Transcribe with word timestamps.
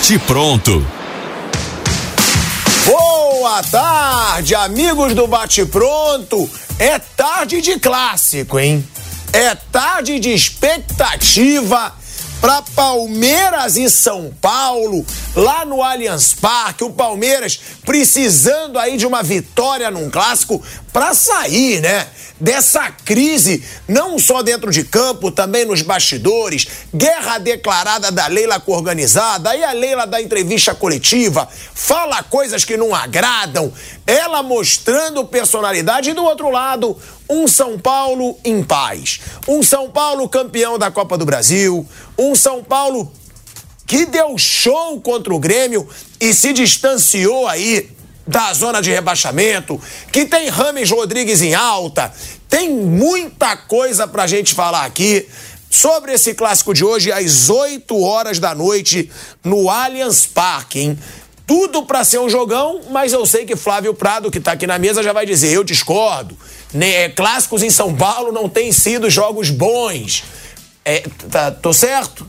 Bate 0.00 0.18
pronto. 0.20 0.86
Boa 2.86 3.62
tarde, 3.62 4.54
amigos 4.54 5.14
do 5.14 5.26
Bate 5.26 5.66
Pronto. 5.66 6.48
É 6.78 6.98
tarde 6.98 7.60
de 7.60 7.78
clássico, 7.78 8.58
hein? 8.58 8.82
É 9.30 9.54
tarde 9.54 10.18
de 10.18 10.30
expectativa 10.30 11.94
para 12.40 12.62
Palmeiras 12.74 13.76
e 13.76 13.90
São 13.90 14.32
Paulo, 14.40 15.04
lá 15.36 15.64
no 15.64 15.82
Allianz 15.82 16.32
Parque. 16.32 16.82
O 16.82 16.90
Palmeiras 16.90 17.60
precisando 17.84 18.78
aí 18.78 18.96
de 18.96 19.06
uma 19.06 19.22
vitória 19.22 19.90
num 19.90 20.08
clássico 20.08 20.62
para 20.92 21.12
sair, 21.14 21.80
né? 21.80 22.08
Dessa 22.40 22.90
crise, 22.90 23.62
não 23.86 24.18
só 24.18 24.42
dentro 24.42 24.70
de 24.70 24.82
campo, 24.82 25.30
também 25.30 25.66
nos 25.66 25.82
bastidores, 25.82 26.66
guerra 26.94 27.36
declarada 27.36 28.10
da 28.10 28.26
Leila 28.28 28.62
organizada, 28.66 29.50
aí 29.50 29.62
a 29.62 29.72
Leila 29.72 30.06
da 30.06 30.22
entrevista 30.22 30.74
coletiva, 30.74 31.46
fala 31.74 32.22
coisas 32.22 32.64
que 32.64 32.78
não 32.78 32.94
agradam, 32.94 33.70
ela 34.06 34.42
mostrando 34.42 35.22
personalidade 35.26 36.08
e 36.08 36.14
do 36.14 36.24
outro 36.24 36.48
lado, 36.48 36.96
um 37.30 37.46
São 37.46 37.78
Paulo 37.78 38.36
em 38.44 38.62
paz. 38.62 39.20
Um 39.48 39.62
São 39.62 39.88
Paulo 39.88 40.28
campeão 40.28 40.78
da 40.78 40.90
Copa 40.90 41.16
do 41.16 41.24
Brasil, 41.24 41.86
um 42.18 42.34
São 42.34 42.62
Paulo 42.62 43.10
que 43.86 44.04
deu 44.04 44.36
show 44.36 45.00
contra 45.00 45.32
o 45.32 45.38
Grêmio 45.38 45.88
e 46.20 46.34
se 46.34 46.52
distanciou 46.52 47.48
aí 47.48 47.90
da 48.26 48.52
zona 48.52 48.80
de 48.80 48.90
rebaixamento, 48.90 49.80
que 50.12 50.24
tem 50.24 50.48
Rames 50.48 50.90
Rodrigues 50.90 51.40
em 51.40 51.54
alta. 51.54 52.12
Tem 52.48 52.70
muita 52.70 53.56
coisa 53.56 54.06
pra 54.06 54.26
gente 54.26 54.54
falar 54.54 54.84
aqui 54.84 55.26
sobre 55.68 56.12
esse 56.12 56.34
clássico 56.34 56.74
de 56.74 56.84
hoje 56.84 57.12
às 57.12 57.48
8 57.48 58.00
horas 58.00 58.38
da 58.38 58.54
noite 58.54 59.10
no 59.42 59.70
Allianz 59.70 60.26
Parque, 60.26 60.80
hein? 60.80 60.98
Tudo 61.46 61.82
para 61.82 62.04
ser 62.04 62.20
um 62.20 62.28
jogão, 62.28 62.80
mas 62.90 63.12
eu 63.12 63.26
sei 63.26 63.44
que 63.44 63.56
Flávio 63.56 63.92
Prado, 63.92 64.30
que 64.30 64.38
tá 64.38 64.52
aqui 64.52 64.68
na 64.68 64.78
mesa, 64.78 65.02
já 65.02 65.12
vai 65.12 65.26
dizer: 65.26 65.52
eu 65.52 65.64
discordo. 65.64 66.36
É, 66.74 67.08
clássicos 67.08 67.62
em 67.62 67.70
São 67.70 67.94
Paulo 67.94 68.32
não 68.32 68.48
têm 68.48 68.72
sido 68.72 69.10
jogos 69.10 69.50
bons. 69.50 70.24
É, 70.84 71.02
tá, 71.30 71.50
tô 71.50 71.72
certo? 71.72 72.26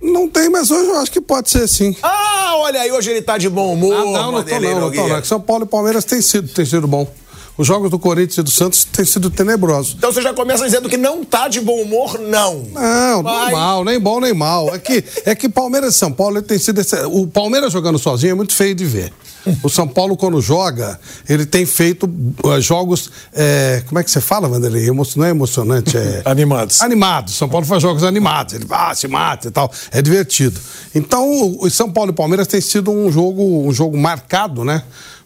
Não 0.00 0.28
tem, 0.28 0.50
mas 0.50 0.70
hoje 0.70 0.88
eu 0.90 0.96
acho 0.98 1.10
que 1.10 1.20
pode 1.20 1.48
ser 1.48 1.66
sim. 1.66 1.96
Ah, 2.02 2.56
olha 2.56 2.80
aí, 2.80 2.92
hoje 2.92 3.10
ele 3.10 3.22
tá 3.22 3.38
de 3.38 3.48
bom 3.48 3.72
humor. 3.72 3.94
Ah, 3.94 4.04
não, 4.04 4.32
não 4.32 4.42
tô 4.42 4.60
não, 4.60 4.80
não, 4.80 4.92
tô, 4.92 5.08
não. 5.08 5.24
São 5.24 5.40
Paulo 5.40 5.64
e 5.64 5.68
Palmeiras 5.68 6.04
tem 6.04 6.20
sido, 6.20 6.48
tem 6.48 6.66
sido 6.66 6.86
bom. 6.86 7.08
Os 7.56 7.66
jogos 7.66 7.88
do 7.88 7.98
Corinthians 8.00 8.38
e 8.38 8.42
do 8.42 8.50
Santos 8.50 8.84
têm 8.84 9.04
sido 9.04 9.30
tenebrosos. 9.30 9.94
Então 9.96 10.12
você 10.12 10.20
já 10.20 10.34
começa 10.34 10.64
dizendo 10.64 10.88
que 10.88 10.96
não 10.96 11.24
tá 11.24 11.46
de 11.46 11.60
bom 11.60 11.80
humor, 11.80 12.18
não. 12.18 12.64
Não, 12.72 13.22
Vai. 13.22 13.52
mal, 13.52 13.84
nem 13.84 13.98
bom 13.98 14.18
nem 14.20 14.34
mal. 14.34 14.74
É 14.74 14.78
que, 14.78 15.04
é 15.24 15.34
que 15.36 15.48
Palmeiras 15.48 15.94
e 15.94 15.98
São 15.98 16.10
Paulo 16.10 16.42
tem 16.42 16.58
sido. 16.58 16.80
Esse, 16.80 16.96
o 17.06 17.26
Palmeiras 17.28 17.72
jogando 17.72 17.98
sozinho 17.98 18.32
é 18.32 18.34
muito 18.34 18.52
feio 18.52 18.74
de 18.74 18.84
ver. 18.84 19.12
O 19.62 19.68
São 19.68 19.86
Paulo, 19.86 20.16
quando 20.16 20.40
joga, 20.40 20.98
ele 21.28 21.44
tem 21.44 21.66
feito 21.66 22.08
uh, 22.44 22.60
jogos. 22.60 23.10
É, 23.32 23.82
como 23.86 23.98
é 23.98 24.04
que 24.04 24.10
você 24.10 24.20
fala, 24.20 24.48
Vanderlei? 24.48 24.88
Emo 24.88 25.04
não 25.16 25.24
é 25.24 25.30
emocionante, 25.30 25.96
é. 25.96 26.22
animados. 26.26 26.80
Animados. 26.80 27.34
São 27.34 27.48
Paulo 27.48 27.66
faz 27.66 27.82
jogos 27.82 28.04
animados. 28.04 28.54
Ele 28.54 28.66
ah, 28.70 28.94
se 28.94 29.06
mata 29.06 29.48
e 29.48 29.50
tal. 29.50 29.70
É 29.90 30.00
divertido. 30.00 30.58
Então, 30.94 31.56
o 31.58 31.68
São 31.70 31.90
Paulo 31.90 32.10
e 32.10 32.14
Palmeiras 32.14 32.46
tem 32.46 32.60
sido 32.60 32.90
um 32.90 33.10
jogo, 33.10 33.66
um 33.66 33.72
jogo 33.72 33.96
marcado, 33.98 34.64
né? 34.64 34.82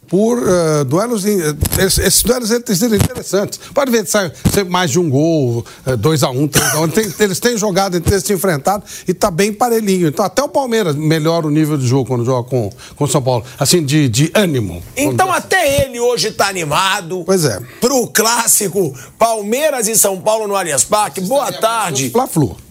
Por 0.09 0.39
uh, 0.39 0.85
duelos. 0.85 1.25
Esses, 1.25 1.99
esses 1.99 2.23
duelos 2.23 2.51
têm 2.65 2.75
sido 2.75 2.97
interessantes. 2.97 3.61
Pode 3.75 3.91
ver, 3.91 4.07
sai, 4.07 4.33
sai 4.53 4.65
mais 4.65 4.91
de 4.91 4.99
um 4.99 5.09
gol, 5.09 5.65
2 5.99 6.23
uh, 6.23 6.27
a 6.27 6.31
1 6.31 6.43
um, 6.43 6.49
3 6.49 6.67
a 6.75 6.81
1 6.81 6.83
um. 6.83 6.91
Eles 7.21 7.39
têm 7.39 7.57
jogado 7.57 7.97
eles 7.97 8.25
se 8.25 8.33
enfrentado 8.33 8.85
e 9.07 9.13
está 9.13 9.31
bem 9.31 9.53
parelhinho. 9.53 10.09
Então, 10.09 10.25
até 10.25 10.43
o 10.43 10.49
Palmeiras 10.49 10.95
melhora 10.95 11.47
o 11.47 11.51
nível 11.51 11.77
de 11.77 11.87
jogo 11.87 12.07
quando 12.07 12.25
joga 12.25 12.49
com 12.49 12.71
o 12.99 13.07
São 13.07 13.23
Paulo. 13.23 13.45
Assim, 13.59 13.85
de, 13.85 14.09
de 14.09 14.31
ânimo. 14.35 14.83
Então, 14.97 15.33
até 15.33 15.85
ele 15.85 16.01
hoje 16.01 16.29
está 16.29 16.49
animado. 16.49 17.23
Pois 17.25 17.45
é. 17.45 17.61
Pro 17.81 18.07
clássico 18.09 18.95
Palmeiras 19.19 19.89
e 19.89 19.97
São 19.97 20.21
Paulo 20.21 20.47
no 20.47 20.57
Allianz 20.57 20.85
Parque. 20.85 21.21
Boa 21.21 21.53
tarde. 21.53 22.11
Fla-Flu. 22.11 22.68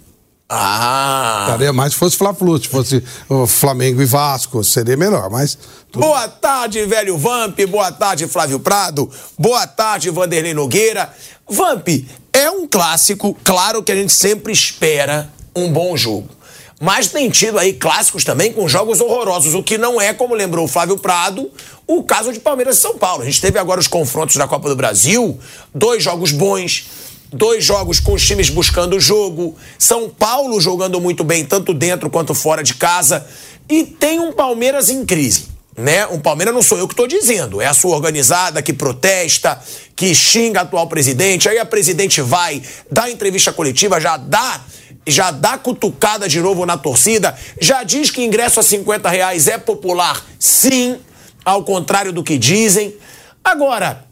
Ah! 0.50 1.46
Estaria 1.48 1.74
mais 1.74 1.94
se 1.94 2.00
fosse 2.00 2.16
Fla-Flu, 2.16 2.58
se 2.58 2.68
fosse 2.70 3.04
Flamengo 3.48 4.02
e 4.02 4.06
Vasco, 4.06 4.64
seria 4.64 4.96
melhor, 4.96 5.30
mas... 5.30 5.58
Tudo... 5.92 6.04
Boa 6.04 6.28
tarde, 6.28 6.86
velho 6.86 7.18
Vamp, 7.18 7.60
boa 7.70 7.92
tarde, 7.92 8.28
Flávio 8.28 8.60
Prado, 8.60 9.10
boa 9.38 9.68
tarde, 9.68 10.10
Vanderlei 10.10 10.54
Nogueira. 10.54 11.14
Vamp, 11.50 11.88
é 12.32 12.50
um 12.50 12.68
clássico, 12.68 13.38
claro 13.44 13.84
que 13.84 13.92
a 13.92 13.96
gente 13.96 14.14
sempre 14.14 14.54
espera 14.54 15.30
um 15.56 15.72
bom 15.72 15.98
jogo. 15.98 16.30
Mas 16.80 17.08
tem 17.08 17.28
tido 17.30 17.58
aí 17.58 17.74
clássicos 17.74 18.24
também 18.24 18.54
com 18.54 18.68
jogos 18.68 19.02
horrorosos, 19.02 19.56
o 19.56 19.64
que 19.64 19.78
não 19.78 20.00
é, 20.00 20.14
como 20.14 20.36
lembrou 20.36 20.66
o 20.66 20.68
Flávio 20.68 20.98
Prado, 20.98 21.50
o 21.88 22.04
caso 22.04 22.32
de 22.32 22.40
Palmeiras 22.40 22.78
e 22.78 22.82
São 22.82 22.98
Paulo. 22.98 23.24
A 23.24 23.26
gente 23.26 23.42
teve 23.42 23.58
agora 23.58 23.80
os 23.80 23.88
confrontos 23.88 24.36
da 24.36 24.48
Copa 24.48 24.70
do 24.70 24.76
Brasil, 24.76 25.40
dois 25.74 26.04
jogos 26.04 26.32
bons, 26.32 26.86
Dois 27.32 27.64
jogos 27.64 28.00
com 28.00 28.14
os 28.14 28.26
times 28.26 28.50
buscando 28.50 28.96
o 28.96 29.00
jogo. 29.00 29.56
São 29.78 30.10
Paulo 30.10 30.62
jogando 30.62 31.00
muito 31.02 31.24
bem, 31.24 31.44
tanto 31.44 31.74
dentro 31.74 32.10
quanto 32.10 32.34
fora 32.34 32.64
de 32.64 32.74
casa. 32.74 33.28
E 33.70 33.84
tem 33.84 34.20
um 34.20 34.32
Palmeiras 34.32 34.90
em 34.90 35.06
crise. 35.06 35.48
Né? 35.76 36.08
Um 36.08 36.20
Palmeiras 36.20 36.56
não 36.56 36.64
sou 36.64 36.78
eu 36.78 36.88
que 36.88 36.94
estou 36.94 37.06
dizendo, 37.06 37.62
é 37.62 37.68
a 37.68 37.74
sua 37.74 37.96
organizada 37.96 38.64
que 38.64 38.74
protesta, 38.74 39.62
que 39.96 40.16
xinga 40.16 40.62
a 40.62 40.64
atual 40.64 40.88
presidente. 40.88 41.48
Aí 41.48 41.60
a 41.60 41.66
presidente 41.66 42.20
vai, 42.20 42.64
dá 42.90 43.12
entrevista 43.12 43.54
coletiva, 43.54 44.00
já 44.00 44.18
dá 44.18 44.62
já 45.06 45.32
dá 45.32 45.58
cutucada 45.58 46.28
de 46.28 46.42
novo 46.42 46.66
na 46.66 46.78
torcida, 46.78 47.34
já 47.62 47.84
diz 47.84 48.12
que 48.12 48.26
ingresso 48.26 48.60
a 48.60 48.64
50 48.64 49.08
reais 49.08 49.48
é 49.48 49.58
popular, 49.58 50.22
sim, 50.38 50.98
ao 51.46 51.64
contrário 51.64 52.12
do 52.12 52.22
que 52.22 52.38
dizem. 52.38 52.94
Agora, 53.42 54.06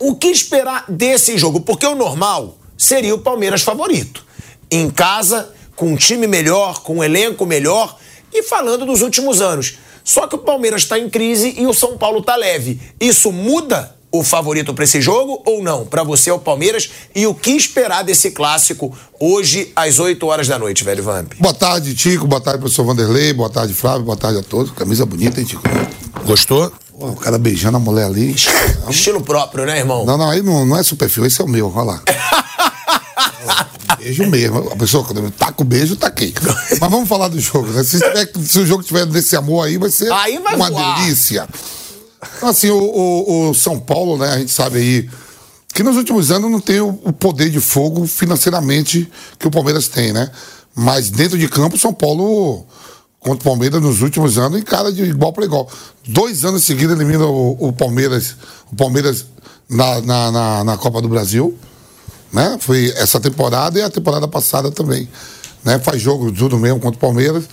o 0.00 0.14
que 0.16 0.28
esperar 0.28 0.84
desse 0.88 1.38
jogo? 1.38 1.60
Porque 1.60 1.86
o 1.86 1.94
normal 1.94 2.58
seria 2.76 3.14
o 3.14 3.18
Palmeiras 3.18 3.62
favorito. 3.62 4.24
Em 4.70 4.90
casa, 4.90 5.52
com 5.76 5.92
um 5.92 5.96
time 5.96 6.26
melhor, 6.26 6.82
com 6.82 6.98
um 6.98 7.04
elenco 7.04 7.46
melhor 7.46 7.96
e 8.32 8.42
falando 8.42 8.84
dos 8.84 9.02
últimos 9.02 9.40
anos. 9.40 9.78
Só 10.02 10.26
que 10.26 10.34
o 10.34 10.38
Palmeiras 10.38 10.82
está 10.82 10.98
em 10.98 11.08
crise 11.08 11.54
e 11.56 11.66
o 11.66 11.72
São 11.72 11.96
Paulo 11.96 12.20
está 12.20 12.36
leve. 12.36 12.80
Isso 13.00 13.32
muda 13.32 13.94
o 14.12 14.22
favorito 14.22 14.72
para 14.72 14.84
esse 14.84 15.00
jogo 15.00 15.42
ou 15.44 15.62
não? 15.62 15.86
Para 15.86 16.04
você 16.04 16.30
é 16.30 16.32
o 16.32 16.38
Palmeiras 16.38 16.90
e 17.14 17.26
o 17.26 17.34
que 17.34 17.50
esperar 17.50 18.04
desse 18.04 18.30
clássico 18.30 18.96
hoje 19.18 19.72
às 19.74 19.98
8 19.98 20.24
horas 20.26 20.46
da 20.46 20.58
noite, 20.58 20.84
velho 20.84 21.02
Vamp? 21.02 21.32
Boa 21.40 21.54
tarde, 21.54 21.94
Tico. 21.94 22.26
Boa 22.26 22.40
tarde, 22.40 22.60
professor 22.60 22.84
Vanderlei. 22.84 23.32
Boa 23.32 23.50
tarde, 23.50 23.74
Flávio. 23.74 24.04
Boa 24.04 24.16
tarde 24.16 24.38
a 24.38 24.42
todos. 24.42 24.70
Camisa 24.70 25.04
bonita, 25.04 25.40
hein, 25.40 25.46
Tico? 25.46 25.62
Gostou? 26.24 26.70
Pô, 27.04 27.10
o 27.10 27.16
cara 27.16 27.38
beijando 27.38 27.76
a 27.76 27.80
mulher 27.80 28.06
ali. 28.06 28.34
Estilo 28.88 29.20
próprio, 29.20 29.66
né, 29.66 29.78
irmão? 29.78 30.06
Não, 30.06 30.16
não, 30.16 30.30
aí 30.30 30.42
não, 30.42 30.64
não 30.64 30.76
é 30.76 30.82
seu 30.82 30.96
perfil, 30.96 31.26
esse 31.26 31.40
é 31.40 31.44
o 31.44 31.48
meu, 31.48 31.70
olha 31.74 31.84
lá. 31.84 32.02
beijo 33.98 34.26
mesmo. 34.26 34.70
A 34.72 34.76
pessoa, 34.76 35.04
quando 35.04 35.30
tá 35.30 35.52
com 35.52 35.64
beijo, 35.64 35.96
tá 35.96 36.06
aqui. 36.06 36.32
Mas 36.80 36.90
vamos 36.90 37.08
falar 37.08 37.28
do 37.28 37.38
jogo, 37.38 37.68
né? 37.68 37.84
Se, 37.84 37.98
tiver, 37.98 38.30
se 38.42 38.58
o 38.58 38.66
jogo 38.66 38.82
tiver 38.82 39.04
desse 39.06 39.36
amor 39.36 39.66
aí, 39.66 39.76
vai 39.76 39.90
ser 39.90 40.10
aí 40.12 40.38
vai 40.38 40.54
uma 40.54 40.70
voar. 40.70 41.00
delícia. 41.00 41.46
Então, 42.36 42.48
assim, 42.48 42.70
o, 42.70 42.78
o, 42.78 43.50
o, 43.50 43.54
São 43.54 43.78
Paulo, 43.78 44.16
né, 44.16 44.30
a 44.30 44.38
gente 44.38 44.52
sabe 44.52 44.78
aí 44.78 45.10
que 45.74 45.82
nos 45.82 45.96
últimos 45.96 46.30
anos 46.30 46.50
não 46.50 46.60
tem 46.60 46.80
o, 46.80 46.88
o 47.04 47.12
poder 47.12 47.50
de 47.50 47.60
fogo 47.60 48.06
financeiramente 48.06 49.10
que 49.38 49.46
o 49.46 49.50
Palmeiras 49.50 49.88
tem, 49.88 50.12
né? 50.12 50.30
Mas 50.74 51.10
dentro 51.10 51.36
de 51.36 51.48
campo, 51.48 51.76
o 51.76 51.78
São 51.78 51.92
Paulo 51.92 52.66
contra 53.24 53.40
o 53.40 53.52
Palmeiras 53.52 53.80
nos 53.80 54.02
últimos 54.02 54.36
anos, 54.36 54.62
cara 54.64 54.92
de 54.92 55.02
igual 55.02 55.32
para 55.32 55.46
igual. 55.46 55.68
Dois 56.06 56.44
anos 56.44 56.62
seguidos 56.62 56.94
elimina 56.94 57.24
o, 57.24 57.68
o 57.68 57.72
Palmeiras, 57.72 58.36
o 58.70 58.76
Palmeiras 58.76 59.24
na, 59.68 60.00
na, 60.02 60.30
na, 60.30 60.64
na, 60.64 60.76
Copa 60.76 61.00
do 61.00 61.08
Brasil. 61.08 61.56
Né? 62.30 62.58
Foi 62.60 62.92
essa 62.96 63.18
temporada 63.18 63.78
e 63.78 63.82
a 63.82 63.88
temporada 63.88 64.28
passada 64.28 64.70
também. 64.70 65.08
Né? 65.64 65.78
Faz 65.78 66.02
jogo 66.02 66.30
tudo 66.30 66.58
mesmo 66.58 66.78
contra 66.78 66.98
o 66.98 67.00
Palmeiras. 67.00 67.44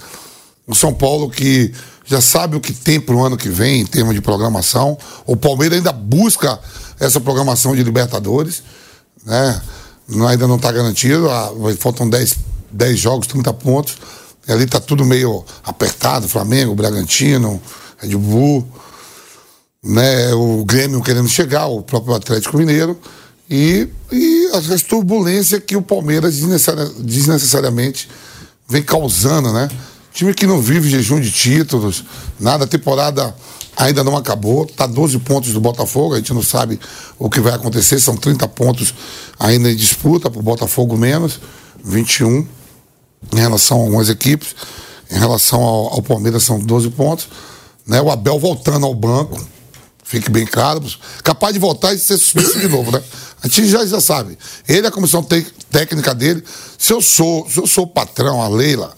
O 0.67 0.75
São 0.75 0.93
Paulo 0.93 1.29
que 1.29 1.73
já 2.03 2.19
sabe 2.19 2.57
o 2.57 2.59
que 2.59 2.73
tem 2.73 2.99
para 2.99 3.15
o 3.15 3.23
ano 3.23 3.37
que 3.37 3.47
vem 3.47 3.79
em 3.81 3.85
termos 3.85 4.13
de 4.13 4.19
programação. 4.19 4.97
O 5.25 5.37
Palmeiras 5.37 5.77
ainda 5.77 5.93
busca 5.93 6.59
essa 6.99 7.21
programação 7.21 7.73
de 7.73 7.81
Libertadores. 7.81 8.61
Né? 9.25 9.61
ainda 10.27 10.47
não 10.47 10.57
está 10.57 10.69
garantido. 10.69 11.29
ah, 11.29 11.49
faltam 11.79 12.09
10, 12.09 12.35
10 12.71 12.99
jogos, 12.99 13.27
30 13.27 13.53
pontos. 13.53 13.95
Ali 14.47 14.63
está 14.63 14.79
tudo 14.79 15.05
meio 15.05 15.45
apertado, 15.63 16.27
Flamengo, 16.27 16.75
Bragantino, 16.75 17.61
Red 17.97 18.15
Bull, 18.17 18.67
né, 19.83 20.33
o 20.33 20.63
Grêmio 20.65 21.01
querendo 21.01 21.27
chegar, 21.27 21.67
o 21.67 21.81
próprio 21.81 22.15
Atlético 22.15 22.57
Mineiro. 22.57 22.97
E, 23.49 23.87
e 24.11 24.49
as, 24.53 24.69
as 24.71 24.81
turbulências 24.81 25.61
que 25.65 25.75
o 25.75 25.81
Palmeiras 25.81 26.39
desnecessariamente 26.99 28.09
vem 28.67 28.81
causando, 28.81 29.51
né? 29.51 29.69
Time 30.13 30.33
que 30.33 30.47
não 30.47 30.61
vive 30.61 30.89
jejum 30.89 31.19
de 31.19 31.31
títulos, 31.31 32.03
nada, 32.39 32.63
a 32.63 32.67
temporada 32.67 33.35
ainda 33.75 34.03
não 34.03 34.15
acabou, 34.15 34.65
tá 34.65 34.85
12 34.85 35.19
pontos 35.19 35.53
do 35.53 35.61
Botafogo, 35.61 36.13
a 36.13 36.17
gente 36.17 36.33
não 36.33 36.43
sabe 36.43 36.79
o 37.17 37.29
que 37.29 37.39
vai 37.39 37.53
acontecer, 37.53 37.99
são 37.99 38.15
30 38.15 38.47
pontos 38.49 38.93
ainda 39.39 39.71
em 39.71 39.75
disputa, 39.75 40.29
pro 40.29 40.41
Botafogo 40.41 40.97
menos, 40.97 41.39
21 41.83 42.45
em 43.33 43.39
relação 43.39 43.77
a 43.77 43.83
algumas 43.83 44.09
equipes, 44.09 44.55
em 45.09 45.17
relação 45.17 45.61
ao, 45.61 45.93
ao 45.93 46.01
Palmeiras 46.01 46.43
são 46.43 46.59
12 46.59 46.89
pontos, 46.91 47.27
né? 47.85 48.01
O 48.01 48.09
Abel 48.09 48.39
voltando 48.39 48.85
ao 48.85 48.93
banco, 48.95 49.39
fique 50.03 50.29
bem 50.29 50.45
claro, 50.45 50.83
capaz 51.23 51.53
de 51.53 51.59
voltar 51.59 51.93
e 51.93 51.99
ser 51.99 52.17
suspenso 52.17 52.59
de 52.59 52.67
novo, 52.67 52.91
né? 52.91 53.01
A 53.43 53.47
gente 53.47 53.67
já, 53.67 53.85
já 53.85 53.99
sabe. 53.99 54.37
Ele, 54.67 54.85
a 54.85 54.91
comissão 54.91 55.25
técnica 55.69 56.13
dele, 56.13 56.43
se 56.77 56.93
eu 56.93 57.01
sou, 57.01 57.49
se 57.49 57.59
eu 57.59 57.65
sou 57.65 57.85
o 57.85 57.87
patrão, 57.87 58.41
a 58.41 58.47
Leila, 58.47 58.93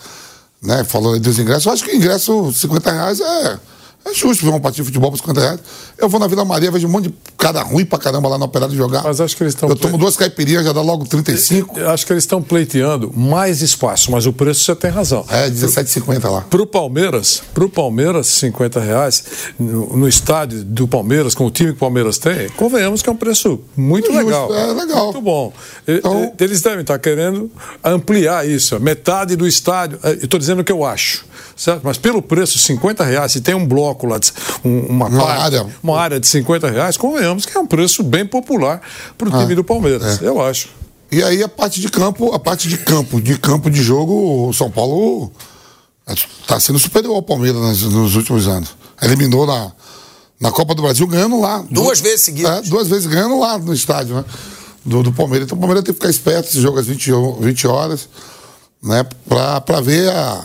né, 0.62 0.86
aí 1.14 1.20
dos 1.20 1.40
ingressos, 1.40 1.66
eu 1.66 1.72
acho 1.72 1.84
que 1.84 1.92
o 1.92 1.96
ingresso, 1.96 2.52
50 2.52 2.92
reais, 2.92 3.20
é, 3.20 3.60
é 4.06 4.14
justo 4.14 4.44
ver 4.44 4.50
uma 4.52 4.60
partida 4.60 4.84
de 4.84 4.88
futebol 4.90 5.10
por 5.12 5.18
50 5.18 5.40
reais. 5.42 5.60
Eu 5.98 6.10
vou 6.10 6.20
na 6.20 6.28
Vila 6.28 6.44
Maria, 6.44 6.70
vejo 6.72 6.88
um 6.88 6.92
monte 6.92 7.06
de 7.10 7.14
cara 7.38 7.62
ruim 7.62 7.86
pra 7.86 7.98
caramba 8.00 8.28
lá 8.30 8.38
na 8.38 8.46
operada 8.46 8.74
jogar. 8.76 9.04
Mas 9.04 9.20
acho 9.22 9.36
que 9.38 9.44
eles 9.44 9.54
estão 9.54 9.70
Eu 9.70 9.76
tomo 9.76 9.98
duas 9.98 10.16
caipirinhas, 10.18 10.66
já 10.66 10.74
dá 10.74 10.82
logo 10.82 11.06
35. 11.06 11.80
Eu 11.80 11.90
acho 11.90 12.06
que 12.06 12.12
eles 12.14 12.24
estão 12.24 12.42
pleiteando 12.42 13.12
mais 13.16 13.62
espaço, 13.62 14.12
mas 14.12 14.26
o 14.26 14.34
preço 14.34 14.62
você 14.64 14.76
tem 14.76 14.92
razão. 14.92 15.26
É, 15.30 15.50
17,50 15.50 16.30
lá. 16.30 16.42
Pro 16.42 16.66
Palmeiras, 16.66 17.42
pro 17.54 17.70
Palmeiras, 17.70 18.28
50 18.28 18.80
reais 18.80 19.24
no, 19.60 19.96
no 19.98 20.08
estádio 20.08 20.64
do 20.64 20.88
Palmeiras, 20.88 21.34
com 21.36 21.46
o 21.46 21.52
time 21.52 21.72
que 21.72 21.78
o 21.78 21.80
Palmeiras 21.80 22.18
tem, 22.18 22.50
convenhamos 22.58 23.02
que 23.02 23.10
é 23.10 23.12
um 23.12 23.16
preço 23.16 23.60
muito 23.76 24.08
Justo, 24.12 24.26
legal. 24.26 24.54
é 24.54 24.74
legal. 24.74 25.06
Muito 25.06 25.22
bom. 25.22 25.54
Então- 25.88 26.34
Eles 26.40 26.62
devem 26.62 26.82
estar 26.82 26.98
querendo 27.00 27.50
ampliar 27.84 28.48
isso, 28.48 28.80
metade 28.80 29.36
do 29.36 29.48
estádio. 29.48 30.00
É, 30.04 30.12
Eu 30.12 30.16
estou 30.26 30.40
dizendo 30.40 30.62
o 30.62 30.64
que 30.64 30.72
eu 30.72 30.84
acho, 30.86 31.26
certo? 31.56 31.82
Mas 31.84 31.98
pelo 31.98 32.22
preço, 32.22 32.58
50 32.60 33.04
reais, 33.04 33.32
se 33.32 33.42
tem 33.42 33.54
um 33.56 33.66
bloco 33.66 33.93
lá, 34.02 34.18
de, 34.18 34.32
um- 34.64 34.86
uma, 34.88 35.08
Uma 35.08 35.26
parte, 35.26 35.42
área. 35.42 35.68
uma 35.82 36.00
área 36.00 36.20
de 36.20 36.28
50 36.28 36.70
reais, 36.70 36.98
convenhamos 36.98 37.46
que 37.46 37.58
é 37.58 37.60
um 37.60 37.68
preço 37.68 38.04
bem 38.04 38.26
popular 38.26 38.82
para 39.18 39.30
o 39.30 39.36
Ah, 39.36 39.40
time 39.42 39.56
do 39.56 39.64
Palmeiras, 39.64 40.22
é. 40.22 40.28
eu 40.28 40.42
acho. 40.42 40.70
E 41.12 41.22
aí 41.24 41.44
a 41.44 41.48
parte 41.50 41.80
de 41.80 41.90
campo, 41.90 42.34
a 42.34 42.40
parte 42.40 42.68
de 42.68 42.78
campo, 42.78 43.22
de 43.22 43.38
campo 43.38 43.70
de 43.70 43.84
jogo, 43.84 44.48
o 44.50 44.54
São 44.54 44.70
Paulo 44.72 45.32
está 46.08 46.60
sendo 46.60 46.80
superior 46.80 47.16
ao 47.16 47.22
Palmeiras 47.22 47.62
nos, 47.62 47.82
nos 47.84 48.16
últimos 48.16 48.48
anos. 48.48 48.76
Eliminou 49.02 49.46
na, 49.46 49.72
na 50.40 50.52
Copa 50.52 50.74
do 50.74 50.82
Brasil 50.82 51.06
ganhando 51.08 51.40
lá. 51.40 51.64
Duas 51.70 52.00
vezes 52.02 52.22
seguidas. 52.22 52.66
É, 52.66 52.70
duas 52.70 52.88
vezes 52.88 53.06
ganhando 53.06 53.40
lá 53.40 53.58
no 53.58 53.74
estádio, 53.74 54.16
né? 54.16 54.26
Do, 54.86 55.04
do 55.04 55.14
Palmeiras. 55.14 55.46
Então 55.46 55.58
o 55.58 55.62
Palmeiras 55.62 55.84
tem 55.84 55.94
que 55.94 56.00
ficar 56.00 56.10
esperto 56.10 56.50
esse 56.50 56.60
jogo 56.60 56.80
às 56.80 56.88
20, 56.88 57.12
ho- 57.14 57.38
20 57.40 57.68
horas, 57.68 58.10
né? 58.82 59.06
Pra, 59.28 59.62
pra 59.62 59.80
ver 59.82 60.10
a, 60.10 60.44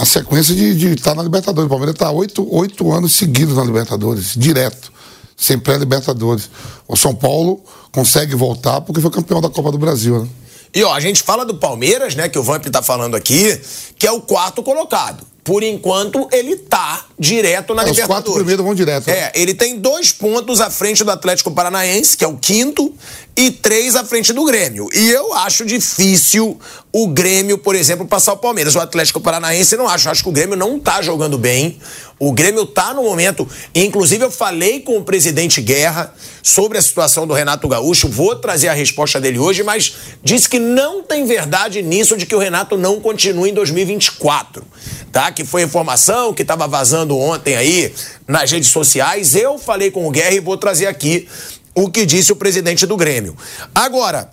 a 0.00 0.06
sequência 0.06 0.54
de 0.54 0.94
estar 0.94 1.14
na 1.14 1.22
Libertadores. 1.22 1.66
O 1.66 1.68
Palmeiras 1.68 1.94
está 1.94 2.10
oito, 2.10 2.48
oito 2.50 2.90
anos 2.90 3.12
seguidos 3.12 3.54
na 3.54 3.62
Libertadores, 3.62 4.32
direto, 4.34 4.90
sem 5.36 5.58
pré-Libertadores. 5.58 6.48
O 6.88 6.96
São 6.96 7.14
Paulo 7.14 7.62
consegue 7.92 8.34
voltar 8.34 8.80
porque 8.80 8.98
foi 8.98 9.10
campeão 9.10 9.42
da 9.42 9.50
Copa 9.50 9.70
do 9.70 9.76
Brasil, 9.76 10.22
né? 10.22 10.28
E 10.74 10.82
ó, 10.82 10.94
a 10.94 11.00
gente 11.00 11.22
fala 11.22 11.44
do 11.44 11.54
Palmeiras, 11.56 12.14
né, 12.14 12.30
que 12.30 12.38
o 12.38 12.42
Vamp 12.42 12.64
tá 12.68 12.80
falando 12.80 13.14
aqui, 13.14 13.60
que 13.98 14.06
é 14.06 14.12
o 14.12 14.22
quarto 14.22 14.62
colocado. 14.62 15.26
Por 15.42 15.62
enquanto, 15.62 16.28
ele 16.32 16.54
tá 16.56 17.06
direto 17.18 17.74
na 17.74 17.82
É, 17.82 17.84
os 17.86 17.90
Libertadores. 17.92 18.06
quatro 18.06 18.32
primeiros 18.34 18.64
vão 18.64 18.74
direto, 18.74 19.06
né? 19.06 19.12
É, 19.14 19.32
ele 19.34 19.54
tem 19.54 19.78
dois 19.78 20.12
pontos 20.12 20.60
à 20.60 20.70
frente 20.70 21.02
do 21.02 21.10
Atlético 21.10 21.50
Paranaense, 21.50 22.16
que 22.16 22.24
é 22.24 22.28
o 22.28 22.36
quinto, 22.36 22.94
e 23.36 23.50
três 23.50 23.96
à 23.96 24.04
frente 24.04 24.32
do 24.32 24.44
Grêmio. 24.44 24.88
E 24.92 25.10
eu 25.10 25.32
acho 25.34 25.64
difícil 25.64 26.58
o 26.92 27.06
Grêmio, 27.08 27.56
por 27.56 27.74
exemplo, 27.74 28.06
passar 28.06 28.34
o 28.34 28.36
Palmeiras. 28.36 28.74
O 28.74 28.80
Atlético 28.80 29.20
Paranaense 29.20 29.76
não 29.76 29.88
acho. 29.88 30.08
Eu 30.08 30.12
acho 30.12 30.22
que 30.22 30.28
o 30.28 30.32
Grêmio 30.32 30.56
não 30.56 30.78
tá 30.78 31.00
jogando 31.00 31.38
bem. 31.38 31.78
O 32.22 32.32
Grêmio 32.32 32.66
tá 32.66 32.92
no 32.92 33.02
momento. 33.02 33.48
Inclusive, 33.74 34.26
eu 34.26 34.30
falei 34.30 34.80
com 34.80 34.98
o 34.98 35.02
presidente 35.02 35.62
Guerra 35.62 36.12
sobre 36.42 36.76
a 36.76 36.82
situação 36.82 37.26
do 37.26 37.32
Renato 37.32 37.66
Gaúcho. 37.66 38.10
Vou 38.10 38.36
trazer 38.36 38.68
a 38.68 38.74
resposta 38.74 39.18
dele 39.18 39.38
hoje, 39.38 39.62
mas 39.62 39.94
disse 40.22 40.46
que 40.46 40.58
não 40.58 41.02
tem 41.02 41.24
verdade 41.24 41.80
nisso 41.80 42.18
de 42.18 42.26
que 42.26 42.34
o 42.34 42.38
Renato 42.38 42.76
não 42.76 43.00
continue 43.00 43.48
em 43.48 43.54
2024. 43.54 44.62
Tá? 45.10 45.32
Que 45.32 45.46
foi 45.46 45.62
informação 45.62 46.34
que 46.34 46.42
estava 46.42 46.68
vazando 46.68 47.16
ontem 47.16 47.56
aí 47.56 47.94
nas 48.28 48.50
redes 48.50 48.68
sociais. 48.68 49.34
Eu 49.34 49.58
falei 49.58 49.90
com 49.90 50.06
o 50.06 50.10
Guerra 50.10 50.34
e 50.34 50.40
vou 50.40 50.58
trazer 50.58 50.88
aqui 50.88 51.26
o 51.74 51.90
que 51.90 52.04
disse 52.04 52.32
o 52.32 52.36
presidente 52.36 52.84
do 52.84 52.98
Grêmio. 52.98 53.34
Agora, 53.74 54.30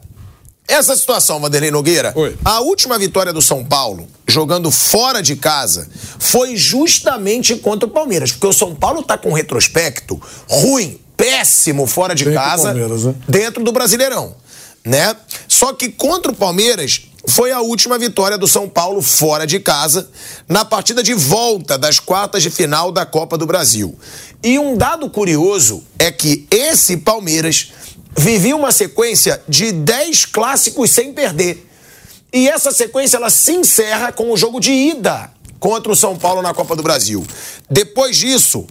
essa 0.67 0.95
situação, 0.95 1.39
Vanderlei 1.39 1.71
Nogueira, 1.71 2.11
Oi. 2.15 2.37
a 2.43 2.59
última 2.59 2.99
vitória 2.99 3.31
do 3.31 3.41
São 3.41 3.63
Paulo, 3.63 4.07
jogando 4.27 4.69
fora 4.69 5.21
de 5.21 5.35
casa, 5.35 5.87
foi 6.19 6.57
justamente 6.57 7.55
contra 7.55 7.87
o 7.87 7.91
Palmeiras, 7.91 8.31
porque 8.31 8.47
o 8.47 8.53
São 8.53 8.75
Paulo 8.75 9.01
tá 9.01 9.17
com 9.17 9.29
um 9.29 9.33
retrospecto 9.33 10.21
ruim, 10.47 10.99
péssimo 11.15 11.87
fora 11.87 12.13
de 12.13 12.25
Dentro 12.25 12.39
casa, 12.39 12.73
né? 12.73 13.15
dentro 13.27 13.63
do 13.63 13.71
Brasileirão, 13.71 14.35
né? 14.83 15.15
Só 15.47 15.71
que 15.73 15.89
contra 15.89 16.31
o 16.31 16.35
Palmeiras 16.35 17.01
foi 17.27 17.51
a 17.51 17.61
última 17.61 17.97
vitória 17.97 18.37
do 18.37 18.47
São 18.47 18.69
Paulo 18.69 19.01
fora 19.01 19.45
de 19.45 19.59
casa 19.59 20.09
na 20.47 20.63
partida 20.63 21.01
de 21.01 21.13
volta 21.13 21.77
das 21.77 21.99
quartas 21.99 22.43
de 22.43 22.49
final 22.49 22.91
da 22.91 23.05
Copa 23.05 23.37
do 23.37 23.45
Brasil. 23.45 23.97
E 24.43 24.57
um 24.59 24.77
dado 24.77 25.09
curioso 25.09 25.83
é 25.99 26.11
que 26.11 26.47
esse 26.49 26.97
Palmeiras 26.97 27.71
vivia 28.17 28.55
uma 28.55 28.71
sequência 28.71 29.41
de 29.47 29.71
10 29.71 30.25
clássicos 30.25 30.89
sem 30.91 31.13
perder. 31.13 31.65
E 32.33 32.49
essa 32.49 32.71
sequência 32.71 33.17
ela 33.17 33.29
se 33.29 33.53
encerra 33.53 34.11
com 34.11 34.31
o 34.31 34.37
jogo 34.37 34.59
de 34.59 34.71
ida 34.71 35.31
contra 35.59 35.91
o 35.91 35.95
São 35.95 36.17
Paulo 36.17 36.41
na 36.41 36.53
Copa 36.53 36.75
do 36.75 36.83
Brasil. 36.83 37.25
Depois 37.69 38.17
disso, 38.17 38.67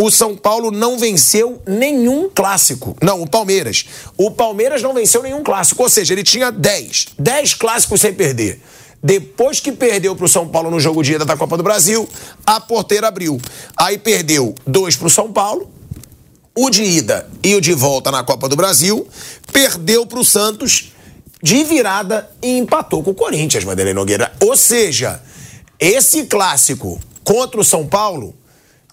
o 0.00 0.10
São 0.10 0.36
Paulo 0.36 0.70
não 0.70 0.98
venceu 0.98 1.60
nenhum 1.66 2.28
clássico. 2.28 2.96
Não, 3.02 3.22
o 3.22 3.26
Palmeiras. 3.26 3.86
O 4.16 4.30
Palmeiras 4.30 4.82
não 4.82 4.94
venceu 4.94 5.22
nenhum 5.22 5.42
clássico, 5.42 5.82
ou 5.82 5.88
seja, 5.88 6.12
ele 6.12 6.22
tinha 6.22 6.50
10. 6.50 7.08
10 7.18 7.54
clássicos 7.54 8.00
sem 8.00 8.12
perder. 8.12 8.60
Depois 9.02 9.60
que 9.60 9.70
perdeu 9.70 10.14
para 10.16 10.26
o 10.26 10.28
São 10.28 10.48
Paulo 10.48 10.70
no 10.70 10.80
jogo 10.80 11.02
de 11.02 11.14
ida 11.14 11.24
da 11.24 11.36
Copa 11.36 11.56
do 11.56 11.62
Brasil, 11.62 12.08
a 12.44 12.60
porteira 12.60 13.08
abriu. 13.08 13.40
Aí 13.76 13.96
perdeu 13.96 14.54
dois 14.66 14.96
para 14.96 15.06
o 15.06 15.10
São 15.10 15.32
Paulo, 15.32 15.70
o 16.60 16.70
de 16.70 16.82
ida 16.82 17.28
e 17.40 17.54
o 17.54 17.60
de 17.60 17.72
volta 17.72 18.10
na 18.10 18.24
Copa 18.24 18.48
do 18.48 18.56
Brasil, 18.56 19.06
perdeu 19.52 20.04
para 20.04 20.18
o 20.18 20.24
Santos 20.24 20.92
de 21.40 21.62
virada 21.62 22.28
e 22.42 22.58
empatou 22.58 23.00
com 23.00 23.12
o 23.12 23.14
Corinthians, 23.14 23.62
Vanderlei 23.62 23.94
Nogueira. 23.94 24.32
Ou 24.40 24.56
seja, 24.56 25.22
esse 25.78 26.24
clássico 26.24 27.00
contra 27.22 27.60
o 27.60 27.64
São 27.64 27.86
Paulo 27.86 28.34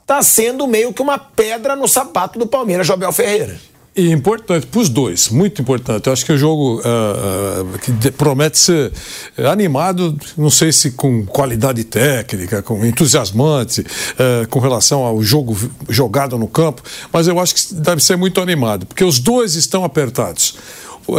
tá 0.05 0.21
sendo 0.21 0.67
meio 0.67 0.93
que 0.93 1.01
uma 1.01 1.17
pedra 1.17 1.75
no 1.75 1.87
sapato 1.87 2.37
do 2.37 2.45
Palmeiras, 2.45 2.85
Jobel 2.85 3.11
Ferreira. 3.11 3.59
E 3.97 4.11
importante 4.11 4.67
para 4.67 4.81
os 4.81 4.89
dois, 4.89 5.29
muito 5.29 5.61
importante. 5.61 6.07
Eu 6.07 6.13
acho 6.13 6.25
que 6.25 6.33
o 6.33 6.37
jogo 6.37 6.81
ah, 6.83 7.63
que 7.79 8.11
promete 8.11 8.57
ser 8.57 8.91
animado, 9.37 10.17
não 10.37 10.49
sei 10.49 10.73
se 10.73 10.91
com 10.91 11.25
qualidade 11.25 11.81
técnica, 11.85 12.61
com 12.61 12.85
entusiasmante, 12.85 13.85
eh, 14.19 14.45
com 14.49 14.59
relação 14.59 15.05
ao 15.05 15.23
jogo 15.23 15.57
jogado 15.87 16.37
no 16.37 16.47
campo, 16.47 16.83
mas 17.11 17.25
eu 17.29 17.39
acho 17.39 17.55
que 17.55 17.73
deve 17.75 18.03
ser 18.03 18.17
muito 18.17 18.41
animado, 18.41 18.85
porque 18.85 19.03
os 19.03 19.17
dois 19.17 19.55
estão 19.55 19.85
apertados. 19.85 20.55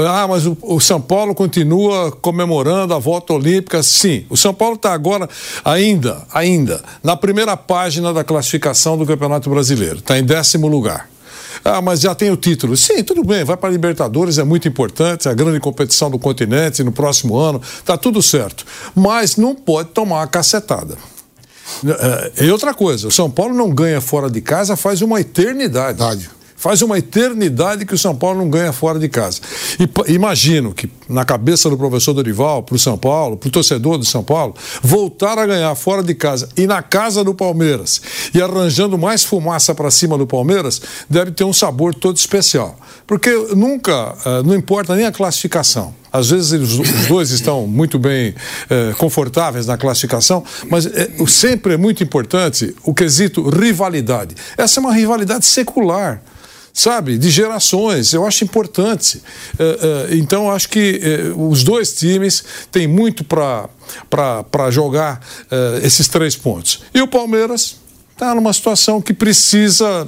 Ah, 0.07 0.27
mas 0.29 0.45
o, 0.45 0.59
o 0.61 0.79
São 0.79 1.01
Paulo 1.01 1.35
continua 1.35 2.13
comemorando 2.13 2.93
a 2.93 2.99
volta 2.99 3.33
olímpica. 3.33 3.83
Sim, 3.83 4.27
o 4.29 4.37
São 4.37 4.53
Paulo 4.53 4.75
está 4.75 4.93
agora 4.93 5.29
ainda, 5.65 6.27
ainda, 6.31 6.83
na 7.03 7.17
primeira 7.17 7.57
página 7.57 8.13
da 8.13 8.23
classificação 8.23 8.99
do 8.99 9.07
Campeonato 9.07 9.49
Brasileiro. 9.49 9.99
Está 9.99 10.19
em 10.19 10.25
décimo 10.25 10.67
lugar. 10.67 11.09
Ah, 11.67 11.83
mas 11.83 12.01
já 12.01 12.15
tem 12.15 12.31
o 12.31 12.37
título. 12.37 12.77
Sim, 12.77 13.03
tudo 13.03 13.25
bem, 13.25 13.45
vai 13.45 13.57
para 13.57 13.69
a 13.69 13.73
Libertadores, 13.73 14.39
é 14.39 14.45
muito 14.45 14.69
importante, 14.69 15.27
é 15.27 15.31
a 15.31 15.35
grande 15.35 15.59
competição 15.59 16.11
do 16.11 16.19
continente 16.19 16.83
no 16.85 16.93
próximo 16.93 17.37
ano, 17.37 17.61
tá 17.85 17.97
tudo 17.97 18.23
certo. 18.23 18.65
Mas 18.95 19.37
não 19.37 19.55
pode 19.55 19.91
tomar 19.91 20.17
uma 20.17 20.27
cacetada. 20.27 20.97
É, 22.39 22.45
E 22.45 22.51
outra 22.51 22.73
coisa, 22.73 23.09
o 23.09 23.11
São 23.11 23.29
Paulo 23.31 23.55
não 23.55 23.71
ganha 23.71 24.01
fora 24.01 24.31
de 24.31 24.41
casa 24.41 24.77
faz 24.77 25.03
uma 25.03 25.21
eternidade. 25.21 25.99
Verdade. 25.99 26.31
Faz 26.67 26.83
uma 26.83 26.99
eternidade 26.99 27.87
que 27.87 27.95
o 27.95 27.99
São 27.99 28.13
Paulo 28.13 28.41
não 28.41 28.51
ganha 28.51 28.73
fora 28.73 28.99
de 28.99 29.09
casa. 29.09 29.39
E 29.79 30.13
imagino 30.13 30.75
que 30.75 30.91
na 31.09 31.25
cabeça 31.25 31.71
do 31.71 31.79
professor 31.79 32.13
Dorival, 32.13 32.61
para 32.65 32.75
o 32.75 32.79
São 32.79 32.99
Paulo, 32.99 33.37
para 33.37 33.47
o 33.47 33.53
torcedor 33.53 33.99
do 33.99 34.05
São 34.05 34.25
Paulo, 34.25 34.53
voltar 34.83 35.39
a 35.39 35.47
ganhar 35.47 35.73
fora 35.77 36.03
de 36.03 36.13
casa 36.13 36.49
e 36.57 36.67
na 36.67 36.83
casa 36.83 37.23
do 37.23 37.33
Palmeiras 37.33 38.03
e 38.35 38.43
arranjando 38.43 38.99
mais 38.99 39.23
fumaça 39.23 39.77
para 39.77 39.93
cima 39.93 40.19
do 40.19 40.27
Palmeiras, 40.27 40.83
deve 41.09 41.31
ter 41.31 41.45
um 41.45 41.53
sabor 41.53 41.95
todo 41.95 42.17
especial. 42.17 42.77
Porque 43.07 43.31
nunca, 43.55 44.17
eh, 44.27 44.43
não 44.45 44.53
importa 44.57 44.97
nem 44.97 45.07
a 45.07 45.13
classificação. 45.13 45.95
Às 46.13 46.31
vezes 46.31 46.53
eles- 46.53 46.73
os 46.73 47.07
dois 47.07 47.31
estão 47.31 47.65
muito 47.69 47.97
bem 47.97 48.35
eh, 48.69 48.93
confortáveis 48.99 49.69
na 49.69 49.77
classificação, 49.79 50.43
mas 50.69 50.85
eh, 50.87 51.11
sempre 51.29 51.75
é 51.75 51.77
muito 51.77 52.03
importante 52.03 52.75
o 52.83 52.93
quesito 52.93 53.49
rivalidade. 53.49 54.35
Essa 54.59 54.81
é 54.81 54.83
uma 54.83 54.93
rivalidade 54.93 55.47
secular 55.47 56.21
sabe, 56.77 57.17
de 57.17 57.31
gerações. 57.31 58.13
Eu 58.13 58.27
acho 58.27 58.45
importante. 58.45 59.23
Eh, 59.59 59.79
eh, 59.81 60.17
então, 60.17 60.51
acho 60.51 60.69
que 60.69 61.01
eh, 61.03 61.33
os 61.35 61.65
dois 61.65 61.95
times 61.95 62.45
têm 62.71 62.87
muito 62.87 63.25
para 63.25 64.71
jogar 64.71 65.27
esses 65.83 66.07
três 66.07 66.37
pontos. 66.37 66.83
E 66.93 67.01
o 67.01 67.09
Palmeiras 67.09 67.77
está 68.13 68.35
numa 68.35 68.53
situação 68.53 69.01
que 69.01 69.15
precisa 69.15 70.07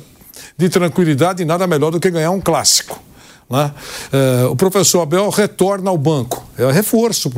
de 0.59 0.69
tranquilidade 0.69 1.43
e 1.43 1.47
nada 1.47 1.67
melhor 1.67 1.91
do 1.91 1.99
que 1.99 2.11
ganhar 2.11 2.33
um 2.33 2.41
clássico. 2.41 3.03
Né? 3.51 3.73
Eh, 4.13 4.47
o 4.51 4.57
professor 4.57 5.01
Abel 5.01 5.29
retorna 5.31 5.91
ao 5.91 5.97
banco, 5.97 6.47
é 6.57 6.71
reforço 6.71 7.31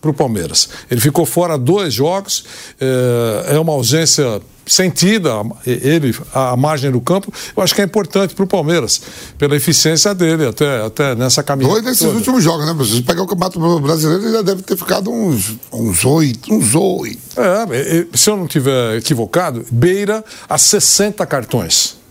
para 0.00 0.10
o 0.10 0.14
Palmeiras. 0.14 0.68
Ele 0.90 1.00
ficou 1.00 1.24
fora 1.24 1.56
dois 1.56 1.94
jogos, 1.94 2.44
eh, 2.80 3.54
é 3.54 3.58
uma 3.58 3.72
ausência 3.72 4.40
sentida, 4.66 5.30
ele 5.66 6.14
à 6.32 6.56
margem 6.56 6.90
do 6.90 7.00
campo. 7.00 7.32
Eu 7.56 7.62
acho 7.62 7.74
que 7.74 7.80
é 7.80 7.84
importante 7.84 8.34
para 8.34 8.44
o 8.44 8.46
Palmeiras, 8.46 9.00
pela 9.36 9.56
eficiência 9.56 10.14
dele, 10.14 10.46
até, 10.46 10.84
até 10.84 11.14
nessa 11.14 11.42
caminhada. 11.42 11.74
Dois 11.74 11.84
nesses 11.84 12.00
toda. 12.00 12.16
últimos 12.16 12.44
jogos, 12.44 12.66
né? 12.66 12.84
Se 12.84 13.02
pegar 13.02 13.22
o 13.22 13.26
Campeonato 13.26 13.80
Brasileiro, 13.80 14.22
ele 14.24 14.32
já 14.32 14.42
deve 14.42 14.62
ter 14.62 14.76
ficado 14.76 15.10
uns, 15.10 15.56
uns 15.72 16.04
oito, 16.04 16.52
uns 16.52 16.74
oito. 16.74 17.18
É, 17.36 18.06
se 18.16 18.30
eu 18.30 18.36
não 18.36 18.46
tiver 18.46 18.96
equivocado, 18.96 19.64
beira 19.70 20.24
a 20.48 20.56
60 20.56 21.24
cartões. 21.26 22.01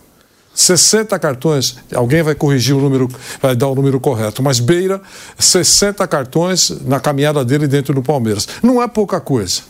60 0.54 1.18
cartões, 1.18 1.76
alguém 1.94 2.22
vai 2.22 2.34
corrigir 2.34 2.76
o 2.76 2.80
número, 2.80 3.08
vai 3.40 3.56
dar 3.56 3.68
o 3.68 3.74
número 3.74 3.98
correto, 3.98 4.42
mas 4.42 4.60
beira 4.60 5.00
60 5.38 6.06
cartões 6.06 6.70
na 6.84 7.00
caminhada 7.00 7.44
dele 7.44 7.66
dentro 7.66 7.94
do 7.94 8.02
Palmeiras. 8.02 8.46
Não 8.62 8.82
é 8.82 8.88
pouca 8.88 9.20
coisa. 9.20 9.62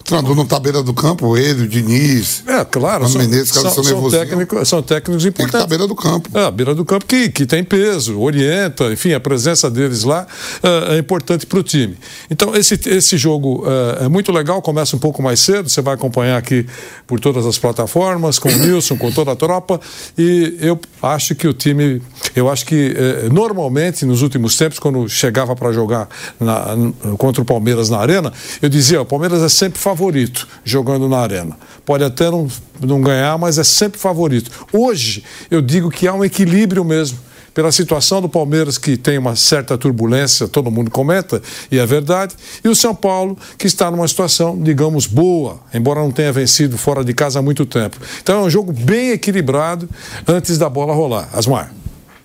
O 0.00 0.04
treinador 0.10 0.34
não 0.34 0.46
tá 0.46 0.56
à 0.56 0.60
beira 0.60 0.82
do 0.82 0.92
campo, 0.92 1.36
ele, 1.36 1.64
o 1.64 1.68
Diniz. 1.68 2.42
É, 2.46 2.64
claro, 2.64 3.08
são, 3.08 3.20
Menezes, 3.20 3.50
são, 3.50 3.70
são 3.70 3.84
são 3.84 4.10
técnicos, 4.10 4.68
são 4.68 4.82
técnicos 4.82 5.22
Tem 5.22 5.32
que 5.32 5.42
estar 5.42 5.58
à 5.58 5.60
importantes. 5.62 5.68
beira 5.68 5.86
do 5.86 5.94
campo. 5.94 6.30
É, 6.36 6.44
a 6.46 6.50
beira 6.50 6.74
do 6.74 6.84
campo 6.84 7.04
que, 7.06 7.28
que 7.28 7.46
tem 7.46 7.62
peso, 7.62 8.18
orienta, 8.18 8.92
enfim, 8.92 9.12
a 9.12 9.20
presença 9.20 9.70
deles 9.70 10.02
lá 10.02 10.26
é, 10.62 10.96
é 10.96 10.98
importante 10.98 11.46
para 11.46 11.58
o 11.58 11.62
time. 11.62 11.96
Então, 12.28 12.56
esse, 12.56 12.80
esse 12.86 13.16
jogo 13.16 13.64
é, 14.00 14.06
é 14.06 14.08
muito 14.08 14.32
legal, 14.32 14.60
começa 14.62 14.96
um 14.96 14.98
pouco 14.98 15.22
mais 15.22 15.38
cedo, 15.38 15.68
você 15.68 15.80
vai 15.80 15.94
acompanhar 15.94 16.36
aqui 16.38 16.66
por 17.06 17.20
todas 17.20 17.46
as 17.46 17.56
plataformas, 17.58 18.38
com 18.38 18.48
o 18.48 18.52
Nilson, 18.58 18.96
com 18.96 19.12
toda 19.12 19.30
a 19.32 19.36
tropa, 19.36 19.80
e 20.18 20.56
eu 20.60 20.80
acho 21.02 21.34
que 21.36 21.46
o 21.46 21.52
time, 21.52 22.02
eu 22.34 22.50
acho 22.50 22.66
que 22.66 22.94
é, 22.96 23.28
normalmente, 23.28 24.04
nos 24.04 24.22
últimos 24.22 24.56
tempos, 24.56 24.78
quando 24.78 25.08
chegava 25.08 25.54
para 25.54 25.70
jogar 25.72 26.08
na- 26.40 26.74
contra 27.16 27.40
o 27.42 27.44
Palmeiras 27.44 27.88
na 27.90 27.98
Arena, 27.98 28.32
eu 28.60 28.68
dizia, 28.68 29.00
o 29.00 29.04
Palmeiras 29.06 29.40
é 29.42 29.48
sempre 29.48 29.78
favorito 29.90 30.46
jogando 30.64 31.08
na 31.08 31.18
Arena. 31.18 31.56
Pode 31.84 32.04
até 32.04 32.30
não, 32.30 32.48
não 32.80 33.00
ganhar, 33.00 33.36
mas 33.38 33.58
é 33.58 33.64
sempre 33.64 33.98
favorito. 33.98 34.50
Hoje, 34.72 35.24
eu 35.50 35.60
digo 35.60 35.90
que 35.90 36.06
há 36.06 36.14
um 36.14 36.24
equilíbrio 36.24 36.84
mesmo. 36.84 37.18
Pela 37.52 37.72
situação 37.72 38.22
do 38.22 38.28
Palmeiras, 38.28 38.78
que 38.78 38.96
tem 38.96 39.18
uma 39.18 39.34
certa 39.34 39.76
turbulência, 39.76 40.46
todo 40.46 40.70
mundo 40.70 40.88
comenta, 40.88 41.42
e 41.68 41.80
é 41.80 41.84
verdade, 41.84 42.36
e 42.62 42.68
o 42.68 42.76
São 42.76 42.94
Paulo, 42.94 43.36
que 43.58 43.66
está 43.66 43.90
numa 43.90 44.06
situação, 44.06 44.56
digamos, 44.56 45.04
boa, 45.04 45.58
embora 45.74 45.98
não 45.98 46.12
tenha 46.12 46.32
vencido 46.32 46.78
fora 46.78 47.04
de 47.04 47.12
casa 47.12 47.40
há 47.40 47.42
muito 47.42 47.66
tempo. 47.66 47.96
Então 48.22 48.42
é 48.42 48.42
um 48.44 48.48
jogo 48.48 48.72
bem 48.72 49.10
equilibrado 49.10 49.90
antes 50.28 50.58
da 50.58 50.68
bola 50.68 50.94
rolar. 50.94 51.28
Asmar. 51.32 51.74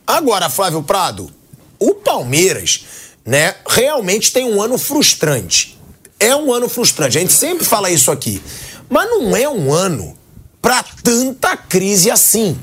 Agora, 0.05 0.47
Flávio 0.47 0.83
Prado, 0.83 1.31
o 1.79 1.95
Palmeiras, 1.95 2.85
né, 3.25 3.55
realmente 3.67 4.31
tem 4.31 4.45
um 4.45 4.61
ano 4.61 4.77
frustrante. 4.77 5.74
É 6.19 6.35
um 6.35 6.51
ano 6.53 6.69
frustrante. 6.69 7.17
A 7.17 7.21
gente 7.21 7.33
sempre 7.33 7.65
fala 7.65 7.89
isso 7.89 8.11
aqui. 8.11 8.41
Mas 8.89 9.09
não 9.09 9.35
é 9.35 9.47
um 9.49 9.73
ano 9.73 10.17
para 10.61 10.83
tanta 11.03 11.55
crise 11.57 12.09
assim. 12.09 12.57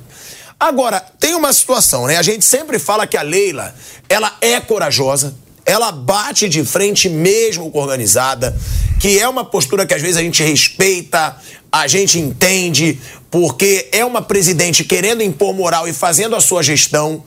Agora, 0.59 1.01
tem 1.19 1.35
uma 1.35 1.53
situação, 1.53 2.07
né? 2.07 2.17
A 2.17 2.23
gente 2.23 2.45
sempre 2.45 2.79
fala 2.79 3.07
que 3.07 3.17
a 3.17 3.23
Leila, 3.23 3.75
ela 4.09 4.37
é 4.41 4.61
corajosa, 4.61 5.35
ela 5.67 5.91
bate 5.91 6.49
de 6.49 6.65
frente 6.65 7.09
mesmo 7.09 7.71
com 7.71 7.81
organizada, 7.81 8.57
que 9.01 9.19
é 9.19 9.29
uma 9.29 9.45
postura 9.45 9.87
que 9.87 9.95
às 9.95 10.01
vezes 10.01 10.17
a 10.17 10.23
gente 10.23 10.43
respeita, 10.43 11.37
a 11.71 11.87
gente 11.87 12.19
entende, 12.19 13.01
porque 13.31 13.89
é 13.93 14.05
uma 14.05 14.23
presidente 14.23 14.85
querendo 14.85 15.23
impor 15.23 15.55
moral 15.55 15.89
e 15.89 15.93
fazendo 15.93 16.37
a 16.37 16.41
sua 16.41 16.63
gestão. 16.63 17.25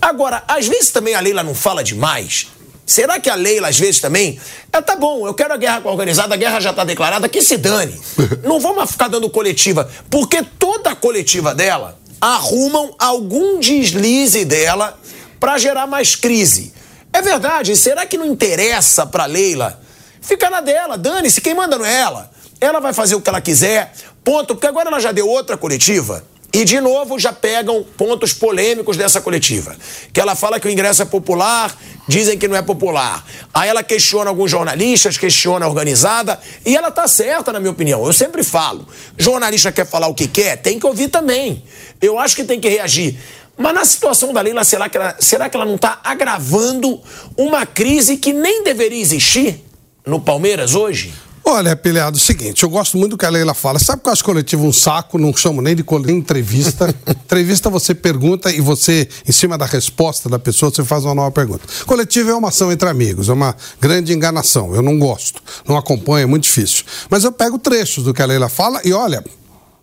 Agora, 0.00 0.44
às 0.46 0.68
vezes 0.68 0.90
também 0.90 1.14
a 1.14 1.20
Leila 1.20 1.42
não 1.42 1.54
fala 1.54 1.82
demais. 1.82 2.48
Será 2.86 3.18
que 3.18 3.28
a 3.28 3.34
Leila, 3.34 3.68
às 3.68 3.78
vezes, 3.78 4.00
também. 4.00 4.38
É, 4.72 4.80
tá 4.80 4.94
bom, 4.94 5.26
eu 5.26 5.34
quero 5.34 5.52
a 5.52 5.56
guerra 5.56 5.80
com 5.80 5.88
a 5.88 5.92
organizada, 5.92 6.34
a 6.34 6.38
guerra 6.38 6.60
já 6.60 6.72
tá 6.72 6.84
declarada, 6.84 7.28
que 7.28 7.42
se 7.42 7.56
dane. 7.56 8.00
Não 8.44 8.60
vamos 8.60 8.88
ficar 8.88 9.08
dando 9.08 9.28
coletiva, 9.28 9.90
porque 10.08 10.40
toda 10.56 10.90
a 10.90 10.94
coletiva 10.94 11.52
dela 11.52 11.98
arrumam 12.20 12.94
algum 12.98 13.58
deslize 13.58 14.44
dela 14.44 14.98
para 15.40 15.58
gerar 15.58 15.86
mais 15.88 16.14
crise. 16.14 16.72
É 17.12 17.20
verdade, 17.20 17.76
será 17.76 18.06
que 18.06 18.16
não 18.18 18.26
interessa 18.26 19.06
pra 19.06 19.26
Leila? 19.26 19.80
Fica 20.20 20.50
na 20.50 20.60
dela, 20.60 20.98
dane-se, 20.98 21.40
quem 21.40 21.54
manda 21.54 21.78
não 21.78 21.84
é 21.84 22.00
ela. 22.00 22.30
Ela 22.60 22.80
vai 22.80 22.92
fazer 22.92 23.14
o 23.14 23.20
que 23.20 23.28
ela 23.28 23.40
quiser, 23.40 23.92
ponto, 24.24 24.54
porque 24.54 24.66
agora 24.66 24.88
ela 24.88 25.00
já 25.00 25.12
deu 25.12 25.28
outra 25.28 25.56
coletiva. 25.56 26.24
E, 26.56 26.64
de 26.64 26.80
novo, 26.80 27.18
já 27.18 27.34
pegam 27.34 27.84
pontos 27.98 28.32
polêmicos 28.32 28.96
dessa 28.96 29.20
coletiva. 29.20 29.76
Que 30.10 30.18
ela 30.18 30.34
fala 30.34 30.58
que 30.58 30.66
o 30.66 30.70
ingresso 30.70 31.02
é 31.02 31.04
popular, 31.04 31.78
dizem 32.08 32.38
que 32.38 32.48
não 32.48 32.56
é 32.56 32.62
popular. 32.62 33.26
Aí 33.52 33.68
ela 33.68 33.82
questiona 33.82 34.30
alguns 34.30 34.52
jornalistas, 34.52 35.18
questiona 35.18 35.66
a 35.66 35.68
organizada, 35.68 36.40
e 36.64 36.74
ela 36.74 36.90
tá 36.90 37.06
certa, 37.06 37.52
na 37.52 37.60
minha 37.60 37.72
opinião. 37.72 38.06
Eu 38.06 38.12
sempre 38.14 38.42
falo: 38.42 38.88
jornalista 39.18 39.70
quer 39.70 39.86
falar 39.86 40.06
o 40.06 40.14
que 40.14 40.26
quer, 40.26 40.56
tem 40.56 40.78
que 40.78 40.86
ouvir 40.86 41.08
também. 41.08 41.62
Eu 42.00 42.18
acho 42.18 42.34
que 42.34 42.42
tem 42.42 42.58
que 42.58 42.70
reagir. 42.70 43.18
Mas 43.54 43.74
na 43.74 43.84
situação 43.84 44.32
da 44.32 44.40
Leila, 44.40 44.64
será 44.64 44.88
que 44.88 44.96
ela, 44.96 45.14
será 45.20 45.50
que 45.50 45.56
ela 45.58 45.66
não 45.66 45.74
está 45.74 46.00
agravando 46.02 46.98
uma 47.36 47.66
crise 47.66 48.16
que 48.16 48.32
nem 48.32 48.64
deveria 48.64 49.02
existir 49.02 49.62
no 50.06 50.18
Palmeiras 50.18 50.74
hoje? 50.74 51.12
Olha, 51.48 51.76
Pilhado, 51.76 52.16
é 52.16 52.20
o 52.20 52.20
seguinte, 52.20 52.64
eu 52.64 52.68
gosto 52.68 52.98
muito 52.98 53.12
do 53.12 53.16
que 53.18 53.24
a 53.24 53.30
Leila 53.30 53.54
fala. 53.54 53.78
Sabe 53.78 54.02
que 54.02 54.08
eu 54.08 54.12
acho 54.12 54.24
coletivo 54.24 54.66
um 54.66 54.72
saco, 54.72 55.16
não 55.16 55.32
chamo 55.34 55.62
nem 55.62 55.76
de 55.76 55.84
cole- 55.84 56.04
nem 56.04 56.16
entrevista. 56.16 56.92
entrevista 57.08 57.70
você 57.70 57.94
pergunta 57.94 58.50
e 58.50 58.60
você, 58.60 59.08
em 59.26 59.30
cima 59.30 59.56
da 59.56 59.64
resposta 59.64 60.28
da 60.28 60.40
pessoa, 60.40 60.72
você 60.72 60.82
faz 60.84 61.04
uma 61.04 61.14
nova 61.14 61.30
pergunta. 61.30 61.62
Coletivo 61.86 62.30
é 62.30 62.34
uma 62.34 62.48
ação 62.48 62.72
entre 62.72 62.88
amigos, 62.88 63.28
é 63.28 63.32
uma 63.32 63.54
grande 63.80 64.12
enganação. 64.12 64.74
Eu 64.74 64.82
não 64.82 64.98
gosto, 64.98 65.40
não 65.68 65.76
acompanho, 65.76 66.24
é 66.24 66.26
muito 66.26 66.42
difícil. 66.42 66.84
Mas 67.08 67.22
eu 67.22 67.30
pego 67.30 67.60
trechos 67.60 68.02
do 68.02 68.12
que 68.12 68.20
a 68.20 68.26
Leila 68.26 68.48
fala 68.48 68.80
e 68.84 68.92
olha, 68.92 69.24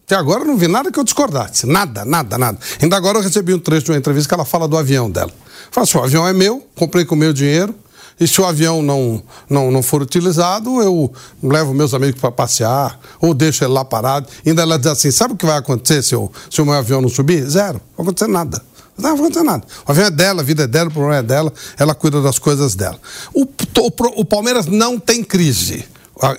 até 0.05 0.15
agora 0.15 0.41
eu 0.41 0.48
não 0.48 0.58
vi 0.58 0.67
nada 0.67 0.91
que 0.91 1.00
eu 1.00 1.03
discordasse. 1.05 1.65
Nada, 1.65 2.03
nada, 2.03 2.38
nada. 2.38 2.58
Ainda 2.82 2.98
agora 2.98 3.20
eu 3.20 3.24
recebi 3.24 3.53
um 3.53 3.60
trecho 3.60 3.86
de 3.86 3.91
uma 3.91 3.98
entrevista 3.98 4.27
que 4.27 4.34
ela 4.36 4.43
fala 4.43 4.67
do 4.67 4.77
avião 4.77 5.10
dela. 5.10 5.32
Fala 5.72 5.86
assim, 5.86 5.98
o 5.98 6.03
avião 6.03 6.27
é 6.27 6.34
meu, 6.34 6.62
comprei 6.75 7.05
com 7.05 7.15
o 7.15 7.17
meu 7.17 7.32
dinheiro, 7.32 7.74
e 8.20 8.27
se 8.27 8.39
o 8.39 8.46
avião 8.46 8.82
não, 8.82 9.22
não, 9.50 9.72
não 9.72 9.82
for 9.82 10.01
utilizado, 10.01 10.82
eu 10.82 11.12
levo 11.41 11.74
meus 11.74 11.93
amigos 11.93 12.20
para 12.20 12.32
passear, 12.32 13.00
ou 13.20 13.34
deixo 13.34 13.63
ele 13.63 13.74
lá 13.74 13.84
parado. 13.84 14.27
Ainda 14.46 14.62
ela 14.62 14.77
diz 14.77 14.88
assim: 14.88 15.12
sabe 15.12 15.34
o 15.34 15.38
que 15.38 15.46
vai 15.46 15.58
acontecer 15.58 16.03
se, 16.03 16.13
eu, 16.15 16.32
se 16.50 16.62
o 16.62 16.65
meu 16.65 16.75
avião 16.75 17.01
não 17.01 17.10
subir? 17.10 17.43
Zero. 17.50 17.82
Não 17.98 18.05
vai 18.05 18.05
acontecer 18.05 18.32
nada. 18.32 18.62
Não 18.98 19.10
vai 19.10 19.20
acontecer 19.20 19.43
nada. 19.43 19.63
O 19.88 19.91
avião 19.91 20.08
é 20.08 20.12
dela, 20.12 20.41
a 20.41 20.43
vida 20.43 20.63
é 20.63 20.67
dela, 20.67 20.89
o 20.89 20.93
problema 20.93 21.17
é 21.17 21.24
dela, 21.24 21.51
ela 21.77 21.96
cuida 21.96 22.22
das 22.22 22.38
coisas 22.38 22.75
dela. 22.75 23.00
O, 23.34 23.43
o, 23.43 24.22
o 24.22 24.25
Palmeiras 24.25 24.67
não 24.67 25.00
tem 25.00 25.24
crise. 25.24 25.86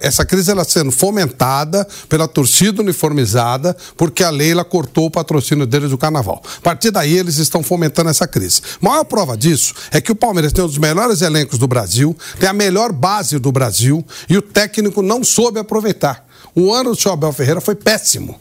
Essa 0.00 0.24
crise 0.24 0.50
ela 0.50 0.64
sendo 0.64 0.90
fomentada 0.90 1.86
pela 2.08 2.26
torcida 2.26 2.80
uniformizada, 2.80 3.76
porque 3.96 4.24
a 4.24 4.30
Leila 4.30 4.64
cortou 4.64 5.06
o 5.06 5.10
patrocínio 5.10 5.66
deles 5.66 5.90
do 5.90 5.98
carnaval. 5.98 6.42
A 6.58 6.60
partir 6.60 6.90
daí, 6.90 7.16
eles 7.16 7.38
estão 7.38 7.62
fomentando 7.62 8.10
essa 8.10 8.26
crise. 8.26 8.62
A 8.80 8.88
maior 8.88 9.04
prova 9.04 9.36
disso 9.36 9.74
é 9.90 10.00
que 10.00 10.12
o 10.12 10.16
Palmeiras 10.16 10.52
tem 10.52 10.64
um 10.64 10.66
dos 10.66 10.78
melhores 10.78 11.20
elencos 11.20 11.58
do 11.58 11.66
Brasil, 11.66 12.16
tem 12.38 12.48
a 12.48 12.52
melhor 12.52 12.92
base 12.92 13.38
do 13.38 13.52
Brasil 13.52 14.04
e 14.28 14.36
o 14.36 14.42
técnico 14.42 15.02
não 15.02 15.22
soube 15.22 15.58
aproveitar. 15.58 16.26
O 16.54 16.72
ano 16.72 16.90
do 16.90 16.96
seu 16.96 17.12
Abel 17.12 17.32
Ferreira 17.32 17.60
foi 17.60 17.74
péssimo. 17.74 18.40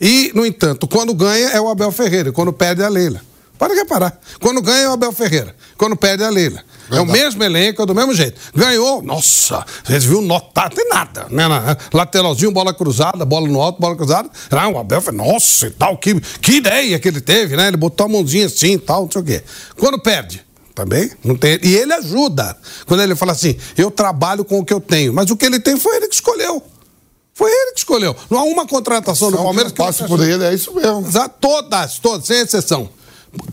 E, 0.00 0.32
no 0.34 0.46
entanto, 0.46 0.88
quando 0.88 1.14
ganha 1.14 1.50
é 1.50 1.60
o 1.60 1.68
Abel 1.68 1.92
Ferreira, 1.92 2.30
e 2.30 2.32
quando 2.32 2.52
perde 2.52 2.82
é 2.82 2.86
a 2.86 2.88
Leila. 2.88 3.20
Pode 3.60 3.74
reparar. 3.74 4.18
Quando 4.40 4.62
ganha 4.62 4.84
é 4.84 4.88
o 4.88 4.92
Abel 4.92 5.12
Ferreira. 5.12 5.54
Quando 5.76 5.94
perde 5.94 6.22
é 6.22 6.26
a 6.26 6.30
Leila. 6.30 6.64
É 6.90 6.98
o 6.98 7.04
mesmo 7.04 7.44
elenco, 7.44 7.82
é 7.82 7.84
do 7.84 7.94
mesmo 7.94 8.14
jeito. 8.14 8.40
Ganhou, 8.54 9.02
nossa, 9.02 9.62
vocês 9.84 10.02
viram 10.02 10.22
notar, 10.22 10.70
tem 10.70 10.88
nada. 10.88 11.26
Né? 11.28 11.46
né? 11.46 11.76
Lateralzinho, 11.92 12.50
bola 12.50 12.72
cruzada, 12.72 13.22
bola 13.26 13.46
no 13.46 13.60
alto, 13.60 13.78
bola 13.78 13.94
cruzada. 13.94 14.30
Ah, 14.50 14.66
o 14.66 14.78
Abel 14.78 15.02
foi, 15.02 15.12
nossa 15.12 15.66
e 15.66 15.70
tal, 15.72 15.98
que, 15.98 16.18
que 16.40 16.52
ideia 16.52 16.98
que 16.98 17.06
ele 17.06 17.20
teve, 17.20 17.54
né? 17.54 17.68
Ele 17.68 17.76
botou 17.76 18.06
a 18.06 18.08
mãozinha 18.08 18.46
assim 18.46 18.72
e 18.72 18.78
tal, 18.78 19.02
não 19.02 19.10
sei 19.10 19.20
o 19.20 19.24
quê. 19.26 19.42
Quando 19.76 20.00
perde, 20.00 20.42
também 20.74 21.10
não 21.22 21.36
tem. 21.36 21.60
E 21.62 21.76
ele 21.76 21.92
ajuda. 21.92 22.56
Quando 22.86 23.02
ele 23.02 23.14
fala 23.14 23.32
assim, 23.32 23.54
eu 23.76 23.90
trabalho 23.90 24.42
com 24.42 24.60
o 24.60 24.64
que 24.64 24.72
eu 24.72 24.80
tenho. 24.80 25.12
Mas 25.12 25.30
o 25.30 25.36
que 25.36 25.44
ele 25.44 25.60
tem 25.60 25.76
foi 25.76 25.96
ele 25.96 26.08
que 26.08 26.14
escolheu. 26.14 26.62
Foi 27.34 27.50
ele 27.50 27.72
que 27.72 27.80
escolheu. 27.80 28.16
Não 28.30 28.38
há 28.38 28.42
uma 28.44 28.66
contratação 28.66 29.30
do 29.30 29.36
Palmeiras 29.36 29.70
que 29.70 29.78
passe 29.78 30.02
por 30.04 30.18
ele, 30.26 30.44
é 30.44 30.54
isso 30.54 30.74
mesmo. 30.74 31.04
Todas, 31.38 31.98
todas, 31.98 32.26
sem 32.26 32.38
exceção. 32.38 32.88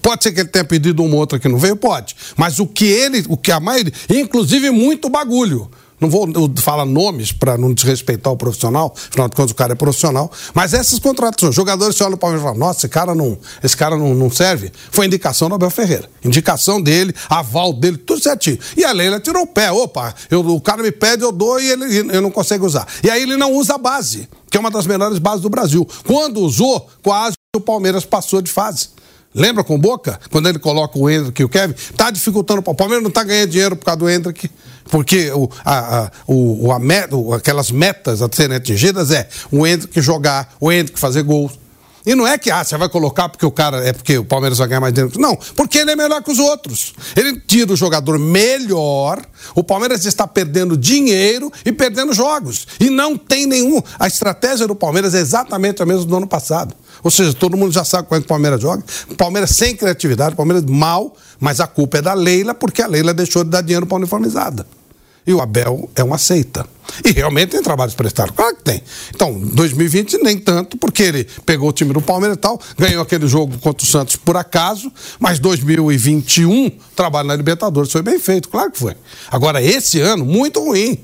Pode 0.01 0.24
ser 0.24 0.31
que 0.31 0.39
ele 0.39 0.50
tenha 0.50 0.65
pedido 0.65 1.03
uma 1.03 1.15
outra 1.15 1.39
que 1.39 1.48
não 1.48 1.57
veio? 1.57 1.75
Pode. 1.75 2.15
Mas 2.36 2.60
o 2.60 2.65
que 2.65 2.86
ele, 2.86 3.24
o 3.29 3.38
que 3.38 3.51
a 3.51 3.60
maioria, 3.60 3.93
inclusive 4.10 4.72
muito 4.72 5.10
bagulho. 5.10 5.69
Não 6.00 6.10
vou 6.12 6.27
falar 6.57 6.86
nomes 6.86 7.31
para 7.31 7.57
não 7.57 7.74
desrespeitar 7.74 8.31
o 8.31 8.38
profissional, 8.38 8.93
afinal 8.96 9.27
de 9.27 9.36
contas 9.36 9.51
o 9.51 9.55
cara 9.55 9.74
é 9.74 9.75
profissional. 9.75 10.31
Mas 10.53 10.75
essas 10.75 11.00
contratações, 11.00 11.55
jogadores 11.55 11.96
se 11.96 12.03
olham 12.03 12.13
o 12.13 12.17
Palmeiras 12.17 12.43
e 12.43 12.46
falam: 12.46 12.60
nossa, 12.60 12.81
esse 12.81 12.89
cara 12.89 13.15
não, 13.15 13.38
esse 13.63 13.75
cara 13.75 13.98
não, 13.98 14.13
não 14.13 14.29
serve. 14.29 14.72
Foi 14.91 15.07
indicação 15.07 15.50
do 15.50 15.55
Abel 15.55 15.72
Ferreira. 15.72 16.07
Indicação 16.24 16.79
dele, 16.79 17.15
aval 17.27 17.74
dele, 17.74 17.98
tudo 17.98 18.22
certinho. 18.22 18.60
E 18.75 18.86
a 18.86 18.91
Leila 18.91 19.19
tirou 19.19 19.41
o 19.41 19.48
pé. 19.48 19.72
Opa, 19.72 20.13
eu, 20.29 20.48
o 20.48 20.62
cara 20.62 20.84
me 20.84 20.91
pede, 20.91 21.24
eu 21.24 21.31
dou 21.31 21.60
e 21.60 21.67
ele 21.67 22.15
eu 22.15 22.22
não 22.22 22.29
consegue 22.29 22.63
usar. 22.63 22.88
E 23.03 23.10
aí 23.10 23.24
ele 23.24 23.36
não 23.36 23.53
usa 23.53 23.74
a 23.74 23.77
base, 23.79 24.29
que 24.51 24.57
é 24.57 24.60
uma 24.60 24.69
das 24.69 24.86
melhores 24.86 25.17
bases 25.17 25.41
do 25.41 25.50
Brasil. 25.50 25.88
Quando 26.05 26.41
usou, 26.41 26.88
quase 27.01 27.36
o 27.55 27.60
Palmeiras 27.60 28.05
passou 28.05 28.39
de 28.39 28.51
fase. 28.51 28.89
Lembra 29.38 29.63
com 29.63 29.77
Boca? 29.77 30.20
Quando 30.32 30.50
ele 30.50 30.58
coloca 30.58 30.98
o 30.98 31.08
Hendrick 31.08 31.39
e 31.41 31.46
o 31.46 31.50
Kevin? 31.50 31.75
Tá 31.96 32.10
dificultando. 32.10 32.63
O 32.65 32.74
Palmeiras 32.74 33.03
não 33.03 33.12
tá 33.12 33.24
ganhando 33.24 33.50
dinheiro 33.51 33.75
por 33.75 33.86
causa 33.86 34.00
do 34.00 34.10
Hendrick. 34.10 34.50
Porque 34.89 35.29
o, 35.32 35.48
a, 35.63 36.06
a, 36.06 36.12
o, 36.25 36.72
a 36.72 36.79
met, 36.79 37.10
aquelas 37.36 37.70
metas 37.70 38.22
a 38.22 38.29
serem 38.32 38.58
atingidas 38.58 39.12
é 39.12 39.29
o 39.51 39.67
Hendrick 39.67 40.01
jogar, 40.01 40.56
o 40.60 40.72
Hendrick 40.72 41.00
fazer 41.00 41.22
gols. 41.22 41.51
E 42.08 42.16
não 42.16 42.26
é 42.26 42.38
que 42.38 42.50
ah, 42.50 42.64
você 42.64 42.78
vai 42.78 42.88
colocar 42.88 43.28
porque 43.28 43.46
o 43.46 43.52
cara 43.52 43.86
é 43.86 43.92
porque 43.92 44.18
o 44.18 44.24
Palmeiras 44.24 44.58
vai 44.58 44.70
ganhar 44.70 44.80
mais 44.80 44.94
dinheiro. 44.94 45.20
Não, 45.20 45.36
porque 45.58 45.80
ele 45.80 45.92
é 45.92 45.96
melhor 45.96 46.24
que 46.24 46.32
os 46.32 46.40
outros. 46.40 46.94
Ele 47.18 47.38
tira 47.38 47.74
o 47.74 47.76
jogador 47.76 48.18
melhor. 48.18 49.22
O 49.54 49.62
Palmeiras 49.62 50.06
está 50.06 50.26
perdendo 50.26 50.78
dinheiro 50.78 51.52
e 51.66 51.72
perdendo 51.74 52.14
jogos. 52.14 52.66
E 52.80 52.90
não 52.90 53.18
tem 53.18 53.46
nenhum. 53.46 53.84
A 54.00 54.08
estratégia 54.08 54.66
do 54.66 54.74
Palmeiras 54.74 55.14
é 55.14 55.20
exatamente 55.20 55.84
a 55.84 55.86
mesma 55.86 56.06
do 56.06 56.16
ano 56.16 56.28
passado. 56.28 56.74
Ou 57.04 57.12
seja, 57.12 57.34
todo 57.34 57.58
mundo 57.58 57.74
já 57.74 57.84
sabe 57.84 58.08
é 58.10 58.20
que 58.20 58.24
o 58.24 58.28
Palmeiras 58.28 58.62
joga. 58.62 58.82
Palmeiras 59.18 59.50
sem 59.50 59.76
criatividade, 59.76 60.34
Palmeiras 60.34 60.64
mal, 60.64 61.14
mas 61.42 61.60
a 61.60 61.68
culpa 61.68 61.98
é 61.98 62.02
da 62.02 62.14
Leila, 62.14 62.54
porque 62.54 62.82
a 62.82 62.88
Leila 62.88 63.14
deixou 63.14 63.44
de 63.44 63.50
dar 63.50 63.60
dinheiro 63.60 63.86
para 63.86 63.98
a 63.98 64.00
uniformizada. 64.00 64.66
E 65.27 65.34
o 65.34 65.41
Abel 65.41 65.89
é 65.93 66.01
uma 66.01 66.17
seita. 66.17 66.65
E 67.03 67.12
realmente 67.12 67.50
tem 67.50 67.62
trabalhos 67.62 67.93
prestados. 67.93 68.34
Claro 68.34 68.55
que 68.55 68.63
tem. 68.63 68.81
Então, 69.13 69.38
2020 69.38 70.24
nem 70.24 70.38
tanto, 70.38 70.77
porque 70.77 71.03
ele 71.03 71.27
pegou 71.46 71.67
o 71.67 71.74
time 71.74 71.93
do 71.93 72.01
Palmeiras 72.01 72.38
e 72.38 72.39
tal, 72.39 72.57
ganhou 72.77 73.01
aquele 73.01 73.27
jogo 73.27 73.57
contra 73.60 73.84
o 73.84 73.88
Santos 73.88 74.15
por 74.15 74.38
acaso, 74.38 74.89
mas 75.19 75.38
2021, 75.38 76.72
trabalho 76.96 77.27
na 77.27 77.36
Libertadores 77.36 77.91
foi 77.91 78.01
bem 78.01 78.17
feito, 78.17 78.48
claro 78.48 78.72
que 78.72 78.79
foi. 78.79 78.96
Agora, 79.29 79.62
esse 79.62 80.00
ano, 80.00 80.25
muito 80.25 80.63
ruim 80.63 80.98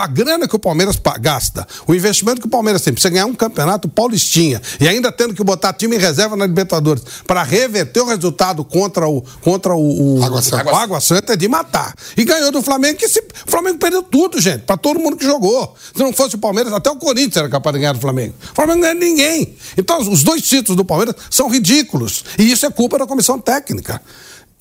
a 0.00 0.06
grana 0.06 0.48
que 0.48 0.56
o 0.56 0.58
Palmeiras 0.58 1.00
gasta, 1.20 1.66
o 1.86 1.94
investimento 1.94 2.40
que 2.40 2.46
o 2.46 2.50
Palmeiras 2.50 2.82
tem, 2.82 2.92
pra 2.92 3.00
você 3.00 3.10
ganhar 3.10 3.26
um 3.26 3.34
campeonato 3.34 3.88
paulistinha 3.88 4.60
e 4.80 4.88
ainda 4.88 5.10
tendo 5.12 5.34
que 5.34 5.42
botar 5.42 5.72
time 5.72 5.96
em 5.96 5.98
reserva 5.98 6.36
na 6.36 6.46
Libertadores 6.46 7.02
para 7.26 7.42
reverter 7.42 8.00
o 8.00 8.06
resultado 8.06 8.64
contra 8.64 9.08
o 9.08 9.22
contra 9.40 9.74
o, 9.74 10.18
o 10.18 10.24
Água, 10.24 10.42
Santa. 10.42 10.72
o 10.72 10.76
Água 10.76 11.00
Santa 11.00 11.32
é 11.34 11.36
de 11.36 11.48
matar. 11.48 11.94
E 12.16 12.24
ganhou 12.24 12.50
do 12.50 12.62
Flamengo, 12.62 12.98
que 12.98 13.08
se, 13.08 13.20
o 13.20 13.50
Flamengo 13.50 13.78
perdeu 13.78 14.02
tudo, 14.02 14.40
gente, 14.40 14.62
para 14.62 14.76
todo 14.76 14.98
mundo 14.98 15.16
que 15.16 15.24
jogou. 15.24 15.74
Se 15.94 16.02
não 16.02 16.12
fosse 16.12 16.34
o 16.34 16.38
Palmeiras, 16.38 16.72
até 16.72 16.90
o 16.90 16.96
Corinthians 16.96 17.36
era 17.36 17.48
capaz 17.48 17.74
de 17.74 17.80
ganhar 17.80 17.92
do 17.92 18.00
Flamengo. 18.00 18.34
O 18.52 18.54
Flamengo 18.54 18.80
não 18.80 18.88
ganha 18.88 18.94
ninguém. 18.94 19.56
Então, 19.76 19.98
os 19.98 20.22
dois 20.22 20.42
títulos 20.42 20.76
do 20.76 20.84
Palmeiras 20.84 21.14
são 21.30 21.48
ridículos. 21.48 22.24
E 22.38 22.50
isso 22.50 22.66
é 22.66 22.70
culpa 22.70 22.98
da 22.98 23.06
comissão 23.06 23.38
técnica. 23.38 24.00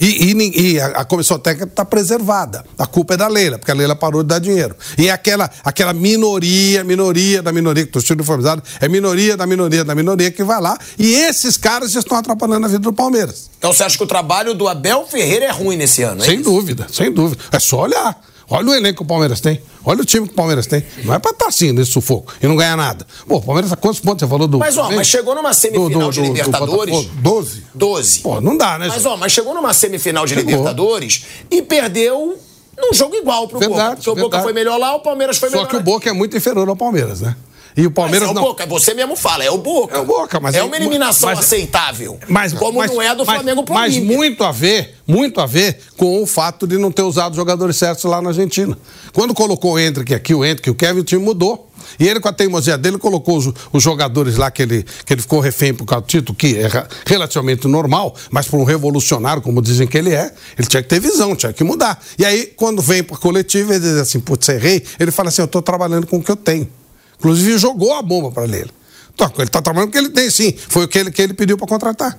E, 0.01 0.34
e, 0.34 0.62
e 0.74 0.79
a, 0.79 0.88
a, 0.88 1.05
comissão 1.05 1.38
técnica 1.38 1.70
está 1.70 1.86
preservada. 1.86 2.65
A 2.75 2.88
culpa 2.88 3.13
é 3.13 3.17
da 3.17 3.27
Leila, 3.27 3.60
porque 3.60 3.70
a 3.70 3.75
Leila 3.75 3.96
parou 3.96 4.24
de 4.24 4.29
dar 4.29 4.39
dinheiro. 4.39 4.75
E 4.98 5.08
é 5.08 5.12
aquela, 5.12 5.48
aquela 5.63 5.93
minoria, 5.93 6.84
minoria 6.84 7.43
da 7.43 7.51
minoria, 7.51 7.86
que 7.86 7.91
torcida 7.91 8.15
uniformizada, 8.15 8.63
é 8.79 8.89
minoria 8.89 9.38
da 9.38 9.46
minoria 9.46 9.86
da 9.86 9.93
minoria 9.93 10.31
que 10.31 10.43
vai 10.43 10.60
lá. 10.60 10.75
E 10.98 11.13
esses 11.13 11.55
caras 11.55 11.93
estão 11.93 12.17
atrapalhando 12.17 12.65
a 12.65 12.70
vida 12.70 12.79
do 12.79 12.91
Palmeiras. 12.91 13.51
Então 13.60 13.72
você 13.72 13.84
acha 13.84 13.96
que 13.96 14.03
o 14.03 14.08
trabalho 14.08 14.55
do 14.55 14.67
Abel 14.67 15.05
Ferreira 15.08 15.46
é 15.46 15.51
ruim 15.51 15.77
nesse 15.77 16.01
ano, 16.01 16.24
é 16.24 16.25
Sem 16.25 16.41
dúvida, 16.41 16.88
sem 16.91 17.12
dúvida. 17.12 17.43
É 17.51 17.60
só 17.60 17.81
olhar. 17.81 18.20
Olha 18.51 18.70
o 18.70 18.74
elenco 18.74 18.98
que 18.98 19.03
o 19.03 19.05
Palmeiras 19.05 19.39
tem. 19.39 19.62
Olha 19.84 20.01
o 20.01 20.05
time 20.05 20.27
que 20.27 20.34
o 20.34 20.36
Palmeiras 20.36 20.67
tem. 20.67 20.84
Não 21.05 21.13
é 21.13 21.20
pra 21.20 21.31
estar 21.31 21.46
tá 21.46 21.50
assim 21.50 21.72
nesse 21.72 21.92
sufoco 21.92 22.33
e 22.42 22.48
não 22.48 22.55
ganhar 22.57 22.75
nada. 22.75 23.07
Pô, 23.25 23.37
o 23.37 23.42
Palmeiras, 23.42 23.74
quantos 23.75 24.01
pontos 24.01 24.20
você 24.20 24.29
falou 24.29 24.48
do. 24.48 24.59
Mas, 24.59 24.77
ó, 24.77 24.92
mas 24.92 25.07
chegou 25.07 25.33
numa 25.33 25.53
semifinal 25.53 25.90
do, 25.90 26.00
do, 26.00 26.11
de 26.11 26.22
Libertadores. 26.22 27.05
Doze. 27.16 27.64
Doze. 27.74 28.20
Pô, 28.20 28.42
não 28.42 28.57
dá, 28.57 28.77
né? 28.77 28.87
Mas, 28.90 29.05
ó, 29.05 29.16
mas 29.16 29.31
chegou 29.31 29.53
numa 29.53 29.74
semifinal 29.74 30.25
de 30.25 30.35
chegou. 30.35 30.51
Libertadores 30.51 31.24
e 31.50 31.61
perdeu 31.61 32.37
num 32.77 32.94
jogo 32.94 33.16
igual 33.16 33.48
pro 33.48 33.59
verdade, 33.59 33.79
Boca. 33.79 33.96
Porque 33.96 34.09
verdade. 34.09 34.25
o 34.25 34.29
Boca 34.29 34.44
foi 34.44 34.53
melhor 34.53 34.77
lá, 34.77 34.96
o 34.96 35.00
Palmeiras 35.00 35.37
foi 35.37 35.50
Só 35.50 35.55
melhor. 35.55 35.70
Só 35.70 35.70
que 35.70 35.77
o 35.77 35.83
Boca 35.83 36.09
é 36.09 36.14
muito 36.14 36.35
inferior 36.35 36.68
ao 36.68 36.75
Palmeiras, 36.75 37.22
né? 37.22 37.35
E 37.75 37.86
o 37.86 37.92
Palmeiras 37.92 38.27
mas 38.27 38.38
é 38.38 38.40
o 38.40 38.44
Boca, 38.44 38.66
você 38.66 38.94
mesmo 38.94 39.16
fala, 39.16 39.44
é 39.44 39.51
o 39.51 39.57
Boca. 39.57 39.98
É 39.98 40.00
o 40.00 40.05
Boca, 40.05 40.40
mas 40.40 40.55
é 40.55 40.64
uma 40.64 40.75
eliminação 40.75 41.29
mas, 41.29 41.40
aceitável. 41.40 42.20
Mas 42.27 42.53
como 42.53 42.79
mas, 42.79 42.92
não 42.92 43.01
é 43.01 43.16
do 43.16 43.25
mas, 43.25 43.36
Flamengo 43.36 43.64
pro 43.64 43.74
Mas 43.74 43.98
muito 43.98 44.44
a 44.44 44.51
ver, 44.51 44.96
muito 45.07 45.40
a 45.40 45.46
ver 45.46 45.79
com 45.98 46.22
o 46.22 46.25
fato 46.25 46.68
de 46.68 46.77
não 46.77 46.92
ter 46.92 47.03
usado 47.03 47.31
os 47.31 47.38
jogadores 47.38 47.77
certos 47.77 48.03
lá 48.03 48.22
na 48.22 48.29
Argentina. 48.29 48.77
Quando 49.14 49.34
colocou 49.34 49.74
o 49.74 49.79
Hendrick 49.79 50.14
aqui, 50.14 50.34
o 50.34 50.44
Hendrick, 50.44 50.70
o 50.70 50.75
Kevin, 50.75 51.00
o 51.00 51.03
time 51.03 51.24
mudou. 51.24 51.72
E 52.00 52.07
ele, 52.07 52.20
com 52.20 52.29
a 52.29 52.34
teimosia 52.34 52.77
dele, 52.77 52.98
colocou 52.98 53.38
os, 53.38 53.51
os, 53.72 53.84
jogadores 53.84 54.38
lá 54.38 54.51
que 54.51 54.62
ele, 54.62 54.86
que 55.05 55.14
ele 55.14 55.22
ficou 55.22 55.40
refém 55.40 55.74
por 55.74 55.86
causa 55.86 56.05
do 56.05 56.07
título, 56.07 56.38
que 56.38 56.57
é 56.57 56.70
relativamente 57.05 57.68
normal, 57.68 58.16
mas 58.29 58.48
para 58.48 58.60
um 58.60 58.64
revolucionário, 58.64 59.42
como 59.42 59.62
dizem 59.62 59.88
que 59.88 59.98
ele 59.98 60.14
é, 60.14 60.31
ele 60.57 60.68
tinha 60.68 60.84
que 60.84 60.90
ter 60.90 61.00
visão, 61.00 61.36
tinha 61.36 61.51
que 61.51 61.64
mudar. 61.64 62.01
E 62.18 62.25
aí, 62.25 62.46
quando 62.55 62.81
vem 62.81 63.03
para 63.03 63.16
a 63.16 63.20
coletiva, 63.20 63.74
ele 63.74 63.81
diz 63.81 63.98
assim, 63.98 64.20
putz, 64.20 64.48
errei, 64.50 64.84
ele 65.00 65.12
fala 65.12 65.29
assim, 65.29 65.42
eu 65.42 65.46
estou 65.46 65.62
trabalhando 65.62 66.05
com 66.05 66.18
o 66.18 66.24
que 66.24 66.31
eu 66.31 66.36
tenho. 66.36 66.68
Inclusive 67.22 67.60
jogou 67.60 67.94
a 67.94 68.01
bomba 68.01 68.31
para 68.31 68.46
ele. 68.46 68.72
Então, 69.14 69.31
ele 69.38 69.44
está 69.44 69.62
trabalhando 69.62 69.92
com 69.92 70.00
o 70.00 70.01
que 70.01 70.07
ele 70.07 70.10
tem, 70.10 70.27
sim. 70.31 70.55
Foi 70.70 70.86
o 70.86 70.88
que 70.88 70.98
ele, 70.98 71.12
que 71.12 71.22
ele 71.22 71.36
pediu 71.36 71.55
para 71.55 71.68
contratar. 71.68 72.18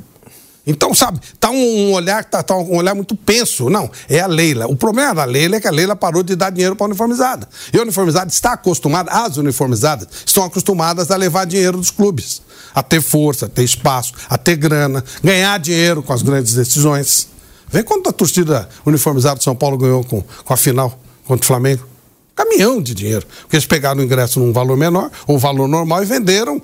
Então, 0.64 0.94
sabe, 0.94 1.18
tá 1.40 1.50
um 1.50 1.92
olhar, 1.92 2.24
tá, 2.24 2.40
tá, 2.40 2.56
um 2.56 2.76
olhar 2.76 2.94
muito 2.94 3.16
penso. 3.16 3.68
Não, 3.68 3.90
é 4.08 4.20
a 4.20 4.28
Leila. 4.28 4.68
O 4.68 4.76
problema 4.76 5.12
da 5.12 5.24
Leila 5.24 5.56
é 5.56 5.60
que 5.60 5.66
a 5.66 5.72
Leila 5.72 5.96
parou 5.96 6.22
de 6.22 6.36
dar 6.36 6.50
dinheiro 6.50 6.76
para 6.76 6.86
a 6.86 6.90
uniformizada. 6.90 7.48
E 7.74 7.78
a 7.78 7.82
uniformizada 7.82 8.30
está 8.30 8.52
acostumada, 8.52 9.10
as 9.10 9.36
uniformizadas 9.38 10.06
estão 10.24 10.44
acostumadas 10.44 11.10
a 11.10 11.16
levar 11.16 11.46
dinheiro 11.46 11.76
dos 11.76 11.90
clubes. 11.90 12.40
A 12.72 12.80
ter 12.80 13.02
força, 13.02 13.46
a 13.46 13.48
ter 13.48 13.64
espaço, 13.64 14.12
a 14.30 14.38
ter 14.38 14.54
grana, 14.54 15.04
ganhar 15.24 15.58
dinheiro 15.58 16.00
com 16.00 16.12
as 16.12 16.22
grandes 16.22 16.54
decisões. 16.54 17.26
Vê 17.68 17.82
quanto 17.82 18.08
a 18.08 18.12
torcida 18.12 18.68
uniformizada 18.86 19.38
de 19.38 19.44
São 19.44 19.56
Paulo 19.56 19.76
ganhou 19.76 20.04
com, 20.04 20.22
com 20.22 20.54
a 20.54 20.56
final 20.56 20.96
contra 21.26 21.42
o 21.42 21.46
Flamengo 21.46 21.91
caminhão 22.34 22.82
de 22.82 22.94
dinheiro. 22.94 23.26
Porque 23.42 23.56
eles 23.56 23.66
pegaram 23.66 24.00
o 24.00 24.04
ingresso 24.04 24.40
num 24.40 24.52
valor 24.52 24.76
menor, 24.76 25.10
ou 25.26 25.38
valor 25.38 25.68
normal, 25.68 26.02
e 26.02 26.06
venderam, 26.06 26.60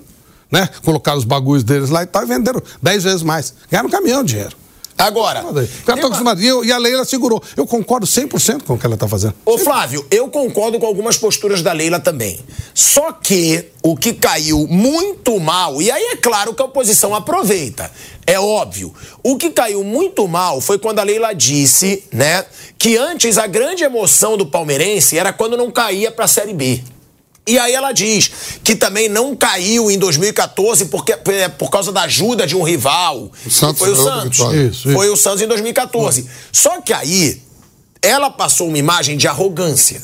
né? 0.50 0.68
Colocaram 0.84 1.18
os 1.18 1.24
bagulhos 1.24 1.64
deles 1.64 1.90
lá 1.90 2.02
e 2.02 2.06
tal, 2.06 2.22
e 2.22 2.26
venderam 2.26 2.62
10 2.82 3.04
vezes 3.04 3.22
mais. 3.22 3.54
Ganharam 3.70 3.88
um 3.88 3.92
caminhão 3.92 4.22
de 4.22 4.32
dinheiro. 4.32 4.56
Agora. 4.98 5.44
Eu, 6.42 6.64
e 6.64 6.72
a 6.72 6.78
Leila 6.78 7.04
segurou. 7.04 7.40
Eu 7.56 7.66
concordo 7.66 8.04
100% 8.04 8.64
com 8.64 8.74
o 8.74 8.78
que 8.78 8.84
ela 8.84 8.94
está 8.94 9.06
fazendo. 9.06 9.34
Ô, 9.46 9.56
Flávio, 9.56 10.04
eu 10.10 10.28
concordo 10.28 10.78
com 10.78 10.86
algumas 10.86 11.16
posturas 11.16 11.62
da 11.62 11.72
Leila 11.72 12.00
também. 12.00 12.40
Só 12.74 13.12
que 13.12 13.66
o 13.82 13.96
que 13.96 14.12
caiu 14.12 14.66
muito 14.68 15.38
mal, 15.38 15.80
e 15.80 15.90
aí 15.90 16.02
é 16.02 16.16
claro 16.16 16.52
que 16.52 16.60
a 16.60 16.64
oposição 16.64 17.14
aproveita. 17.14 17.90
É 18.26 18.38
óbvio. 18.38 18.92
O 19.22 19.36
que 19.36 19.50
caiu 19.50 19.84
muito 19.84 20.26
mal 20.26 20.60
foi 20.60 20.78
quando 20.78 20.98
a 20.98 21.04
Leila 21.04 21.32
disse, 21.32 22.04
né, 22.12 22.44
que 22.76 22.96
antes 22.96 23.38
a 23.38 23.46
grande 23.46 23.84
emoção 23.84 24.36
do 24.36 24.46
palmeirense 24.46 25.16
era 25.16 25.32
quando 25.32 25.56
não 25.56 25.70
caía 25.70 26.10
para 26.10 26.24
a 26.24 26.28
Série 26.28 26.52
B. 26.52 26.82
E 27.48 27.58
aí 27.58 27.74
ela 27.74 27.92
diz 27.92 28.30
que 28.62 28.76
também 28.76 29.08
não 29.08 29.34
caiu 29.34 29.90
em 29.90 29.98
2014 29.98 30.84
porque, 30.84 31.12
é, 31.12 31.48
por 31.48 31.70
causa 31.70 31.90
da 31.90 32.02
ajuda 32.02 32.46
de 32.46 32.54
um 32.54 32.62
rival. 32.62 33.32
Santos 33.48 33.78
foi 33.78 33.90
o 33.90 33.96
Santos. 33.96 34.38
Isso, 34.38 34.54
isso. 34.54 34.92
Foi 34.92 35.08
o 35.08 35.16
Santos 35.16 35.40
em 35.40 35.46
2014. 35.46 36.22
Foi. 36.22 36.30
Só 36.52 36.80
que 36.82 36.92
aí 36.92 37.42
ela 38.02 38.30
passou 38.30 38.68
uma 38.68 38.76
imagem 38.76 39.16
de 39.16 39.26
arrogância. 39.26 40.02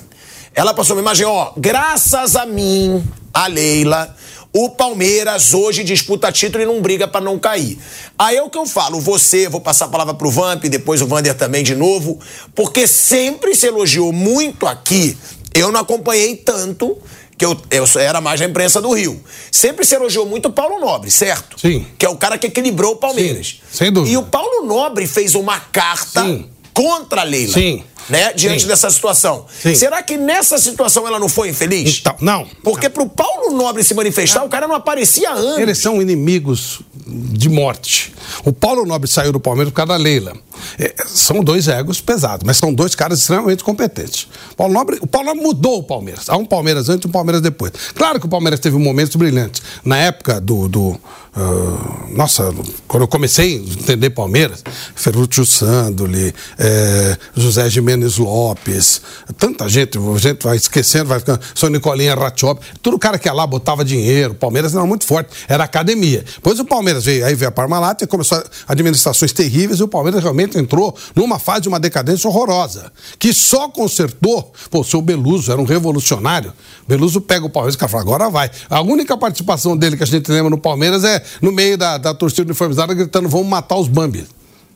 Ela 0.55 0.73
passou 0.73 0.97
uma 0.97 1.03
imagem, 1.03 1.27
ó, 1.27 1.53
graças 1.55 2.35
a 2.35 2.47
mim, 2.47 3.05
a 3.33 3.47
Leila, 3.47 4.17
o 4.51 4.71
Palmeiras 4.71 5.53
hoje 5.53 5.85
disputa 5.85 6.33
título 6.33 6.63
e 6.63 6.67
não 6.67 6.81
briga 6.81 7.07
para 7.07 7.21
não 7.21 7.39
cair. 7.39 7.77
Aí 8.19 8.37
é 8.37 8.43
o 8.43 8.49
que 8.49 8.57
eu 8.57 8.65
falo, 8.65 9.01
você, 9.01 9.51
vou 9.51 9.61
passar 9.61 9.85
a 9.85 9.89
palavra 9.89 10.15
pro 10.15 10.31
Vamp, 10.31 10.65
depois 10.65 11.03
o 11.03 11.07
Vander 11.07 11.35
também 11.35 11.63
de 11.63 11.75
novo, 11.75 12.19
porque 12.55 12.87
sempre 12.87 13.55
se 13.55 13.67
elogiou 13.67 14.13
muito 14.13 14.67
aqui, 14.67 15.19
eu 15.55 15.71
não 15.71 15.81
acompanhei 15.81 16.37
tanto 16.37 16.99
que 17.37 17.45
eu, 17.45 17.57
eu 17.71 17.85
era 18.01 18.21
mais 18.21 18.41
da 18.41 18.47
imprensa 18.47 18.81
do 18.81 18.93
Rio. 18.93 19.23
Sempre 19.51 19.85
se 19.85 19.95
elogiou 19.95 20.27
muito 20.27 20.47
o 20.49 20.53
Paulo 20.53 20.79
Nobre, 20.79 21.11
certo? 21.11 21.59
Sim. 21.61 21.87
Que 21.99 22.07
é 22.07 22.09
o 22.09 22.17
cara 22.17 22.39
que 22.39 22.47
equilibrou 22.47 22.93
o 22.93 22.97
Palmeiras. 22.97 23.61
Sim, 23.71 23.77
sem 23.79 23.93
dúvida. 23.93 24.13
E 24.13 24.17
o 24.17 24.23
Paulo 24.23 24.67
Nobre 24.67 25.07
fez 25.07 25.35
uma 25.35 25.59
carta 25.59 26.23
Sim. 26.23 26.49
contra 26.73 27.23
a 27.23 27.25
Leila. 27.25 27.53
Sim. 27.53 27.85
Né, 28.09 28.33
diante 28.35 28.63
Sim. 28.63 28.69
dessa 28.69 28.91
situação. 28.91 29.47
Sim. 29.63 29.75
Será 29.75 30.03
que 30.03 30.17
nessa 30.17 30.59
situação 30.59 31.07
ela 31.07 31.19
não 31.19 31.29
foi 31.29 31.49
infeliz? 31.49 32.01
Então, 32.01 32.15
não. 32.21 32.47
Porque 32.63 32.91
pro 32.91 33.09
Paulo 33.09 33.57
Nobre 33.57 33.83
se 33.83 33.95
manifestar, 33.95 34.45
o 34.45 34.49
cara 34.49 34.69
não 34.69 34.75
aparecia 34.75 35.33
antes. 35.33 35.59
Eles 35.59 35.79
são 35.79 36.03
inimigos 36.03 36.81
de 37.07 37.49
morte. 37.49 38.15
O 38.45 38.53
Paulo 38.53 38.85
Nobre 38.85 39.09
saiu 39.09 39.33
do 39.33 39.41
Palmeiras 39.41 39.73
por 39.73 39.77
causa 39.77 39.93
da 39.93 39.97
Leila. 39.97 40.35
É, 40.79 40.95
são 41.07 41.43
dois 41.43 41.69
egos 41.69 42.01
pesados, 42.01 42.45
mas 42.47 42.57
são 42.57 42.73
dois 42.73 42.95
caras 42.95 43.21
extremamente 43.21 43.63
competentes. 43.63 44.27
O 44.53 44.57
Paulo 44.57 44.73
Nobre, 44.73 44.99
o 45.01 45.07
Paulo 45.07 45.29
Nobre 45.29 45.43
mudou 45.43 45.79
o 45.79 45.83
Palmeiras. 45.83 46.29
Há 46.29 46.37
um 46.37 46.45
Palmeiras 46.45 46.89
antes 46.89 47.05
e 47.05 47.09
um 47.09 47.13
Palmeiras 47.13 47.43
depois. 47.43 47.73
Claro 47.95 48.21
que 48.21 48.27
o 48.27 48.29
Palmeiras 48.29 48.61
teve 48.61 48.77
momentos 48.79 49.17
brilhantes. 49.17 49.63
Na 49.85 49.99
época 49.99 50.41
do. 50.41 50.69
do 50.69 51.01
ah, 51.37 52.07
nossa, 52.11 52.55
quando 52.87 53.03
eu 53.03 53.09
comecei 53.09 53.57
a 53.57 53.59
entender 53.59 54.11
Palmeiras, 54.11 54.63
Ferruccio 54.95 55.45
Sandoli, 55.45 56.33
eh, 56.57 57.17
José 57.35 57.69
Jimenez 57.69 58.19
Lopes, 58.19 59.03
tanta 59.37 59.69
gente, 59.69 59.99
a 59.99 60.19
gente 60.19 60.45
vai 60.45 60.57
esquecendo, 60.57 61.07
vai 61.07 61.19
ficando. 61.19 61.41
São 61.53 61.69
Nicolinha 61.69 62.15
Ratchop, 62.15 62.65
todo 62.81 62.97
cara 63.01 63.19
que 63.19 63.27
ia 63.29 63.33
lá 63.33 63.45
botava 63.45 63.85
dinheiro. 63.85 64.33
Palmeiras 64.35 64.75
era 64.75 64.87
muito 64.87 65.05
forte, 65.05 65.31
era 65.49 65.65
academia. 65.65 66.25
Depois 66.37 66.61
o 66.61 66.65
Palmeiras 66.65 67.05
veio, 67.05 67.27
aí 67.27 67.35
veio 67.35 67.49
a 67.49 67.53
Parmalat 67.53 68.03
e 68.03 68.07
começou 68.07 68.41
administrações 68.69 69.33
terríveis 69.33 69.81
e 69.81 69.83
o 69.83 69.89
Palmeiras 69.89 70.23
realmente 70.23 70.57
entrou 70.57 70.97
numa 71.17 71.41
fase 71.41 71.63
de 71.63 71.69
uma 71.69 71.81
decadência 71.81 72.31
horrorosa, 72.31 72.93
que 73.19 73.35
só 73.35 73.69
consertou, 73.69 74.53
pô, 74.71 74.81
o 74.81 74.85
seu 74.85 75.03
Beluso 75.03 75.51
era 75.51 75.61
um 75.61 75.65
revolucionário. 75.65 76.53
Beluso 76.87 77.21
pega 77.21 77.45
o 77.45 77.51
Palmeiras 77.51 77.75
e 77.75 77.89
fala, 77.89 78.03
agora 78.03 78.31
vai. 78.31 78.49
A 78.71 78.81
única 78.83 79.17
participação 79.17 79.77
dele 79.77 79.97
que 79.97 80.05
a 80.05 80.07
gente 80.07 80.31
lembra 80.31 80.51
no 80.51 80.59
Palmeiras 80.59 81.03
é 81.03 81.24
no 81.41 81.53
meio 81.53 81.77
da, 81.77 81.99
da 81.99 82.15
torcida 82.15 82.43
uniformizada 82.43 82.95
gritando, 82.95 83.29
vamos 83.29 83.47
matar 83.47 83.77
os 83.77 83.89
Bambi. 83.89 84.27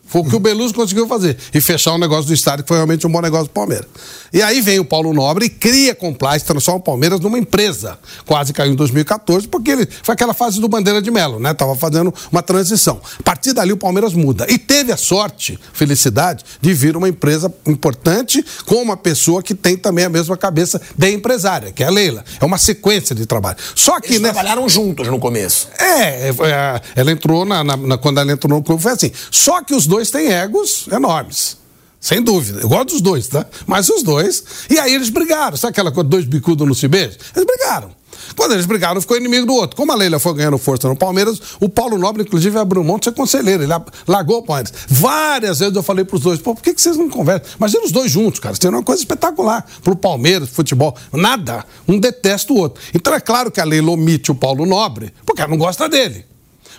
Foi 0.08 0.22
o 0.22 0.24
que 0.24 0.34
o 0.34 0.40
Beluso 0.40 0.74
conseguiu 0.74 1.06
fazer. 1.06 1.36
E 1.52 1.60
fechar 1.60 1.92
o 1.92 1.98
negócio 1.98 2.24
do 2.26 2.34
estádio, 2.34 2.64
que 2.64 2.68
foi 2.68 2.76
realmente 2.78 3.06
um 3.06 3.10
bom 3.10 3.20
negócio 3.20 3.46
do 3.46 3.50
Palmeiras. 3.50 3.86
E 4.32 4.42
aí 4.42 4.60
vem 4.60 4.78
o 4.78 4.84
Paulo 4.84 5.12
Nobre 5.14 5.46
e 5.46 5.48
cria 5.50 5.94
Complice, 5.94 6.44
transforma 6.44 6.80
o 6.80 6.82
Palmeiras 6.82 7.18
numa 7.20 7.38
empresa. 7.38 7.98
Quase 8.26 8.52
caiu 8.52 8.72
em 8.72 8.74
2014, 8.74 9.48
porque 9.48 9.70
ele 9.70 9.88
foi 10.02 10.12
aquela 10.14 10.34
fase 10.34 10.60
do 10.60 10.68
Bandeira 10.68 11.00
de 11.00 11.10
Melo, 11.10 11.38
né? 11.38 11.54
Tava 11.54 11.74
fazendo 11.74 12.12
uma 12.30 12.42
transição. 12.42 13.00
A 13.18 13.22
partir 13.22 13.52
dali 13.52 13.72
o 13.72 13.76
Palmeiras 13.76 14.12
muda. 14.12 14.46
E 14.48 14.58
teve 14.58 14.92
a 14.92 14.96
sorte, 14.98 15.58
felicidade, 15.72 16.44
de 16.60 16.74
vir 16.74 16.96
uma 16.96 17.08
empresa 17.08 17.52
importante 17.66 18.44
com 18.66 18.76
uma 18.76 18.96
pessoa 18.96 19.42
que 19.42 19.54
tem 19.54 19.76
também 19.76 20.04
a 20.04 20.08
mesma 20.10 20.36
cabeça 20.36 20.80
de 20.96 21.10
empresária, 21.10 21.72
que 21.72 21.82
é 21.82 21.86
a 21.86 21.90
Leila. 21.90 22.22
É 22.40 22.44
uma 22.44 22.58
sequência 22.58 23.14
de 23.14 23.24
trabalho. 23.24 23.56
Só 23.74 23.98
que 24.00 24.08
Eles 24.08 24.20
nessa- 24.20 24.34
trabalharam 24.34 24.68
juntos 24.68 25.08
no 25.08 25.18
começo. 25.18 25.68
é, 25.78 26.28
é, 26.28 26.80
ela 26.96 27.10
entrou 27.10 27.44
na, 27.46 27.64
na- 27.64 27.76
na- 27.76 27.98
quando 27.98 28.18
ela 28.20 28.30
entrou 28.30 28.56
no 28.58 28.62
clube 28.62 28.82
foi 28.82 28.92
assim. 28.92 29.10
Só 29.30 29.62
que 29.62 29.74
os 29.74 29.86
dois 29.86 29.97
têm 30.10 30.32
egos 30.32 30.86
enormes. 30.92 31.58
Sem 32.00 32.22
dúvida. 32.22 32.60
Eu 32.60 32.68
gosto 32.68 32.90
dos 32.90 33.00
dois, 33.00 33.26
tá? 33.26 33.44
Mas 33.66 33.88
os 33.88 34.02
dois. 34.02 34.44
E 34.70 34.78
aí 34.78 34.94
eles 34.94 35.10
brigaram. 35.10 35.56
Sabe 35.56 35.72
aquela 35.72 35.90
coisa, 35.90 36.08
dois 36.08 36.24
bicudos 36.24 36.66
não 36.66 36.74
se? 36.74 36.86
Eles 36.86 37.18
brigaram. 37.34 37.98
Quando 38.36 38.52
eles 38.52 38.66
brigaram, 38.66 39.00
ficou 39.00 39.16
inimigo 39.16 39.46
do 39.46 39.54
outro. 39.54 39.76
Como 39.76 39.90
a 39.92 39.94
Leila 39.94 40.18
foi 40.18 40.34
ganhando 40.34 40.58
força 40.58 40.88
no 40.88 40.96
Palmeiras, 40.96 41.40
o 41.60 41.68
Paulo 41.68 41.98
Nobre, 41.98 42.22
inclusive, 42.22 42.56
abriu 42.58 42.84
mão 42.84 42.98
de 42.98 43.06
ser 43.06 43.12
conselheiro. 43.12 43.62
Ele 43.62 43.72
largou 44.06 44.38
o 44.38 44.42
Palmeiras. 44.42 44.72
Várias 44.88 45.58
vezes 45.58 45.74
eu 45.74 45.82
falei 45.82 46.04
pros 46.04 46.20
dois, 46.20 46.40
pô, 46.40 46.54
por 46.54 46.62
que, 46.62 46.74
que 46.74 46.80
vocês 46.80 46.96
não 46.96 47.08
conversam? 47.08 47.48
Imagina 47.56 47.84
os 47.84 47.92
dois 47.92 48.10
juntos, 48.10 48.40
cara. 48.40 48.54
Seria 48.54 48.70
uma 48.70 48.82
coisa 48.82 49.02
espetacular 49.02 49.66
pro 49.82 49.96
Palmeiras, 49.96 50.48
futebol. 50.50 50.96
Nada. 51.12 51.64
Um 51.86 51.98
detesta 51.98 52.52
o 52.52 52.58
outro. 52.58 52.80
Então 52.94 53.14
é 53.14 53.20
claro 53.20 53.50
que 53.50 53.60
a 53.60 53.64
Leila 53.64 53.90
omite 53.90 54.30
o 54.30 54.34
Paulo 54.34 54.66
Nobre, 54.66 55.12
porque 55.24 55.40
ela 55.40 55.50
não 55.50 55.58
gosta 55.58 55.88
dele. 55.88 56.24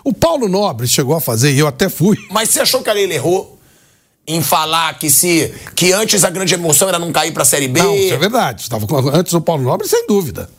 O 0.03 0.13
Paulo 0.13 0.47
Nobre 0.47 0.87
chegou 0.87 1.15
a 1.15 1.21
fazer, 1.21 1.51
e 1.53 1.59
eu 1.59 1.67
até 1.67 1.89
fui. 1.89 2.17
Mas 2.31 2.49
você 2.49 2.61
achou 2.61 2.81
que 2.81 2.89
a 2.89 2.93
Leila 2.93 3.13
errou 3.13 3.57
em 4.27 4.41
falar 4.41 4.97
que 4.99 5.09
se 5.09 5.53
que 5.75 5.91
antes 5.91 6.23
a 6.23 6.29
grande 6.29 6.53
emoção 6.53 6.87
era 6.87 6.99
não 6.99 7.11
cair 7.11 7.31
pra 7.31 7.43
Série 7.43 7.67
B? 7.67 7.81
Não, 7.81 7.95
isso 7.95 8.13
é 8.13 8.17
verdade. 8.17 8.61
Estava 8.61 8.85
com- 8.85 9.09
antes 9.09 9.33
do 9.33 9.41
Paulo 9.41 9.63
Nobre, 9.63 9.87
sem 9.87 10.05
dúvida. 10.07 10.49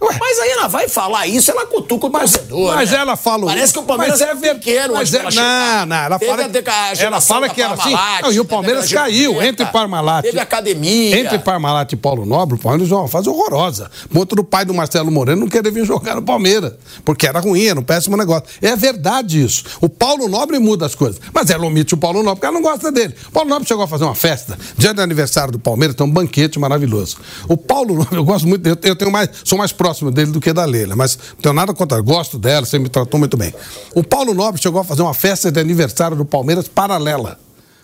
Ué, 0.00 0.16
Mas 0.20 0.38
aí 0.38 0.50
ela 0.50 0.68
vai 0.68 0.88
falar 0.88 1.26
isso, 1.26 1.50
ela 1.50 1.66
cutuca 1.66 2.06
o 2.06 2.10
torcedor. 2.10 2.74
Mas 2.76 2.92
né? 2.92 2.98
ela 2.98 3.16
fala. 3.16 3.46
Parece 3.46 3.72
que 3.72 3.78
o 3.80 3.82
Palmeiras 3.82 4.20
mas 4.20 4.28
é 4.28 4.54
pequeno 4.54 4.94
mas 4.94 5.12
é. 5.12 5.22
Não, 5.22 5.86
não, 5.86 5.96
ela 5.96 6.18
fala, 6.20 6.44
a 6.44 6.48
deca- 6.48 6.72
a 6.72 6.92
ela 6.94 7.20
fala 7.20 7.48
que 7.48 7.60
era 7.60 7.74
assim. 7.74 7.96
Não, 8.22 8.32
e 8.32 8.38
o 8.38 8.44
Palmeiras 8.44 8.92
caiu 8.92 9.32
80, 9.32 9.48
entre 9.48 9.66
Parmalat. 9.66 10.22
Teve 10.22 10.38
academia. 10.38 11.18
Entre 11.18 11.38
Parmalat 11.40 11.92
e 11.92 11.96
Paulo 11.96 12.24
Nobre, 12.24 12.56
o 12.56 12.58
Palmeiras 12.58 12.92
uma 12.92 13.08
fase 13.08 13.28
horrorosa. 13.28 13.90
Ponto 14.12 14.36
do 14.36 14.44
pai 14.44 14.64
do 14.64 14.72
Marcelo 14.72 15.10
Moreno 15.10 15.40
não 15.40 15.48
querer 15.48 15.72
vir 15.72 15.84
jogar 15.84 16.14
no 16.14 16.22
Palmeiras. 16.22 16.74
Porque 17.04 17.26
era 17.26 17.40
ruim, 17.40 17.66
era 17.66 17.80
um 17.80 17.82
péssimo 17.82 18.16
negócio. 18.16 18.44
É 18.62 18.76
verdade 18.76 19.42
isso. 19.42 19.64
O 19.80 19.88
Paulo 19.88 20.28
Nobre 20.28 20.60
muda 20.60 20.86
as 20.86 20.94
coisas. 20.94 21.20
Mas 21.32 21.50
ela 21.50 21.66
omite 21.66 21.94
o 21.94 21.96
Paulo 21.96 22.22
Nobre 22.22 22.36
porque 22.36 22.46
ela 22.46 22.54
não 22.54 22.62
gosta 22.62 22.92
dele. 22.92 23.14
O 23.28 23.32
Paulo 23.32 23.50
Nobre 23.50 23.66
chegou 23.66 23.82
a 23.82 23.88
fazer 23.88 24.04
uma 24.04 24.14
festa. 24.14 24.56
Dia 24.76 24.94
do 24.94 25.02
aniversário 25.02 25.50
do 25.52 25.58
Palmeiras, 25.58 25.96
tem 25.96 26.06
um 26.06 26.10
banquete 26.10 26.56
maravilhoso. 26.58 27.16
O 27.48 27.56
Paulo 27.56 27.94
Nobre, 27.96 28.16
eu 28.16 28.24
gosto 28.24 28.46
muito 28.46 28.62
dele. 28.62 28.78
Eu 28.84 28.94
tenho 28.94 29.10
mais, 29.10 29.28
sou 29.44 29.58
mais 29.58 29.72
próximo 29.72 29.87
dele 30.12 30.30
do 30.30 30.40
que 30.40 30.52
da 30.52 30.64
Leila. 30.64 30.96
Mas 30.96 31.18
não 31.34 31.42
tenho 31.42 31.54
nada 31.54 31.74
contra. 31.74 32.00
Gosto 32.00 32.38
dela, 32.38 32.64
você 32.64 32.78
me 32.78 32.88
tratou 32.88 33.18
muito 33.18 33.36
bem. 33.36 33.52
O 33.94 34.02
Paulo 34.02 34.34
Nobre 34.34 34.60
chegou 34.60 34.80
a 34.80 34.84
fazer 34.84 35.02
uma 35.02 35.14
festa 35.14 35.50
de 35.50 35.60
aniversário 35.60 36.16
do 36.16 36.24
Palmeiras 36.24 36.68
paralela. 36.68 37.38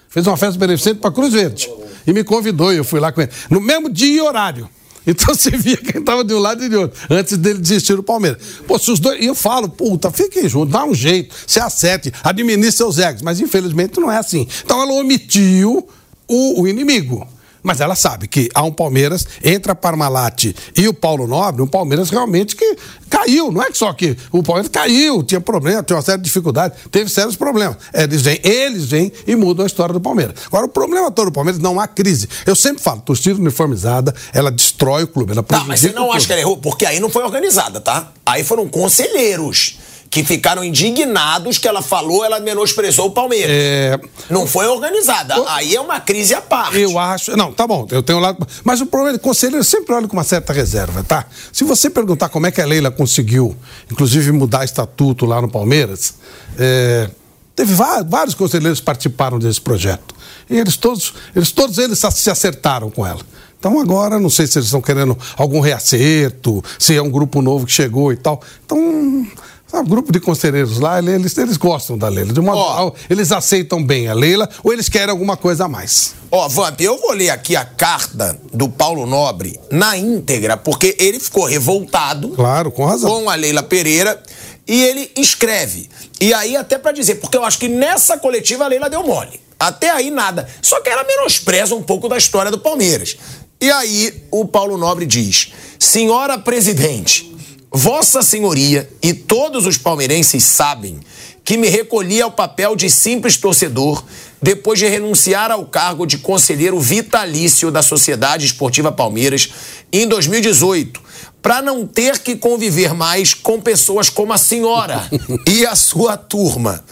Fez 0.08 0.26
uma 0.26 0.36
festa 0.36 0.58
beneficente 0.58 1.00
para 1.00 1.10
Cruz 1.10 1.32
Verde. 1.32 1.68
E 2.06 2.12
me 2.12 2.22
convidou 2.22 2.72
e 2.72 2.76
eu 2.76 2.84
fui 2.84 3.00
lá 3.00 3.10
com 3.10 3.20
ele. 3.20 3.30
No 3.50 3.60
mesmo 3.60 3.90
dia 3.90 4.16
e 4.16 4.20
horário. 4.20 4.68
Então 5.06 5.34
você 5.34 5.50
via 5.50 5.76
quem 5.76 6.00
estava 6.00 6.24
de 6.24 6.32
um 6.32 6.38
lado 6.38 6.64
e 6.64 6.68
de 6.68 6.76
outro, 6.76 6.98
antes 7.10 7.36
dele 7.36 7.58
desistir 7.58 7.94
do 7.94 8.02
Palmeiras. 8.02 8.40
Pô, 8.66 8.78
se 8.78 8.90
os 8.90 8.98
dois. 8.98 9.22
E 9.22 9.26
eu 9.26 9.34
falo, 9.34 9.68
puta, 9.68 10.10
fiquem 10.10 10.48
juntos, 10.48 10.72
dá 10.72 10.82
um 10.82 10.94
jeito, 10.94 11.34
se 11.46 11.60
acerte, 11.60 12.10
administre 12.22 12.72
seus 12.72 12.98
egos. 12.98 13.20
Mas 13.20 13.38
infelizmente 13.38 14.00
não 14.00 14.10
é 14.10 14.16
assim. 14.16 14.48
Então 14.64 14.80
ela 14.80 14.92
omitiu 14.94 15.86
o, 16.26 16.62
o 16.62 16.66
inimigo. 16.66 17.26
Mas 17.64 17.80
ela 17.80 17.94
sabe 17.94 18.28
que 18.28 18.50
há 18.54 18.62
um 18.62 18.70
Palmeiras, 18.70 19.26
entre 19.42 19.72
a 19.72 19.74
Parmalat 19.74 20.54
e 20.76 20.86
o 20.86 20.92
Paulo 20.92 21.26
Nobre, 21.26 21.62
um 21.62 21.66
Palmeiras 21.66 22.10
realmente 22.10 22.54
que 22.54 22.76
caiu. 23.08 23.50
Não 23.50 23.62
é 23.62 23.70
que 23.70 23.78
só 23.78 23.90
que 23.94 24.16
o 24.30 24.42
Palmeiras 24.42 24.70
caiu, 24.70 25.22
tinha 25.22 25.40
problema, 25.40 25.82
tinha 25.82 25.96
uma 25.96 26.02
série 26.02 26.18
de 26.18 26.24
dificuldades, 26.24 26.78
teve 26.90 27.10
sérios 27.10 27.36
problemas. 27.36 27.78
Eles 27.94 28.20
vêm, 28.20 28.38
eles 28.44 28.84
vêm 28.84 29.10
e 29.26 29.34
mudam 29.34 29.64
a 29.64 29.66
história 29.66 29.94
do 29.94 30.00
Palmeiras. 30.00 30.36
Agora, 30.46 30.66
o 30.66 30.68
problema 30.68 31.10
todo 31.10 31.30
do 31.30 31.32
Palmeiras 31.32 31.58
não 31.58 31.80
há 31.80 31.88
crise. 31.88 32.28
Eu 32.44 32.54
sempre 32.54 32.82
falo, 32.82 33.00
torcida 33.00 33.40
uniformizada, 33.40 34.14
ela 34.34 34.50
destrói 34.50 35.04
o 35.04 35.08
clube, 35.08 35.32
ela 35.32 35.42
Tá, 35.42 35.64
mas 35.64 35.80
você 35.80 35.92
não 35.92 36.12
acha 36.12 36.26
que 36.26 36.32
ela 36.32 36.42
errou? 36.42 36.58
Porque 36.58 36.84
aí 36.84 37.00
não 37.00 37.08
foi 37.08 37.22
organizada, 37.22 37.80
tá? 37.80 38.12
Aí 38.26 38.44
foram 38.44 38.68
conselheiros 38.68 39.78
que 40.14 40.22
ficaram 40.22 40.62
indignados 40.62 41.58
que 41.58 41.66
ela 41.66 41.82
falou, 41.82 42.24
ela 42.24 42.38
menosprezou 42.38 43.06
o 43.06 43.10
Palmeiras. 43.10 43.50
É, 43.50 43.98
Não 44.30 44.46
foi 44.46 44.64
organizada. 44.64 45.34
Aí 45.48 45.74
é 45.74 45.80
uma 45.80 45.98
crise 45.98 46.32
à 46.32 46.40
parte. 46.40 46.78
Eu 46.78 46.96
acho. 47.00 47.36
Não, 47.36 47.52
tá 47.52 47.66
bom, 47.66 47.84
eu 47.90 48.00
tenho 48.00 48.20
lado. 48.20 48.46
Mas 48.62 48.80
o 48.80 48.86
problema 48.86 49.16
é 49.16 49.18
que 49.18 49.26
o 49.26 49.28
conselheiro 49.28 49.64
sempre 49.64 49.92
olha 49.92 50.06
com 50.06 50.12
uma 50.12 50.22
certa 50.22 50.52
reserva, 50.52 51.02
tá? 51.02 51.26
Se 51.52 51.64
você 51.64 51.90
perguntar 51.90 52.28
como 52.28 52.46
é 52.46 52.52
que 52.52 52.60
a 52.60 52.64
Leila 52.64 52.92
conseguiu, 52.92 53.56
inclusive, 53.90 54.30
mudar 54.30 54.64
estatuto 54.64 55.26
lá 55.26 55.42
no 55.42 55.50
Palmeiras, 55.50 56.14
é, 56.56 57.10
teve 57.56 57.74
vários 57.74 58.36
conselheiros 58.36 58.78
que 58.78 58.86
participaram 58.86 59.40
desse 59.40 59.60
projeto. 59.60 60.14
E 60.48 60.56
eles 60.56 60.76
todos, 60.76 61.12
eles 61.34 61.50
todos 61.50 61.76
eles 61.78 61.98
se 61.98 62.30
acertaram 62.30 62.88
com 62.88 63.04
ela. 63.04 63.20
Então 63.58 63.80
agora, 63.80 64.20
não 64.20 64.30
sei 64.30 64.46
se 64.46 64.58
eles 64.58 64.66
estão 64.66 64.80
querendo 64.80 65.18
algum 65.36 65.58
reacerto, 65.58 66.62
se 66.78 66.94
é 66.94 67.02
um 67.02 67.10
grupo 67.10 67.42
novo 67.42 67.66
que 67.66 67.72
chegou 67.72 68.12
e 68.12 68.16
tal. 68.16 68.40
Então, 68.64 69.26
sabe, 69.66 69.86
o 69.86 69.90
grupo 69.90 70.12
de 70.12 70.20
conselheiros 70.20 70.78
lá, 70.78 70.98
eles, 70.98 71.36
eles 71.36 71.56
gostam 71.56 71.96
da 71.98 72.08
Leila. 72.08 72.32
De 72.32 72.40
modo 72.40 72.58
Ó. 72.58 72.68
geral, 72.70 72.94
eles 73.10 73.32
aceitam 73.32 73.82
bem 73.84 74.08
a 74.08 74.14
Leila 74.14 74.48
ou 74.62 74.72
eles 74.72 74.88
querem 74.88 75.10
alguma 75.10 75.36
coisa 75.36 75.64
a 75.64 75.68
mais. 75.68 76.14
Ó, 76.30 76.48
Vamp, 76.48 76.80
eu 76.80 76.98
vou 77.00 77.12
ler 77.12 77.30
aqui 77.30 77.56
a 77.56 77.64
carta 77.64 78.38
do 78.52 78.68
Paulo 78.68 79.06
Nobre 79.06 79.58
na 79.70 79.96
íntegra, 79.96 80.56
porque 80.56 80.96
ele 80.98 81.18
ficou 81.20 81.44
revoltado 81.44 82.30
Claro, 82.30 82.70
com 82.70 82.84
razão. 82.84 83.10
com 83.22 83.30
a 83.30 83.34
Leila 83.34 83.62
Pereira 83.62 84.20
e 84.66 84.82
ele 84.82 85.10
escreve. 85.16 85.88
E 86.20 86.32
aí, 86.32 86.56
até 86.56 86.78
pra 86.78 86.90
dizer, 86.92 87.16
porque 87.16 87.36
eu 87.36 87.44
acho 87.44 87.58
que 87.58 87.68
nessa 87.68 88.16
coletiva 88.16 88.64
a 88.64 88.68
Leila 88.68 88.88
deu 88.88 89.04
mole. 89.04 89.40
Até 89.60 89.90
aí 89.90 90.10
nada. 90.10 90.48
Só 90.62 90.80
que 90.80 90.88
ela 90.90 91.04
menospreza 91.04 91.74
um 91.74 91.82
pouco 91.82 92.08
da 92.08 92.16
história 92.18 92.50
do 92.50 92.58
Palmeiras. 92.58 93.16
E 93.60 93.70
aí 93.70 94.24
o 94.30 94.44
Paulo 94.44 94.76
Nobre 94.76 95.06
diz: 95.06 95.52
Senhora 95.78 96.36
presidente, 96.38 97.33
Vossa 97.76 98.22
Senhoria 98.22 98.88
e 99.02 99.12
todos 99.12 99.66
os 99.66 99.76
palmeirenses 99.76 100.44
sabem 100.44 101.00
que 101.44 101.56
me 101.56 101.68
recolhi 101.68 102.22
ao 102.22 102.30
papel 102.30 102.76
de 102.76 102.88
simples 102.88 103.36
torcedor 103.36 104.04
depois 104.40 104.78
de 104.78 104.86
renunciar 104.86 105.50
ao 105.50 105.66
cargo 105.66 106.06
de 106.06 106.18
conselheiro 106.18 106.78
vitalício 106.78 107.72
da 107.72 107.82
Sociedade 107.82 108.46
Esportiva 108.46 108.92
Palmeiras 108.92 109.50
em 109.92 110.06
2018, 110.06 111.02
para 111.42 111.60
não 111.60 111.84
ter 111.84 112.20
que 112.20 112.36
conviver 112.36 112.94
mais 112.94 113.34
com 113.34 113.60
pessoas 113.60 114.08
como 114.08 114.32
a 114.32 114.38
senhora 114.38 115.10
e 115.44 115.66
a 115.66 115.74
sua 115.74 116.16
turma. 116.16 116.84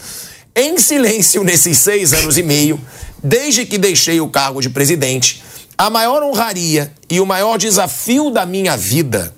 Em 0.53 0.77
silêncio 0.79 1.45
nesses 1.45 1.79
seis 1.79 2.13
anos 2.13 2.37
e 2.37 2.43
meio, 2.43 2.81
desde 3.23 3.65
que 3.65 3.79
deixei 3.79 4.21
o 4.21 4.29
cargo 4.29 4.61
de 4.61 4.69
presidente, 4.69 5.45
a 5.79 5.89
maior 5.89 6.25
honraria 6.25 6.93
e 7.09 7.21
o 7.21 7.27
maior 7.27 7.57
desafio 7.57 8.31
da 8.31 8.45
minha 8.45 8.77
vida 8.77 9.33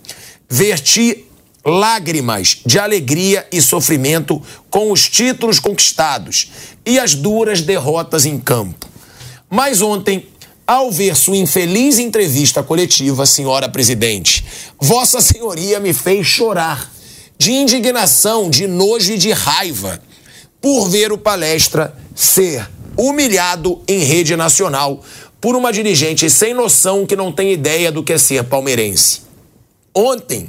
verti 0.48 1.26
lágrimas 1.64 2.58
de 2.64 2.78
alegria 2.78 3.46
e 3.50 3.60
sofrimento 3.60 4.42
com 4.68 4.92
os 4.92 5.08
títulos 5.08 5.58
conquistados 5.58 6.50
e 6.84 6.98
as 6.98 7.14
duras 7.14 7.62
derrotas 7.62 8.26
em 8.26 8.38
campo. 8.38 8.86
Mas 9.48 9.80
ontem, 9.80 10.26
ao 10.66 10.90
ver 10.90 11.16
sua 11.16 11.36
infeliz 11.36 11.98
entrevista 11.98 12.62
coletiva, 12.62 13.24
senhora 13.24 13.68
presidente, 13.68 14.44
Vossa 14.80 15.20
Senhoria 15.20 15.80
me 15.80 15.92
fez 15.92 16.26
chorar 16.26 16.90
de 17.38 17.52
indignação, 17.52 18.50
de 18.50 18.66
nojo 18.66 19.12
e 19.12 19.18
de 19.18 19.32
raiva 19.32 20.00
por 20.60 20.88
ver 20.88 21.12
o 21.12 21.18
palestra 21.18 21.94
ser 22.14 22.68
humilhado 22.96 23.82
em 23.88 23.98
rede 23.98 24.36
nacional 24.36 25.02
por 25.40 25.56
uma 25.56 25.72
dirigente 25.72 26.30
sem 26.30 26.54
noção 26.54 27.04
que 27.04 27.16
não 27.16 27.30
tem 27.30 27.52
ideia 27.52 27.92
do 27.92 28.02
que 28.02 28.14
é 28.14 28.18
ser 28.18 28.44
palmeirense. 28.44 29.20
Ontem, 29.94 30.48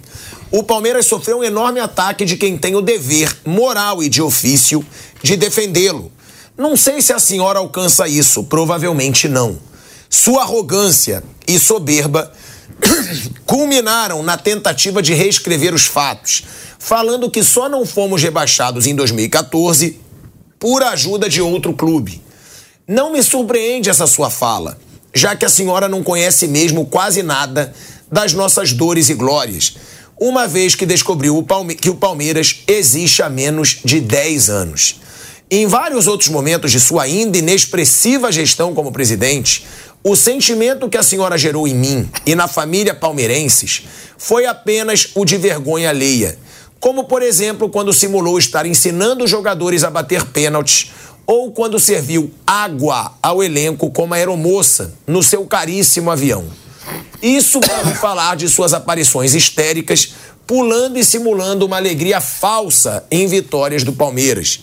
o 0.52 0.64
Palmeiras 0.64 1.08
sofreu 1.08 1.40
um 1.40 1.44
enorme 1.44 1.80
ataque 1.80 2.26
de 2.26 2.38
quem 2.38 2.58
tem 2.58 2.76
o 2.76 2.82
dever 2.82 3.36
moral 3.46 4.04
e 4.04 4.10
de 4.10 4.22
ofício 4.22 4.86
de 5.22 5.36
defendê-lo. 5.36 6.12
Não 6.58 6.78
sei 6.78 7.02
se 7.02 7.12
a 7.12 7.20
senhora 7.20 7.60
alcança 7.60 8.08
isso, 8.08 8.44
provavelmente 8.44 9.28
não. 9.28 9.58
Sua 10.10 10.44
arrogância 10.44 11.24
e 11.48 11.60
soberba 11.60 12.32
culminaram 13.46 14.24
na 14.24 14.38
tentativa 14.38 15.02
de 15.02 15.14
reescrever 15.14 15.74
os 15.74 15.86
fatos, 15.86 16.44
falando 16.80 17.30
que 17.30 17.44
só 17.44 17.68
não 17.68 17.86
fomos 17.86 18.22
rebaixados 18.22 18.88
em 18.88 18.96
2014 18.96 20.00
por 20.60 20.84
ajuda 20.84 21.28
de 21.28 21.42
outro 21.42 21.74
clube. 21.74 22.22
Não 22.88 23.12
me 23.12 23.22
surpreende 23.22 23.90
essa 23.90 24.08
sua 24.08 24.30
fala, 24.30 24.78
já 25.14 25.36
que 25.36 25.44
a 25.44 25.50
senhora 25.50 25.90
não 25.90 26.04
conhece 26.04 26.48
mesmo 26.48 26.86
quase 26.86 27.24
nada 27.24 27.74
das 28.12 28.34
nossas 28.34 28.72
dores 28.72 29.10
e 29.10 29.14
glórias, 29.14 29.76
uma 30.20 30.48
vez 30.48 30.76
que 30.76 30.86
descobriu 30.86 31.46
que 31.80 31.90
o 31.90 31.96
Palmeiras 31.96 32.64
existe 32.68 33.22
há 33.22 33.30
menos 33.30 33.80
de 33.84 34.00
10 34.00 34.50
anos. 34.50 35.02
Em 35.50 35.68
vários 35.68 36.08
outros 36.08 36.30
momentos 36.30 36.72
de 36.72 36.80
sua 36.80 37.04
ainda 37.04 37.38
inexpressiva 37.38 38.32
gestão 38.32 38.74
como 38.74 38.92
presidente, 38.92 39.66
o 40.04 40.16
sentimento 40.16 40.90
que 40.90 40.98
a 40.98 41.04
senhora 41.04 41.38
gerou 41.38 41.68
em 41.68 41.76
mim 41.76 42.10
e 42.26 42.34
na 42.34 42.48
família 42.48 42.96
palmeirenses 42.96 43.84
foi 44.18 44.46
apenas 44.46 45.10
o 45.16 45.26
de 45.26 45.38
vergonha 45.38 45.90
alheia. 45.90 46.38
Como, 46.80 47.06
por 47.06 47.22
exemplo, 47.22 47.70
quando 47.70 47.94
simulou 47.94 48.38
estar 48.38 48.66
ensinando 48.66 49.24
os 49.24 49.30
jogadores 49.30 49.84
a 49.84 49.90
bater 49.90 50.24
pênaltis 50.26 50.92
ou 51.28 51.52
quando 51.52 51.80
serviu 51.80 52.32
água 52.46 53.14
ao 53.22 53.44
elenco 53.44 53.90
como 53.92 54.14
aeromoça 54.14 54.94
no 55.08 55.24
seu 55.24 55.46
caríssimo 55.46 56.12
avião. 56.12 56.46
Isso 57.22 57.60
para 57.60 57.96
falar 57.96 58.36
de 58.36 58.48
suas 58.48 58.74
aparições 58.74 59.34
histéricas, 59.34 60.14
pulando 60.46 60.98
e 60.98 61.04
simulando 61.04 61.66
uma 61.66 61.78
alegria 61.78 62.22
falsa 62.22 63.04
em 63.10 63.28
vitórias 63.28 63.84
do 63.84 63.94
Palmeiras. 63.94 64.62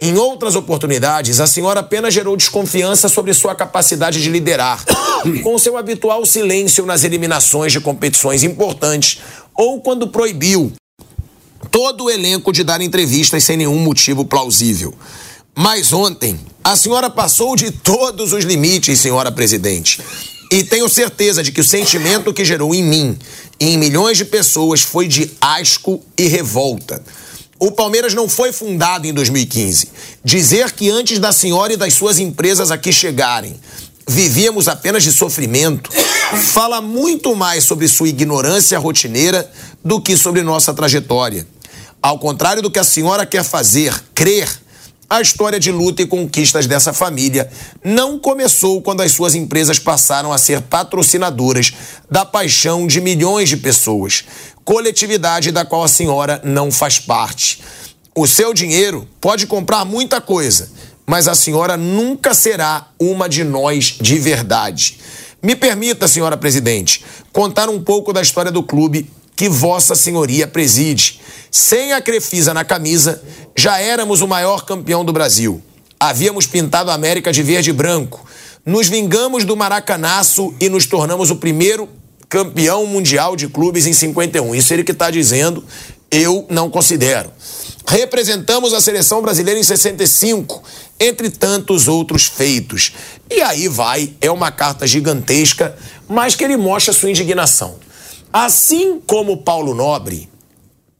Em 0.00 0.16
outras 0.16 0.56
oportunidades, 0.56 1.40
a 1.40 1.46
senhora 1.46 1.80
apenas 1.80 2.14
gerou 2.14 2.34
desconfiança 2.34 3.06
sobre 3.06 3.34
sua 3.34 3.54
capacidade 3.54 4.22
de 4.22 4.30
liderar, 4.30 4.82
com 5.42 5.58
seu 5.58 5.76
habitual 5.76 6.24
silêncio 6.24 6.86
nas 6.86 7.04
eliminações 7.04 7.70
de 7.70 7.80
competições 7.80 8.42
importantes 8.42 9.18
ou 9.54 9.78
quando 9.82 10.08
proibiu 10.08 10.72
todo 11.70 12.04
o 12.04 12.10
elenco 12.10 12.50
de 12.50 12.64
dar 12.64 12.80
entrevistas 12.80 13.44
sem 13.44 13.58
nenhum 13.58 13.78
motivo 13.78 14.24
plausível. 14.24 14.94
Mas 15.54 15.92
ontem, 15.92 16.40
a 16.64 16.74
senhora 16.76 17.10
passou 17.10 17.54
de 17.54 17.70
todos 17.70 18.32
os 18.32 18.44
limites, 18.44 18.98
senhora 18.98 19.30
presidente. 19.30 20.00
E 20.50 20.64
tenho 20.64 20.88
certeza 20.88 21.42
de 21.42 21.52
que 21.52 21.60
o 21.60 21.64
sentimento 21.64 22.34
que 22.34 22.44
gerou 22.44 22.74
em 22.74 22.82
mim 22.82 23.16
e 23.58 23.68
em 23.68 23.78
milhões 23.78 24.18
de 24.18 24.24
pessoas 24.24 24.82
foi 24.82 25.06
de 25.06 25.30
asco 25.40 26.02
e 26.18 26.26
revolta. 26.26 27.00
O 27.58 27.70
Palmeiras 27.70 28.14
não 28.14 28.28
foi 28.28 28.52
fundado 28.52 29.06
em 29.06 29.12
2015. 29.12 29.88
Dizer 30.24 30.72
que 30.72 30.90
antes 30.90 31.18
da 31.18 31.30
senhora 31.30 31.74
e 31.74 31.76
das 31.76 31.94
suas 31.94 32.18
empresas 32.18 32.70
aqui 32.70 32.92
chegarem, 32.92 33.60
vivíamos 34.08 34.66
apenas 34.66 35.04
de 35.04 35.12
sofrimento, 35.12 35.90
fala 36.52 36.80
muito 36.80 37.36
mais 37.36 37.62
sobre 37.62 37.86
sua 37.86 38.08
ignorância 38.08 38.78
rotineira 38.78 39.48
do 39.84 40.00
que 40.00 40.16
sobre 40.16 40.42
nossa 40.42 40.74
trajetória. 40.74 41.46
Ao 42.02 42.18
contrário 42.18 42.62
do 42.62 42.70
que 42.70 42.78
a 42.78 42.84
senhora 42.84 43.24
quer 43.24 43.44
fazer, 43.44 43.94
crer, 44.14 44.48
a 45.10 45.20
história 45.20 45.58
de 45.58 45.72
luta 45.72 46.02
e 46.02 46.06
conquistas 46.06 46.68
dessa 46.68 46.92
família 46.92 47.50
não 47.82 48.16
começou 48.16 48.80
quando 48.80 49.00
as 49.00 49.10
suas 49.10 49.34
empresas 49.34 49.76
passaram 49.76 50.32
a 50.32 50.38
ser 50.38 50.62
patrocinadoras 50.62 51.72
da 52.08 52.24
paixão 52.24 52.86
de 52.86 53.00
milhões 53.00 53.48
de 53.48 53.56
pessoas, 53.56 54.24
coletividade 54.64 55.50
da 55.50 55.64
qual 55.64 55.82
a 55.82 55.88
senhora 55.88 56.40
não 56.44 56.70
faz 56.70 57.00
parte. 57.00 57.60
O 58.14 58.24
seu 58.24 58.54
dinheiro 58.54 59.08
pode 59.20 59.48
comprar 59.48 59.84
muita 59.84 60.20
coisa, 60.20 60.70
mas 61.04 61.26
a 61.26 61.34
senhora 61.34 61.76
nunca 61.76 62.32
será 62.32 62.86
uma 62.96 63.28
de 63.28 63.42
nós 63.42 63.96
de 64.00 64.16
verdade. 64.16 65.00
Me 65.42 65.56
permita, 65.56 66.06
senhora 66.06 66.36
presidente, 66.36 67.04
contar 67.32 67.68
um 67.68 67.82
pouco 67.82 68.12
da 68.12 68.22
história 68.22 68.52
do 68.52 68.62
clube 68.62 69.10
que 69.34 69.48
Vossa 69.48 69.96
Senhoria 69.96 70.46
preside. 70.46 71.19
Sem 71.50 71.92
a 71.92 72.00
Crefisa 72.00 72.54
na 72.54 72.64
camisa, 72.64 73.22
já 73.56 73.78
éramos 73.78 74.20
o 74.20 74.28
maior 74.28 74.64
campeão 74.64 75.04
do 75.04 75.12
Brasil. 75.12 75.60
Havíamos 75.98 76.46
pintado 76.46 76.90
a 76.90 76.94
América 76.94 77.32
de 77.32 77.42
verde 77.42 77.70
e 77.70 77.72
branco. 77.72 78.24
Nos 78.64 78.88
vingamos 78.88 79.44
do 79.44 79.56
maracanaço 79.56 80.54
e 80.60 80.68
nos 80.68 80.86
tornamos 80.86 81.30
o 81.30 81.36
primeiro 81.36 81.88
campeão 82.28 82.86
mundial 82.86 83.34
de 83.34 83.48
clubes 83.48 83.86
em 83.86 83.92
51. 83.92 84.54
Isso 84.54 84.72
ele 84.72 84.84
que 84.84 84.92
está 84.92 85.10
dizendo, 85.10 85.64
eu 86.10 86.46
não 86.48 86.70
considero. 86.70 87.30
Representamos 87.86 88.72
a 88.72 88.80
seleção 88.80 89.20
brasileira 89.20 89.58
em 89.58 89.64
65, 89.64 90.62
entre 91.00 91.28
tantos 91.28 91.88
outros 91.88 92.26
feitos. 92.26 92.92
E 93.28 93.40
aí 93.42 93.66
vai, 93.66 94.12
é 94.20 94.30
uma 94.30 94.52
carta 94.52 94.86
gigantesca, 94.86 95.76
mas 96.08 96.36
que 96.36 96.44
ele 96.44 96.56
mostra 96.56 96.92
sua 96.92 97.10
indignação. 97.10 97.74
Assim 98.32 99.00
como 99.04 99.38
Paulo 99.38 99.74
Nobre, 99.74 100.28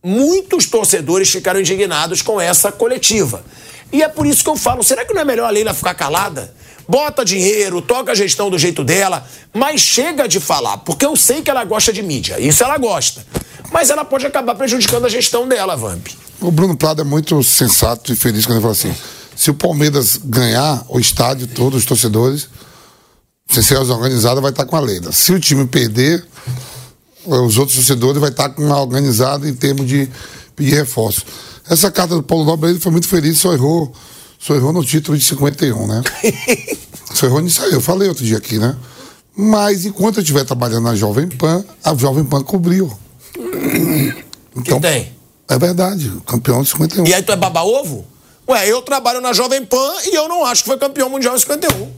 muitos 0.03 0.67
torcedores 0.67 1.31
ficaram 1.31 1.61
indignados 1.61 2.23
com 2.23 2.41
essa 2.41 2.73
coletiva. 2.73 3.45
E 3.93 4.03
é 4.03 4.09
por 4.09 4.27
isso 4.27 4.43
que 4.43 4.51
eu 4.51 4.57
falo: 4.57 4.83
será 4.83 5.05
que 5.05 5.13
não 5.13 5.23
é 5.23 5.25
melhor 5.25 5.47
a 5.47 5.51
Leila 5.51 5.75
ficar 5.75 5.95
calada? 5.95 6.55
Bota 6.89 7.25
dinheiro, 7.25 7.81
toca 7.81 8.13
a 8.13 8.15
gestão 8.15 8.51
do 8.51 8.59
jeito 8.59 8.83
dela, 8.83 9.25
mas 9.55 9.81
chega 9.81 10.27
de 10.27 10.41
falar, 10.41 10.79
porque 10.79 11.07
eu 11.07 11.15
sei 11.15 11.41
que 11.41 11.49
ela 11.49 11.65
gosta 11.65 11.93
de 11.93 12.03
mídia, 12.03 12.41
isso 12.41 12.65
ela 12.65 12.77
gosta. 12.79 13.25
Mas 13.73 13.91
ela 13.91 14.05
pode 14.05 14.27
acabar 14.27 14.57
prejudicando 14.57 15.05
a 15.05 15.09
gestão 15.09 15.47
dela, 15.47 15.77
Vamp. 15.77 16.09
O 16.41 16.51
Bruno 16.51 16.77
Prado 16.77 17.03
é 17.03 17.05
muito 17.05 17.41
sensato 17.45 18.13
e 18.13 18.17
feliz 18.17 18.45
quando 18.45 18.57
ele 18.57 18.63
fala 18.63 18.73
assim: 18.73 18.95
se 19.37 19.51
o 19.51 19.55
Palmeiras 19.55 20.19
ganhar 20.25 20.85
o 20.89 20.99
estádio, 20.99 21.47
todos 21.47 21.81
os 21.81 21.87
torcedores, 21.87 22.49
se 23.49 23.63
ser 23.63 23.77
organizada, 23.77 24.41
vai 24.41 24.51
estar 24.51 24.67
com 24.67 24.77
a 24.77 24.81
Leila. 24.81 25.13
Se 25.13 25.33
o 25.33 25.39
time 25.39 25.67
perder, 25.67 26.25
os 27.27 27.59
outros 27.59 27.77
torcedores 27.77 28.21
vai 28.21 28.31
estar 28.31 28.49
com 28.51 28.63
uma 28.63 28.81
organizada 28.81 29.49
em 29.49 29.55
termos 29.55 29.87
de 29.87 30.09
pedir 30.57 30.75
reforço. 30.75 31.25
Essa 31.69 31.91
carta 31.91 32.15
do 32.15 32.23
Paulo 32.23 32.45
Nobre 32.45 32.71
ele 32.71 32.81
foi 32.81 32.91
muito 32.91 33.09
feliz, 33.09 33.39
só 33.39 33.53
errou, 33.53 33.93
só 34.39 34.55
errou 34.55 34.73
no 34.73 34.85
título 34.85 35.17
de 35.17 35.25
51, 35.25 35.87
né? 35.87 36.03
só 37.15 37.27
errou 37.27 37.41
nisso 37.41 37.63
aí, 37.63 37.73
eu 37.73 37.81
falei 37.81 38.09
outro 38.09 38.25
dia 38.25 38.39
aqui, 38.39 38.59
né? 38.59 38.77
Mas 39.37 39.85
enquanto 39.85 40.17
eu 40.17 40.23
estiver 40.23 40.45
trabalhando 40.45 40.85
na 40.85 40.95
Jovem 40.95 41.29
Pan, 41.29 41.65
a 41.85 41.95
Jovem 41.95 42.25
Pan 42.25 42.43
cobriu. 42.43 42.91
Então, 44.53 44.81
que 44.81 44.89
tem? 44.89 45.13
É 45.49 45.57
verdade, 45.57 46.13
campeão 46.27 46.61
de 46.61 46.71
51. 46.71 47.07
E 47.07 47.15
aí 47.15 47.23
tu 47.23 47.31
é 47.31 47.37
baba-ovo? 47.37 48.05
Ué, 48.49 48.69
eu 48.69 48.83
trabalho 48.83 49.21
na 49.21 49.33
Jovem 49.33 49.65
Pan 49.65 49.93
e 50.05 50.15
eu 50.15 50.29
não 50.29 50.45
acho 50.45 50.65
que 50.65 50.69
foi 50.69 50.77
campeão 50.77 51.09
mundial 51.09 51.37
em 51.37 51.39
51. 51.39 51.89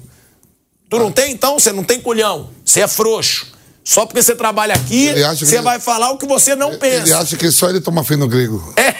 Tu 0.91 0.99
não 0.99 1.11
tem, 1.11 1.33
então? 1.33 1.59
Você 1.59 1.73
não 1.73 1.83
tem 1.83 1.99
culhão. 1.99 2.51
Você 2.63 2.81
é 2.81 2.87
frouxo. 2.87 3.52
Só 3.85 4.07
porque 4.07 4.23
você 4.23 4.35
trabalha 4.37 4.75
aqui, 4.75 5.11
você 5.39 5.61
vai 5.61 5.81
falar 5.81 6.11
o 6.13 6.19
que 6.19 6.27
você 6.27 6.55
não 6.55 6.79
pensa. 6.79 7.03
Ele 7.03 7.13
acha 7.13 7.37
que 7.37 7.51
só 7.51 7.69
ele 7.69 7.81
toma 7.81 8.05
fim 8.05 8.17
no 8.17 8.29
grego. 8.29 8.73
É 8.77 8.95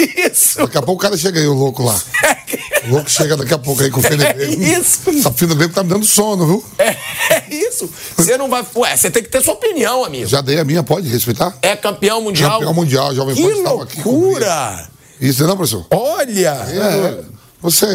isso. 0.30 0.58
Daqui 0.58 0.78
a 0.78 0.82
pouco 0.82 1.00
o 1.00 1.02
cara 1.02 1.16
chega 1.18 1.38
aí, 1.38 1.46
o 1.46 1.52
louco 1.52 1.82
lá. 1.82 2.00
O 2.84 2.90
louco 2.92 3.10
chega 3.10 3.36
daqui 3.36 3.52
a 3.52 3.58
pouco 3.58 3.82
aí 3.82 3.90
com 3.90 4.00
o 4.00 4.02
fim 4.02 4.16
no 4.16 4.22
É 4.24 4.32
grego. 4.32 4.62
isso. 4.62 5.00
Essa 5.10 5.30
fim 5.32 5.44
no 5.46 5.54
grego 5.54 5.74
tá 5.74 5.82
me 5.82 5.90
dando 5.90 6.06
sono, 6.06 6.46
viu? 6.46 6.64
É, 6.78 6.96
é 7.34 7.44
isso. 7.50 7.88
Você 8.16 8.38
não 8.38 8.48
vai. 8.48 8.64
Ué, 8.74 8.96
você 8.96 9.10
tem 9.10 9.22
que 9.22 9.28
ter 9.28 9.42
sua 9.42 9.52
opinião, 9.54 10.02
amigo. 10.04 10.26
Já 10.26 10.40
dei 10.40 10.58
a 10.58 10.64
minha, 10.64 10.82
pode 10.82 11.08
respeitar? 11.08 11.54
É 11.60 11.76
campeão 11.76 12.22
mundial. 12.22 12.52
Campeão 12.58 12.72
mundial, 12.74 13.14
Jovem 13.14 13.34
Que 13.34 13.42
Pan 13.42 13.48
estava 13.50 13.82
aqui. 13.82 14.00
comigo. 14.02 14.20
loucura! 14.22 14.88
Isso 15.20 15.46
não, 15.46 15.56
professor? 15.58 15.86
Olha! 15.90 16.50
É, 16.70 17.20
você. 17.60 17.86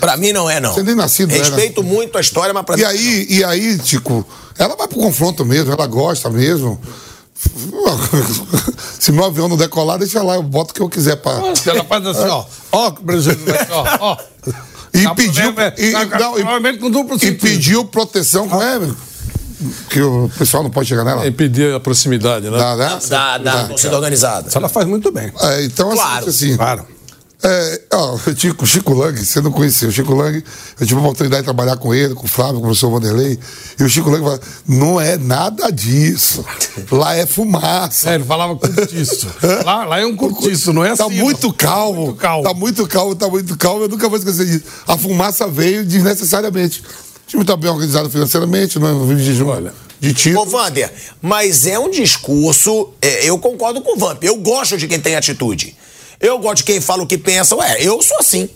Pra 0.00 0.16
mim 0.16 0.32
não 0.32 0.50
é, 0.50 0.58
não. 0.60 0.74
Você 0.74 0.82
nem 0.82 0.94
nascido 0.96 1.32
era. 1.32 1.42
Respeito 1.44 1.82
muito 1.82 2.18
a 2.18 2.20
história, 2.20 2.52
mas 2.52 2.64
pra 2.64 2.74
E 2.74 2.78
mim. 2.80 2.84
aí, 2.84 3.26
e 3.30 3.44
aí, 3.44 3.78
Tico, 3.78 4.26
ela 4.58 4.76
vai 4.76 4.88
pro 4.88 4.98
confronto 4.98 5.44
mesmo, 5.44 5.72
ela 5.72 5.86
gosta 5.86 6.30
mesmo. 6.30 6.80
Se 8.98 9.12
meu 9.12 9.24
avião 9.24 9.48
não 9.48 9.56
decolar, 9.56 9.98
deixa 9.98 10.22
lá, 10.22 10.34
eu 10.36 10.42
boto 10.42 10.70
o 10.72 10.74
que 10.74 10.80
eu 10.80 10.88
quiser 10.88 11.16
pra. 11.16 11.32
Ela 11.66 11.84
faz 11.84 12.06
assim, 12.06 12.28
ó. 12.28 12.44
Ó, 12.72 12.88
o 12.88 12.92
Brasil, 13.02 13.32
ó, 13.70 13.96
ó. 14.12 14.16
E 14.94 15.02
Tá 15.02 15.12
pediu. 15.12 15.42
problema, 15.52 15.74
E, 15.76 15.90
tá- 15.90 16.04
não, 16.20 16.32
e- 16.38 16.42
provavelmente 16.42 16.78
com 16.78 16.88
duplo 16.88 17.18
e 17.20 17.32
pediu 17.32 17.84
proteção 17.84 18.48
com 18.48 18.62
é, 18.62 18.78
meu. 18.78 18.94
que 19.90 20.00
o 20.00 20.30
pessoal 20.38 20.62
não 20.62 20.70
pode 20.70 20.88
chegar 20.88 21.02
nela? 21.04 21.24
É 21.24 21.28
impedir 21.28 21.74
a 21.74 21.80
proximidade, 21.80 22.48
né? 22.48 22.56
Dá, 22.56 22.76
né? 22.76 22.98
Da, 23.08 23.38
da 23.38 23.38
Dá. 23.62 23.64
torcida 23.66 23.96
organizada. 23.96 24.48
Ela 24.54 24.68
faz 24.68 24.86
muito 24.86 25.10
bem. 25.10 25.32
É, 25.40 25.64
então, 25.64 25.88
assim, 25.90 25.96
Claro. 26.00 26.28
assim, 26.28 26.56
Claro. 26.56 26.86
É, 27.46 27.80
ó, 27.92 28.14
o 28.14 28.18
Chico, 28.36 28.64
o 28.64 28.66
Chico 28.66 28.94
Lang, 28.94 29.22
você 29.22 29.38
não 29.42 29.52
conheceu. 29.52 29.90
O 29.90 29.92
Chico 29.92 30.14
Lang, 30.14 30.42
eu 30.80 30.86
tive 30.86 30.98
a 30.98 31.02
oportunidade 31.02 31.42
de 31.42 31.44
trabalhar 31.44 31.76
com 31.76 31.94
ele, 31.94 32.14
com 32.14 32.24
o 32.24 32.28
Flávio, 32.28 32.54
com 32.54 32.60
o 32.60 32.62
professor 32.62 32.90
Vanderlei. 32.90 33.38
E 33.78 33.84
o 33.84 33.88
Chico 33.88 34.08
Lang 34.08 34.24
fala: 34.24 34.40
não 34.66 34.98
é 34.98 35.18
nada 35.18 35.70
disso. 35.70 36.42
Lá 36.90 37.14
é 37.14 37.26
fumaça. 37.26 38.10
É, 38.10 38.14
ele 38.14 38.24
falava 38.24 38.56
curtiço. 38.56 39.28
lá, 39.62 39.84
lá 39.84 40.00
é 40.00 40.06
um 40.06 40.16
curtiço, 40.16 40.72
não 40.72 40.82
é 40.82 40.96
Tá 40.96 41.04
assim. 41.04 41.16
muito 41.16 41.48
não. 41.48 41.52
calmo, 41.54 42.04
Muito 42.06 42.16
calmo. 42.18 42.42
Tá 42.44 42.54
muito 42.54 42.86
calmo, 42.88 43.14
tá 43.14 43.28
muito 43.28 43.56
calmo. 43.58 43.82
Eu 43.84 43.88
nunca 43.88 44.08
vou 44.08 44.16
esquecer 44.18 44.46
disso. 44.46 44.64
A 44.86 44.96
fumaça 44.96 45.46
veio 45.46 45.84
desnecessariamente. 45.84 46.80
O 46.80 47.26
time 47.26 47.44
tá 47.44 47.56
bem 47.56 47.70
organizado 47.70 48.08
financeiramente, 48.08 48.78
não 48.78 49.10
é 49.12 49.14
de 49.14 49.22
jejum 49.24 49.48
Olha. 49.48 49.74
de 50.00 50.14
tiro. 50.14 50.40
Ô, 50.40 50.46
Vander, 50.46 50.90
mas 51.20 51.66
é 51.66 51.78
um 51.78 51.90
discurso. 51.90 52.88
é, 53.02 53.28
eu 53.28 53.38
concordo 53.38 53.82
com 53.82 53.96
o 53.96 53.98
Vamp. 53.98 54.22
Eu 54.24 54.36
gosto 54.36 54.76
de 54.78 54.86
quem 54.88 54.98
tem 54.98 55.14
atitude. 55.14 55.76
Eu 56.20 56.38
gosto 56.38 56.58
de 56.58 56.64
quem 56.64 56.80
fala 56.80 57.02
o 57.02 57.06
que 57.06 57.18
pensa. 57.18 57.54
Ué, 57.56 57.76
eu 57.80 58.00
sou 58.02 58.18
assim. 58.18 58.48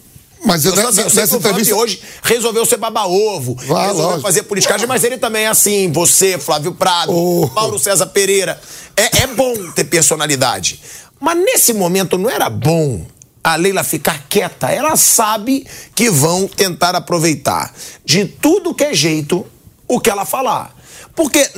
Mas 0.44 0.64
Eu 0.64 0.75
sou 0.75 0.88
assim. 0.88 1.01
Eu 1.01 1.11
sei 1.11 1.11
que 1.11 1.16
nessa 1.21 1.35
o 1.35 1.38
entrevista. 1.38 1.75
hoje 1.75 2.01
resolveu 2.23 2.64
ser 2.64 2.77
baba-ovo, 2.77 3.57
Ah, 3.61 3.62
resolveu 3.87 4.03
lógico. 4.05 4.21
fazer 4.23 4.42
politicagem, 4.44 4.87
mas 4.87 5.03
ele 5.05 5.18
também 5.18 5.44
é 5.44 5.49
assim. 5.49 5.90
Você, 5.92 6.38
Flávio 6.38 6.73
Prado, 6.73 7.12
Oh. 7.12 7.49
Paulo 7.49 7.79
César 7.79 8.07
Pereira. 8.07 8.61
É, 8.97 9.23
é 9.25 9.27
bom 9.27 9.53
ter 9.73 9.85
personalidade. 9.85 10.81
Mas 11.21 11.37
nesse 11.38 11.73
momento 11.73 12.16
não 12.16 12.31
era 12.31 12.49
bom 12.49 13.05
a 13.42 13.57
Leila 13.57 13.83
ficar 13.83 14.27
quieta. 14.29 14.68
Ela 14.71 14.97
sabe 14.97 15.66
que 15.94 16.09
vão 16.11 16.47
tentar 16.47 16.94
aproveitar 16.94 17.75
de 18.05 18.25
tudo 18.25 18.75
que 18.75 18.85
é 18.85 18.94
jeito 18.94 19.44
o 19.88 19.99
que 19.99 20.09
ela 20.11 20.25
falar. 20.25 20.73
Porque 21.16 21.51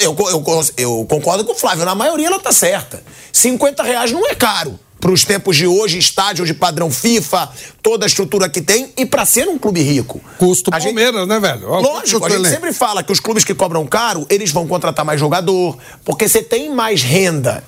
eu, 0.00 0.16
eu, 0.30 0.64
eu 0.78 1.06
concordo 1.06 1.44
com 1.44 1.52
o 1.52 1.54
Flávio, 1.54 1.84
na 1.84 1.94
maioria 1.94 2.28
ela 2.28 2.38
tá 2.38 2.50
certa. 2.52 3.02
50 3.30 3.82
reais 3.82 4.10
não 4.10 4.26
é 4.26 4.34
caro 4.34 4.78
para 5.02 5.10
os 5.10 5.24
tempos 5.24 5.56
de 5.56 5.66
hoje, 5.66 5.98
estádio 5.98 6.46
de 6.46 6.54
padrão 6.54 6.88
FIFA, 6.88 7.48
toda 7.82 8.04
a 8.04 8.08
estrutura 8.08 8.48
que 8.48 8.62
tem, 8.62 8.92
e 8.96 9.04
para 9.04 9.26
ser 9.26 9.48
um 9.48 9.58
clube 9.58 9.82
rico. 9.82 10.20
Custo 10.38 10.70
A 10.72 10.78
gente- 10.78 10.94
Palmeiras, 10.94 11.26
né, 11.26 11.40
velho? 11.40 11.68
Ó, 11.68 11.80
Lógico, 11.80 12.24
a 12.24 12.28
gente 12.28 12.38
elenco. 12.38 12.54
sempre 12.54 12.72
fala 12.72 13.02
que 13.02 13.10
os 13.10 13.18
clubes 13.18 13.42
que 13.42 13.52
cobram 13.52 13.84
caro, 13.84 14.24
eles 14.30 14.52
vão 14.52 14.64
contratar 14.64 15.04
mais 15.04 15.18
jogador, 15.18 15.76
porque 16.04 16.28
você 16.28 16.40
tem 16.40 16.70
mais 16.72 17.02
renda. 17.02 17.64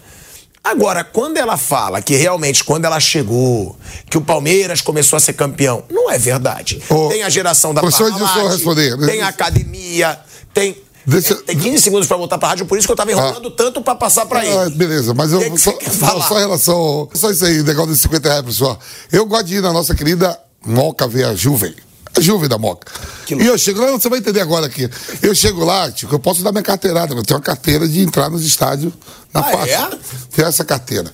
Agora, 0.62 1.03
quando 1.03 1.37
ela 1.37 1.57
fala 1.57 2.01
que 2.01 2.14
realmente, 2.14 2.62
quando 2.62 2.85
ela 2.85 3.01
chegou, 3.01 3.77
que 4.09 4.16
o 4.16 4.20
Palmeiras 4.20 4.81
começou 4.81 5.16
a 5.16 5.20
ser 5.20 5.33
campeão, 5.33 5.83
não 5.90 6.09
é 6.09 6.16
verdade. 6.16 6.81
Ô, 6.88 7.09
tem 7.09 7.25
a 7.25 7.29
geração 7.29 7.75
da 7.75 7.83
Parmalat, 7.83 8.49
responder. 8.53 8.97
tem 9.07 9.23
a 9.23 9.29
academia, 9.29 10.20
tem... 10.55 10.77
Deixa- 11.07 11.35
Tem 11.37 11.59
15 11.59 11.83
segundos 11.83 12.07
pra 12.09 12.17
voltar 12.17 12.38
pra 12.38 12.49
rádio, 12.49 12.64
por 12.67 12.79
isso 12.79 12.87
que 12.87 12.93
eu 12.93 12.97
tava 12.97 13.12
enrolando 13.12 13.51
tanto 13.51 13.83
pra 13.83 13.95
passar 13.95 14.25
pra 14.27 14.40
Ah, 14.40 14.47
ele. 14.67 14.71
beleza, 14.75 15.12
mas 15.14 15.33
eu 15.33 15.40
Que 15.40 15.51
que 15.51 15.59
só, 15.59 15.73
quer 15.73 15.90
só, 15.90 16.21
só 16.21 16.37
em 16.38 16.40
relação. 16.40 16.75
ao- 16.75 17.11
Só 17.14 17.31
isso 17.31 17.45
aí, 17.45 17.62
negócio 17.62 17.90
dos 17.93 18.01
50 18.01 18.29
reais, 18.29 18.45
pessoal. 18.45 18.79
Eu 19.12 19.27
gosto 19.27 19.45
de 19.45 19.57
ir 19.57 19.61
na 19.62 19.73
nossa 19.73 19.95
querida 19.95 20.38
Moca 20.64 21.07
ver 21.07 21.25
a 21.25 21.35
Juve. 21.35 21.75
A 22.17 22.21
Juve 22.21 22.47
da 22.49 22.57
Moca. 22.57 22.90
E 23.29 23.45
eu 23.45 23.59
chego 23.59 23.81
lá, 23.85 23.90
você 23.90 24.09
vai 24.09 24.21
entender 24.21 24.40
agora 24.40 24.67
aqui. 24.67 24.88
Eu 25.21 25.35
chego 25.35 25.64
lá, 25.64 25.90
Tico, 25.90 26.14
eu 26.14 26.19
posso 26.19 26.43
dar 26.45 26.53
minha 26.53 26.62
carteirada. 26.62 27.12
Eu 27.14 27.23
tenho 27.25 27.38
uma 27.38 27.45
carteira 27.45 27.87
de 27.88 28.01
entrar 28.01 28.31
nos 28.31 28.45
estádios 28.47 28.93
na 29.33 29.40
Ah, 29.40 29.45
faixa. 29.45 29.73
é? 29.73 29.99
Tenho 30.35 30.49
essa 30.49 30.64
carteira. 30.64 31.12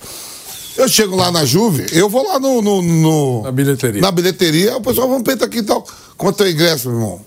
Eu 0.77 0.87
chego 0.89 1.17
lá 1.17 1.33
na 1.33 1.45
Juve, 1.45 1.87
eu 1.93 2.09
vou 2.09 2.27
lá 2.29 2.39
no. 2.39 2.63
no- 2.63 2.81
no- 2.83 3.43
Na 3.43 3.51
bilheteria. 3.51 4.01
Na 4.01 4.11
bilheteria, 4.11 4.77
o 4.77 4.81
pessoal 4.81 5.09
vamos 5.09 5.23
peito 5.25 5.45
aqui 5.45 5.59
e 5.59 5.63
tal. 5.63 5.85
Quanto 6.17 6.43
é 6.45 6.47
o 6.47 6.51
ingresso, 6.51 6.89
meu 6.91 6.99
irmão? 7.01 7.21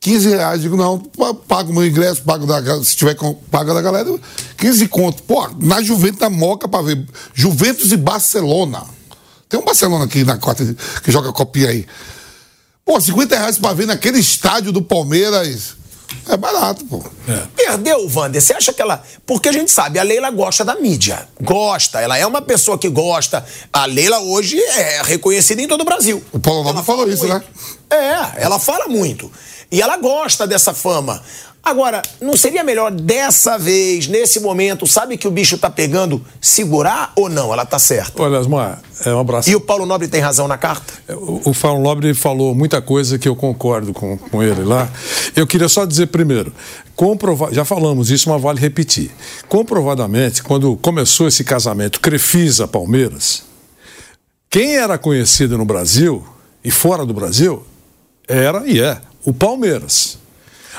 15 0.00 0.28
reais. 0.30 0.62
Digo, 0.62 0.76
não, 0.76 0.98
pa- 0.98 1.34
pago 1.34 1.72
meu 1.72 1.86
ingresso, 1.86 2.22
pago 2.22 2.46
da, 2.46 2.82
se 2.82 2.96
tiver 2.96 3.14
paga 3.50 3.74
da 3.74 3.82
galera, 3.82 4.08
15 4.56 4.88
conto. 4.88 5.22
Pô, 5.22 5.46
na 5.60 5.82
Juventus 5.82 6.18
da 6.18 6.30
Moca 6.30 6.66
pra 6.66 6.80
ver. 6.82 7.04
Juventus 7.34 7.92
e 7.92 7.96
Barcelona. 7.96 8.82
Tem 9.48 9.60
um 9.60 9.64
Barcelona 9.64 10.04
aqui 10.06 10.24
na 10.24 10.38
quarta 10.38 10.64
que 11.04 11.10
joga 11.12 11.32
copinha 11.32 11.68
aí. 11.68 11.86
Pô, 12.84 12.98
50 13.00 13.36
reais 13.36 13.58
pra 13.58 13.72
ver 13.74 13.86
naquele 13.86 14.18
estádio 14.18 14.72
do 14.72 14.80
Palmeiras. 14.80 15.78
É 16.28 16.36
barato, 16.36 16.84
pô. 16.86 17.04
Perdeu, 17.54 18.08
Wander. 18.12 18.40
Você 18.42 18.52
acha 18.52 18.72
que 18.72 18.82
ela. 18.82 19.02
Porque 19.26 19.48
a 19.48 19.52
gente 19.52 19.70
sabe, 19.70 19.98
a 19.98 20.02
Leila 20.02 20.30
gosta 20.30 20.64
da 20.64 20.74
mídia. 20.76 21.28
Gosta. 21.40 22.00
Ela 22.00 22.16
é 22.18 22.26
uma 22.26 22.42
pessoa 22.42 22.76
que 22.78 22.88
gosta. 22.88 23.44
A 23.72 23.84
Leila 23.86 24.18
hoje 24.20 24.58
é 24.58 25.02
reconhecida 25.04 25.60
em 25.62 25.68
todo 25.68 25.82
o 25.82 25.84
Brasil. 25.84 26.22
O 26.32 26.38
Paulo 26.40 26.64
Nobre 26.64 26.82
falou 26.82 27.08
isso, 27.08 27.26
muito. 27.28 27.44
né? 27.90 27.96
É, 28.36 28.42
ela 28.42 28.58
fala 28.58 28.88
muito. 28.88 29.30
E 29.70 29.80
ela 29.80 29.96
gosta 29.96 30.46
dessa 30.46 30.74
fama. 30.74 31.22
Agora, 31.62 32.00
não 32.20 32.36
seria 32.36 32.64
melhor 32.64 32.90
dessa 32.90 33.58
vez, 33.58 34.08
nesse 34.08 34.40
momento, 34.40 34.86
sabe 34.86 35.18
que 35.18 35.28
o 35.28 35.30
bicho 35.30 35.58
tá 35.58 35.68
pegando, 35.68 36.24
segurar 36.40 37.12
ou 37.14 37.28
não? 37.28 37.52
Ela 37.52 37.66
tá 37.66 37.78
certa. 37.78 38.22
Olha, 38.22 38.38
Asmar, 38.38 38.80
é 39.04 39.14
um 39.14 39.20
abraço. 39.20 39.50
E 39.50 39.54
o 39.54 39.60
Paulo 39.60 39.84
Nobre 39.84 40.08
tem 40.08 40.22
razão 40.22 40.48
na 40.48 40.56
carta? 40.56 40.94
O, 41.14 41.50
o 41.50 41.54
Fauno 41.54 41.82
Nobre 41.82 42.14
falou 42.14 42.54
muita 42.54 42.80
coisa 42.80 43.18
que 43.18 43.28
eu 43.28 43.36
concordo 43.36 43.92
com, 43.92 44.16
com 44.16 44.42
ele 44.42 44.64
lá. 44.64 44.88
Eu 45.36 45.46
queria 45.46 45.68
só 45.68 45.84
dizer 45.84 46.06
primeiro, 46.06 46.50
comprova 46.96 47.52
já 47.52 47.64
falamos 47.64 48.10
isso, 48.10 48.30
mas 48.30 48.40
vale 48.40 48.58
repetir. 48.58 49.10
Comprovadamente, 49.46 50.42
quando 50.42 50.76
começou 50.78 51.28
esse 51.28 51.44
casamento 51.44 52.00
Crefisa-Palmeiras, 52.00 53.42
quem 54.48 54.76
era 54.76 54.96
conhecido 54.96 55.58
no 55.58 55.66
Brasil 55.66 56.26
e 56.64 56.70
fora 56.70 57.04
do 57.04 57.12
Brasil 57.12 57.64
era 58.26 58.66
e 58.66 58.80
é 58.80 58.98
o 59.24 59.32
Palmeiras. 59.32 60.18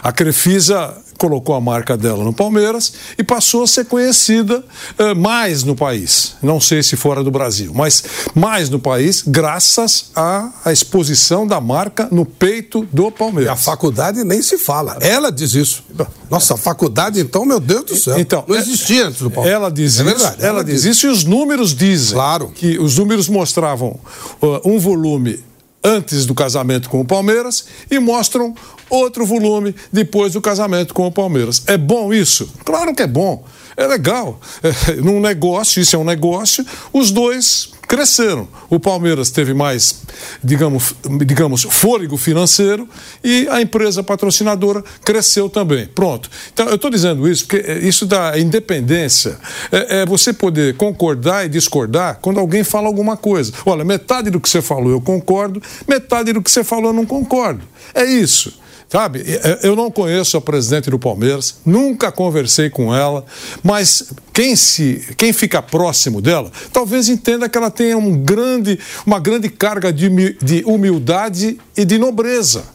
A 0.01 0.12
Crefisa 0.12 0.95
colocou 1.21 1.54
a 1.54 1.62
marca 1.62 1.95
dela 1.95 2.23
no 2.23 2.34
Palmeiras 2.34 2.93
e 3.15 3.23
passou 3.23 3.62
a 3.62 3.67
ser 3.67 3.86
conhecida 3.86 4.63
eh, 4.97 5.13
mais 5.13 5.63
no 5.63 5.75
país. 5.75 6.34
Não 6.41 6.60
sei 6.60 6.82
se 6.82 6.95
fora 6.95 7.23
do 7.23 7.30
Brasil, 7.30 7.71
mas 7.75 8.04
mais 8.34 8.71
no 8.71 8.80
país, 8.80 9.23
graças 9.27 10.10
à, 10.15 10.49
à 10.65 10.73
exposição 10.73 11.45
da 11.45 11.62
marca 11.62 12.08
no 12.12 12.25
peito 12.25 12.88
do 12.91 13.04
E 13.04 13.08
a 13.08 13.12
Palmeiras. 13.12 13.63
faculdade 13.63 14.23
nem 14.23 14.41
se 14.41 14.58
fala. 14.58 14.97
Ela 14.99 15.32
diz 15.32 15.54
isso. 15.54 15.84
Nossa, 16.27 16.56
a 16.56 16.58
faculdade, 16.58 17.19
então, 17.19 17.45
meu 17.45 17.60
Deus 17.60 17.86
do 17.86 17.95
céu. 17.95 18.17
Então, 18.19 18.43
não 18.47 18.56
existia 18.56 19.06
antes 19.06 19.21
do 19.21 19.30
Palmeiras. 19.30 19.62
Ela 19.62 19.71
diz 19.71 19.99
É 19.99 20.04
isso, 20.04 20.04
verdade, 20.04 20.43
ela, 20.43 20.63
diz 20.63 20.86
isso 20.86 21.06
e 21.06 21.10
os 21.10 21.23
números 21.23 21.75
dizem. 21.75 22.13
Claro. 22.13 22.51
Que 22.56 22.80
os 22.80 22.97
números 22.97 23.30
mostravam 23.30 23.99
uh, 24.41 24.60
um 24.67 24.80
volume 24.80 25.39
antes 25.84 26.26
do 26.26 26.36
casamento 26.36 26.89
com 26.89 27.00
o 27.00 27.06
Palmeiras 27.06 27.65
e 27.89 28.00
mostram 28.00 28.54
outro 28.89 29.26
volume 29.26 29.76
depois 29.91 30.34
do 30.34 30.41
casamento 30.41 30.94
com 30.94 31.08
o 31.08 31.12
Palmeiras. 31.12 31.63
É 31.67 31.78
bom 31.78 32.13
isso? 32.13 32.52
Claro 32.65 32.94
que 32.94 33.04
é 33.04 33.08
bom. 33.08 33.44
É 33.75 33.88
legal. 33.88 34.39
É, 34.63 34.95
num 34.95 35.19
negócio, 35.19 35.81
isso 35.81 35.95
é 35.95 35.99
um 35.99 36.03
negócio, 36.03 36.65
os 36.93 37.12
dois 37.12 37.71
cresceram. 37.91 38.47
O 38.69 38.79
Palmeiras 38.79 39.31
teve 39.31 39.53
mais, 39.53 40.03
digamos, 40.41 40.95
digamos, 41.25 41.63
fôlego 41.63 42.15
financeiro 42.15 42.88
e 43.21 43.49
a 43.49 43.62
empresa 43.62 44.01
patrocinadora 44.01 44.81
cresceu 45.03 45.49
também. 45.49 45.88
Pronto. 45.88 46.29
Então, 46.53 46.67
eu 46.67 46.75
estou 46.75 46.89
dizendo 46.89 47.27
isso 47.27 47.45
porque 47.45 47.69
é, 47.69 47.79
isso 47.79 48.05
da 48.05 48.39
independência 48.39 49.38
é, 49.69 50.01
é 50.01 50.05
você 50.05 50.31
poder 50.31 50.77
concordar 50.77 51.45
e 51.45 51.49
discordar 51.49 52.19
quando 52.21 52.39
alguém 52.39 52.63
fala 52.63 52.88
alguma 52.88 53.17
coisa. 53.17 53.51
Olha, 53.65 53.84
metade 53.84 54.29
do 54.29 54.39
que 54.39 54.49
você 54.49 54.62
falou 54.62 54.89
eu 54.89 55.01
concordo, 55.01 55.62
metade 55.86 56.31
do 56.31 56.41
que 56.41 56.49
você 56.49 56.63
falou 56.63 56.91
eu 56.91 56.93
não 56.93 57.05
concordo. 57.05 57.62
É 57.93 58.05
isso. 58.05 58.61
Sabe, 58.91 59.23
é, 59.25 59.60
eu 59.63 59.73
não 59.73 59.89
conheço 59.89 60.36
a 60.36 60.41
presidente 60.41 60.89
do 60.89 60.99
Palmeiras, 60.99 61.56
nunca 61.65 62.12
conversei 62.12 62.69
com 62.69 62.93
ela, 62.93 63.23
mas 63.63 64.12
quem, 64.34 64.54
se, 64.54 65.15
quem 65.15 65.32
fica 65.32 65.62
próximo 65.62 66.21
dela 66.21 66.51
talvez 66.73 67.08
entenda 67.08 67.47
que 67.47 67.58
ela 67.58 67.71
tenha 67.71 67.97
um 67.97 68.17
grande, 68.17 68.77
uma 69.06 69.17
grande 69.17 69.47
carga 69.47 69.93
de, 69.93 70.10
de 70.41 70.62
humildade 70.65 71.58
e 71.77 71.86
de 71.86 71.97
nobreza. 71.97 72.65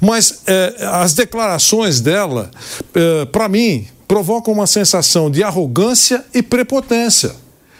Mas 0.00 0.42
é, 0.46 0.76
as 0.92 1.14
declarações 1.14 2.00
dela, 2.00 2.52
para 3.32 3.48
mim, 3.48 3.88
provocam 4.06 4.54
uma 4.54 4.66
sensação 4.66 5.28
de 5.28 5.42
arrogância 5.42 6.24
e 6.32 6.40
prepotência. 6.40 7.32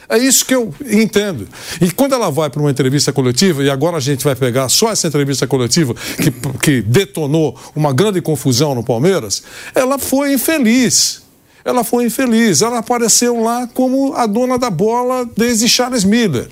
É 0.08 0.16
isso 0.16 0.44
que 0.46 0.54
eu 0.54 0.72
entendo. 0.90 1.46
E 1.80 1.90
quando 1.90 2.14
ela 2.14 2.30
vai 2.30 2.48
para 2.48 2.60
uma 2.60 2.70
entrevista 2.70 3.12
coletiva, 3.12 3.62
e 3.62 3.68
agora 3.68 3.98
a 3.98 4.00
gente 4.00 4.24
vai 4.24 4.34
pegar 4.34 4.68
só 4.68 4.90
essa 4.90 5.06
entrevista 5.06 5.46
coletiva 5.46 5.94
que, 5.94 6.30
que 6.62 6.80
detonou 6.82 7.58
uma 7.76 7.92
grande 7.92 8.20
confusão 8.22 8.74
no 8.74 8.82
Palmeiras, 8.82 9.42
ela 9.74 9.98
foi 9.98 10.32
infeliz. 10.32 11.22
Ela 11.64 11.84
foi 11.84 12.06
infeliz. 12.06 12.62
Ela 12.62 12.78
apareceu 12.78 13.42
lá 13.42 13.66
como 13.74 14.14
a 14.14 14.26
dona 14.26 14.58
da 14.58 14.70
bola 14.70 15.28
desde 15.36 15.68
Charles 15.68 16.04
Miller. 16.04 16.48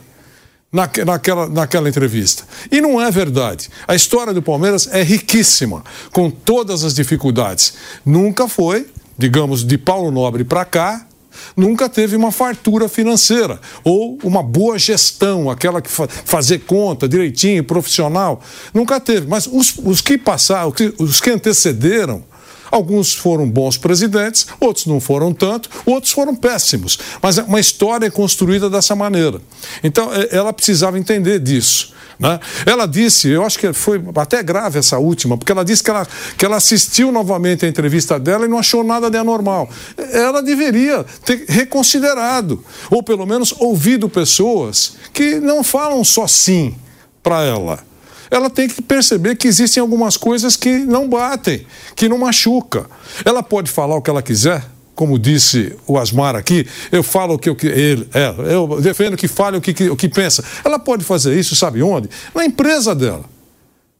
naque- 0.70 1.04
naquela, 1.04 1.48
naquela 1.48 1.88
entrevista. 1.88 2.42
E 2.70 2.82
não 2.82 3.00
é 3.00 3.10
verdade. 3.10 3.70
A 3.88 3.94
história 3.94 4.34
do 4.34 4.42
Palmeiras 4.42 4.86
é 4.92 5.02
riquíssima, 5.02 5.82
com 6.12 6.30
todas 6.30 6.84
as 6.84 6.92
dificuldades. 6.94 7.72
Nunca 8.04 8.46
foi, 8.46 8.86
digamos, 9.16 9.64
de 9.64 9.78
Paulo 9.78 10.10
Nobre 10.10 10.44
para 10.44 10.66
cá, 10.66 11.06
nunca 11.56 11.88
teve 11.88 12.16
uma 12.16 12.32
fartura 12.32 12.88
financeira 12.88 13.60
ou 13.84 14.18
uma 14.22 14.42
boa 14.42 14.78
gestão, 14.78 15.50
aquela 15.50 15.80
que 15.80 15.90
fa 15.90 16.06
fazer 16.08 16.60
conta 16.60 17.08
direitinho, 17.08 17.64
profissional. 17.64 18.40
Nunca 18.72 19.00
teve. 19.00 19.26
Mas 19.26 19.46
os, 19.46 19.74
os 19.78 20.00
que 20.00 20.16
passaram, 20.18 20.72
os 20.98 21.20
que, 21.20 21.30
antecederam, 21.30 22.24
Alguns 22.68 23.14
foram 23.14 23.48
bons 23.48 23.76
presidentes, 23.76 24.46
outros 24.58 24.86
não 24.86 25.00
foram 25.00 25.32
tanto, 25.32 25.70
outros 25.86 26.12
foram 26.12 26.34
péssimos. 26.34 26.98
Mas 27.22 27.38
uma 27.38 27.60
história 27.60 28.06
é 28.06 28.10
construída 28.10 28.68
dessa 28.68 28.96
maneira. 28.96 29.40
Então, 29.84 30.12
é, 30.12 30.36
ela 30.36 30.52
precisava 30.52 30.98
entender 30.98 31.38
disso. 31.38 31.94
Né? 32.18 32.40
Ela 32.64 32.86
disse, 32.86 33.28
eu 33.28 33.44
acho 33.44 33.58
que 33.58 33.72
foi 33.72 34.02
até 34.16 34.42
grave 34.42 34.78
essa 34.78 34.98
última, 34.98 35.36
porque 35.36 35.52
ela 35.52 35.64
disse 35.64 35.82
que 35.82 35.90
ela, 35.90 36.06
que 36.36 36.44
ela 36.44 36.56
assistiu 36.56 37.12
novamente 37.12 37.64
a 37.64 37.68
entrevista 37.68 38.18
dela 38.18 38.46
e 38.46 38.48
não 38.48 38.58
achou 38.58 38.82
nada 38.82 39.10
de 39.10 39.18
anormal. 39.18 39.68
Ela 40.12 40.42
deveria 40.42 41.04
ter 41.24 41.44
reconsiderado, 41.48 42.64
ou 42.90 43.02
pelo 43.02 43.26
menos 43.26 43.54
ouvido 43.58 44.08
pessoas 44.08 44.96
que 45.12 45.40
não 45.40 45.62
falam 45.62 46.02
só 46.04 46.26
sim 46.26 46.74
para 47.22 47.42
ela 47.42 47.84
ela 48.30 48.50
tem 48.50 48.68
que 48.68 48.82
perceber 48.82 49.36
que 49.36 49.46
existem 49.46 49.80
algumas 49.80 50.16
coisas 50.16 50.56
que 50.56 50.78
não 50.78 51.08
batem, 51.08 51.64
que 51.94 52.08
não 52.08 52.18
machuca. 52.18 52.86
Ela 53.24 53.40
pode 53.42 53.70
falar 53.70 53.94
o 53.94 54.02
que 54.02 54.10
ela 54.10 54.20
quiser, 54.20 54.64
como 54.96 55.18
disse 55.18 55.76
o 55.86 55.98
Asmar 55.98 56.34
aqui, 56.34 56.66
eu 56.90 57.02
falo 57.02 57.34
o 57.34 57.38
que, 57.38 57.50
eu, 57.50 57.56
ele, 57.62 58.08
é, 58.14 58.34
eu 58.52 58.80
defendo 58.80 59.16
que 59.16 59.28
fale 59.28 59.58
o 59.58 59.60
que, 59.60 59.90
o 59.90 59.94
que 59.94 60.08
pensa. 60.08 60.42
Ela 60.64 60.78
pode 60.78 61.04
fazer 61.04 61.38
isso, 61.38 61.54
sabe 61.54 61.82
onde? 61.82 62.08
Na 62.34 62.44
empresa 62.44 62.94
dela. 62.94 63.24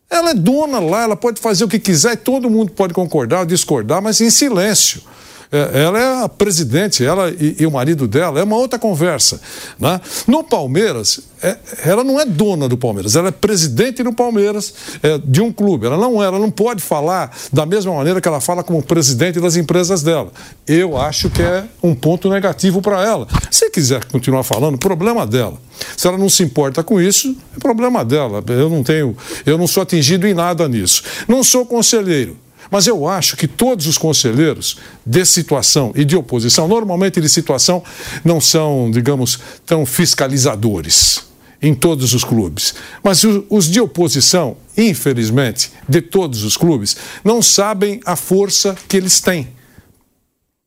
Ela 0.09 0.31
é 0.31 0.35
dona 0.35 0.79
lá, 0.81 1.03
ela 1.03 1.17
pode 1.17 1.41
fazer 1.41 1.65
o 1.65 1.69
que 1.69 1.79
quiser 1.79 2.15
e 2.15 2.17
todo 2.17 2.49
mundo 2.49 2.73
pode 2.73 2.95
concordar 2.95 3.41
ou 3.41 3.47
discordar, 3.47 4.01
mas 4.01 4.21
em 4.21 4.31
silêncio. 4.31 5.03
É, 5.51 5.83
ela 5.83 5.99
é 5.99 6.25
a 6.25 6.29
presidente, 6.29 7.05
ela 7.05 7.31
e, 7.31 7.57
e, 7.61 7.67
o 7.67 7.71
marido 7.71 8.09
dela, 8.09 8.41
é 8.41 8.43
uma 8.43 8.57
outra 8.57 8.79
conversa. 8.79 9.41
Né? 9.79 10.01
No 10.27 10.43
Palmeiras, 10.43 11.21
é, 11.43 11.57
ela 11.85 12.03
não 12.03 12.21
é 12.21 12.25
dona 12.25 12.69
do 12.69 12.77
Palmeiras, 12.77 13.15
ela 13.15 13.29
é 13.29 13.31
presidente 13.31 14.03
do 14.03 14.13
Palmeiras, 14.13 14.75
é, 15.03 15.19
de 15.19 15.41
um 15.41 15.53
clube. 15.53 15.87
Ela 15.87 15.97
não 15.97 16.23
ela 16.23 16.39
não 16.39 16.51
pode 16.51 16.83
falar 16.83 17.37
da 17.53 17.67
mesma 17.67 17.95
maneira 17.95 18.21
que 18.21 18.29
ela 18.29 18.41
fala 18.41 18.65
como 18.65 18.83
presidente 18.83 19.41
das 19.41 19.57
empresas 19.57 20.03
dela. 20.03 20.31
Eu 20.67 20.97
acho 20.97 21.31
que 21.31 21.43
é 21.43 21.65
um 21.83 21.95
ponto 21.95 22.29
negativo 22.29 22.81
para 22.81 23.03
ela. 23.03 23.27
Se 23.51 23.71
quiser 23.71 24.05
continuar 24.07 24.43
falando, 24.43 24.79
problema 24.79 25.27
dela. 25.27 25.59
Se 25.97 26.09
ela 26.09 26.19
não 26.19 26.29
se 26.29 26.43
importa 26.43 26.83
com 26.83 27.01
isso, 27.01 27.37
é 27.57 27.61
problema 27.61 28.05
dela. 28.05 28.43
Eu 28.49 28.69
não 28.69 28.83
tenho, 28.83 29.17
eu 29.45 29.59
não 29.59 29.67
sou 29.67 29.83
atingido 29.83 30.27
em 30.27 30.35
nada 30.35 30.69
nisso. 30.69 31.03
Não 31.29 31.45
sou 31.45 31.67
conselheiro. 31.67 32.46
Mas 32.71 32.87
eu 32.87 33.09
acho 33.09 33.37
que 33.37 33.47
todos 33.47 33.87
os 33.87 33.99
conselheiros 33.99 34.77
de 35.05 35.25
situação 35.25 35.93
e 35.95 36.05
de 36.05 36.17
oposição, 36.17 36.67
normalmente 36.67 37.21
de 37.21 37.29
situação, 37.29 37.83
não 38.25 38.41
são, 38.41 38.91
digamos, 38.91 39.39
tão 39.65 39.87
fiscalizadores 39.87 41.25
em 41.61 41.75
todos 41.75 42.13
os 42.13 42.25
clubes. 42.25 42.75
Mas 43.03 43.25
os 43.25 43.71
de 43.71 43.81
oposição, 43.81 44.57
infelizmente, 44.77 45.73
de 45.89 46.01
todos 46.01 46.45
os 46.45 46.57
clubes, 46.57 46.97
não 47.25 47.41
sabem 47.41 48.01
a 48.05 48.17
força 48.17 48.77
que 48.89 48.97
eles 48.97 49.21
têm. 49.21 49.49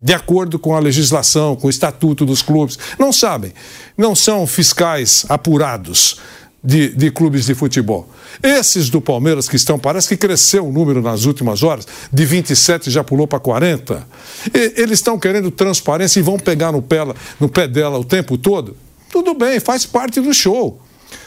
De 0.01 0.13
acordo 0.13 0.57
com 0.57 0.73
a 0.73 0.79
legislação, 0.79 1.57
com 1.57 1.67
o 1.67 1.69
estatuto 1.69 2.25
dos 2.25 2.41
clubes. 2.41 2.79
Não 2.97 3.11
sabem. 3.11 3.53
Não 3.97 4.15
são 4.15 4.47
fiscais 4.47 5.25
apurados 5.27 6.17
de, 6.63 6.89
de, 6.89 7.11
clubes 7.11 7.45
de 7.45 7.53
futebol. 7.53 8.09
Esses 8.43 8.89
do 8.89 8.99
Palmeiras 8.99 9.47
que 9.47 9.55
estão, 9.55 9.79
parece 9.79 10.09
que 10.09 10.17
cresceu 10.17 10.67
o 10.67 10.71
número 10.71 11.01
nas 11.01 11.25
últimas 11.25 11.63
horas, 11.63 11.87
de 12.11 12.25
27 12.25 12.91
já 12.91 13.03
pulou 13.03 13.27
para 13.27 13.39
40. 13.39 14.07
E, 14.53 14.81
eles 14.81 14.99
estão 14.99 15.17
querendo 15.17 15.49
transparência 15.51 16.19
e 16.19 16.23
vão 16.23 16.37
pegar 16.37 16.71
no 16.71 16.81
pé, 16.81 16.99
no 17.39 17.49
pé 17.49 17.67
dela 17.67 17.97
o 17.97 18.03
tempo 18.03 18.37
todo. 18.37 18.75
Tudo 19.09 19.33
bem, 19.33 19.59
faz 19.59 19.85
parte 19.85 20.19
do 20.21 20.33
show, 20.33 20.81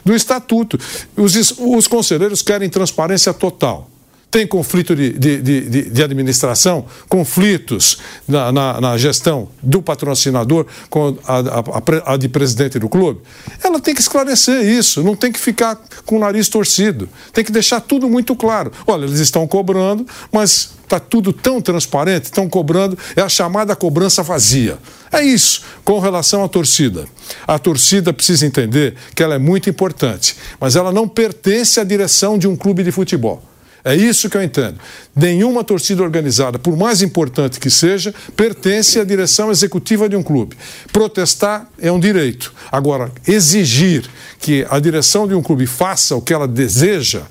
do 0.05 0.15
estatuto. 0.15 0.79
Os, 1.17 1.55
os 1.59 1.87
conselheiros 1.87 2.43
querem 2.43 2.69
transparência 2.69 3.33
total 3.33 3.91
tem 4.33 4.47
conflito 4.47 4.97
de, 4.97 5.13
de, 5.13 5.43
de, 5.43 5.91
de 5.91 6.03
administração, 6.03 6.87
conflitos 7.07 7.99
na, 8.27 8.51
na, 8.51 8.81
na, 8.81 8.97
gestão 8.97 9.51
do 9.63 9.83
patrocinador 9.83 10.65
com 10.89 11.19
a, 11.27 11.39
a, 11.39 12.15
a, 12.15 12.17
de 12.17 12.31
presidente 12.31 12.79
do 12.79 12.89
clube, 12.89 13.21
ela 13.63 13.79
tem 13.79 13.95
que 13.95 14.01
esclarecer 14.01 14.65
isso, 14.65 15.03
não 15.03 15.15
tem 15.15 15.31
que 15.31 15.39
ficar 15.39 15.79
com 16.07 16.17
o 16.17 16.19
nariz 16.19 16.49
torcido, 16.49 17.11
tem 17.31 17.45
que 17.45 17.53
deixar 17.53 17.83
tudo 17.83 18.09
muito 18.09 18.35
claro. 18.35 18.73
Olha, 18.87 19.05
eles 19.05 19.21
estão 19.21 19.47
cobrando, 19.47 20.07
mas 20.33 20.71
está 20.83 20.99
tudo 20.99 21.31
tão 21.31 21.61
transparente, 21.61 22.25
estão 22.25 22.49
cobrando, 22.49 22.97
é 23.15 23.21
a 23.21 23.29
chamada 23.29 23.77
cobrança 23.77 24.23
vazia. 24.23 24.79
É 25.13 25.23
isso, 25.23 25.61
com 25.85 25.99
relação 25.99 26.43
à 26.43 26.49
torcida. 26.49 27.07
A 27.47 27.59
torcida 27.59 28.15
precisa 28.15 28.47
entender 28.47 28.95
que 29.15 29.23
ela 29.23 29.35
é 29.35 29.39
muito 29.39 29.69
importante, 29.69 30.37
mas 30.59 30.75
ela 30.75 30.91
não 30.91 31.07
pertence 31.07 31.79
à 31.79 31.85
direção 31.85 32.39
de 32.39 32.49
um 32.49 32.57
clube 32.57 32.83
de 32.83 32.91
futebol. 32.91 33.52
É 33.85 33.97
isso 33.97 34.31
que 34.31 34.37
eu 34.37 34.43
entendo. 34.43 34.79
Nenhuma 35.15 35.65
torcida 35.65 36.03
organizada, 36.03 36.59
por 36.59 36.77
mais 36.77 37.03
importante 37.03 37.59
que 37.59 37.69
seja, 37.69 38.15
pertence 38.37 39.01
à 39.01 39.05
direção 39.05 39.51
executiva 39.51 40.09
de 40.09 40.15
um 40.15 40.23
clube. 40.23 40.57
Protestar 40.93 41.69
é 41.79 41.91
um 41.91 41.99
direito. 41.99 42.55
Agora, 42.71 43.11
exigir 43.27 44.09
que 44.39 44.65
a 44.71 44.79
direção 44.79 45.27
de 45.27 45.35
um 45.35 45.43
clube 45.43 45.67
faça 45.67 46.15
o 46.15 46.23
que 46.23 46.33
ela 46.33 46.47
deseja 46.47 47.23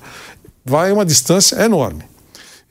vai 0.64 0.92
uma 0.92 1.04
distância 1.04 1.56
enorme. 1.62 2.11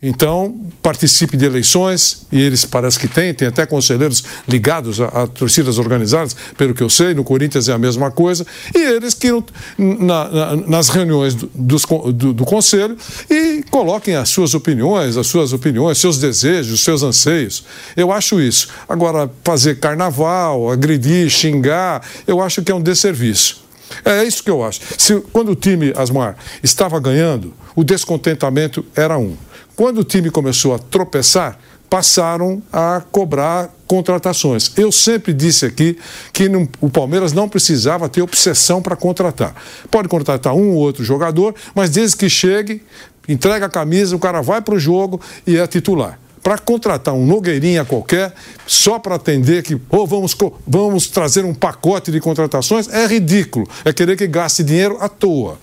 Então, 0.03 0.59
participe 0.81 1.37
de 1.37 1.45
eleições, 1.45 2.25
e 2.31 2.41
eles 2.41 2.65
parece 2.65 2.97
que 2.97 3.07
têm, 3.07 3.35
tem 3.35 3.47
até 3.47 3.67
conselheiros 3.67 4.23
ligados 4.47 4.99
a, 4.99 5.05
a, 5.05 5.27
torcidas 5.27 5.77
organizadas, 5.77 6.35
pelo 6.57 6.73
que 6.73 6.81
eu 6.81 6.89
sei, 6.89 7.13
no 7.13 7.23
Corinthians 7.23 7.69
é 7.69 7.73
a 7.73 7.77
mesma 7.77 8.09
coisa, 8.09 8.43
e 8.73 8.79
eles 8.79 9.13
que 9.13 9.31
na, 9.77 10.27
na, 10.27 10.55
nas 10.55 10.89
reuniões 10.89 11.35
do, 11.35 11.77
do, 12.11 12.33
do, 12.33 12.45
conselho 12.45 12.97
e 13.29 13.63
coloquem 13.69 14.15
as 14.15 14.29
suas 14.29 14.55
opiniões, 14.55 15.17
as 15.17 15.27
suas 15.27 15.53
opiniões, 15.53 15.99
seus 15.99 16.17
desejos, 16.17 16.83
seus 16.83 17.03
anseios. 17.03 17.63
Eu 17.95 18.11
acho 18.11 18.41
isso. 18.41 18.69
Agora, 18.89 19.29
fazer 19.43 19.79
carnaval, 19.79 20.71
agredir, 20.71 21.29
xingar, 21.29 22.01
eu 22.25 22.41
acho 22.41 22.63
que 22.63 22.71
é 22.71 22.75
um 22.75 22.81
desserviço. 22.81 23.61
É 24.03 24.23
isso 24.23 24.43
que 24.43 24.49
eu 24.49 24.63
acho. 24.63 24.81
Se, 24.97 25.19
quando 25.31 25.51
o 25.51 25.55
time, 25.55 25.93
Asmar, 25.95 26.35
estava 26.63 26.99
ganhando, 26.99 27.53
o 27.75 27.83
descontentamento 27.83 28.83
era 28.95 29.15
um. 29.17 29.35
Quando 29.81 30.01
o 30.01 30.03
time 30.03 30.29
começou 30.29 30.75
a 30.75 30.77
tropeçar, 30.77 31.57
passaram 31.89 32.61
a 32.71 33.01
cobrar 33.11 33.67
contratações. 33.87 34.71
Eu 34.77 34.91
sempre 34.91 35.33
disse 35.33 35.65
aqui 35.65 35.97
que 36.31 36.47
não, 36.47 36.69
o 36.79 36.87
Palmeiras 36.87 37.33
não 37.33 37.49
precisava 37.49 38.07
ter 38.07 38.21
obsessão 38.21 38.79
para 38.79 38.95
contratar. 38.95 39.55
Pode 39.89 40.07
contratar 40.07 40.53
um 40.53 40.69
ou 40.69 40.75
outro 40.75 41.03
jogador, 41.03 41.55
mas 41.73 41.89
desde 41.89 42.15
que 42.15 42.29
chegue, 42.29 42.83
entrega 43.27 43.65
a 43.65 43.69
camisa, 43.69 44.15
o 44.15 44.19
cara 44.19 44.39
vai 44.39 44.61
para 44.61 44.75
o 44.75 44.79
jogo 44.79 45.19
e 45.47 45.57
é 45.57 45.65
titular. 45.65 46.19
Para 46.43 46.59
contratar 46.59 47.15
um 47.15 47.25
Nogueirinha 47.25 47.83
qualquer, 47.83 48.35
só 48.67 48.99
para 48.99 49.15
atender 49.15 49.63
que, 49.63 49.73
ou 49.73 49.81
oh, 49.89 50.05
vamos, 50.05 50.37
vamos 50.67 51.07
trazer 51.07 51.43
um 51.43 51.55
pacote 51.55 52.11
de 52.11 52.19
contratações, 52.19 52.87
é 52.87 53.07
ridículo. 53.07 53.67
É 53.83 53.91
querer 53.91 54.15
que 54.15 54.27
gaste 54.27 54.63
dinheiro 54.63 54.99
à 55.01 55.09
toa. 55.09 55.57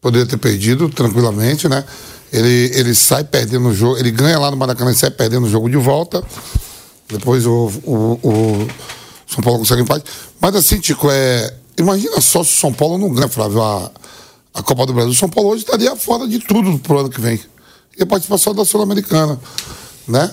Poderia 0.00 0.26
ter 0.26 0.38
perdido 0.38 0.88
tranquilamente, 0.88 1.68
né? 1.68 1.84
Ele, 2.32 2.70
ele 2.74 2.94
sai 2.94 3.24
perdendo 3.24 3.68
o 3.68 3.74
jogo, 3.74 3.98
ele 3.98 4.10
ganha 4.10 4.38
lá 4.38 4.50
no 4.50 4.56
Maracanã 4.56 4.90
e 4.90 4.94
sai 4.94 5.10
perdendo 5.10 5.46
o 5.46 5.50
jogo 5.50 5.68
de 5.68 5.76
volta. 5.76 6.24
Depois 7.08 7.46
o, 7.46 7.70
o, 7.84 8.20
o 8.22 8.68
São 9.26 9.42
Paulo 9.42 9.58
consegue 9.58 9.82
empate. 9.82 10.04
Mas 10.40 10.54
assim, 10.56 10.80
Tico, 10.80 11.08
é, 11.10 11.54
imagina 11.78 12.20
só 12.20 12.42
se 12.42 12.52
o 12.52 12.60
São 12.60 12.72
Paulo 12.72 12.98
não 12.98 13.10
ganha, 13.10 13.28
Flávio, 13.28 13.62
a, 13.62 13.90
a 14.54 14.62
Copa 14.62 14.86
do 14.86 14.94
Brasil. 14.94 15.12
O 15.12 15.14
São 15.14 15.28
Paulo 15.28 15.50
hoje 15.50 15.64
estaria 15.64 15.94
fora 15.96 16.26
de 16.26 16.38
tudo 16.38 16.78
pro 16.78 17.00
ano 17.00 17.10
que 17.10 17.20
vem. 17.20 17.40
E 17.96 18.02
a 18.02 18.06
participação 18.06 18.54
da 18.54 18.64
Sul-Americana, 18.64 19.40
né? 20.06 20.30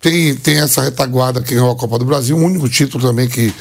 Tem, 0.00 0.34
tem 0.36 0.60
essa 0.60 0.80
retaguarda 0.80 1.42
que 1.42 1.54
ganhou 1.54 1.70
a 1.70 1.76
Copa 1.76 1.98
do 1.98 2.04
Brasil, 2.04 2.36
o 2.36 2.40
único 2.40 2.68
título 2.68 3.04
também 3.04 3.28
que 3.28 3.52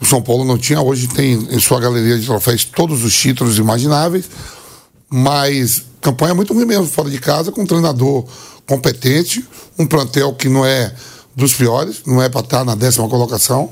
o 0.00 0.04
São 0.04 0.20
Paulo 0.20 0.44
não 0.44 0.58
tinha. 0.58 0.80
Hoje 0.80 1.06
tem 1.08 1.34
em 1.34 1.60
sua 1.60 1.80
galeria 1.80 2.18
de 2.18 2.26
troféus 2.26 2.64
todos 2.64 3.04
os 3.04 3.14
títulos 3.14 3.56
imagináveis, 3.56 4.24
mas 5.08 5.84
campanha 6.00 6.34
muito 6.34 6.52
ruim 6.52 6.64
mesmo, 6.64 6.86
fora 6.86 7.08
de 7.08 7.18
casa, 7.18 7.52
com 7.52 7.62
um 7.62 7.66
treinador 7.66 8.24
competente, 8.66 9.44
um 9.78 9.86
plantel 9.86 10.32
que 10.34 10.48
não 10.48 10.64
é 10.64 10.94
dos 11.36 11.54
piores, 11.54 12.02
não 12.06 12.20
é 12.20 12.28
para 12.28 12.40
estar 12.40 12.64
na 12.64 12.74
décima 12.74 13.08
colocação, 13.08 13.70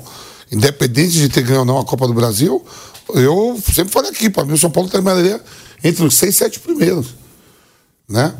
independente 0.51 1.13
de 1.13 1.29
ter 1.29 1.41
ganho 1.43 1.59
ou 1.59 1.65
não 1.65 1.77
a 1.77 1.85
Copa 1.85 2.07
do 2.07 2.13
Brasil. 2.13 2.63
Eu 3.13 3.59
sempre 3.73 3.91
falei 3.91 4.11
aqui, 4.11 4.29
para 4.29 4.45
mim 4.45 4.53
o 4.53 4.57
São 4.57 4.71
Paulo 4.71 4.89
terminaria 4.89 5.41
entre 5.83 6.05
os 6.05 6.15
seis 6.15 6.35
e 6.35 6.37
sete 6.37 6.59
primeiros. 6.59 7.07
Né? 8.09 8.33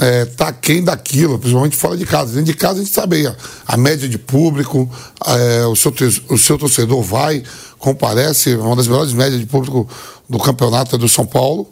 É, 0.00 0.26
tá 0.26 0.52
quem 0.52 0.84
daquilo, 0.84 1.38
principalmente 1.38 1.76
fora 1.76 1.96
de 1.96 2.06
casa. 2.06 2.32
Dentro 2.32 2.44
de 2.44 2.54
casa 2.54 2.80
a 2.80 2.84
gente 2.84 2.94
sabe 2.94 3.26
a, 3.66 3.76
média 3.76 4.08
de 4.08 4.18
público, 4.18 4.88
é, 5.26 5.66
o, 5.66 5.74
seu, 5.74 5.92
o 6.28 6.38
seu 6.38 6.56
torcedor 6.56 7.02
vai, 7.02 7.42
comparece, 7.78 8.54
uma 8.54 8.76
das 8.76 8.86
melhores 8.86 9.12
médias 9.12 9.40
de 9.40 9.46
público 9.46 9.88
do 10.28 10.38
campeonato 10.38 10.94
é 10.94 10.98
do 10.98 11.08
São 11.08 11.26
Paulo. 11.26 11.66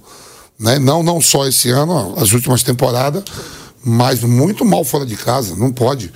Né? 0.59 0.79
Não, 0.79 1.03
não 1.03 1.21
só 1.21 1.47
esse 1.47 1.71
ano, 1.71 2.15
as 2.17 2.33
últimas 2.33 2.63
temporadas, 2.63 3.23
mas 3.85 4.23
muito 4.23 4.65
mal 4.65 4.83
fora 4.83 5.07
de 5.07 5.17
casa, 5.17 5.55
não 5.55 5.71
pode. 5.71 6.11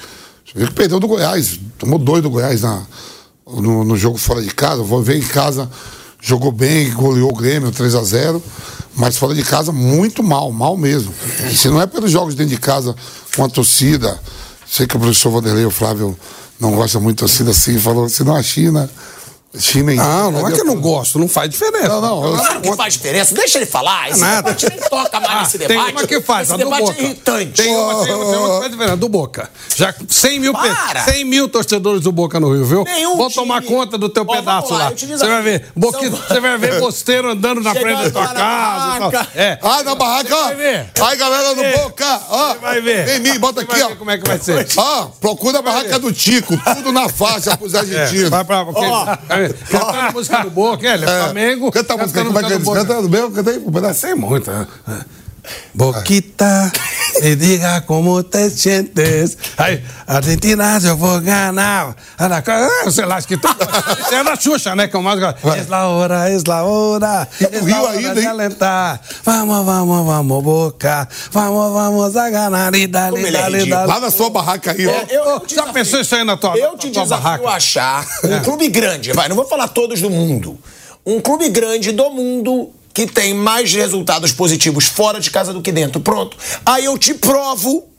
Você 0.44 0.66
que 0.66 0.72
perdeu 0.72 0.98
do 0.98 1.06
Goiás, 1.06 1.60
tomou 1.78 1.98
dois 1.98 2.22
do 2.22 2.30
Goiás 2.30 2.62
na, 2.62 2.82
no, 3.46 3.84
no 3.84 3.96
jogo 3.96 4.18
fora 4.18 4.42
de 4.42 4.52
casa, 4.52 4.82
vou 4.82 5.02
ver 5.02 5.18
em 5.18 5.22
casa, 5.22 5.70
jogou 6.20 6.50
bem, 6.50 6.90
goleou 6.92 7.30
o 7.30 7.36
Grêmio 7.36 7.70
3 7.70 7.94
a 7.94 8.02
0 8.02 8.42
mas 8.94 9.16
fora 9.16 9.34
de 9.34 9.42
casa 9.42 9.72
muito 9.72 10.22
mal, 10.22 10.50
mal 10.52 10.76
mesmo. 10.76 11.12
E 11.50 11.56
se 11.56 11.68
não 11.68 11.80
é 11.80 11.86
pelos 11.86 12.10
jogos 12.10 12.34
dentro 12.34 12.54
de 12.54 12.60
casa 12.60 12.94
com 13.36 13.44
a 13.44 13.48
torcida, 13.48 14.18
sei 14.66 14.86
que 14.86 14.96
o 14.96 15.00
professor 15.00 15.30
Vanderlei, 15.30 15.64
o 15.64 15.70
Flávio, 15.70 16.16
não 16.58 16.72
gosta 16.72 17.00
muito 17.00 17.16
de 17.16 17.20
torcida 17.20 17.50
assim, 17.50 17.78
falou, 17.78 18.08
se 18.08 18.22
não 18.24 18.34
a 18.34 18.42
China 18.42 18.90
China 19.58 19.92
Não, 19.96 20.30
não 20.30 20.46
é 20.48 20.52
que 20.52 20.60
eu 20.60 20.64
não 20.64 20.76
gosto, 20.80 21.18
não 21.18 21.26
faz 21.26 21.50
diferença. 21.50 21.88
Não, 21.88 22.00
não. 22.00 22.36
Claro 22.36 22.60
que 22.60 22.76
faz 22.76 22.94
diferença. 22.94 23.34
Deixa 23.34 23.58
ele 23.58 23.66
falar. 23.66 24.08
Esse 24.08 24.20
Nada. 24.20 24.42
debate 24.54 24.68
nem 24.70 24.78
toca 24.88 25.18
mais 25.18 25.32
Ah, 25.32 25.40
nesse 25.40 25.58
tem 25.58 25.66
debate. 25.68 25.90
uma 25.92 26.06
que 26.06 26.20
faz, 26.20 26.42
Esse 26.48 26.52
a 26.52 26.56
do 26.56 26.64
debate 26.64 26.82
Boca. 26.84 27.00
é 27.00 27.02
irritante. 27.02 27.52
Tem 27.62 27.74
uma, 27.76 28.04
tem, 28.04 28.14
uma, 28.14 28.24
tem 28.30 28.38
uma 28.38 28.48
que 28.54 28.58
faz 28.60 28.70
diferença, 28.70 28.96
do 28.96 29.08
Boca. 29.08 29.50
Já 29.76 29.94
100 30.08 30.38
mil, 30.38 30.52
Para! 30.52 31.02
100 31.04 31.24
mil 31.24 31.48
torcedores 31.48 32.02
do 32.02 32.12
Boca 32.12 32.38
no 32.38 32.52
Rio, 32.54 32.64
viu? 32.64 32.84
Nenhum 32.84 33.16
Vou 33.16 33.28
time- 33.28 33.42
tomar 33.42 33.62
conta 33.64 33.98
do 33.98 34.08
teu 34.08 34.24
Ó, 34.28 34.32
pedaço 34.36 34.72
lá, 34.72 34.92
eu 34.92 34.96
Você 35.18 35.26
vai 35.26 35.42
ver. 35.42 35.66
Boquinha, 35.74 36.10
São- 36.12 36.20
Você 36.28 36.40
vai 36.40 36.56
ver 36.58 36.78
bosteiro 36.80 37.30
andando 37.30 37.60
na 37.60 37.72
Chegando 37.72 37.96
frente 37.98 38.10
da 38.12 38.26
tua 38.26 38.34
casa. 38.34 39.28
É. 39.34 39.58
Ah, 39.62 39.82
na 39.82 39.94
barraca, 39.96 40.36
ó. 40.36 40.44
vai 40.44 40.54
ver. 40.54 40.90
Aí, 41.00 41.16
galera 41.16 41.54
do. 41.56 41.62
Boca, 41.82 42.20
ó. 42.30 42.54
Vai 42.54 42.80
ver. 42.80 43.04
Vem 43.04 43.18
mim, 43.18 43.38
bota 43.40 43.62
aqui, 43.62 43.82
ó. 43.82 43.96
como 43.96 44.12
é 44.12 44.18
que 44.18 44.28
vai 44.28 44.38
ser. 44.38 44.66
Ó, 44.76 45.06
procura 45.20 45.58
a 45.58 45.62
barraca 45.62 45.98
do 45.98 46.12
Tico, 46.12 46.56
tudo 46.76 46.92
na 46.92 47.08
faixa 47.08 47.56
pros 47.56 47.74
argentinos. 47.74 48.26
É, 48.26 48.30
Vai 48.30 48.44
pra. 48.44 48.64
Porque- 49.48 49.64
Cantando 49.76 49.98
a 49.98 50.12
música 50.12 50.38
do 50.42 50.50
Boca, 50.50 50.86
é, 50.88 50.94
ele 50.94 51.04
é 51.04 51.06
Flamengo. 51.24 51.70
Canta 51.72 51.94
a 51.94 51.96
música, 51.96 52.24
como 52.24 52.38
é 52.38 52.42
que 52.42 52.48
do 52.48 52.54
eles? 52.54 52.64
Meu, 53.08 53.30
canta 53.30 53.50
aí, 53.50 53.58
um 53.58 53.72
pedaço. 53.72 54.16
Muita. 54.16 54.68
Boquita, 55.74 56.70
me 57.22 57.36
diga 57.36 57.80
como 57.82 58.22
te 58.22 58.50
sientes. 58.50 59.36
Aí, 59.56 59.82
Argentina, 60.06 60.78
eu 60.82 60.96
vou 60.96 61.20
ganhar. 61.20 61.94
Ah, 62.18 62.90
sei 62.90 63.04
lá, 63.06 63.16
acho 63.16 63.28
que. 63.28 63.34
Isso 63.34 64.14
é 64.14 64.24
da 64.24 64.36
Xuxa, 64.36 64.74
né? 64.74 64.88
Que 64.88 64.96
é 64.96 64.98
o 64.98 65.02
mais. 65.02 65.20
Es 65.58 65.68
la 65.68 65.86
hora, 65.88 66.30
es 66.30 66.44
la 66.44 66.64
hora. 66.64 67.28
Es 67.40 67.64
Rio 67.64 67.76
la 67.76 67.82
hora 67.82 67.98
ainda, 67.98 68.14
de 68.14 68.20
hein? 68.20 68.26
alentar. 68.28 69.00
Vamos, 69.24 69.64
vamos, 69.66 70.06
vamos, 70.06 70.42
Boca. 70.42 71.08
Vamos, 71.32 71.72
vamos 71.72 72.16
a 72.16 72.30
ganhar. 72.30 72.74
E 72.74 72.78
ele 72.78 72.84
é 72.84 72.88
dale, 72.88 73.16
ridículo. 73.58 73.70
dale. 73.70 73.86
Lá 73.88 74.00
na 74.00 74.10
sua 74.10 74.30
barraca 74.30 74.72
aí, 74.72 74.86
ó. 74.86 74.90
É, 74.90 75.06
eu- 75.10 75.24
eu 75.24 75.42
Já 75.48 75.66
pensou 75.72 76.00
isso 76.00 76.14
aí 76.14 76.24
na 76.24 76.36
tua, 76.36 76.56
Eu 76.56 76.72
na 76.72 76.78
te 76.78 76.90
tua 76.90 77.02
desafio 77.02 77.22
barraca? 77.24 77.48
a 77.48 77.54
achar 77.54 78.06
um 78.24 78.40
clube 78.42 78.68
grande, 78.68 79.12
vai, 79.12 79.28
não 79.28 79.36
vou 79.36 79.46
falar 79.46 79.68
todos 79.68 80.00
do 80.00 80.10
mundo. 80.10 80.58
Um 81.06 81.20
clube 81.20 81.48
grande 81.48 81.92
do 81.92 82.10
mundo 82.10 82.70
que 83.06 83.14
tem 83.14 83.32
mais 83.32 83.72
resultados 83.72 84.32
positivos 84.32 84.84
fora 84.84 85.20
de 85.20 85.30
casa 85.30 85.52
do 85.52 85.62
que 85.62 85.72
dentro. 85.72 86.00
Pronto. 86.00 86.36
Aí 86.66 86.84
eu 86.84 86.98
te 86.98 87.14
provo 87.14 87.89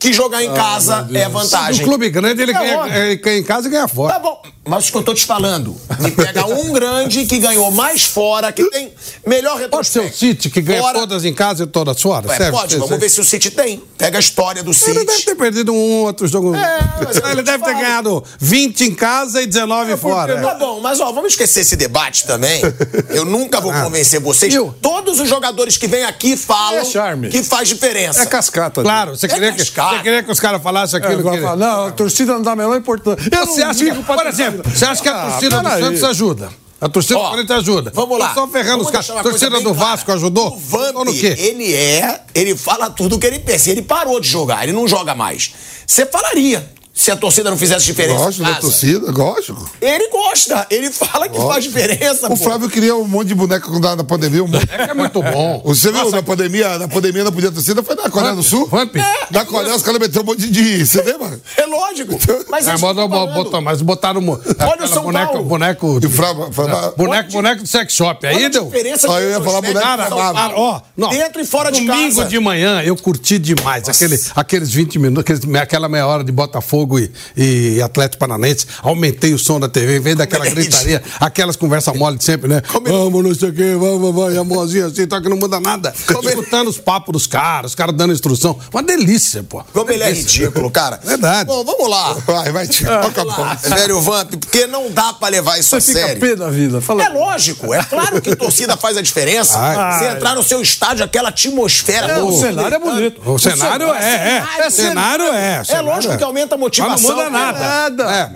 que 0.00 0.12
jogar 0.12 0.42
em 0.42 0.52
casa 0.54 1.06
é 1.14 1.28
vantagem. 1.28 1.82
No 1.82 1.88
clube 1.88 2.08
grande, 2.10 2.42
ele 2.42 2.52
É 2.52 3.14
ganha, 3.16 3.36
em 3.38 3.42
casa 3.44 3.68
e 3.68 3.70
ganha 3.70 3.86
fora. 3.86 4.14
Tá 4.14 4.18
bom, 4.18 4.42
mas 4.66 4.88
o 4.88 4.92
que 4.92 4.98
eu 4.98 5.02
tô 5.02 5.14
te 5.14 5.24
falando, 5.26 5.76
me 6.00 6.10
pega 6.10 6.46
um 6.46 6.72
grande 6.74 7.26
que 7.26 7.38
ganhou 7.38 7.70
mais 7.70 8.04
fora, 8.04 8.50
que 8.50 8.64
tem 8.70 8.92
melhor 9.26 9.60
Pode 9.68 9.88
ser 9.88 10.00
o. 10.00 10.12
City, 10.12 10.48
que 10.48 10.60
ganha 10.62 10.80
Fora- 10.80 10.98
todas 11.00 11.24
em 11.24 11.34
casa 11.34 11.64
e 11.64 11.66
todas 11.66 12.00
fora? 12.00 12.26
Ué, 12.28 12.36
Serve? 12.36 12.50
pode, 12.52 12.76
vamos 12.76 12.98
ver 12.98 13.08
se 13.10 13.20
o 13.20 13.24
City 13.24 13.50
tem. 13.50 13.82
Pega 13.98 14.16
a 14.16 14.20
história 14.20 14.62
do 14.62 14.72
City. 14.72 14.90
Ele 14.90 15.04
deve 15.04 15.22
ter 15.22 15.34
perdido 15.34 15.72
um 15.72 16.02
outro 16.04 16.26
jogo. 16.26 16.54
É, 16.56 16.78
eu 17.24 17.28
ele 17.32 17.42
deve 17.42 17.62
ter 17.62 17.74
ganhado 17.74 18.24
20 18.38 18.80
em 18.84 18.94
casa 18.94 19.42
e 19.42 19.46
19 19.46 19.96
fora. 19.98 20.40
Tá 20.40 20.54
bom, 20.54 20.80
mas 20.80 20.98
ó, 21.00 21.12
vamos 21.12 21.32
esquecer 21.32 21.60
esse 21.60 21.76
debate 21.76 22.26
também. 22.26 22.62
Eu 23.10 23.24
nunca 23.26 23.60
vou 23.60 23.70
convencer 23.84 24.18
vocês. 24.20 24.50
Viu? 24.52 24.74
Todos 24.80 25.20
os 25.20 25.28
jogadores 25.28 25.76
que 25.76 25.86
vêm 25.86 26.04
aqui 26.04 26.36
falam 26.38 26.80
É 26.80 27.28
que 27.28 27.42
faz 27.42 27.68
diferença. 27.68 28.22
É 28.22 28.26
cascata. 28.26 28.82
Claro, 28.82 29.16
você 29.16 29.26
É 29.26 29.28
queria, 29.28 29.52
que, 29.52 29.58
cascata. 29.58 29.89
Você 29.96 30.02
queria 30.02 30.22
que 30.22 30.30
os 30.30 30.40
caras 30.40 30.62
falassem 30.62 31.00
É, 31.00 31.02
aquilo 31.04 31.20
agora 31.20 31.36
que... 31.36 31.42
fala, 31.42 31.56
não, 31.56 31.86
a 31.86 31.90
torcida 31.92 32.32
não 32.34 32.42
dá 32.42 32.52
a 32.52 32.56
menor 32.56 32.76
importância. 32.76 33.28
Eu 33.32 33.46
Você 33.46 33.60
não 33.62 33.70
acha 33.70 33.84
que, 33.84 34.02
por 34.02 34.26
exemplo, 34.26 34.62
você 34.70 34.84
acha 34.84 35.02
que 35.02 35.08
a 35.08 35.12
Ah, 35.22 35.30
torcida 35.30 35.56
do 35.58 35.62
peraí. 35.64 35.82
Santos 35.82 36.04
ajuda? 36.04 36.48
A 36.80 36.88
torcida 36.88 37.18
Ó, 37.18 37.24
do 37.24 37.30
Corinthians 37.32 37.58
ajuda. 37.58 37.92
Vamos 37.94 38.18
lá. 38.18 38.28
Estão 38.28 38.48
ferrando 38.48 38.82
Vamos 38.82 38.86
os 38.86 38.90
caras. 38.92 39.10
A 39.10 39.22
torcida 39.22 39.50
do 39.50 39.56
bem 39.56 39.74
clara. 39.74 39.90
Vasco 39.90 40.12
ajudou? 40.12 40.54
O 40.54 40.58
Vamp, 40.58 40.94
no 41.04 41.12
quê? 41.12 41.34
ele 41.38 41.74
é, 41.74 42.22
ele 42.34 42.56
fala 42.56 42.88
tudo 42.88 43.16
o 43.16 43.18
que 43.18 43.26
ele 43.26 43.38
pensa. 43.38 43.70
Ele 43.70 43.82
parou 43.82 44.18
de 44.18 44.28
jogar, 44.28 44.62
ele 44.62 44.72
não 44.72 44.88
joga 44.88 45.14
mais. 45.14 45.52
Você 45.86 46.06
falaria 46.06 46.66
se 47.00 47.10
a 47.10 47.16
torcida 47.16 47.48
não 47.50 47.56
fizesse 47.56 47.86
diferença. 47.86 48.24
Gosto 48.24 48.42
da 48.42 48.54
torcida, 48.56 49.10
gosto. 49.10 49.56
Ele 49.80 50.08
gosta, 50.10 50.66
ele 50.70 50.90
fala 50.90 51.30
que 51.30 51.38
faz 51.38 51.64
diferença. 51.64 52.26
O 52.26 52.30
pô. 52.30 52.36
Flávio 52.36 52.68
queria 52.68 52.94
um 52.94 53.06
monte 53.08 53.28
de 53.28 53.34
boneco 53.34 53.70
na 53.78 54.04
pandemia. 54.04 54.44
Um 54.44 54.46
monte. 54.48 54.68
É 54.70 54.90
é 54.90 54.94
muito 54.94 55.22
bom. 55.22 55.62
Você 55.64 55.90
viu 55.90 56.10
na 56.10 56.22
pandemia, 56.22 56.78
na 56.78 56.88
pandemia 56.88 57.24
não 57.24 57.32
podia 57.32 57.50
torcida, 57.50 57.82
foi 57.82 57.94
na 57.94 58.10
Coreia 58.10 58.34
do 58.34 58.42
Sul? 58.42 58.66
Vamp. 58.66 58.96
Na 59.30 59.46
Coreia 59.46 59.74
os 59.74 59.82
caras 59.82 59.98
meteram 59.98 60.24
um 60.24 60.26
monte 60.26 60.50
de. 60.50 60.84
Você 60.84 61.00
lembra? 61.02 61.40
É 61.56 61.64
lógico. 61.64 62.18
Mas, 62.50 62.66
É, 62.66 62.70
eles 62.72 62.80
botou- 62.82 63.62
mas 63.62 63.80
botaram 63.80 64.20
mo- 64.20 64.38
aquela 64.58 64.86
São 64.86 65.02
boneco, 65.04 65.32
Paulo. 65.32 65.48
boneco, 65.48 66.00
E 66.02 66.06
o 66.06 66.10
Flávio. 66.10 66.52
Flávio- 66.52 66.94
boneco, 66.96 67.32
boneco 67.32 67.62
de 67.62 67.68
sex 67.68 67.94
shop. 67.94 68.26
Aí 68.26 68.36
Olha 68.36 68.46
a 68.46 68.50
deu. 68.50 68.70
Ah, 68.74 68.78
de 68.82 69.24
eu 69.24 69.30
ia 69.30 69.40
falar 69.40 69.60
boneco 69.62 69.78
de 69.78 69.84
amado. 69.84 70.10
Paulo. 70.34 70.54
Ó, 70.56 70.80
não. 70.96 71.08
Dentro 71.08 71.40
e 71.40 71.46
fora 71.46 71.70
de 71.72 71.80
Domingo 71.80 72.16
casa. 72.16 72.28
de 72.28 72.38
manhã 72.38 72.82
eu 72.82 72.96
curti 72.96 73.38
demais 73.38 73.88
aquele, 73.88 74.20
aqueles 74.36 74.70
20 74.70 74.98
minutos, 74.98 75.20
aqueles- 75.22 75.54
aquela 75.60 75.88
meia 75.88 76.06
hora 76.06 76.24
de 76.24 76.32
Botafogo 76.32 76.89
e, 76.98 77.10
e 77.36 77.82
Atlético 77.82 78.18
Paranaense. 78.20 78.66
Aumentei 78.82 79.32
o 79.34 79.38
som 79.38 79.60
da 79.60 79.68
TV, 79.68 79.96
em 79.98 80.00
vez 80.00 80.16
daquela 80.16 80.46
é 80.46 80.50
gritaria, 80.50 81.02
aquelas 81.20 81.56
conversas 81.56 81.94
mole 81.96 82.16
de 82.18 82.24
sempre, 82.24 82.48
né? 82.48 82.62
Como 82.66 82.88
ele- 82.88 82.96
Vamos, 82.96 83.24
não 83.24 83.34
sei 83.34 83.48
o 83.50 83.52
quê, 83.52 83.74
vamos, 83.78 84.14
vamos, 84.14 84.34
e 84.34 84.38
a 84.38 84.44
mãozinha 84.44 84.86
assim, 84.86 85.06
tá 85.06 85.20
que 85.20 85.28
não 85.28 85.36
muda 85.36 85.60
nada. 85.60 85.94
Como 86.06 86.28
ele- 86.28 86.40
Escutando 86.40 86.68
os 86.68 86.78
papos 86.78 87.12
dos 87.12 87.26
caras, 87.26 87.72
os 87.72 87.74
caras 87.74 87.94
dando 87.94 88.12
instrução. 88.12 88.58
Uma 88.72 88.82
delícia, 88.82 89.42
pô. 89.42 89.62
Como 89.72 89.90
ele 89.90 90.02
é 90.02 90.12
ridículo, 90.12 90.70
cara. 90.70 91.00
Verdade. 91.02 91.46
Bom, 91.46 91.64
vamos 91.64 91.88
lá. 91.88 92.14
Vai, 92.26 92.52
vai, 92.52 92.66
tio. 92.66 92.88
A 92.90 93.22
lá, 93.24 93.54
velho 93.54 94.00
Vamp, 94.00 94.30
porque 94.36 94.66
não 94.66 94.90
dá 94.90 95.12
pra 95.12 95.28
levar 95.28 95.58
isso 95.58 95.76
a 95.76 95.80
Você 95.80 95.92
fica 95.92 96.06
sério. 96.06 96.20
pé 96.20 96.36
da 96.36 96.48
vida. 96.48 96.80
Fala. 96.80 97.04
É 97.04 97.08
lógico, 97.08 97.72
é 97.74 97.82
claro 97.82 98.20
que 98.20 98.34
torcida 98.36 98.76
faz 98.76 98.96
a 98.96 99.02
diferença. 99.02 99.58
Ai. 99.58 99.98
Você 99.98 100.04
entrar 100.16 100.34
no 100.34 100.42
seu 100.42 100.60
estádio, 100.62 101.04
aquela 101.04 101.28
atmosfera. 101.28 102.06
É, 102.12 102.22
o 102.22 102.32
cenário 102.32 102.74
é 102.74 102.78
bonito. 102.78 103.20
O 103.30 103.38
cenário 103.38 103.86
é, 103.94 103.98
é. 103.98 104.30
cenário. 104.30 104.66
O 104.66 104.70
cenário 104.70 105.24
é. 105.24 105.28
o 105.58 105.60
É 105.60 105.64
cenário 105.64 105.88
lógico 105.88 106.14
é. 106.14 106.16
que 106.16 106.24
aumenta 106.24 106.54
a 106.54 106.58
motivação. 106.58 106.79
Mas 106.80 107.02
não 107.02 107.10
muda 107.10 107.30
nada. 107.30 107.58
Nada. 107.60 108.10
É. 108.12 108.30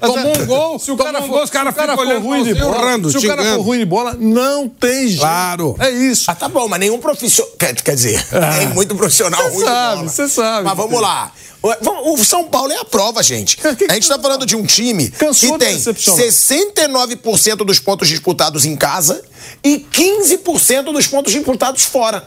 Tomou 0.00 0.38
um 0.42 0.46
gol, 0.46 0.78
Se 0.78 0.90
o 0.90 0.96
tomou 0.96 1.12
cara 1.12 1.24
um 1.24 1.26
for, 1.28 1.34
gol, 1.34 1.44
os 1.44 1.50
caras 1.50 1.74
se 1.74 1.80
o 1.80 1.82
cara 1.86 1.92
ficam 1.92 1.96
for 1.96 2.10
olhando 2.10 2.24
ruim 2.26 2.42
de 2.44 2.54
você, 2.54 2.60
bola, 2.60 3.10
se 3.10 3.18
o 3.18 3.26
cara 3.28 3.44
for 3.54 3.60
ruim 3.60 3.78
de 3.78 3.84
bola, 3.84 4.16
não 4.18 4.68
tem 4.68 5.08
jeito. 5.08 5.20
Claro. 5.20 5.76
É 5.78 5.90
isso. 5.90 6.30
Ah, 6.30 6.34
tá 6.34 6.48
bom, 6.48 6.66
mas 6.68 6.80
nenhum 6.80 6.98
profissional. 6.98 7.52
Quer, 7.58 7.74
quer 7.74 7.94
dizer, 7.94 8.24
tem 8.58 8.68
muito 8.68 8.94
profissional 8.94 9.40
Cê 9.42 9.48
ruim 9.48 9.58
de 9.58 9.64
sabe, 9.64 9.96
bola. 9.98 10.08
cê 10.08 10.28
sabe. 10.28 10.64
Mas 10.64 10.76
vamos 10.76 11.00
lá. 11.00 11.32
O 12.04 12.24
São 12.24 12.44
Paulo 12.44 12.72
é 12.72 12.76
a 12.78 12.84
prova, 12.86 13.22
gente. 13.22 13.58
É, 13.62 13.90
A 13.90 13.94
gente 13.94 14.08
tá 14.08 14.18
falando 14.18 14.46
de 14.46 14.56
um 14.56 14.64
time 14.64 15.10
Cansou 15.10 15.58
que 15.58 15.58
de 15.58 15.64
tem 15.66 15.76
decepcionar. 15.76 16.24
69% 16.24 17.56
dos 17.66 17.78
pontos 17.78 18.08
disputados 18.08 18.64
em 18.64 18.74
casa 18.76 19.22
e 19.62 19.78
15% 19.92 20.84
dos 20.92 21.06
pontos 21.06 21.32
disputados 21.32 21.84
fora. 21.84 22.26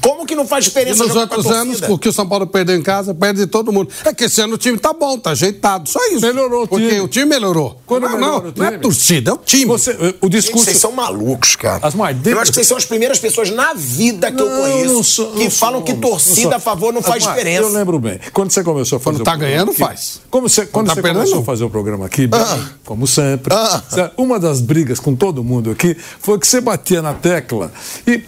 Como 0.00 0.24
que 0.26 0.34
não 0.34 0.46
faz 0.46 0.64
E 0.64 0.68
diferença 0.68 1.02
nos 1.04 1.12
com 1.12 1.18
a 1.18 1.22
outros 1.22 1.46
anos, 1.46 1.76
torcida? 1.78 1.92
o 1.92 1.98
que 1.98 2.08
o 2.08 2.12
São 2.12 2.28
Paulo 2.28 2.46
perdeu 2.46 2.76
em 2.76 2.82
casa, 2.82 3.14
perde 3.14 3.40
de 3.40 3.46
todo 3.46 3.72
mundo. 3.72 3.88
É 4.04 4.12
que 4.14 4.24
esse 4.24 4.40
ano 4.40 4.54
o 4.54 4.58
time 4.58 4.78
tá 4.78 4.92
bom, 4.92 5.18
tá 5.18 5.30
ajeitado. 5.30 5.88
Só 5.88 5.98
isso. 6.08 6.20
Melhorou 6.20 6.64
o 6.64 6.68
Porque 6.68 6.88
time. 6.88 7.00
o 7.00 7.08
time 7.08 7.26
melhorou. 7.26 7.80
Quando 7.86 8.04
não, 8.04 8.10
melhora 8.14 8.42
não, 8.44 8.50
o 8.50 8.52
não 8.56 8.66
é 8.66 8.78
torcida, 8.78 9.30
é 9.30 9.34
o 9.34 9.38
time. 9.38 9.66
Você, 9.66 9.90
o 9.92 9.96
Gente, 10.04 10.28
discurso. 10.30 10.64
vocês 10.64 10.78
são 10.78 10.92
malucos, 10.92 11.56
cara. 11.56 11.86
As 11.86 11.94
mais 11.94 12.16
Eu 12.26 12.38
acho 12.38 12.50
que 12.50 12.54
vocês 12.56 12.66
são 12.66 12.76
as 12.76 12.84
primeiras 12.84 13.18
pessoas 13.18 13.50
na 13.50 13.74
vida 13.74 14.30
que 14.32 14.40
eu 14.40 14.48
Não, 14.48 14.60
conheço 14.62 14.92
não 14.94 15.02
sou- 15.02 15.32
que 15.32 15.44
não 15.44 15.50
falam 15.50 15.80
sou, 15.80 15.86
que 15.86 15.94
torcida 16.00 16.56
a 16.56 16.60
favor 16.60 16.92
não 16.92 17.02
faz 17.02 17.22
diferença. 17.22 17.62
Eu 17.62 17.72
lembro 17.72 17.98
bem. 17.98 18.18
Quando 18.32 18.50
você 18.50 18.62
começou 18.64 18.96
a 18.96 19.00
fazer 19.00 19.16
Quando 19.18 19.20
o 19.22 19.24
tá 19.24 19.36
ganhando, 19.36 19.70
aqui- 19.70 19.80
faz. 19.80 20.20
Como 20.30 20.48
você, 20.48 20.66
quando 20.66 20.86
tá 20.88 20.94
você 20.94 21.02
perdendo, 21.02 21.20
começou 21.22 21.40
a 21.40 21.44
fazer 21.44 21.64
o 21.64 21.70
programa 21.70 22.06
aqui, 22.06 22.26
bem, 22.26 22.40
como 22.84 23.06
sempre, 23.06 23.52
Ah. 23.54 23.82
sabe, 23.88 24.12
uma 24.16 24.38
das 24.38 24.60
brigas 24.60 24.98
com 25.00 25.14
todo 25.14 25.42
mundo 25.44 25.70
aqui 25.70 25.96
foi 26.20 26.38
que 26.38 26.46
você 26.46 26.60
batia 26.60 27.02
na 27.02 27.14
tecla. 27.14 27.72
E, 28.06 28.22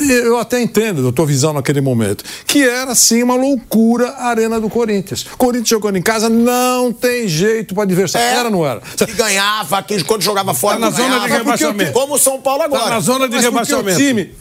e 0.00 0.12
eu 0.12 0.38
até 0.38 0.60
entendo 0.62 1.08
a 1.08 1.12
tua 1.16 1.26
visão 1.26 1.52
naquele 1.52 1.80
momento. 1.80 2.22
Que 2.46 2.62
era, 2.62 2.94
sim, 2.94 3.22
uma 3.22 3.34
loucura 3.34 4.10
a 4.10 4.26
Arena 4.28 4.60
do 4.60 4.68
Corinthians. 4.68 5.24
Corinthians 5.36 5.68
jogando 5.70 5.96
em 5.96 6.02
casa 6.02 6.28
não 6.28 6.92
tem 6.92 7.26
jeito 7.26 7.74
para 7.74 7.82
adversário. 7.82 8.26
Era 8.38 8.44
ou 8.44 8.50
não 8.52 8.66
era? 8.66 8.80
Que 8.80 9.12
ganhava, 9.14 9.84
quando 10.06 10.22
jogava 10.22 10.54
fora 10.54 10.74
Tá 10.78 10.80
na 10.80 10.90
zona 10.90 11.02
de 11.04 11.10
ganhava, 11.14 11.34
o- 11.34 11.36
rebaixamento. 11.38 11.92
Como 11.92 12.14
o 12.14 12.18
São 12.18 12.40
Paulo 12.40 12.62
agora. 12.62 12.84
Tá 12.84 12.90
na 12.90 13.00
zona 13.00 13.28
de 13.28 13.34
Mas 13.36 13.44
porque 13.46 13.72
o 13.74 13.78
rebaixamento. 13.78 13.98
time 13.98 14.34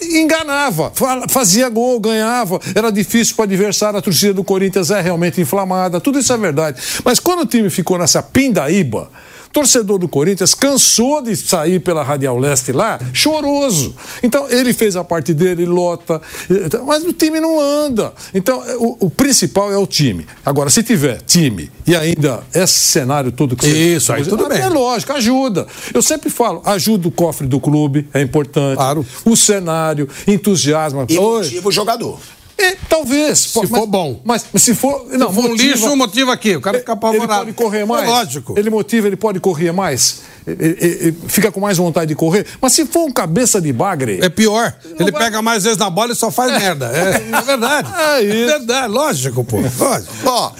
enganava, 0.00 0.92
fa- 0.94 1.24
fazia 1.28 1.68
gol, 1.68 1.98
ganhava, 2.00 2.60
era 2.74 2.90
difícil 2.90 3.34
para 3.34 3.42
o 3.42 3.44
adversário, 3.46 3.98
a 3.98 4.02
torcida 4.02 4.32
do 4.34 4.44
Corinthians 4.44 4.90
é 4.90 5.00
realmente 5.00 5.40
inflamada, 5.40 6.00
tudo 6.00 6.18
isso 6.18 6.32
é 6.32 6.36
verdade. 6.36 6.80
Mas 7.04 7.18
quando 7.18 7.40
o 7.40 7.46
time 7.46 7.68
ficou 7.70 7.98
nessa 7.98 8.22
pindaíba, 8.22 9.10
torcedor 9.58 9.98
do 9.98 10.08
Corinthians 10.08 10.54
cansou 10.54 11.20
de 11.20 11.34
sair 11.34 11.80
pela 11.80 12.04
Radial 12.04 12.38
Leste 12.38 12.70
lá, 12.70 12.96
choroso. 13.12 13.92
Então 14.22 14.48
ele 14.48 14.72
fez 14.72 14.94
a 14.94 15.02
parte 15.02 15.34
dele, 15.34 15.66
lota, 15.66 16.22
eh, 16.48 16.78
mas 16.86 17.02
o 17.02 17.12
time 17.12 17.40
não 17.40 17.60
anda. 17.60 18.12
Então 18.32 18.62
eh, 18.64 18.76
o, 18.76 19.06
o 19.06 19.10
principal 19.10 19.72
é 19.72 19.76
o 19.76 19.84
time. 19.84 20.24
Agora, 20.46 20.70
se 20.70 20.80
tiver 20.84 21.20
time 21.22 21.72
e 21.84 21.96
ainda 21.96 22.44
esse 22.54 22.78
cenário 22.78 23.32
todo 23.32 23.56
que 23.56 23.66
você 23.66 23.96
Isso, 23.96 24.12
aí 24.12 24.24
tudo 24.24 24.48
bem. 24.48 24.60
É 24.60 24.68
lógico, 24.68 25.12
ajuda. 25.12 25.66
Eu 25.92 26.02
sempre 26.02 26.30
falo, 26.30 26.62
ajuda 26.64 27.08
o 27.08 27.10
cofre 27.10 27.48
do 27.48 27.58
clube, 27.58 28.08
é 28.14 28.22
importante. 28.22 28.76
Claro. 28.76 29.04
O 29.24 29.36
cenário, 29.36 30.08
entusiasma. 30.24 31.04
E 31.08 31.16
motiva 31.16 31.68
o 31.68 31.72
jogador. 31.72 32.20
E, 32.60 32.76
talvez. 32.88 33.38
Se 33.38 33.66
for 33.68 33.86
bom. 33.86 34.20
Mas 34.24 34.44
se 34.56 34.74
for. 34.74 35.06
Não, 35.12 35.28
Se 35.28 35.34
for 35.34 35.44
um 35.44 35.48
motiva- 35.50 35.62
lixo, 35.74 35.96
motiva 35.96 36.32
aqui. 36.32 36.56
O 36.56 36.60
cara 36.60 36.78
fica 36.78 36.90
Ele 36.92 36.98
apavorado. 36.98 37.40
pode 37.44 37.52
correr 37.52 37.84
mais? 37.84 38.02
É 38.04 38.10
lógico. 38.10 38.54
Ele 38.58 38.68
motiva, 38.68 39.06
ele 39.06 39.16
pode 39.16 39.38
correr 39.38 39.70
mais? 39.70 40.22
Ele- 40.44 40.76
ele- 40.80 40.98
ele 41.02 41.18
fica 41.28 41.52
com 41.52 41.60
mais 41.60 41.76
vontade 41.76 42.06
de 42.08 42.14
correr? 42.16 42.44
Mas 42.60 42.72
se 42.72 42.84
for 42.86 43.04
um 43.04 43.12
cabeça 43.12 43.60
de 43.60 43.72
bagre. 43.72 44.18
É 44.22 44.28
pior. 44.28 44.74
Ele 44.98 45.12
vai- 45.12 45.22
pega 45.24 45.40
mais 45.40 45.62
vezes 45.62 45.78
na 45.78 45.88
bola 45.88 46.12
e 46.12 46.16
só 46.16 46.30
faz 46.32 46.50
merda. 46.60 46.86
É, 46.92 47.36
é 47.36 47.42
verdade. 47.42 47.88
É 48.18 48.22
isso. 48.22 48.46
verdade, 48.46 48.88
lógico, 48.92 49.44
pô. 49.44 49.58
Lógico. 49.58 50.12
Ó, 50.26 50.52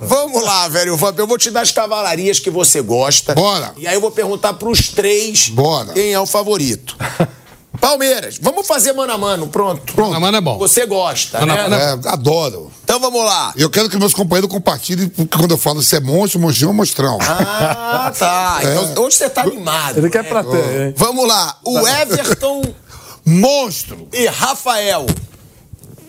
vamos 0.00 0.42
lá, 0.42 0.66
velho 0.68 0.96
Vamp. 0.96 1.18
Eu 1.18 1.26
vou 1.26 1.38
te 1.38 1.50
dar 1.52 1.60
as 1.60 1.70
cavalarias 1.70 2.40
que 2.40 2.50
você 2.50 2.80
gosta. 2.80 3.32
Bora. 3.34 3.72
E 3.76 3.86
aí 3.86 3.94
eu 3.94 4.00
vou 4.00 4.10
perguntar 4.10 4.54
pros 4.54 4.88
três 4.88 5.48
Bora. 5.50 5.92
quem 5.92 6.12
é 6.12 6.18
o 6.18 6.26
favorito. 6.26 6.96
Palmeiras, 7.80 8.38
vamos 8.40 8.66
fazer 8.66 8.92
mano 8.92 9.12
a 9.12 9.18
mano, 9.18 9.48
pronto. 9.48 10.00
Mano 10.00 10.14
a 10.14 10.20
mano 10.20 10.36
é 10.36 10.40
bom. 10.40 10.58
Você 10.58 10.86
gosta, 10.86 11.40
Mano 11.40 11.54
né? 11.54 11.62
mano 11.68 11.74
É, 12.06 12.10
adoro. 12.10 12.72
Então 12.84 13.00
vamos 13.00 13.24
lá. 13.24 13.52
Eu 13.56 13.68
quero 13.68 13.88
que 13.90 13.96
meus 13.98 14.14
companheiros 14.14 14.50
compartilhem, 14.50 15.08
porque 15.08 15.36
quando 15.36 15.50
eu 15.50 15.58
falo 15.58 15.82
se 15.82 15.96
é 15.96 16.00
monstro, 16.00 16.40
monstrinho 16.40 16.68
ou 16.68 16.74
monstrão. 16.74 17.18
Ah, 17.20 18.12
tá. 18.16 18.60
Então, 18.64 19.04
hoje 19.04 19.16
você 19.16 19.28
tá 19.28 19.42
animado. 19.42 19.98
Ele 19.98 20.08
quer 20.10 20.22
né? 20.22 20.28
plateia, 20.30 20.86
hein? 20.86 20.94
Vamos 20.96 21.26
lá. 21.26 21.58
O 21.64 21.78
Everton 21.86 22.62
Monstro! 23.24 24.08
e 24.12 24.26
Rafael. 24.26 25.06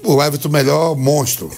O 0.04 0.22
Everton 0.22 0.50
melhor, 0.50 0.96
monstro. 0.96 1.50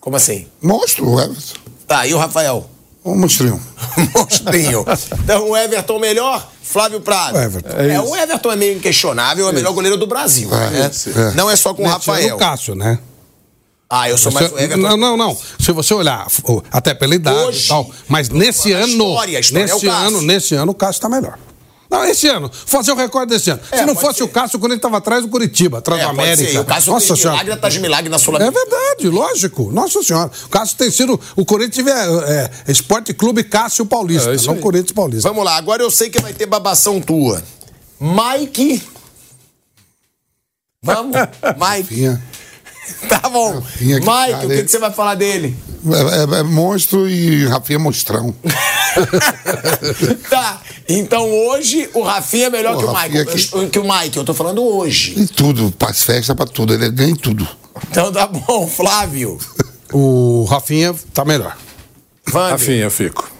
Como 0.00 0.16
assim? 0.16 0.46
Monstro, 0.60 1.08
o 1.08 1.20
Everton. 1.20 1.60
Tá, 1.86 2.06
e 2.06 2.14
o 2.14 2.18
Rafael? 2.18 2.68
Um 3.04 3.14
monstrinho. 3.16 3.60
Monstrinho. 4.16 4.84
Então 5.24 5.50
o 5.50 5.56
Everton 5.56 5.98
melhor, 5.98 6.48
Flávio 6.62 7.00
Prado. 7.00 7.36
O 7.36 7.40
Everton. 7.40 7.68
É, 7.76 8.00
o 8.00 8.16
Everton 8.16 8.50
é 8.52 8.56
meio 8.56 8.76
inquestionável, 8.78 9.46
é 9.46 9.50
o 9.50 9.54
melhor 9.54 9.72
goleiro 9.72 9.96
do 9.98 10.06
Brasil. 10.06 10.48
É, 10.54 10.70
né? 10.70 10.90
é. 11.30 11.34
Não 11.34 11.50
é 11.50 11.54
só 11.56 11.74
com 11.74 11.82
o 11.82 11.84
ano, 11.84 11.94
Rafael. 11.94 12.34
o 12.34 12.38
Cássio, 12.38 12.74
né? 12.74 12.98
Ah, 13.90 14.08
eu 14.08 14.16
sou 14.16 14.32
mais 14.32 14.46
o 14.46 14.54
Você- 14.54 14.64
Everton. 14.64 14.82
não, 14.82 14.96
não, 14.96 15.16
não. 15.18 15.38
Se 15.60 15.70
você 15.70 15.92
olhar, 15.92 16.26
o- 16.44 16.62
até 16.72 16.94
pela 16.94 17.14
idade 17.14 17.36
Hoje, 17.38 17.66
e 17.66 17.68
tal. 17.68 17.90
Mas 18.08 18.30
nesse 18.30 18.72
ano. 18.72 18.86
história, 18.86 19.36
a 19.36 19.40
história 19.40 19.62
é 19.62 19.66
o 19.66 19.74
nesse 19.74 19.86
Cássio. 19.86 20.06
ano, 20.08 20.22
nesse 20.22 20.54
ano, 20.54 20.72
o 20.72 20.74
Cássio 20.74 21.02
tá 21.02 21.08
melhor. 21.10 21.38
Não, 21.94 22.04
esse 22.04 22.26
ano. 22.28 22.50
Fazer 22.66 22.92
o 22.92 22.94
recorde 22.96 23.34
desse 23.34 23.50
ano. 23.50 23.60
É, 23.70 23.78
Se 23.78 23.86
não 23.86 23.94
fosse 23.94 24.18
ser. 24.18 24.24
o 24.24 24.28
Cássio, 24.28 24.58
quando 24.58 24.72
ele 24.72 24.78
estava 24.78 24.98
atrás 24.98 25.22
do 25.22 25.28
Curitiba, 25.28 25.78
atrás 25.78 26.00
É, 26.00 26.04
do 26.04 26.10
pode 26.14 26.20
América. 26.20 26.50
ser. 26.52 26.58
O 26.58 26.64
Cássio 26.64 26.92
Nossa 26.92 27.06
fez 27.06 27.18
Senhora. 27.20 27.32
milagre 27.36 27.52
atrás 27.54 27.74
de 27.74 27.80
milagre 27.80 28.08
na 28.10 28.16
É 28.16 28.18
Sul-Americana. 28.18 28.64
verdade, 28.70 29.08
lógico. 29.08 29.70
Nossa 29.72 30.02
Senhora. 30.02 30.30
O 30.44 30.48
Cássio 30.48 30.76
tem 30.76 30.90
sido. 30.90 31.20
O 31.36 31.44
Corinthians 31.44 31.86
é, 31.86 32.50
é 32.66 32.72
Esporte 32.72 33.14
Clube 33.14 33.44
Cássio 33.44 33.86
Paulista, 33.86 34.32
É 34.32 34.36
não 34.46 34.54
aí. 34.54 34.60
Corinthians 34.60 34.92
Paulista. 34.92 35.28
Vamos 35.28 35.44
lá, 35.44 35.56
agora 35.56 35.82
eu 35.82 35.90
sei 35.90 36.10
que 36.10 36.20
vai 36.20 36.32
ter 36.32 36.46
babação 36.46 37.00
tua. 37.00 37.42
Mike. 38.00 38.82
Vamos, 40.82 41.16
Mike. 41.56 42.18
Tá 43.08 43.28
bom. 43.30 43.54
Rafinha, 43.60 43.96
Mike, 43.98 44.44
o 44.46 44.48
que, 44.50 44.62
que 44.64 44.68
você 44.70 44.78
vai 44.78 44.90
falar 44.92 45.14
dele? 45.14 45.56
É, 45.86 46.36
é- 46.36 46.40
é 46.40 46.42
monstro 46.42 47.08
e 47.08 47.46
Rafinha 47.46 47.76
é 47.76 47.82
monstrão. 47.82 48.34
Tá. 50.30 50.60
Então 50.88 51.28
hoje 51.48 51.88
o 51.94 52.02
Rafinha 52.02 52.46
é 52.46 52.50
melhor 52.50 52.74
Pô, 52.74 52.78
que 52.80 52.84
o 52.84 52.92
Rafinha 52.92 53.24
Mike. 53.24 53.48
Eu- 53.52 53.68
Que 53.70 53.78
o 53.78 53.84
Mike, 53.92 54.16
eu 54.16 54.24
tô 54.24 54.34
falando 54.34 54.62
hoje. 54.62 55.14
Em 55.18 55.26
tudo, 55.26 55.72
faz 55.78 56.02
festa 56.02 56.34
pra 56.34 56.46
tudo. 56.46 56.74
Ele 56.74 56.90
ganha 56.90 57.10
em 57.10 57.16
tudo. 57.16 57.46
Então 57.90 58.12
tá 58.12 58.26
bom, 58.26 58.66
Flávio. 58.70 59.38
O 59.92 60.44
Rafinha 60.44 60.94
tá 61.12 61.24
melhor. 61.24 61.56
Vander, 62.26 62.54
Afim, 62.54 62.72
eu 62.74 62.90
fico. 62.90 63.30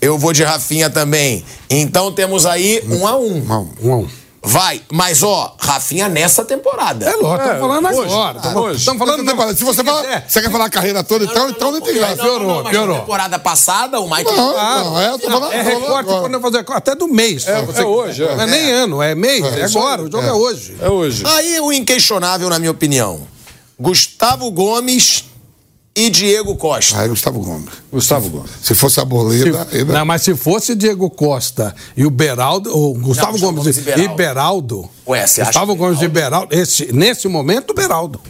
eu 0.00 0.18
vou 0.18 0.32
de 0.32 0.42
Rafinha 0.42 0.90
também. 0.90 1.44
Então 1.68 2.10
temos 2.12 2.44
aí 2.46 2.82
um 2.88 3.06
a 3.06 3.16
um. 3.18 3.40
Mal. 3.44 3.68
Um 3.82 3.92
a 3.92 3.96
um. 3.98 4.08
Vai, 4.42 4.80
mas 4.90 5.22
ó, 5.22 5.54
Rafinha 5.60 6.08
nessa 6.08 6.42
temporada. 6.44 7.04
É 7.04 7.14
lógico, 7.14 7.42
É, 7.48 7.52
estamos 7.52 7.60
falando 7.68 7.86
hoje, 7.98 8.12
agora. 8.12 8.30
ah, 8.32 8.36
Estamos 8.38 8.62
hoje. 8.62 8.78
estamos 8.78 8.98
falando. 8.98 9.22
Não, 9.22 9.54
se 9.54 9.64
você 9.64 9.84
fala, 9.84 10.22
você 10.26 10.40
quer 10.42 10.50
falar 10.50 10.64
a 10.64 10.70
carreira 10.70 11.04
toda, 11.04 11.24
então, 11.26 11.50
então 11.50 11.70
não 11.72 11.80
tem 11.80 11.92
Não, 11.92 12.00
graça. 12.00 12.16
não, 12.16 12.24
piorou, 12.24 12.62
não, 12.64 12.70
piorou. 12.70 12.94
Na 12.94 13.00
temporada 13.00 13.38
passada, 13.38 14.00
o 14.00 14.08
Mike. 14.08 14.24
Não, 14.34 14.52
não, 14.84 15.00
é, 15.00 15.08
eu 15.10 15.18
tô 15.18 15.30
falando, 15.30 15.52
É 15.52 15.62
recorte 15.62 16.08
quando 16.10 16.34
eu 16.34 16.40
fazer 16.40 16.64
até 16.70 16.94
do 16.94 17.06
mês. 17.06 17.46
É, 17.46 17.60
você 17.62 17.82
é 17.82 17.84
hoje, 17.84 18.24
é. 18.24 18.34
Não 18.34 18.42
é 18.42 18.46
nem 18.46 18.70
ano, 18.72 19.02
é 19.02 19.14
mês, 19.14 19.44
é, 19.44 19.64
isso 19.66 19.78
agora. 19.78 20.02
O 20.02 20.10
jogo 20.10 20.24
é, 20.24 20.28
É. 20.28 20.32
hoje. 20.32 20.76
É 20.80 20.88
hoje. 20.88 21.22
Aí 21.26 21.60
o 21.60 21.70
inquestionável, 21.70 22.48
na 22.48 22.58
minha 22.58 22.70
opinião. 22.70 23.20
Gustavo 23.78 24.50
Gomes 24.50 25.24
e 25.94 26.08
Diego 26.08 26.54
Costa. 26.56 27.00
Aí 27.00 27.08
Gustavo 27.08 27.40
Gomes. 27.40 27.68
Gustavo 27.92 28.28
Gomes. 28.28 28.50
Se 28.62 28.74
fosse 28.74 29.00
a 29.00 29.04
boleta, 29.04 29.66
ainda- 29.72 29.92
Não, 29.92 30.04
mas 30.06 30.22
se 30.22 30.34
fosse 30.36 30.74
Diego 30.74 31.10
Costa 31.10 31.74
e 31.96 32.06
o 32.06 32.10
Beraldo, 32.10 32.70
o 32.76 32.94
Gustavo 32.94 33.32
Gustavo 33.32 33.38
Gomes, 33.38 33.58
Gomes 33.64 33.76
e 33.76 33.80
e 33.80 33.82
Beraldo. 33.82 34.14
Beraldo. 34.16 34.90
Ué, 35.08 35.26
você 35.26 35.40
acha 35.42 35.50
Gustavo 35.50 35.74
Gomes 35.74 36.00
e 36.00 36.08
Beraldo, 36.08 36.54
esse, 36.54 36.92
nesse 36.92 37.26
momento, 37.28 37.70
o 37.72 37.74
Beraldo. 37.74 38.20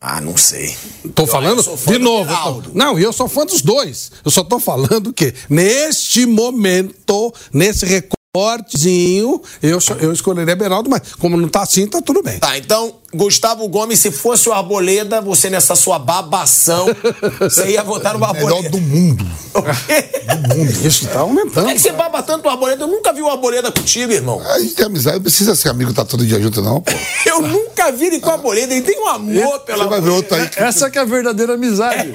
Ah, 0.00 0.20
não 0.20 0.36
sei. 0.36 0.74
Tô 1.14 1.24
Eu- 1.24 1.26
falando 1.26 1.58
eu 1.58 1.62
sou 1.62 1.76
fã 1.76 1.92
de 1.92 1.98
do 1.98 2.04
novo. 2.04 2.24
Beraldo. 2.24 2.70
tô- 2.70 2.78
não, 2.78 2.98
e 2.98 3.02
eu 3.02 3.12
sou 3.12 3.28
fã 3.28 3.44
dos 3.44 3.60
dois. 3.60 4.10
Eu 4.24 4.30
só 4.30 4.42
tô 4.42 4.58
falando 4.58 5.12
que 5.12 5.34
neste 5.48 6.24
momento, 6.24 7.32
nesse 7.52 7.84
recortezinho, 7.84 9.40
eu, 9.62 9.78
eu 10.00 10.12
escolheria 10.12 10.56
Beraldo, 10.56 10.88
mas 10.88 11.02
como 11.18 11.36
não 11.36 11.48
tá 11.48 11.62
assim, 11.62 11.86
tá 11.86 12.00
tudo 12.00 12.22
bem. 12.22 12.38
Tá, 12.38 12.56
então, 12.56 12.94
Gustavo 13.12 13.66
Gomes, 13.68 13.98
se 13.98 14.10
fosse 14.12 14.48
o 14.48 14.52
Arboleda, 14.52 15.20
você 15.20 15.50
nessa 15.50 15.74
sua 15.74 15.98
babação, 15.98 16.86
você 17.40 17.70
ia 17.70 17.82
votar 17.82 18.14
no 18.14 18.20
melhor 18.20 18.36
Arboleda. 18.36 18.70
do 18.70 18.80
mundo. 18.80 19.26
Isso 20.86 21.08
tá 21.08 21.20
aumentando. 21.20 21.68
É 21.70 21.72
que 21.74 21.80
você 21.80 21.90
baba 21.92 22.22
tanto 22.22 22.46
o 22.46 22.48
Arboleda, 22.48 22.84
eu 22.84 22.88
nunca 22.88 23.12
vi 23.12 23.20
o 23.20 23.28
Arboleda 23.28 23.72
contigo, 23.72 24.12
irmão. 24.12 24.40
A 24.40 24.60
gente 24.60 24.74
tem 24.74 24.86
amizade, 24.86 25.16
não 25.16 25.22
precisa 25.22 25.56
ser 25.56 25.70
amigo 25.70 25.92
tá 25.92 26.04
todo 26.04 26.24
dia 26.24 26.40
junto, 26.40 26.62
não, 26.62 26.80
pô. 26.80 26.92
Eu 27.26 27.42
nunca 27.42 27.90
vi 27.92 28.06
ele 28.06 28.20
com 28.20 28.28
o 28.28 28.32
Arboleda, 28.32 28.72
ele 28.74 28.82
tem 28.82 28.98
um 29.00 29.06
amor 29.08 29.60
pela 29.60 29.84
Você 29.84 29.90
vai 29.90 30.00
ver 30.00 30.10
outro 30.10 30.34
aí 30.36 30.48
que 30.48 30.60
Essa 30.60 30.90
que 30.90 30.98
é 30.98 31.02
a 31.02 31.04
verdadeira 31.04 31.54
amizade. 31.54 32.14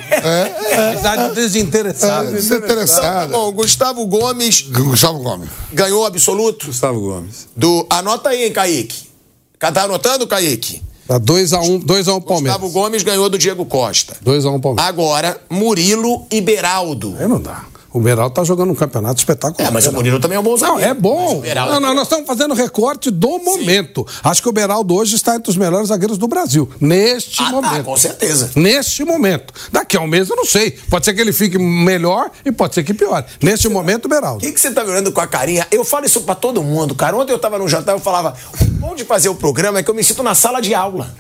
Amizade 0.89 1.35
desinteressada. 1.35 2.23
é 2.23 2.31
Tá 2.31 2.31
desinteressado. 2.37 3.31
bom, 3.31 3.51
Gustavo 3.51 4.05
Gomes 4.05 4.61
Gustavo 4.61 5.19
Gomes. 5.19 5.49
ganhou 5.73 6.03
o 6.03 6.05
absoluto 6.05 6.67
Gustavo 6.67 6.99
Gomes. 6.99 7.47
do... 7.55 7.85
Anota 7.89 8.29
aí, 8.29 8.45
hein, 8.45 8.51
Kaique. 8.53 9.14
Tá 9.59 9.83
anotando, 9.83 10.27
Kaique? 10.27 10.81
Tá 11.07 11.19
2x1 11.19 11.83
dois 11.85 12.07
a 12.07 12.15
um 12.15 12.21
Palmeiras. 12.21 12.59
Gustavo 12.59 12.69
Gomes 12.73 13.03
ganhou 13.03 13.29
do 13.29 13.37
Diego 13.37 13.65
Costa. 13.65 14.17
2x1 14.25 14.59
Palmeiras. 14.59 14.89
Agora, 14.89 15.39
Murilo 15.49 16.25
e 16.31 16.41
Beraldo. 16.41 17.15
Aí 17.19 17.27
não 17.27 17.39
dá. 17.39 17.63
O 17.95 17.99
Beraldo 18.01 18.35
tá 18.35 18.43
jogando 18.43 18.71
um 18.71 18.75
campeonato 18.75 19.19
espetacular. 19.19 19.69
É, 19.69 19.71
mas 19.71 19.87
o 19.87 19.91
Murilo 19.93 20.19
também 20.19 20.35
é 20.35 20.39
um 20.39 20.43
bom 20.43 20.51
Não, 20.51 20.57
zagueiro. 20.57 20.81
é 20.89 20.93
bom. 20.93 21.37
O 21.37 21.41
Beraldo- 21.41 21.73
Não, 21.75 21.79
não, 21.79 21.93
nós 21.93 22.03
estamos 22.03 22.27
fazendo 22.27 22.53
recorte 22.53 23.09
do 23.09 23.39
momento. 23.39 24.05
Acho 24.21 24.41
que 24.41 24.49
o 24.49 24.51
Beraldo 24.51 24.93
hoje 24.95 25.15
está 25.15 25.35
entre 25.37 25.49
os 25.49 25.55
melhores 25.55 25.87
zagueiros 25.87 26.17
do 26.17 26.27
Brasil. 26.27 26.69
Neste 26.81 27.41
Ah, 27.41 27.45
tá, 27.45 27.51
momento. 27.53 27.85
com 27.85 27.95
certeza. 27.95 28.51
Neste 28.53 29.05
momento. 29.05 29.53
Daqui 29.71 29.95
a 29.95 30.01
um 30.01 30.07
mês 30.07 30.29
eu 30.29 30.35
não 30.35 30.43
sei. 30.43 30.71
Pode 30.89 31.05
ser 31.05 31.13
que 31.13 31.21
ele 31.21 31.31
fique 31.31 31.57
melhor 31.57 32.29
e 32.43 32.51
pode 32.51 32.75
ser 32.75 32.83
que 32.83 32.93
piore. 32.93 33.23
Neste 33.41 33.69
momento, 33.69 34.03
o 34.03 34.07
O 34.07 34.09
Beraldo. 34.09 34.41
que, 34.41 34.51
que 34.51 34.59
você 34.59 34.71
tá 34.71 34.83
me 34.83 34.89
olhando 34.91 35.13
com 35.13 35.21
a 35.21 35.27
carinha? 35.27 35.65
Eu 35.71 35.85
falo 35.85 36.05
isso 36.05 36.19
pra 36.23 36.35
todo 36.35 36.61
mundo, 36.61 36.95
cara. 36.95 37.15
Ontem 37.15 37.31
eu 37.31 37.39
tava 37.39 37.57
num 37.57 37.67
jantar, 37.69 37.93
eu 37.93 37.99
falava, 38.01 38.35
o 38.61 38.65
bom 38.65 38.93
de 38.93 39.05
fazer 39.05 39.29
o 39.29 39.35
programa 39.35 39.79
é 39.79 39.83
que 39.83 39.89
eu 39.89 39.95
me 39.95 40.03
sinto 40.03 40.21
na 40.21 40.35
sala 40.35 40.61
de 40.61 40.73
aula. 40.75 41.15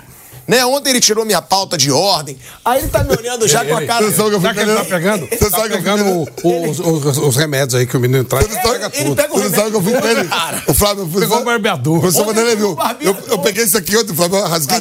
Né? 0.47 0.65
Ontem 0.65 0.91
ele 0.91 0.99
tirou 0.99 1.25
minha 1.25 1.41
pauta 1.41 1.77
de 1.77 1.91
ordem. 1.91 2.37
Aí 2.63 2.79
ele 2.81 2.87
tá 2.89 3.03
me 3.03 3.15
olhando 3.15 3.47
já 3.47 3.63
com 3.65 3.75
a 3.75 3.85
cara. 3.85 4.05
Você 4.05 4.15
sabe 4.15 4.29
que 4.29 4.35
eu 4.35 4.41
que 4.41 4.59
ele 4.59 4.75
tá 4.75 4.85
pegando? 4.85 5.27
Você 5.27 5.37
Tá 5.37 5.49
sabe 5.49 5.69
que 5.69 5.73
eu 5.73 5.77
pegando 5.79 6.05
o- 6.43 6.69
os, 6.69 6.79
os- 6.79 7.17
os 7.17 7.35
remédios 7.35 7.75
aí 7.75 7.85
que 7.87 7.97
o 7.97 7.99
menino 7.99 8.23
traz. 8.23 8.45
Você 8.45 8.53
sabe- 8.53 8.65
Pega 8.69 8.91
ele 8.93 9.05
tudo. 9.05 9.15
pega 9.15 9.33
o 9.33 9.37
Você 9.39 9.49
sabe 9.55 9.71
que 9.71 9.77
eu 9.77 9.81
fui 9.81 9.93
com 9.93 10.07
ele. 10.07 10.29
O 10.67 10.73
Flávio. 10.73 11.07
Pegou 11.07 11.39
o 11.39 11.43
barbeador. 11.43 11.99
Você 12.01 12.19
ele 12.21 12.39
eu 12.51 12.57
viu? 12.57 12.77
Eu, 13.01 13.17
eu 13.31 13.39
peguei 13.39 13.63
isso 13.63 13.77
aqui 13.77 13.97
ontem, 13.97 14.13
Flávio, 14.15 14.37
eu 14.37 14.47
rasguei, 14.47 14.77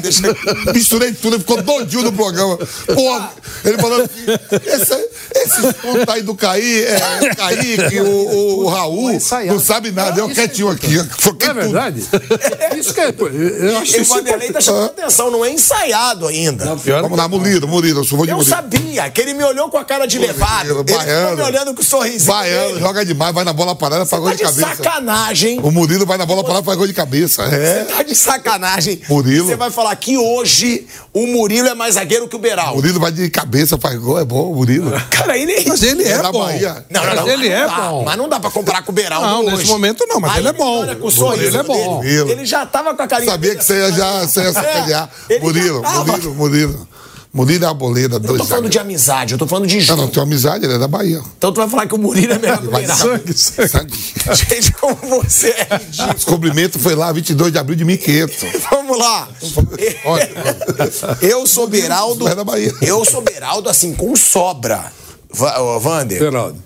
misturei 0.75 1.13
tudo, 1.13 1.37
ele 1.37 1.41
ficou 1.41 1.63
doidinho 1.63 2.03
no 2.03 2.13
programa. 2.13 2.57
Porra, 2.95 3.31
ele 3.65 3.79
falando 3.79 4.03
assim: 4.03 4.61
esse, 4.67 5.09
esse 5.35 5.73
ponto 5.75 6.11
aí 6.11 6.23
do 6.23 6.35
Caí, 6.35 6.83
é, 6.85 7.35
Kaique, 7.37 8.01
o, 8.01 8.07
o, 8.07 8.65
o 8.65 8.69
Raul, 8.69 9.13
não 9.47 9.61
sabe 9.61 9.91
nada, 9.93 10.21
eu 10.21 10.29
quietinho 10.29 10.69
aqui. 10.69 10.99
Foquei 11.19 11.49
Não 11.53 11.61
é 11.61 11.65
tudo. 11.65 11.73
verdade? 11.73 12.79
Isso 12.79 12.93
que 12.95 13.01
é. 13.01 13.15
Eu 13.15 13.79
acho 13.79 13.97
E 13.97 14.01
o 14.01 14.05
Vanderlei 14.05 14.51
tá 14.53 14.61
chamando 14.61 14.87
atenção, 14.87 15.31
não 15.31 15.45
é 15.45 15.51
ensaiado 15.55 16.27
ainda. 16.27 16.75
Vamos 16.75 17.17
lá, 17.19 17.29
Murilo, 17.29 17.67
Murilo, 17.69 18.01
eu 18.01 18.05
sou 18.05 18.25
de 18.25 18.31
Eu 18.31 18.37
Murilo. 18.37 18.55
sabia 18.55 19.11
que 19.11 19.21
ele 19.21 19.35
me 19.35 19.45
olhou 19.45 19.69
com 19.69 19.79
a 19.79 19.85
cara 19.85 20.07
de 20.07 20.19
levado. 20.19 20.67
Ele 20.71 20.79
ficou 20.79 20.99
Baiano. 20.99 21.37
me 21.37 21.43
olhando 21.43 21.75
com 21.75 21.81
o 21.81 21.85
sorrisinho. 21.85 22.33
Baiano, 22.33 22.69
dele. 22.69 22.81
joga 22.81 23.05
demais, 23.05 23.35
vai 23.35 23.45
na 23.45 23.53
bola 23.53 23.75
parada, 23.75 24.05
faz 24.07 24.21
gol 24.23 24.31
Tá 24.31 24.37
de 24.37 24.43
de 24.43 24.61
cabeça. 24.61 24.77
sacanagem. 24.83 25.61
O 25.63 25.71
Murilo 25.71 26.05
vai 26.07 26.19
na 26.19 26.27
bola 26.27 26.43
parada, 26.45 26.63
faz 26.65 26.77
gol 26.77 26.87
de 26.87 26.93
cabeça. 26.95 27.43
É. 27.45 27.85
Tá 27.85 28.03
de 28.03 28.15
sacanagem. 28.15 29.01
Murilo. 29.09 29.47
Você 29.49 29.57
vai 29.57 29.71
falar 29.71 29.95
que 29.97 30.17
hoje 30.19 30.87
o 31.13 31.27
Murilo 31.27 31.69
é 31.69 31.75
mais 31.75 31.95
zagueiro 31.95 32.29
que 32.29 32.37
o 32.37 32.39
Beraldo. 32.39 32.77
Murilo 32.77 33.01
vai 33.01 33.13
de 33.13 33.29
cabeça, 33.31 33.79
faz 33.79 33.99
gol, 33.99 34.19
é 34.19 34.25
bom, 34.25 34.55
Murilo. 34.55 34.91
Cara, 35.11 35.37
ele. 35.39 35.65
Mas 35.67 35.83
ele 35.83 36.03
é, 36.05 36.13
É 36.13 36.23
da 36.23 36.33
bom. 36.33 36.41
Bahia. 36.45 36.85
Não, 36.91 37.05
não, 37.05 37.15
não. 37.15 37.25
Mas 37.25 37.33
ele 37.33 37.49
é 37.49 37.61
não 37.61 37.67
dá, 37.77 37.89
bom. 37.91 38.05
Mas 38.05 38.17
não 38.17 38.29
dá 38.29 38.41
pra 38.41 38.51
comparar 38.51 38.83
com 38.83 38.93
o 38.93 38.95
Beraldo 38.95 39.27
Não, 39.27 39.45
hoje. 39.47 39.57
nesse 39.57 39.67
momento 39.69 40.05
não, 40.09 40.21
mas 40.21 40.33
Aí 40.33 40.39
ele 40.41 40.49
é 40.49 40.53
bom. 40.53 40.81
olha 40.81 40.97
com 40.97 41.07
o 41.07 41.11
sorriso 41.11 41.49
Ele 41.49 41.57
é 41.59 41.63
bom. 41.63 42.03
Ele 42.05 42.45
já 42.45 42.67
tava 42.67 42.95
com 42.95 43.03
a 43.03 43.07
carinha. 43.07 43.31
Sabia 43.31 43.55
que 43.55 43.65
você 43.65 43.75
ia 43.79 43.93
já 43.93 44.21
você 44.27 44.41
ia 44.43 44.53
sacanear. 44.53 45.09
É, 45.29 45.35
ele 45.35 45.44
Murilo. 45.45 45.83
Murilo, 45.83 46.35
Murilo. 46.35 46.89
Murilo 47.35 47.65
é 47.65 47.69
a 47.69 47.75
boleda, 47.75 48.15
Eu 48.15 48.21
não 48.21 48.27
dois 48.29 48.43
tô 48.43 48.47
falando 48.47 48.69
de 48.69 48.79
amizade, 48.79 49.33
eu 49.33 49.39
tô 49.39 49.45
falando 49.45 49.67
de 49.67 49.75
Não, 49.75 49.83
jogo. 49.83 50.03
não, 50.03 50.09
tem 50.09 50.23
amizade, 50.23 50.65
ele 50.67 50.75
é 50.75 50.79
da 50.79 50.87
Bahia. 50.87 51.21
Então 51.37 51.53
tu 51.53 51.57
vai 51.57 51.69
falar 51.69 51.89
que 51.89 51.95
o 51.97 51.99
Murilo 51.99 52.33
é 52.33 52.39
melhor 52.39 52.59
que 52.61 52.69
o 52.69 52.71
Vai 52.71 52.83
Beraldo. 52.83 53.03
Sangue, 53.03 53.35
sangue. 53.37 53.69
Sangue. 53.69 53.99
Gente, 54.55 54.73
como 54.75 54.95
você 55.21 55.49
é 55.49 55.77
ridículo. 55.79 56.15
Descobrimento 56.15 56.79
foi 56.79 56.95
lá, 56.95 57.11
22 57.11 57.51
de 57.51 57.59
abril 57.59 57.77
de 57.77 57.85
1500. 57.85 58.37
Vamos 58.71 58.97
lá. 58.97 59.29
Eu 61.21 61.45
sou 61.45 61.67
Beraldo. 61.67 62.25
Vai 62.25 62.37
da 62.37 62.45
Bahia. 62.45 62.73
Eu 62.81 63.05
sou 63.05 63.21
Beraldo, 63.21 63.69
assim, 63.69 63.95
com 63.95 64.15
sobra. 64.15 64.93
Vander. 65.81 66.21
Geraldo. 66.21 66.63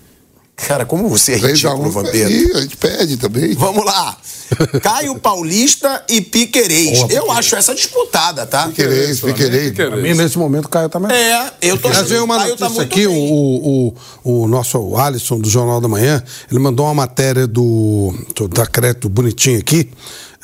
Cara, 0.67 0.85
como 0.85 1.09
você 1.09 1.35
é 1.35 1.39
3 1.39 1.65
a 1.65 1.71
ridículo, 1.71 1.89
1 1.89 1.93
Vampiro. 1.93 2.31
Ih, 2.31 2.53
a 2.53 2.61
gente 2.61 2.77
perde 2.77 3.17
também. 3.17 3.55
Vamos 3.55 3.85
lá. 3.85 4.17
Caio 4.83 5.19
Paulista 5.19 6.05
e 6.09 6.21
Piquerez. 6.21 6.99
Boa, 6.99 7.13
Eu 7.13 7.31
acho 7.31 7.55
essa 7.55 7.75
disputada, 7.75 8.45
tá? 8.45 8.67
Piquerez, 8.67 9.21
Piquerez. 9.21 9.73
Pra 9.73 9.97
mim, 9.97 10.15
nesse 10.15 10.37
momento, 10.37 10.67
o 10.67 10.69
Caio 10.69 10.89
tá 10.89 10.99
melhor. 10.99 11.17
É, 11.17 11.53
eu 11.63 11.79
tô 11.79 11.89
achando 11.89 12.09
veio 12.09 12.25
uma 12.25 12.37
Caio 12.39 12.57
tá 12.57 12.65
notícia 12.65 12.83
muito 12.83 12.93
aqui, 12.93 13.07
o, 13.07 13.95
o, 14.25 14.43
o 14.43 14.49
nosso 14.49 14.97
Alisson 14.97 15.39
do 15.39 15.49
Jornal 15.49 15.81
da 15.81 15.89
Manhã, 15.89 16.23
ele 16.51 16.59
mandou 16.59 16.87
uma 16.87 16.95
matéria 16.95 17.47
do, 17.47 18.13
do 18.35 18.49
da 18.49 18.67
crédito 18.67 19.09
bonitinho 19.09 19.61
aqui, 19.61 19.89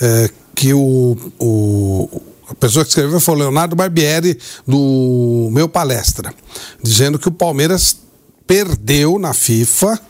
é, 0.00 0.30
que 0.54 0.72
o, 0.72 1.16
o 1.40 2.22
a 2.48 2.54
pessoa 2.54 2.84
que 2.84 2.90
escreveu 2.90 3.18
foi 3.20 3.34
o 3.34 3.38
Leonardo 3.38 3.74
Barbieri 3.74 4.38
do 4.66 5.48
Meu 5.50 5.68
Palestra, 5.68 6.32
dizendo 6.82 7.18
que 7.18 7.26
o 7.26 7.32
Palmeiras 7.32 7.96
perdeu 8.46 9.18
na 9.18 9.32
FIFA 9.32 10.00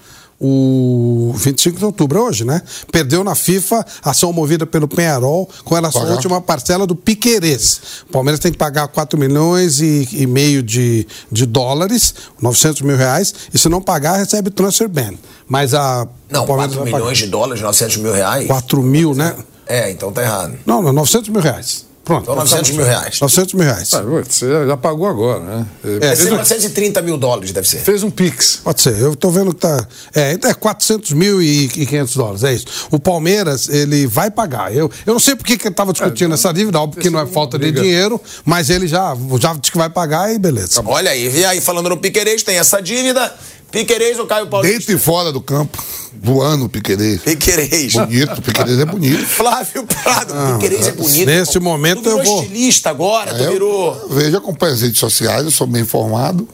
o 0.46 1.32
25 1.36 1.78
de 1.78 1.84
outubro, 1.84 2.18
é 2.18 2.22
hoje, 2.22 2.44
né? 2.44 2.60
Perdeu 2.92 3.24
na 3.24 3.34
FIFA, 3.34 3.86
ação 4.02 4.32
movida 4.32 4.66
pelo 4.66 4.86
Penharol 4.86 5.48
com 5.64 5.74
relação 5.74 6.02
à 6.02 6.04
Pagar. 6.04 6.16
última 6.16 6.40
parcela 6.40 6.86
do 6.86 6.94
Piquerez. 6.94 7.80
O 8.08 8.12
Palmeiras 8.12 8.40
tem 8.40 8.52
que 8.52 8.58
pagar 8.58 8.88
4 8.88 9.18
milhões 9.18 9.80
e, 9.80 10.06
e 10.12 10.26
meio 10.26 10.62
de, 10.62 11.06
de 11.30 11.46
dólares, 11.46 12.14
900 12.42 12.82
mil 12.82 12.96
reais, 12.96 13.32
e 13.54 13.58
se 13.58 13.68
não 13.68 13.80
pagar, 13.80 14.18
recebe 14.18 14.50
transfer 14.50 14.88
ban. 14.88 15.14
Mas 15.48 15.72
a. 15.72 16.06
Não, 16.30 16.44
o 16.44 16.46
Palmeiras 16.46 16.74
4 16.74 16.90
vai 16.90 17.00
milhões 17.00 17.18
de 17.18 17.26
dólares, 17.28 17.62
900 17.62 17.96
mil 17.98 18.12
reais? 18.12 18.46
4 18.46 18.82
mil, 18.82 19.14
né? 19.14 19.34
É, 19.66 19.90
então 19.90 20.12
tá 20.12 20.22
errado. 20.22 20.58
Não, 20.66 20.82
não, 20.82 20.92
900 20.92 21.30
mil 21.30 21.40
reais. 21.40 21.86
Pronto. 22.04 22.22
Então 22.24 22.36
900 22.36 22.70
mil 22.72 22.84
reais. 22.84 23.20
900 23.20 23.54
mil 23.54 23.64
reais. 23.64 23.94
Ah, 23.94 24.02
Você 24.02 24.66
já 24.66 24.76
pagou 24.76 25.06
agora, 25.08 25.40
né? 25.40 25.66
É, 26.02 26.10
ser 26.14 26.16
fez 26.16 26.32
um- 26.32 26.36
930 26.36 27.02
mil 27.02 27.16
dólares, 27.16 27.50
deve 27.52 27.66
ser. 27.66 27.78
Fez 27.78 28.02
um 28.02 28.10
Pix. 28.10 28.60
Pode 28.62 28.82
ser, 28.82 28.98
eu 28.98 29.16
tô 29.16 29.30
vendo 29.30 29.54
que 29.54 29.60
tá. 29.60 29.86
É, 30.14 30.32
é 30.32 30.54
400 30.54 31.12
mil 31.12 31.40
e 31.42 31.68
500 31.68 32.14
dólares, 32.16 32.44
é 32.44 32.52
isso. 32.52 32.66
O 32.90 32.98
Palmeiras, 32.98 33.68
ele 33.68 34.06
vai 34.06 34.30
pagar. 34.30 34.74
Eu, 34.74 34.90
eu 35.06 35.12
não 35.14 35.20
sei 35.20 35.34
por 35.34 35.44
que 35.44 35.56
que 35.56 35.66
ele 35.68 35.74
tava 35.74 35.92
discutindo 35.92 36.34
essa 36.34 36.52
dívida, 36.52 36.78
óbvio 36.80 37.02
que 37.02 37.08
não 37.10 37.20
é 37.20 37.26
falta 37.26 37.58
de 37.58 37.72
dinheiro, 37.72 38.20
mas 38.44 38.68
ele 38.70 38.86
já, 38.86 39.16
já 39.40 39.54
disse 39.54 39.72
que 39.72 39.78
vai 39.78 39.88
pagar 39.88 40.32
e 40.32 40.38
beleza. 40.38 40.82
Olha 40.84 41.10
aí, 41.10 41.28
vê 41.28 41.44
aí 41.46 41.60
falando 41.60 41.88
no 41.88 41.96
Piquerez, 41.96 42.42
tem 42.42 42.58
essa 42.58 42.80
dívida. 42.82 43.32
Piquerez 43.74 44.18
ou 44.18 44.26
Caio 44.26 44.46
Paulista? 44.46 44.78
Dentro 44.78 44.94
e 44.94 44.98
fora 44.98 45.30
do 45.32 45.40
campo, 45.40 45.82
voando 46.22 46.64
o 46.64 46.68
Piquerez. 46.68 47.20
Piquerez. 47.22 47.92
Bonito, 47.92 48.38
o 48.38 48.42
Piquerez 48.42 48.78
é 48.78 48.84
bonito. 48.84 49.24
Flávio 49.26 49.84
Prado, 49.84 50.34
Piquerez 50.54 50.86
é 50.88 50.92
bonito. 50.92 51.26
nesse 51.26 51.56
irmão. 51.58 51.72
momento 51.72 52.02
tu 52.02 52.04
virou 52.04 52.18
eu 52.20 52.24
vou- 52.24 52.42
estilista 52.42 52.90
agora, 52.90 53.34
tu 53.34 53.42
É, 53.44 53.50
virou... 53.50 53.94
eu 54.02 54.08
vejo, 54.10 54.36
acompanho 54.36 54.72
as 54.74 54.80
redes 54.80 54.98
sociais, 54.98 55.44
eu 55.44 55.50
sou 55.50 55.66
bem 55.66 55.82
informado, 55.82 56.48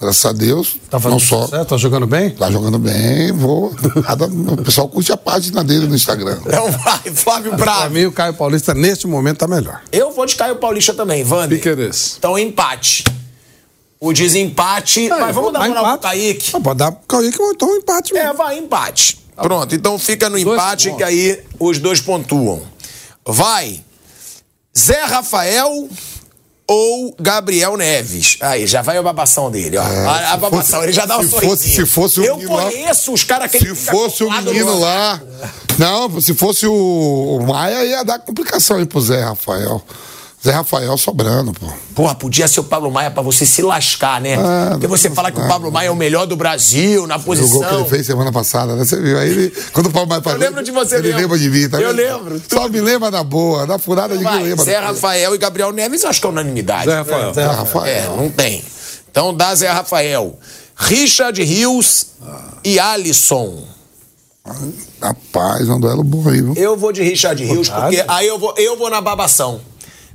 graças 0.00 0.24
a 0.24 0.32
Deus. 0.32 0.76
Tá 0.88 0.98
fazendo 0.98 1.18
não 1.20 1.26
só. 1.26 1.46
certo? 1.48 1.68
Tá 1.68 1.76
jogando 1.76 2.06
bem? 2.06 2.30
Tá 2.30 2.50
jogando 2.50 2.78
bem, 2.78 3.32
vou. 3.32 3.74
Cada- 4.06 4.26
o 4.26 4.56
pessoal 4.58 4.88
curte 4.88 5.12
a 5.12 5.16
página 5.16 5.62
dele 5.62 5.86
no 5.86 5.94
Instagram. 5.94 6.38
Então 6.46 6.70
vai, 6.70 7.00
Flávio 7.14 7.50
Pra 7.56 7.58
Prado. 7.58 7.90
mim, 7.94 8.04
o 8.06 8.12
Caio 8.12 8.32
Paulista, 8.34 8.72
neste 8.74 9.06
momento, 9.06 9.38
tá 9.38 9.46
melhor. 9.48 9.82
Eu 9.92 10.10
vou 10.12 10.24
de 10.24 10.36
Caio 10.36 10.56
Paulista 10.56 10.94
também, 10.94 11.24
Wander. 11.24 11.58
Piquerez. 11.58 12.14
Então, 12.18 12.38
empate. 12.38 13.04
O 14.00 14.12
desempate. 14.14 15.08
mas 15.10 15.34
vamos 15.34 15.52
dar 15.52 15.68
moral 15.68 15.84
pro. 15.98 15.98
Kaique. 16.08 16.50
Ah, 16.56 16.60
pode 16.60 16.78
dar 16.78 16.90
pro 16.92 17.06
Kaique, 17.06 17.38
então 17.42 17.68
um 17.68 17.76
empate 17.76 18.16
É, 18.16 18.22
mesmo. 18.24 18.34
vai, 18.38 18.58
empate. 18.58 19.18
Pronto, 19.36 19.74
então 19.74 19.98
fica 19.98 20.28
no 20.30 20.38
empate 20.38 20.92
que 20.94 21.02
aí 21.02 21.42
os 21.58 21.78
dois 21.78 22.00
pontuam. 22.00 22.62
Vai. 23.26 23.82
Zé 24.78 25.04
Rafael 25.04 25.88
ou 26.66 27.14
Gabriel 27.18 27.76
Neves? 27.76 28.38
Aí, 28.40 28.66
já 28.66 28.80
vai 28.80 28.96
a 28.96 29.02
babação 29.02 29.50
dele, 29.50 29.76
ó. 29.76 29.82
a, 29.82 30.32
a 30.32 30.36
babação, 30.36 30.82
ele 30.82 30.92
já 30.92 31.04
dá 31.04 31.18
o 31.18 31.22
se 31.24 31.30
sorrisinho. 31.30 31.50
fosse- 31.56 31.74
se 31.74 31.86
fosse 31.86 32.20
o 32.20 32.24
Eu 32.24 32.36
menino 32.36 32.54
lá- 32.56 32.70
conheço 32.70 33.12
os 33.12 33.24
caras 33.24 33.50
que 33.50 33.58
Se 33.58 33.64
ele 33.66 33.74
fica 33.74 33.92
fosse 33.92 34.22
o 34.24 34.30
menino 34.30 34.78
lá. 34.78 35.20
Não, 35.78 36.20
se 36.20 36.32
fosse 36.34 36.66
o, 36.66 36.72
o 37.40 37.46
Maia, 37.46 37.84
ia 37.84 38.04
dar 38.04 38.18
complicação 38.20 38.76
aí 38.76 38.86
pro 38.86 39.00
Zé 39.00 39.22
Rafael. 39.24 39.82
Zé 40.42 40.52
Rafael 40.52 40.96
sobrando, 40.96 41.52
pô. 41.52 41.66
Porra, 41.94 42.14
podia 42.14 42.48
ser 42.48 42.60
o 42.60 42.64
Pablo 42.64 42.90
Maia 42.90 43.10
pra 43.10 43.22
você 43.22 43.44
se 43.44 43.60
lascar, 43.60 44.22
né? 44.22 44.36
Ah, 44.36 44.68
Porque 44.70 44.86
você 44.86 45.10
fala 45.10 45.30
que 45.30 45.38
o 45.38 45.44
ah, 45.44 45.48
Pablo 45.48 45.70
Maia 45.70 45.88
é 45.88 45.90
o 45.90 45.94
melhor 45.96 46.26
do 46.26 46.34
Brasil 46.34 47.06
na 47.06 47.16
O 47.16 47.18
gol 47.20 47.34
que 47.34 47.40
ele 47.42 47.48
posição. 47.50 47.84
fez 47.84 48.06
semana 48.06 48.32
passada, 48.32 48.74
né? 48.74 48.82
Você 48.82 48.98
viu? 48.98 49.18
Aí 49.18 49.28
ele, 49.28 49.50
quando 49.74 49.86
o 49.88 49.90
Paulo 49.90 50.08
mais 50.08 50.24
Eu 50.24 50.38
lembro 50.38 50.62
de 50.64 50.70
você 50.70 50.94
Ele 50.96 51.08
mesmo. 51.08 51.20
lembra 51.20 51.38
de 51.38 51.50
mim, 51.50 51.68
tá 51.68 51.78
Eu 51.78 51.88
vendo? 51.94 51.96
lembro, 51.98 52.42
Só 52.50 52.68
me 52.70 52.80
lembra 52.80 53.10
da 53.10 53.22
boa, 53.22 53.66
da 53.66 53.78
furada 53.78 54.16
de 54.16 54.24
Vai, 54.24 54.42
lembra. 54.42 54.64
Zé 54.64 54.78
Rafael 54.78 55.34
e 55.34 55.38
Gabriel 55.38 55.72
Neves, 55.72 56.02
eu 56.04 56.08
acho 56.08 56.20
que 56.22 56.26
é 56.26 56.30
unanimidade. 56.30 56.86
Zé 56.86 56.94
Rafael. 56.96 57.34
Zé 57.34 57.44
Rafael. 57.44 57.86
É, 57.86 58.06
não 58.16 58.30
tem. 58.30 58.64
Então 59.10 59.34
dá 59.36 59.54
Zé 59.54 59.68
Rafael. 59.68 60.38
Richard 60.74 61.42
Rios 61.44 62.06
e 62.64 62.80
Alisson. 62.80 63.62
Rapaz, 65.02 65.68
é 65.68 65.72
um 65.72 65.78
duelo 65.80 66.02
bom 66.02 66.26
aí, 66.28 66.40
viu? 66.40 66.54
Eu 66.56 66.76
vou 66.78 66.92
de 66.92 67.02
Richard 67.02 67.44
Rios, 67.44 67.68
porque 67.68 68.02
aí 68.08 68.26
eu 68.26 68.38
vou, 68.38 68.54
eu 68.56 68.78
vou 68.78 68.88
na 68.88 69.00
babação. 69.02 69.60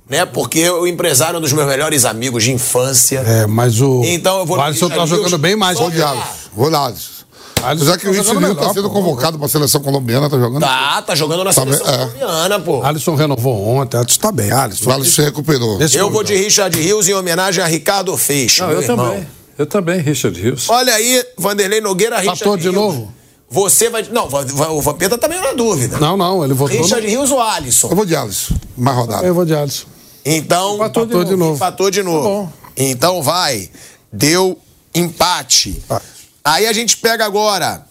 Né? 0.09 0.25
Porque 0.25 0.69
o 0.69 0.85
empresário 0.85 1.35
é 1.35 1.39
um 1.39 1.41
dos 1.41 1.51
meus 1.53 1.67
melhores 1.67 2.05
amigos 2.05 2.43
de 2.43 2.51
infância. 2.51 3.19
É, 3.25 3.47
mas 3.47 3.81
o. 3.81 4.01
Então 4.05 4.39
eu 4.39 4.45
vou 4.45 4.57
O 4.57 4.61
Alisson 4.61 4.87
tá 4.89 5.05
jogando 5.05 5.37
bem 5.37 5.55
mais. 5.55 5.77
Só 5.77 5.83
Vou 5.85 5.91
de 5.91 6.01
Alisson. 6.01 6.23
Vou 6.55 6.69
de 6.69 6.75
Alisson. 6.75 7.15
Alisson 7.63 7.85
Já 7.85 7.97
que 7.97 8.03
tá 8.05 8.11
o 8.11 8.13
jogando 8.13 8.33
Richard 8.33 8.45
Rio 8.45 8.55
tá 8.55 8.61
melhor, 8.61 8.73
sendo 8.75 8.89
convocado 8.91 9.39
pra 9.39 9.47
seleção 9.47 9.81
colombiana, 9.81 10.29
tá 10.29 10.37
jogando. 10.37 10.61
Tá, 10.61 11.01
tá 11.01 11.15
jogando 11.15 11.43
na 11.43 11.51
Tá 11.51 11.61
seleção 11.63 11.85
bem, 11.87 11.95
é. 11.95 11.97
colombiana, 11.97 12.59
pô. 12.59 12.83
Alisson 12.83 13.15
renovou 13.15 13.67
ontem, 13.67 13.97
Alisson 13.97 14.19
tá 14.19 14.31
bem. 14.31 14.51
Alisson. 14.51 14.87
O 14.89 14.93
Alisson 14.93 15.11
se 15.11 15.21
recuperou. 15.23 15.79
Eu 15.81 16.11
vou 16.11 16.23
de 16.23 16.35
Richard 16.35 16.79
Rios 16.79 17.07
em 17.09 17.13
homenagem 17.15 17.63
a 17.63 17.67
Ricardo 17.67 18.15
Feixe, 18.15 18.61
Não, 18.61 18.67
meu 18.67 18.77
eu 18.77 18.83
irmão. 18.83 19.07
também. 19.07 19.27
Eu 19.57 19.65
também, 19.65 19.99
Richard 20.01 20.39
Rios. 20.39 20.69
Olha 20.69 20.93
aí, 20.93 21.23
Vanderlei 21.37 21.81
Nogueira, 21.81 22.17
Richard 22.17 22.37
Empatou 22.39 22.57
de 22.57 22.63
Rios. 22.63 22.75
novo? 22.75 23.11
Você 23.49 23.89
vai... 23.89 24.05
Não, 24.11 24.27
o 24.75 24.81
Vampeta 24.81 25.17
também 25.17 25.37
é 25.39 25.41
na 25.41 25.53
dúvida. 25.53 25.97
Não, 25.97 26.15
não, 26.17 26.43
ele 26.43 26.53
votou. 26.53 26.77
Richard 26.77 27.03
no... 27.03 27.09
Rios 27.09 27.31
ou 27.31 27.41
Alisson? 27.41 27.87
Eu 27.89 27.95
vou 27.95 28.05
de 28.05 28.15
Alisson. 28.15 28.53
Mais 28.77 28.95
rodada. 28.97 29.25
Eu 29.25 29.33
vou 29.33 29.45
de 29.45 29.55
Alisson. 29.55 29.85
Então, 30.26 30.76
Empatou 30.76 31.05
de 31.05 31.11
Empatou 31.13 31.23
de 31.23 31.32
novo. 31.32 31.43
novo. 31.43 31.55
Empatou 31.55 31.91
de 31.91 32.03
novo. 32.03 32.23
Tá 32.23 32.30
bom. 32.30 32.53
Então 32.78 33.21
vai. 33.21 33.69
Deu 34.11 34.57
empate. 34.93 35.82
Ah. 35.89 36.01
Aí 36.43 36.65
a 36.67 36.73
gente 36.73 36.97
pega 36.97 37.26
agora 37.26 37.86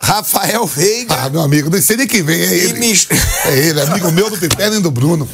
Rafael 0.00 0.66
Veiga. 0.66 1.14
Ah, 1.14 1.28
meu 1.30 1.40
amigo, 1.40 1.70
não 1.70 1.80
sei 1.80 1.96
nem 1.96 2.06
quem 2.06 2.22
vem, 2.22 2.40
é 2.40 2.54
ele. 2.54 2.78
mis- 2.78 3.08
É 3.46 3.58
ele, 3.58 3.80
amigo 3.80 4.10
meu 4.12 4.28
do 4.30 4.36
Piperno 4.36 4.76
e 4.76 4.80
do 4.80 4.90
Bruno. 4.90 5.28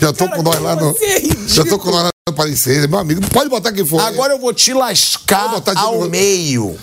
Já 0.00 0.12
tô 0.12 0.28
com 0.28 0.42
nós 0.42 0.60
lá 0.60 0.76
no. 0.76 0.90
é. 1.00 1.22
Já 1.48 1.64
tô 1.64 1.78
com 1.78 1.90
nós 1.90 2.02
lá 2.04 2.10
no 2.28 2.34
Parecer. 2.34 2.86
Meu 2.88 2.98
amigo, 2.98 3.20
pode 3.30 3.48
botar 3.50 3.72
quem 3.72 3.84
for. 3.84 4.00
Agora 4.00 4.32
eu 4.34 4.38
vou 4.38 4.52
te 4.52 4.72
lascar 4.72 5.60
de 5.60 5.70
ao 5.78 5.94
novo. 5.94 6.08
meio. 6.10 6.76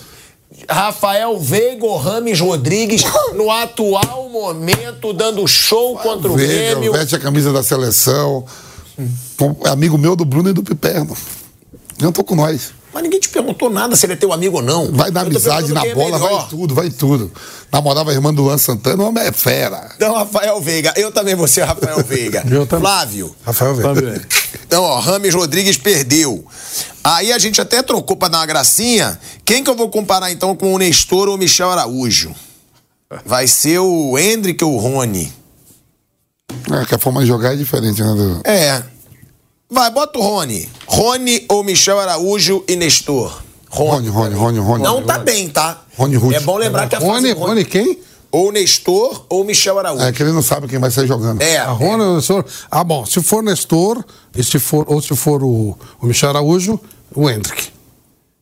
Rafael 0.70 1.40
Veiga 1.40 1.86
ou 1.86 1.98
Rames 1.98 2.40
Rodrigues, 2.40 3.04
no 3.36 3.50
atual 3.50 4.30
momento, 4.30 5.14
dando 5.14 5.48
show 5.48 5.98
contra 5.98 6.30
o 6.32 6.36
Veja, 6.36 6.54
Grêmio. 6.76 6.92
veste 6.94 7.16
a 7.16 7.20
camisa 7.20 7.52
da 7.54 7.64
seleção. 7.64 8.46
Com- 9.38 9.56
Amigo 9.66 9.98
meu 9.98 10.16
do 10.16 10.26
Bruno 10.26 10.50
e 10.50 10.54
do 10.54 10.64
Piperno. 10.64 11.16
Tô 12.14 12.24
com 12.24 12.36
nós. 12.36 12.72
Mas 12.94 13.04
ninguém 13.04 13.20
te 13.22 13.30
perguntou 13.30 13.70
nada 13.70 13.96
se 13.96 14.06
ele 14.06 14.14
é 14.14 14.16
teu 14.18 14.34
amigo 14.34 14.58
ou 14.58 14.62
não. 14.64 14.92
Vai 14.92 15.12
na 15.12 15.22
amizade, 15.22 15.72
na 15.72 15.86
é 15.86 15.94
bola, 15.96 16.18
vai 16.18 16.30
melhor. 16.30 16.46
em 16.46 16.50
tudo, 16.50 16.76
vai 16.76 16.88
em 16.88 16.92
tudo. 16.92 17.32
Namorava 17.72 18.12
a 18.12 18.14
irmã 18.14 18.34
do 18.34 18.42
Luan 18.44 18.58
Santana, 18.58 19.02
o 19.04 19.08
homem 19.08 19.24
é 19.24 19.32
fera. 19.32 19.92
Então, 19.96 20.14
Rafael 20.14 20.60
Veiga. 20.60 20.94
Eu 20.98 21.10
também 21.12 21.34
vou 21.36 21.48
ser 21.48 21.64
Rafael 21.64 22.02
Veiga. 22.04 22.44
Eu 22.50 22.66
também. 22.66 22.84
Flávio. 22.84 23.34
Rafael 23.46 23.76
Veiga. 23.76 23.94
Também. 23.96 24.22
Então, 24.66 24.84
ó, 24.84 25.00
Rames 25.00 25.34
Rodrigues 25.34 25.78
perdeu. 25.78 26.44
Aí 27.04 27.32
a 27.32 27.38
gente 27.40 27.62
até 27.62 27.82
trocou 27.82 28.18
pra 28.18 28.28
dar 28.28 28.40
uma 28.40 28.46
gracinha. 28.46 29.18
Quem 29.46 29.64
que 29.64 29.70
eu 29.70 29.76
vou 29.76 29.90
comparar 29.90 30.30
então 30.32 30.54
com 30.56 30.74
o 30.74 30.78
Nestor 30.78 31.30
ou 31.30 31.36
o 31.36 31.38
Michel 31.38 31.70
Araújo? 31.70 32.36
Vai 33.26 33.48
ser 33.48 33.80
o 33.80 34.18
Hendrick 34.18 34.62
ou 34.66 34.74
o 34.76 34.78
Rony? 34.80 35.32
É, 36.72 36.86
que 36.86 36.96
a 36.96 36.98
forma 37.00 37.22
de 37.22 37.28
jogar 37.28 37.54
é 37.54 37.56
diferente, 37.56 38.02
né? 38.02 38.14
do- 38.14 38.42
É. 38.44 38.84
Vai, 39.70 39.90
bota 39.92 40.20
o 40.20 40.22
Rony. 40.22 40.70
Rony 40.86 41.46
ou 41.50 41.64
Michel 41.64 42.00
Araújo 42.00 42.64
e 42.68 42.76
Nestor? 42.76 43.42
Rony, 43.70 44.10
Rony, 44.10 44.36
Rony, 44.36 44.60
Rony. 44.60 44.84
Não 44.84 45.02
tá 45.02 45.18
bem, 45.18 45.48
tá? 45.48 45.82
Rony 45.98 46.18
Ruth. 46.18 46.34
É 46.34 46.40
bom 46.42 46.58
lembrar 46.58 46.90
que 46.90 46.96
a 46.96 47.00
Rony, 47.00 47.32
Rony... 47.32 47.48
Rony 47.48 47.66
quem? 47.66 48.00
Ou 48.34 48.52
Nestor 48.52 49.26
ou 49.30 49.44
Michel 49.46 49.78
Araújo. 49.80 50.04
É 50.04 50.12
que 50.12 50.22
ele 50.24 50.32
não 50.34 50.42
sabe 50.42 50.68
quem 50.68 50.80
vai 50.80 50.92
sair 50.92 51.08
jogando. 51.08 51.42
É. 51.42 51.58
A 51.58 51.72
Rony, 51.72 52.04
o 52.04 52.16
Nestor. 52.18 52.46
Ah, 52.70 52.84
bom, 52.84 53.06
se 53.06 53.22
for 53.22 53.42
Nestor, 53.44 54.04
e 54.36 54.44
se 54.44 54.60
for, 54.60 54.86
ou 54.90 55.02
se 55.02 55.16
for 55.16 55.44
o, 55.44 55.78
o 56.02 56.06
Michel 56.06 56.30
Araújo, 56.30 56.80
o 57.16 57.30
Hendrick. 57.30 57.70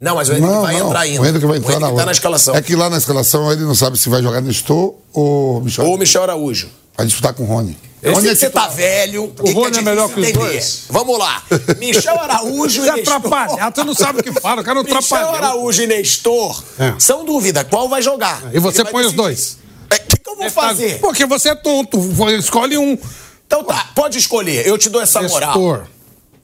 Não, 0.02 0.16
mas 0.16 0.30
o 0.30 0.34
Hendrick 0.34 0.52
Não, 0.54 0.62
vai 0.62 0.80
não. 0.80 0.88
entrar 0.88 1.00
ainda. 1.02 1.22
O 1.22 1.26
Hendrick 1.26 1.46
vai 1.46 1.58
entrar 1.58 1.72
o 1.74 1.76
Hendrick 1.76 1.92
na 1.94 2.00
tá 2.00 2.06
na 2.06 2.12
escalação. 2.12 2.56
É 2.56 2.62
que 2.62 2.76
lá 2.76 2.90
na 2.90 2.98
escalação 2.98 3.52
ele 3.52 3.64
não 3.64 3.76
sabe 3.76 3.98
se 4.00 4.10
vai 4.10 4.22
jogar 4.24 4.42
Nestor 4.42 4.96
ou 5.14 5.62
Michel. 5.62 5.86
Ou 5.86 5.98
Michel 5.98 6.24
Araújo. 6.24 6.70
Vai 6.98 7.06
disputar 7.06 7.34
com 7.34 7.44
o 7.44 7.46
Rony. 7.46 7.78
Eu 8.02 8.14
Rony 8.14 8.22
sei 8.24 8.32
é 8.32 8.34
que 8.34 8.40
você 8.40 8.46
titular. 8.48 8.68
tá 8.70 8.74
velho. 8.76 9.24
O 9.26 9.30
que 9.44 9.52
Rony 9.52 9.78
é 9.78 9.82
melhor 9.82 10.10
que 10.10 10.20
os 10.20 10.26
difícil 10.28 10.42
dois. 10.42 10.84
Vamos 10.90 11.20
lá. 11.20 11.44
Michel 11.80 12.20
Araújo 12.20 12.86
e 12.86 12.90
é 12.90 12.94
Nestor. 12.96 13.16
atrapalhado, 13.16 13.76
tu 13.76 13.84
não 13.84 13.94
sabe 13.94 14.20
o 14.20 14.24
que 14.24 14.32
fala, 14.40 14.62
o 14.62 14.64
cara 14.64 14.76
não 14.76 14.84
Michel 14.84 15.00
atrapalha. 15.00 15.38
Araújo 15.38 15.82
e 15.82 15.88
Nestor 15.88 16.64
É. 16.80 16.94
são 16.98 17.26
dúvida. 17.26 17.64
Qual 17.66 17.90
vai 17.90 18.02
jogar? 18.02 18.42
E 18.54 18.60
você 18.60 18.84
põe 18.86 19.02
os 19.06 19.12
decidir. 19.12 19.16
dois. 19.18 19.58
É, 19.92 19.96
O 19.96 20.00
que, 20.08 20.18
que 20.18 20.30
eu 20.30 20.36
vou 20.38 20.50
fazer? 20.50 21.00
Porque 21.00 21.26
você 21.26 21.50
é 21.50 21.56
tonto, 21.56 22.00
escolhe 22.40 22.78
um. 22.78 22.98
Então 23.46 23.64
tá, 23.64 23.90
pode 23.96 24.18
escolher. 24.18 24.66
Eu 24.66 24.78
te 24.78 24.88
dou 24.90 25.02
essa 25.02 25.22
moral. 25.22 25.50
Nestor. 25.58 25.88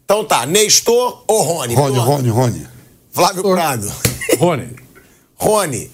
Então 0.04 0.26
tá, 0.26 0.46
Nestor 0.46 1.24
ou 1.28 1.42
Rony? 1.42 1.74
Rony, 1.76 1.94
Pronto. 1.94 2.10
Rony, 2.10 2.30
Rony. 2.30 2.68
Flávio 3.12 3.44
Prado. 3.44 3.92
Rony. 4.40 4.76
Rony. 5.36 5.92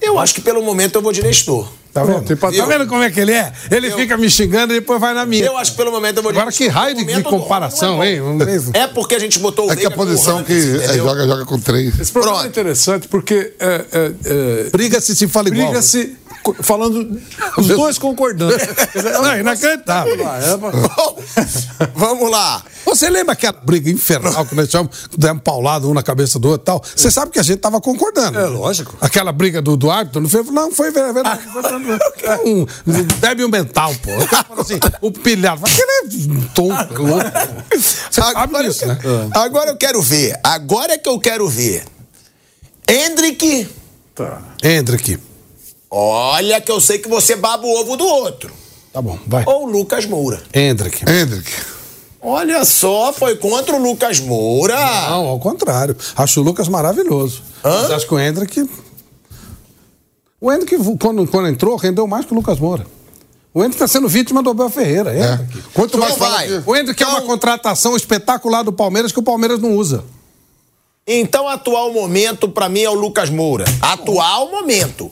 Eu 0.00 0.18
acho 0.18 0.34
que 0.34 0.40
pelo 0.40 0.62
momento 0.62 0.96
eu 0.96 1.02
vou 1.02 1.12
de 1.12 1.22
Nestor. 1.22 1.68
Tá 1.92 2.04
vendo? 2.04 2.22
Tem 2.22 2.36
pra- 2.36 2.50
Tá 2.50 2.64
vendo 2.64 2.86
como 2.86 3.02
é 3.02 3.10
que 3.10 3.20
ele 3.20 3.32
é? 3.32 3.52
Ele 3.70 3.90
fica 3.90 4.16
me 4.16 4.30
xingando 4.30 4.72
e 4.72 4.80
depois 4.80 4.98
vai 5.00 5.12
na 5.12 5.26
minha. 5.26 5.44
Eu 5.44 5.58
acho 5.58 5.72
que 5.72 5.76
pelo 5.76 5.90
momento 5.92 6.16
eu 6.18 6.22
vou 6.22 6.32
Agora 6.32 6.50
que 6.50 6.66
raio 6.66 6.96
de, 6.96 7.04
de 7.04 7.22
comparação, 7.22 7.96
não 7.96 8.02
é 8.02 8.14
hein? 8.14 8.22
É 8.72 8.86
porque 8.86 9.14
a 9.14 9.18
gente 9.18 9.38
botou 9.38 9.68
o 9.68 9.72
É 9.72 9.76
que 9.76 9.84
a 9.84 9.90
posição 9.90 10.42
que 10.42 10.52
é, 10.52 10.96
joga, 10.96 11.26
joga 11.26 11.44
com 11.44 11.58
três. 11.60 11.98
Esse 12.00 12.10
programa 12.10 12.38
Pronto. 12.38 12.46
é 12.46 12.48
interessante 12.48 13.08
porque 13.08 13.54
é, 13.60 13.84
é, 13.92 14.12
é, 14.24 14.70
Briga-se 14.70 15.14
se 15.14 15.28
fala 15.28 15.48
igual. 15.48 15.66
briga-se 15.66 16.16
falando 16.62 17.20
os 17.58 17.66
dois 17.68 17.98
concordando. 17.98 18.56
Não, 19.22 19.26
é 19.32 19.40
inacreditável. 19.40 20.16
Bom, 20.16 21.22
Vamos 21.94 22.30
lá. 22.30 22.62
Você 22.84 23.08
lembra 23.08 23.32
aquela 23.32 23.56
briga 23.62 23.88
infernal 23.90 24.44
que 24.44 24.54
nós 24.54 24.68
tivemos, 24.68 25.08
demos 25.16 25.42
paulado 25.42 25.88
um 25.88 25.94
na 25.94 26.02
cabeça 26.02 26.38
do 26.38 26.48
outro 26.48 26.64
e 26.64 26.66
tal? 26.66 26.82
Você 26.96 27.10
sabe 27.10 27.30
que 27.30 27.38
a 27.38 27.42
gente 27.42 27.58
tava 27.58 27.80
concordando. 27.80 28.38
É, 28.38 28.46
lógico. 28.46 28.96
Aquela 29.00 29.30
briga 29.32 29.62
do, 29.62 29.76
do 29.76 29.90
árbitro, 29.90 30.20
não 30.20 30.28
foi, 30.28 30.42
não, 30.44 30.72
foi 30.72 30.90
verdade. 30.90 31.40
Foi, 31.52 31.62
é 31.62 31.78
um 32.44 32.66
débil 33.20 33.48
mental, 33.48 33.94
pô. 34.02 34.10
O 34.16 34.28
cara 34.28 34.44
fala 34.44 34.60
assim, 34.60 34.78
o 35.00 35.10
pilhado. 35.10 35.60
Fala, 35.60 35.72
Aquele 35.72 36.42
é 36.42 36.48
tonto, 36.54 37.02
louco. 37.02 37.26
Você 37.70 37.94
sabe 38.10 38.36
Agora, 38.36 38.68
disso, 38.68 38.84
eu, 38.84 38.88
né? 38.88 39.30
agora 39.34 39.70
eu 39.70 39.76
quero 39.76 40.00
ver. 40.02 40.38
Agora 40.42 40.94
é 40.94 40.98
que 40.98 41.08
eu 41.08 41.18
quero 41.18 41.48
ver. 41.48 41.84
Hendrick. 42.88 43.68
Tá. 44.14 44.42
Hendrick. 44.62 45.18
Olha 45.90 46.60
que 46.60 46.70
eu 46.70 46.80
sei 46.80 46.98
que 46.98 47.08
você 47.08 47.36
baba 47.36 47.66
o 47.66 47.80
ovo 47.80 47.96
do 47.96 48.04
outro. 48.06 48.50
Tá 48.92 49.00
bom, 49.00 49.18
vai. 49.26 49.44
Ou 49.46 49.66
Lucas 49.66 50.04
Moura. 50.06 50.42
Hendrick. 50.52 51.02
Hendrick. 51.08 51.50
Olha 52.20 52.64
só, 52.64 53.12
foi 53.12 53.36
contra 53.36 53.74
o 53.74 53.82
Lucas 53.82 54.20
Moura. 54.20 54.76
Não, 54.76 55.26
ao 55.26 55.40
contrário. 55.40 55.96
Acho 56.14 56.40
o 56.40 56.44
Lucas 56.44 56.68
maravilhoso. 56.68 57.42
Mas 57.64 57.90
acho 57.90 58.06
que 58.06 58.14
o 58.14 58.20
Hendrick. 58.20 58.68
O 60.42 60.52
Hendrick, 60.52 60.76
quando, 60.98 61.24
quando 61.28 61.46
entrou, 61.48 61.76
rendeu 61.76 62.04
mais 62.06 62.24
que 62.26 62.32
o 62.32 62.34
Lucas 62.34 62.58
Moura. 62.58 62.84
O 63.54 63.60
Hendrick 63.60 63.76
está 63.76 63.86
sendo 63.86 64.08
vítima 64.08 64.42
do 64.42 64.50
Abel 64.50 64.68
Ferreira. 64.68 65.10
É. 65.14 65.38
Quanto 65.72 65.96
mais 65.98 66.14
Então 66.16 66.26
fala 66.26 66.38
vai. 66.38 66.48
que- 66.48 66.62
O 66.68 66.74
Hendrick 66.76 67.00
é 67.00 67.06
uma 67.06 67.18
Então- 67.18 67.28
contratação 67.28 67.94
espetacular 67.96 68.64
do 68.64 68.72
Palmeiras 68.72 69.12
que 69.12 69.20
o 69.20 69.22
Palmeiras 69.22 69.60
não 69.60 69.72
usa. 69.76 70.02
Então, 71.04 71.48
atual 71.48 71.92
momento, 71.92 72.48
pra 72.48 72.68
mim, 72.68 72.82
é 72.82 72.88
o 72.88 72.94
Lucas 72.94 73.28
Moura. 73.28 73.64
Atual 73.82 74.48
momento. 74.52 75.10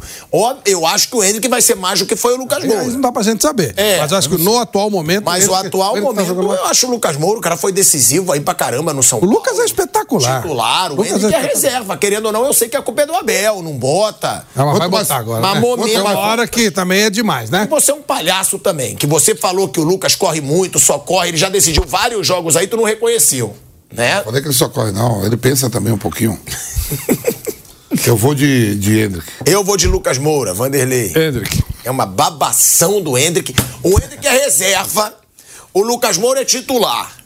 Eu 0.65 0.87
acho 0.87 1.09
que 1.09 1.17
o 1.17 1.25
Hendrick 1.25 1.49
vai 1.49 1.61
ser 1.61 1.75
mais 1.75 1.99
do 1.99 2.07
que 2.07 2.15
foi 2.15 2.35
o 2.35 2.37
Lucas 2.37 2.63
Aí 2.63 2.69
não 2.69 2.77
Moura. 2.85 2.99
dá 2.99 3.11
pra 3.11 3.23
gente 3.25 3.43
saber. 3.43 3.75
É. 3.77 3.99
Mas 3.99 4.13
acho 4.13 4.29
que 4.29 4.39
no 4.39 4.57
atual 4.57 4.89
momento. 4.89 5.25
Mas 5.25 5.49
o 5.49 5.51
Hendrick- 5.51 5.67
atual 5.67 5.95
tá 5.95 6.01
momento, 6.01 6.31
eu 6.31 6.65
acho 6.67 6.87
o 6.87 6.91
Lucas 6.93 7.17
Moura, 7.17 7.41
o 7.41 7.43
cara 7.43 7.57
foi 7.57 7.73
decisivo 7.73 8.31
aí 8.31 8.39
pra 8.39 8.55
caramba 8.55 8.95
no 8.95 9.03
São 9.03 9.19
O 9.19 9.23
Paulo. 9.23 9.35
Lucas 9.35 9.59
é 9.59 9.65
espetacular. 9.65 10.41
Titular, 10.41 10.93
o 10.93 10.95
Lucas 10.95 11.11
Hendrick 11.11 11.25
é 11.25 11.39
espetacular. 11.39 11.55
reserva. 11.55 11.97
Querendo 11.97 12.27
ou 12.27 12.33
não, 12.33 12.47
eu 12.47 12.53
sei 12.53 12.69
que 12.69 12.77
a 12.77 12.83
culpa 12.83 13.03
é 13.03 13.07
do 13.07 13.15
Abel, 13.17 13.61
não 13.61 13.73
bota. 13.77 14.47
Ah, 14.55 14.65
mas 14.67 14.79
vai 14.79 14.89
botar 14.89 15.17
agora. 15.17 15.41
mas 15.41 15.55
né? 15.55 15.61
momento- 15.61 16.01
uma 16.03 16.19
hora 16.21 16.47
que 16.47 16.71
também 16.71 17.03
é 17.03 17.11
demais, 17.11 17.51
né? 17.51 17.65
E 17.65 17.69
você 17.69 17.91
é 17.91 17.95
um 17.95 18.03
palhaço 18.03 18.61
também, 18.61 18.95
que 18.95 19.09
você 19.09 19.35
falou 19.35 19.69
que 19.69 19.81
o 19.81 19.83
Lucas 19.83 20.15
corre 20.15 20.41
muito, 20.41 20.79
só 20.79 21.01
corre, 21.01 21.31
ele 21.31 21.37
já 21.37 21.49
decidiu 21.49 21.83
vários 21.85 22.25
jogos 22.25 22.57
aí, 22.57 22.69
tu 22.69 22.77
não 22.77 22.85
reconheceu, 22.85 23.57
né? 23.93 24.23
Falei 24.23 24.41
que 24.41 24.49
ele 24.49 24.55
só 24.55 24.69
corre, 24.69 24.93
não. 24.93 25.25
Ele 25.25 25.37
pensa 25.37 25.69
também 25.69 25.93
um 25.93 25.99
pouquinho. 25.99 26.39
Eu 28.07 28.17
vou 28.17 28.35
de, 28.35 28.77
de 28.77 29.01
Hendrick. 29.01 29.27
Eu 29.45 29.65
vou 29.65 29.77
de 29.77 29.89
Lucas 29.89 30.17
Moura, 30.17 30.55
Vanderlei. 30.55 31.13
Hendrick. 31.15 31.63
É 31.85 31.91
uma 31.91 32.07
babação 32.07 33.03
do 33.03 33.19
Hendrick. 33.19 33.55
O 33.83 33.91
Hendrick 33.91 34.27
é 34.27 34.45
reserva, 34.45 35.13
o 35.75 35.83
Lucas 35.83 36.17
Moura 36.17 36.43
é 36.43 36.45
titular. 36.45 37.20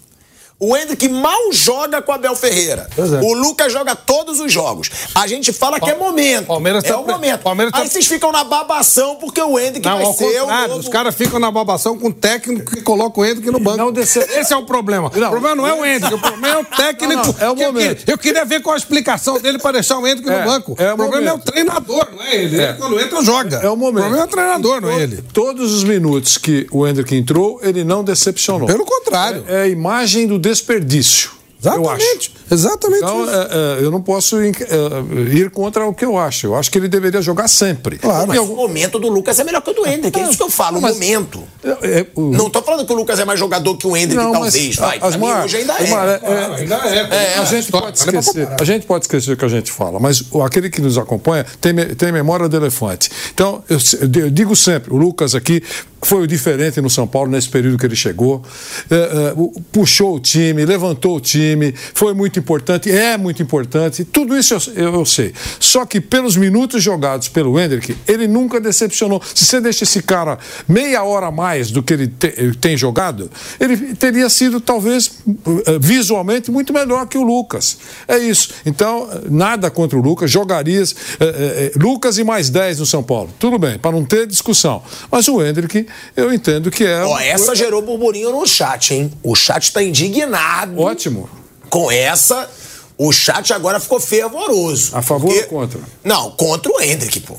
O 0.67 0.77
Hendrick 0.77 1.09
mal 1.09 1.53
joga 1.53 2.01
com 2.01 2.13
o 2.13 2.15
Abel 2.15 2.35
Ferreira. 2.35 2.89
É. 2.97 3.03
O 3.25 3.35
Lucas 3.35 3.73
joga 3.73 3.95
todos 3.95 4.41
os 4.41 4.53
jogos. 4.53 4.91
A 5.15 5.27
gente 5.27 5.53
fala 5.53 5.79
que 5.81 5.91
é 5.91 5.95
momento. 5.97 6.47
Palmeiras 6.47 6.85
é 6.85 6.89
tá 6.89 6.99
o 6.99 7.07
momento. 7.07 7.41
Palmeiras 7.43 7.73
tá- 7.73 7.81
Aí 7.81 7.89
vocês 7.89 8.07
ficam 8.07 8.33
na 8.33 8.45
babação 8.45 9.17
porque 9.17 9.41
o 9.41 9.59
Hendrick 9.59 9.87
Não, 9.87 9.97
vai 9.97 10.07
ao 10.07 10.15
ser 10.15 10.25
o 10.25 10.41
contrário, 10.41 10.69
novo... 10.69 10.81
os 10.81 10.89
caras 10.89 11.15
ficam 11.15 11.39
na 11.39 11.51
babação 11.51 11.99
com 11.99 12.09
o 12.09 12.13
técnico 12.13 12.71
que 12.75 12.83
coloca 12.83 13.21
o 13.21 13.25
Hendrick 13.25 13.51
no 13.51 13.59
banco. 13.61 13.77
Não 13.79 13.93
decep- 13.93 14.29
Esse 14.39 14.53
é 14.53 14.57
o 14.57 14.65
problema. 14.65 15.09
O 15.09 15.11
problema 15.11 15.55
não 15.55 15.67
é 15.67 15.73
o 15.75 15.85
Hendrick, 15.85 16.15
o 16.15 16.19
problema 16.19 16.49
é 16.49 16.59
o 16.59 16.65
técnico. 16.65 17.15
Não, 17.27 17.33
não, 17.33 17.37
é 17.41 17.51
o 17.51 17.55
que 17.57 17.63
eu 17.63 17.73
momento. 17.73 17.99
queria- 17.99 18.15
Eu, 18.15 18.19
queria 18.19 18.45
ver 18.45 18.63
qual 18.63 18.75
a 18.75 18.79
explicação 18.79 19.39
dele 19.41 19.59
para 19.59 19.73
deixar 19.73 19.99
o 19.99 20.07
Hendrick 20.07 20.29
É, 20.31 20.39
no 20.41 20.45
banco. 20.51 20.75
é 20.79 20.91
o 20.91 20.95
o 20.95 20.97
problema 20.97 21.31
momento. 21.31 21.47
é 21.47 21.49
o 21.49 21.53
treinador, 21.53 22.09
não 22.17 22.23
é 22.23 22.35
ele. 22.37 22.57
Ele, 22.63 22.73
quando 22.75 23.01
entra, 23.01 23.23
joga. 23.23 23.57
É 23.59 23.69
o 23.69 23.77
momento. 23.77 23.99
O 23.99 24.09
problema 24.09 24.23
é 24.23 24.27
o 24.27 24.31
treinador, 24.31 24.81
não 24.81 24.91
é 24.91 25.03
ele. 25.03 25.23
Todos 25.33 25.73
os 25.73 25.85
minutos 25.85 26.39
que 26.39 26.67
o 26.71 26.87
Hendrick 26.87 27.15
entrou, 27.15 27.61
ele 27.63 27.85
não 27.85 28.03
decepcionou. 28.03 28.67
Pelo 28.67 28.85
contrário. 28.85 29.45
É, 29.49 29.55
é 29.55 29.63
a 29.63 29.69
imagem 29.69 30.27
do 30.27 30.39
desperdício. 30.55 31.31
Eu 31.65 31.89
acho. 31.89 32.03
Exatamente. 32.05 32.35
Exatamente. 32.51 32.99
Então, 33.03 33.23
isso. 33.25 33.31
é, 33.33 33.81
é, 33.81 33.85
eu 33.87 33.91
não 33.91 34.03
posso 34.03 34.45
in- 34.45 34.53
é, 34.53 35.35
ir 35.35 35.49
contra 35.51 35.87
o 35.87 35.95
que 35.95 36.05
eu 36.05 36.19
acho. 36.19 36.49
Eu 36.49 36.55
acho 36.57 36.71
que 36.71 36.77
ele 36.77 36.89
deveria 36.89 37.23
jogar 37.23 37.49
sempre. 37.49 37.97
Claro. 37.97 38.27
Mas 38.29 38.39
o 38.39 38.45
momento 38.55 38.99
do 38.99 39.09
Lucas 39.09 39.39
é 39.41 39.45
melhor 39.45 39.63
que 39.63 39.71
o 39.71 39.73
do 39.73 39.87
Hendrick. 39.87 40.21
É 40.21 40.25
isso 40.25 40.37
que 40.37 40.43
eu 40.43 40.51
falo, 40.51 40.79
o 40.79 40.83
Mas- 40.83 40.93
momento. 40.93 41.43
É, 41.65 42.01
é, 42.01 42.07
o- 42.15 42.31
Não 42.33 42.51
tô 42.51 42.61
falando 42.61 42.87
que 42.87 42.93
o 42.93 42.97
Lucas 42.97 43.19
é 43.19 43.25
mais 43.25 43.41
jogador 43.41 43.79
que 43.79 43.87
o 43.87 43.97
Hendrick, 43.97 44.23
Não, 44.23 44.33
mas, 44.35 44.53
talvez. 44.53 44.77
vai. 44.77 44.99
Pra 44.99 45.11
mim, 45.17 45.25
hoje 45.43 45.57
ainda 45.57 45.73
é. 45.73 45.83
Asmar, 45.85 46.07
é- 46.09 46.55
ainda 46.61 46.75
é. 46.75 47.39
a, 47.39 47.45
gente 47.47 47.73
pode 47.73 47.97
esquecer, 47.99 48.49
a 48.61 48.65
gente 48.65 48.85
pode 48.87 49.05
esquecer 49.07 49.33
o 49.33 49.37
que 49.39 49.45
a 49.47 49.49
gente 49.49 49.73
fala, 49.73 49.99
mas 49.99 50.23
o- 50.31 50.43
aquele 50.43 50.69
que 50.69 50.83
nos 50.83 50.99
acompanha 50.99 51.47
tem, 51.63 51.75
tem 51.95 52.13
memória 52.13 52.47
do 52.47 52.55
elefante. 52.59 53.11
Então, 53.33 53.65
eu, 53.71 53.79
eu 54.23 54.31
digo 54.31 54.55
sempre, 54.55 54.93
o 54.93 54.99
Lucas 54.99 55.35
aqui 55.35 55.63
foi 56.05 56.23
o 56.23 56.27
diferente 56.27 56.81
no 56.81 56.91
São 56.91 57.07
Paulo 57.07 57.31
nesse 57.31 57.49
período 57.49 57.79
que 57.79 57.87
ele 57.87 57.97
chegou. 57.97 58.43
É, 58.91 58.95
é, 58.95 59.35
puxou 59.73 60.17
o 60.17 60.21
time, 60.21 60.65
levantou 60.65 61.17
o 61.17 61.21
time, 61.21 61.75
foi 61.95 62.15
muito 62.15 62.39
importante, 62.39 62.91
é 62.91 63.17
muito 63.17 63.43
importante, 63.43 64.05
tudo 64.05 64.37
isso 64.37 64.55
eu, 64.75 64.95
eu, 64.95 65.05
sei. 65.05 65.33
Só 65.59 65.85
que 65.85 66.01
pelos 66.01 66.37
minutos 66.37 66.83
jogados 66.83 67.29
pelo 67.29 67.59
Hendrick, 67.59 67.97
ele 68.07 68.27
nunca 68.27 68.61
decepcionou. 68.61 69.21
Se 69.35 69.47
você 69.47 69.61
deixa 69.61 69.85
esse 69.85 70.03
cara 70.03 70.39
meia 70.69 71.03
hora 71.03 71.27
a 71.27 71.31
mais 71.31 71.71
do 71.71 71.83
que 71.83 71.95
ele, 71.95 72.09
te, 72.09 72.29
tem 72.61 72.77
jogado, 72.77 73.31
ele 73.59 73.95
teria 73.95 74.29
sido 74.29 74.61
talvez 74.61 75.19
eh, 75.67 75.79
visualmente 75.81 76.51
muito 76.51 76.73
melhor 76.73 77.07
que 77.07 77.19
o 77.19 77.23
Lucas. 77.23 77.79
É 78.07 78.19
isso. 78.19 78.51
Então, 78.67 79.09
nada 79.31 79.71
contra 79.71 79.99
o 79.99 80.03
Lucas, 80.03 80.31
jogarias 80.31 80.95
é, 81.21 81.25
é, 81.25 81.73
Lucas 81.79 82.19
e 82.19 82.25
mais 82.25 82.51
10 82.51 82.81
no 82.81 82.87
São 82.87 83.03
Paulo. 83.03 83.31
Tudo 83.39 83.59
bem, 83.59 83.79
para 83.79 83.93
não 83.93 84.05
ter 84.05 84.27
discussão. 84.27 84.83
Mas 85.11 85.29
o 85.29 85.43
Hendrick, 85.43 85.87
eu 86.17 86.33
entendo 86.33 86.71
que 86.71 86.85
é. 86.85 87.03
Ó, 87.03 87.19
essa 87.19 87.55
gerou 87.55 87.83
burburinho 87.83 88.31
no 88.33 88.47
chat, 88.47 88.95
hein? 88.95 89.13
O 89.23 89.35
chat 89.35 89.63
está 89.63 89.83
indignado. 89.83 90.81
Ótimo. 90.81 91.29
Com 91.69 91.91
essa, 91.91 92.49
o 92.97 93.13
chat 93.13 93.53
agora 93.53 93.81
ficou 93.81 93.99
fervoroso. 93.99 94.97
A 94.97 95.03
favor 95.03 95.29
porque... 95.29 95.43
ou 95.43 95.61
contra? 95.61 95.81
Não, 96.03 96.31
contra 96.33 96.73
o 96.73 96.81
Hendrick, 96.81 97.21
pô. 97.21 97.37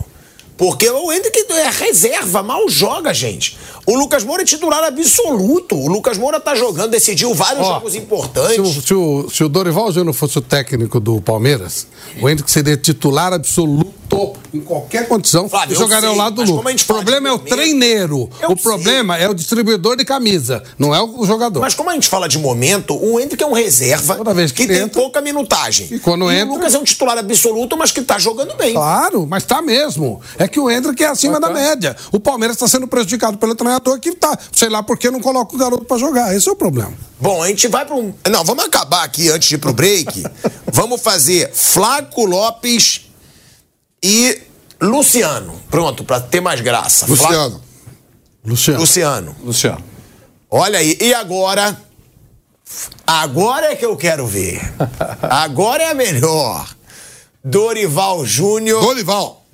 Porque 0.57 0.89
o 0.89 1.11
Hendrick 1.11 1.45
é 1.51 1.69
reserva, 1.69 2.41
mal 2.41 2.67
joga, 2.69 3.13
gente. 3.13 3.57
O 3.85 3.95
Lucas 3.95 4.23
Moura 4.23 4.41
é 4.41 4.45
titular 4.45 4.83
absoluto. 4.83 5.75
O 5.75 5.87
Lucas 5.87 6.17
Moura 6.17 6.39
tá 6.39 6.55
jogando, 6.55 6.91
decidiu 6.91 7.33
vários 7.33 7.65
Ó, 7.67 7.73
jogos 7.73 7.93
importantes. 7.93 8.55
Se 8.55 8.61
o, 8.61 8.81
se, 8.81 8.93
o, 8.93 9.29
se 9.29 9.43
o 9.43 9.49
Dorival 9.49 9.91
Júnior 9.91 10.13
fosse 10.13 10.37
o 10.37 10.41
técnico 10.41 10.99
do 10.99 11.21
Palmeiras, 11.21 11.85
o 12.21 12.29
Hendrick 12.29 12.49
seria 12.49 12.77
titular 12.77 13.33
absoluto 13.33 13.93
em 14.53 14.61
qualquer 14.61 15.07
condição 15.07 15.49
Flávio, 15.49 15.73
e 15.73 15.77
jogaria 15.77 16.07
ao 16.07 16.15
lado 16.15 16.35
do 16.35 16.51
Lucas. 16.51 16.81
O 16.81 16.85
problema 16.85 17.29
é 17.29 17.31
o 17.31 17.39
treineiro. 17.39 18.29
Eu 18.39 18.51
o 18.51 18.61
problema 18.61 19.17
é 19.17 19.27
o 19.27 19.33
distribuidor 19.33 19.97
de 19.97 20.05
camisa, 20.05 20.63
não 20.79 20.95
é 20.95 21.01
o 21.01 21.25
jogador. 21.25 21.59
Mas 21.59 21.73
como 21.73 21.89
a 21.89 21.93
gente 21.93 22.07
fala 22.07 22.27
de 22.29 22.37
momento, 22.37 22.95
o 22.95 23.19
Hendrick 23.19 23.43
é 23.43 23.47
um 23.47 23.53
reserva 23.53 24.17
que, 24.17 24.53
que 24.53 24.67
tem 24.67 24.77
entra, 24.77 25.01
pouca 25.01 25.21
minutagem. 25.21 25.87
E 25.91 25.99
quando 25.99 26.31
e 26.31 26.35
entra... 26.35 26.51
o 26.51 26.55
Lucas 26.55 26.73
é 26.73 26.79
um 26.79 26.83
titular 26.83 27.17
absoluto, 27.17 27.75
mas 27.77 27.91
que 27.91 28.01
tá 28.01 28.17
jogando 28.17 28.55
bem. 28.55 28.73
Claro, 28.73 29.27
mas 29.29 29.43
tá 29.43 29.61
mesmo. 29.61 30.21
É 30.37 30.44
que 30.47 30.59
o 30.59 30.69
Hendrick 30.69 31.03
é 31.03 31.07
acima 31.07 31.39
da 31.39 31.49
média. 31.49 31.95
O 32.11 32.19
Palmeiras 32.19 32.55
está 32.55 32.67
sendo 32.67 32.87
prejudicado 32.87 33.37
pelo 33.37 33.55
treinador 33.55 33.99
que 33.99 34.13
tá, 34.15 34.37
sei 34.51 34.69
lá 34.69 34.83
por 34.83 34.97
que 34.97 35.09
não 35.09 35.19
coloca 35.19 35.55
o 35.55 35.57
garoto 35.57 35.85
para 35.85 35.97
jogar. 35.97 36.35
Esse 36.35 36.49
é 36.49 36.51
o 36.51 36.55
problema. 36.55 36.93
Bom, 37.19 37.41
a 37.41 37.47
gente 37.47 37.67
vai 37.67 37.85
para 37.85 37.95
um. 37.95 38.13
Não, 38.29 38.43
vamos 38.43 38.65
acabar 38.65 39.03
aqui 39.03 39.29
antes 39.29 39.49
de 39.49 39.55
ir 39.55 39.57
pro 39.57 39.73
break. 39.73 40.23
vamos 40.71 41.01
fazer 41.01 41.51
Flaco 41.53 42.25
Lopes 42.25 43.01
e 44.03 44.41
Luciano. 44.81 45.59
Pronto, 45.69 46.03
para 46.03 46.21
ter 46.21 46.41
mais 46.41 46.61
graça. 46.61 47.05
Luciano. 47.05 47.61
Luciano. 48.45 48.79
Luciano. 48.79 49.35
Luciano. 49.43 49.83
Olha 50.49 50.79
aí, 50.79 50.97
e 51.01 51.13
agora? 51.13 51.75
Agora 53.05 53.71
é 53.71 53.75
que 53.75 53.85
eu 53.85 53.95
quero 53.95 54.25
ver. 54.25 54.61
Agora 55.21 55.83
é 55.83 55.91
a 55.91 55.93
melhor. 55.93 56.67
Dorival 57.43 58.25
Júnior. 58.25 58.81
Dorival. 58.81 59.44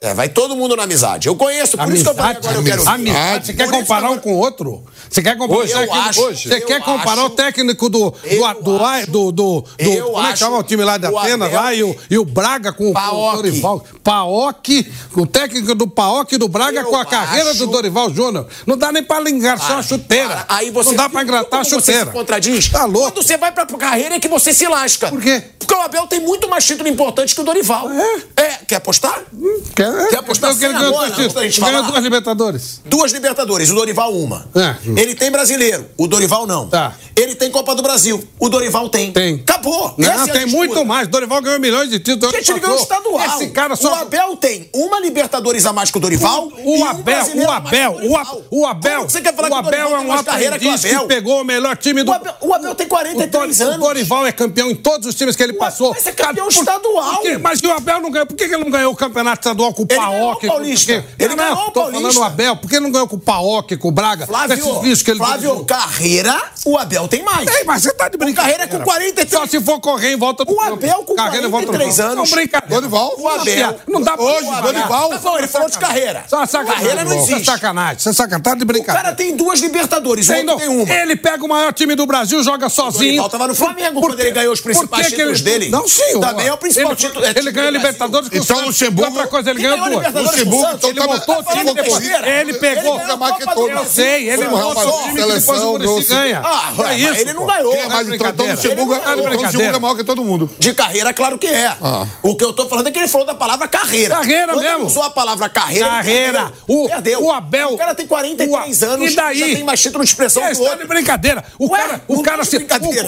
É, 0.00 0.12
vai 0.12 0.28
todo 0.28 0.54
mundo 0.54 0.76
na 0.76 0.82
amizade. 0.82 1.28
Eu 1.28 1.34
conheço, 1.34 1.78
por 1.78 1.84
amizade, 1.84 2.02
isso 2.02 2.04
que 2.04 2.10
eu 2.10 2.14
falei 2.14 2.36
agora 2.36 2.58
amizade, 2.58 2.68
eu 2.68 2.76
quero 2.76 2.84
ver. 2.84 2.90
Amizade. 2.90 3.46
Você 3.46 3.54
quer 3.54 3.70
comparar 3.70 4.10
um 4.10 4.18
com 4.18 4.34
o 4.34 4.36
outro? 4.36 4.84
Você 5.08 5.22
quer 5.22 5.38
comparar 5.38 5.60
hoje, 5.60 5.72
o 5.72 5.76
técnico, 5.76 5.96
acho, 5.96 6.20
hoje? 6.20 6.48
Você 6.48 6.60
quer 6.60 6.80
comparar 6.82 7.22
acho, 7.22 7.26
o 7.26 7.30
técnico 7.30 7.88
do 7.88 8.10
do 8.10 8.54
do, 8.62 8.78
do, 9.06 9.32
do, 9.32 9.32
do 9.32 10.02
como 10.12 10.26
é 10.26 10.32
que 10.32 10.38
chama 10.38 10.58
o 10.58 10.62
time 10.62 10.84
lá 10.84 10.98
de 10.98 11.06
Atenas 11.06 11.52
lá 11.52 11.72
e 11.72 11.82
o, 11.84 11.96
e 12.10 12.18
o 12.18 12.24
Braga 12.24 12.72
com, 12.72 12.92
com 12.92 13.00
o 13.00 13.36
Dorival? 13.36 13.84
Paok, 14.02 14.92
o 15.16 15.26
técnico 15.26 15.74
do 15.74 15.88
Paok 15.88 16.34
e 16.34 16.38
do 16.38 16.48
Braga 16.48 16.80
eu 16.80 16.86
com 16.86 16.96
a 16.96 17.06
carreira 17.06 17.50
acho... 17.50 17.60
do 17.60 17.68
Dorival 17.68 18.12
Júnior. 18.12 18.46
Não 18.66 18.76
dá 18.76 18.92
nem 18.92 19.02
para 19.02 19.30
engraçar 19.30 19.78
a 19.78 19.82
chuteira. 19.82 20.44
Aí 20.48 20.70
você 20.70 20.90
não 20.90 20.96
dá 20.96 21.08
para 21.08 21.22
engratar 21.22 21.60
a 21.60 21.64
chuteira. 21.64 22.06
Você 22.06 22.10
contradiz? 22.10 22.68
Tá 22.68 22.84
louco. 22.84 23.12
Quando 23.12 23.24
você 23.24 23.38
vai 23.38 23.52
pra 23.52 23.64
carreira 23.64 24.16
é 24.16 24.20
que 24.20 24.28
você 24.28 24.52
se 24.52 24.66
lasca. 24.66 25.08
Por 25.08 25.22
quê? 25.22 25.42
Porque 25.58 25.72
o 25.72 25.80
Abel 25.80 26.06
tem 26.06 26.20
muito 26.20 26.48
mais 26.48 26.64
título 26.66 26.88
importante 26.88 27.34
que 27.34 27.40
o 27.40 27.44
Dorival. 27.44 27.88
É? 27.90 28.42
É, 28.42 28.58
quer 28.66 28.76
apostar? 28.76 29.22
Hum, 29.32 29.62
quer, 29.74 29.83
quer 30.10 30.18
apostar? 30.18 30.50
Eu 30.50 30.58
quero 30.58 30.76
agora, 30.76 31.10
ganhou 31.10 31.82
duas 31.84 32.02
Libertadores. 32.02 32.80
Duas 32.84 33.12
Libertadores, 33.12 33.70
o 33.70 33.74
Dorival 33.74 34.12
uma. 34.12 34.46
É. 34.54 35.00
Ele 35.00 35.14
tem 35.14 35.30
brasileiro, 35.30 35.86
o 35.96 36.06
Dorival 36.06 36.46
não. 36.46 36.68
Tá. 36.68 36.94
Ele 37.16 37.34
tem 37.34 37.50
Copa 37.50 37.74
do 37.74 37.82
Brasil, 37.82 38.22
o 38.38 38.48
Dorival 38.48 38.88
tem. 38.88 39.12
Tem. 39.12 39.34
Acabou. 39.36 39.94
Não, 39.96 40.10
Essa 40.10 40.32
tem 40.32 40.42
é 40.42 40.46
muito 40.46 40.84
mais. 40.84 41.06
O 41.06 41.10
Dorival 41.10 41.40
ganhou 41.42 41.60
milhões 41.60 41.88
de 41.88 42.00
títulos. 42.00 42.34
Gente, 42.34 42.50
ele 42.50 42.60
ganhou 42.60 42.76
estadual. 42.76 43.24
Esse 43.26 43.48
cara 43.50 43.76
só... 43.76 43.92
O 43.92 43.94
Abel 43.94 44.36
tem 44.36 44.68
uma 44.74 44.98
Libertadores 45.00 45.64
a 45.64 45.72
mais 45.72 45.90
que 45.90 45.96
o 45.98 46.00
Dorival. 46.00 46.48
O, 46.64 46.80
o 46.80 46.84
Abel, 46.84 47.26
o 47.36 47.50
Abel, 47.50 47.92
o, 48.02 48.16
Abel, 48.16 48.44
o 48.50 48.66
Abel. 48.66 48.96
Como 48.98 49.10
você 49.10 49.20
quer 49.20 49.34
falar 49.34 49.50
o 49.50 49.54
Abel 49.54 49.96
é 49.96 50.00
um 50.00 50.12
aprendiz 50.12 50.80
que, 50.82 50.98
que 50.98 51.06
pegou 51.06 51.40
o 51.40 51.44
melhor 51.44 51.76
time 51.76 52.02
do. 52.02 52.10
O 52.10 52.14
Abel, 52.14 52.34
o 52.40 52.54
Abel 52.54 52.74
tem 52.74 52.88
43 52.88 53.60
anos. 53.60 53.76
O 53.76 53.78
Dorival 53.80 54.26
é 54.26 54.32
campeão 54.32 54.70
em 54.70 54.74
todos 54.74 55.06
os 55.06 55.14
times 55.14 55.36
que 55.36 55.42
ele 55.42 55.52
passou. 55.52 55.92
Mas 55.92 56.06
é 56.06 56.12
campeão 56.12 56.48
estadual. 56.48 57.22
Mas 57.40 57.60
o 57.60 57.70
Abel 57.70 58.00
não 58.00 58.10
ganhou. 58.10 58.26
Por 58.26 58.36
que 58.36 58.44
ele 58.44 58.56
não 58.56 58.70
ganhou 58.70 58.92
o 58.92 58.96
campeonato 58.96 59.40
estadual 59.40 59.72
com 59.74 59.82
o 59.82 59.86
Paok? 59.86 60.44
Ele 60.44 61.34
ganhou 61.34 61.52
o 61.52 61.70
Paulista. 61.70 61.72
Tô 61.72 61.92
falando 61.92 62.18
o 62.18 62.22
Abel. 62.22 62.56
Por 62.56 62.70
que 62.70 62.80
não 62.80 62.90
ganhou 62.90 63.08
com 63.08 63.16
o 63.16 63.20
Paok, 63.20 63.76
com 63.76 63.88
o 63.88 63.92
Braga? 63.92 64.26
Flávio, 64.26 64.56
que 65.04 65.10
ele 65.10 65.18
Flávio, 65.18 65.64
carreira, 65.64 66.40
o 66.64 66.78
Abel 66.78 67.08
tem 67.08 67.22
mais. 67.22 67.44
Tem, 67.44 67.64
mas 67.64 67.82
você 67.82 67.92
tá 67.92 68.08
de 68.08 68.16
brincadeira. 68.16 68.58
carreira 68.58 68.68
com 68.68 68.84
43. 68.84 69.30
Só 69.30 69.46
se 69.46 69.60
for 69.60 69.80
correr 69.80 70.12
em 70.12 70.16
volta 70.16 70.44
do 70.44 70.54
O 70.54 70.60
Abel 70.60 71.02
com 71.04 71.14
carreira 71.14 71.48
43 71.48 72.00
anos. 72.00 72.16
Não, 72.16 72.36
brincadeira. 72.36 72.74
Dorival. 72.74 73.14
O 73.18 73.28
Abel. 73.28 73.80
Não 73.88 74.00
dá 74.00 74.16
pra... 74.16 74.24
Hoje, 74.24 74.62
Dorival. 74.62 75.10
Tá 75.10 75.38
ele 75.38 75.48
falou 75.48 75.68
de 75.68 75.78
carreira. 75.78 76.24
Só 76.28 76.44
sacanagem. 76.46 76.86
Carreira 76.86 77.04
não 77.04 77.12
existe. 77.16 77.32
Isso 77.32 77.50
é 77.50 77.54
sacanagem. 77.54 77.96
Isso 77.98 78.08
é 78.08 78.12
sacanagem. 78.12 78.42
Tá 78.42 78.54
de 78.54 78.64
brincadeira. 78.64 79.00
O 79.00 79.02
cara 79.02 79.14
tem 79.14 79.36
duas 79.36 79.60
Libertadores, 79.60 80.28
o 80.28 80.34
outro 80.34 80.56
tem 80.56 80.68
uma. 80.68 80.92
Ele 80.92 81.16
pega 81.16 81.44
o 81.44 81.48
maior 81.48 81.72
time 81.72 81.94
do 81.94 82.06
Brasil, 82.06 82.42
joga 82.42 82.68
sozinho. 82.68 83.22
O 83.22 83.28
tava 83.28 83.48
no 83.48 83.54
Flamengo 83.54 84.00
quando 84.00 84.20
ele 84.20 84.30
ganhou 84.30 84.52
os 84.52 84.60
principais 84.60 85.08
títulos 85.08 85.40
dele. 85.40 85.68
Não, 85.68 85.88
sim. 85.88 86.20
Também 86.20 86.46
é 86.46 86.52
o 86.52 86.56
principal 86.56 86.94
título. 86.94 87.24
Ele 87.24 87.50
ganhou 87.50 87.68
a 87.68 87.72
Libertadores 87.72 88.28
com 88.28 88.36
Então, 88.36 88.60
Luxemburgo... 88.66 89.12
Outra 89.14 89.26
coisa, 89.28 89.50
ele 89.50 89.62
duas. 89.68 90.24
Luxemburgo, 90.24 90.72
então 90.74 90.90
ele 90.90 91.00
botou 91.00 91.38
o 91.38 91.42
time 91.44 91.74
depois. 91.74 92.10
Ele 92.10 92.54
pegou. 92.54 93.00
Eu 93.00 93.84
sei, 93.86 94.30
ele 94.30 94.44
botou 94.46 94.72
o 94.72 95.02
time 95.02 95.22
que 95.22 95.32
depois 95.32 95.60
o 95.60 95.72
Muricy 95.72 96.08
ganha. 96.08 96.42
Ah, 96.44 96.72
é 96.90 96.98
isso. 96.98 97.20
Ele 97.20 97.32
não 97.32 97.46
ganhou. 97.46 97.76
Mas 97.88 98.08
então 98.08 98.46
o 98.46 98.50
Luxemburgo 98.50 98.94
é 98.94 99.78
maior 99.78 99.96
que 99.96 100.04
todo 100.04 100.24
mundo. 100.24 100.50
De 100.58 100.74
carreira, 100.74 101.12
claro 101.12 101.38
que 101.38 101.46
é. 101.46 101.76
O 102.22 102.36
que 102.36 102.44
eu 102.44 102.52
tô 102.52 102.68
falando 102.68 102.88
é 102.88 102.90
que 102.90 102.98
ele 102.98 103.08
falou 103.08 103.26
da 103.26 103.34
palavra 103.34 103.68
carreira. 103.68 104.16
Carreira 104.16 104.56
mesmo. 104.56 104.86
usou 104.86 105.02
a 105.02 105.10
palavra 105.10 105.48
carreira. 105.48 105.88
Carreira. 105.88 106.52
O, 106.66 106.88
perdeu. 106.88 107.22
O 107.24 107.32
Abel. 107.32 107.74
O 107.74 107.78
cara 107.78 107.94
tem 107.94 108.06
43 108.06 108.82
anos. 108.82 109.12
E 109.12 109.16
daí? 109.16 109.38
Já 109.38 109.46
tem 109.46 109.64
mais 109.64 109.80
título 109.80 110.04
de 110.04 110.10
expressão 110.10 110.42
que 110.42 110.58
o 110.58 110.62
outro. 110.62 110.78
de 110.78 110.86
brincadeira. 110.86 111.44
O 111.58 111.70
cara, 111.70 112.02
o 112.08 112.22
cara 112.22 112.44
se, 112.44 112.56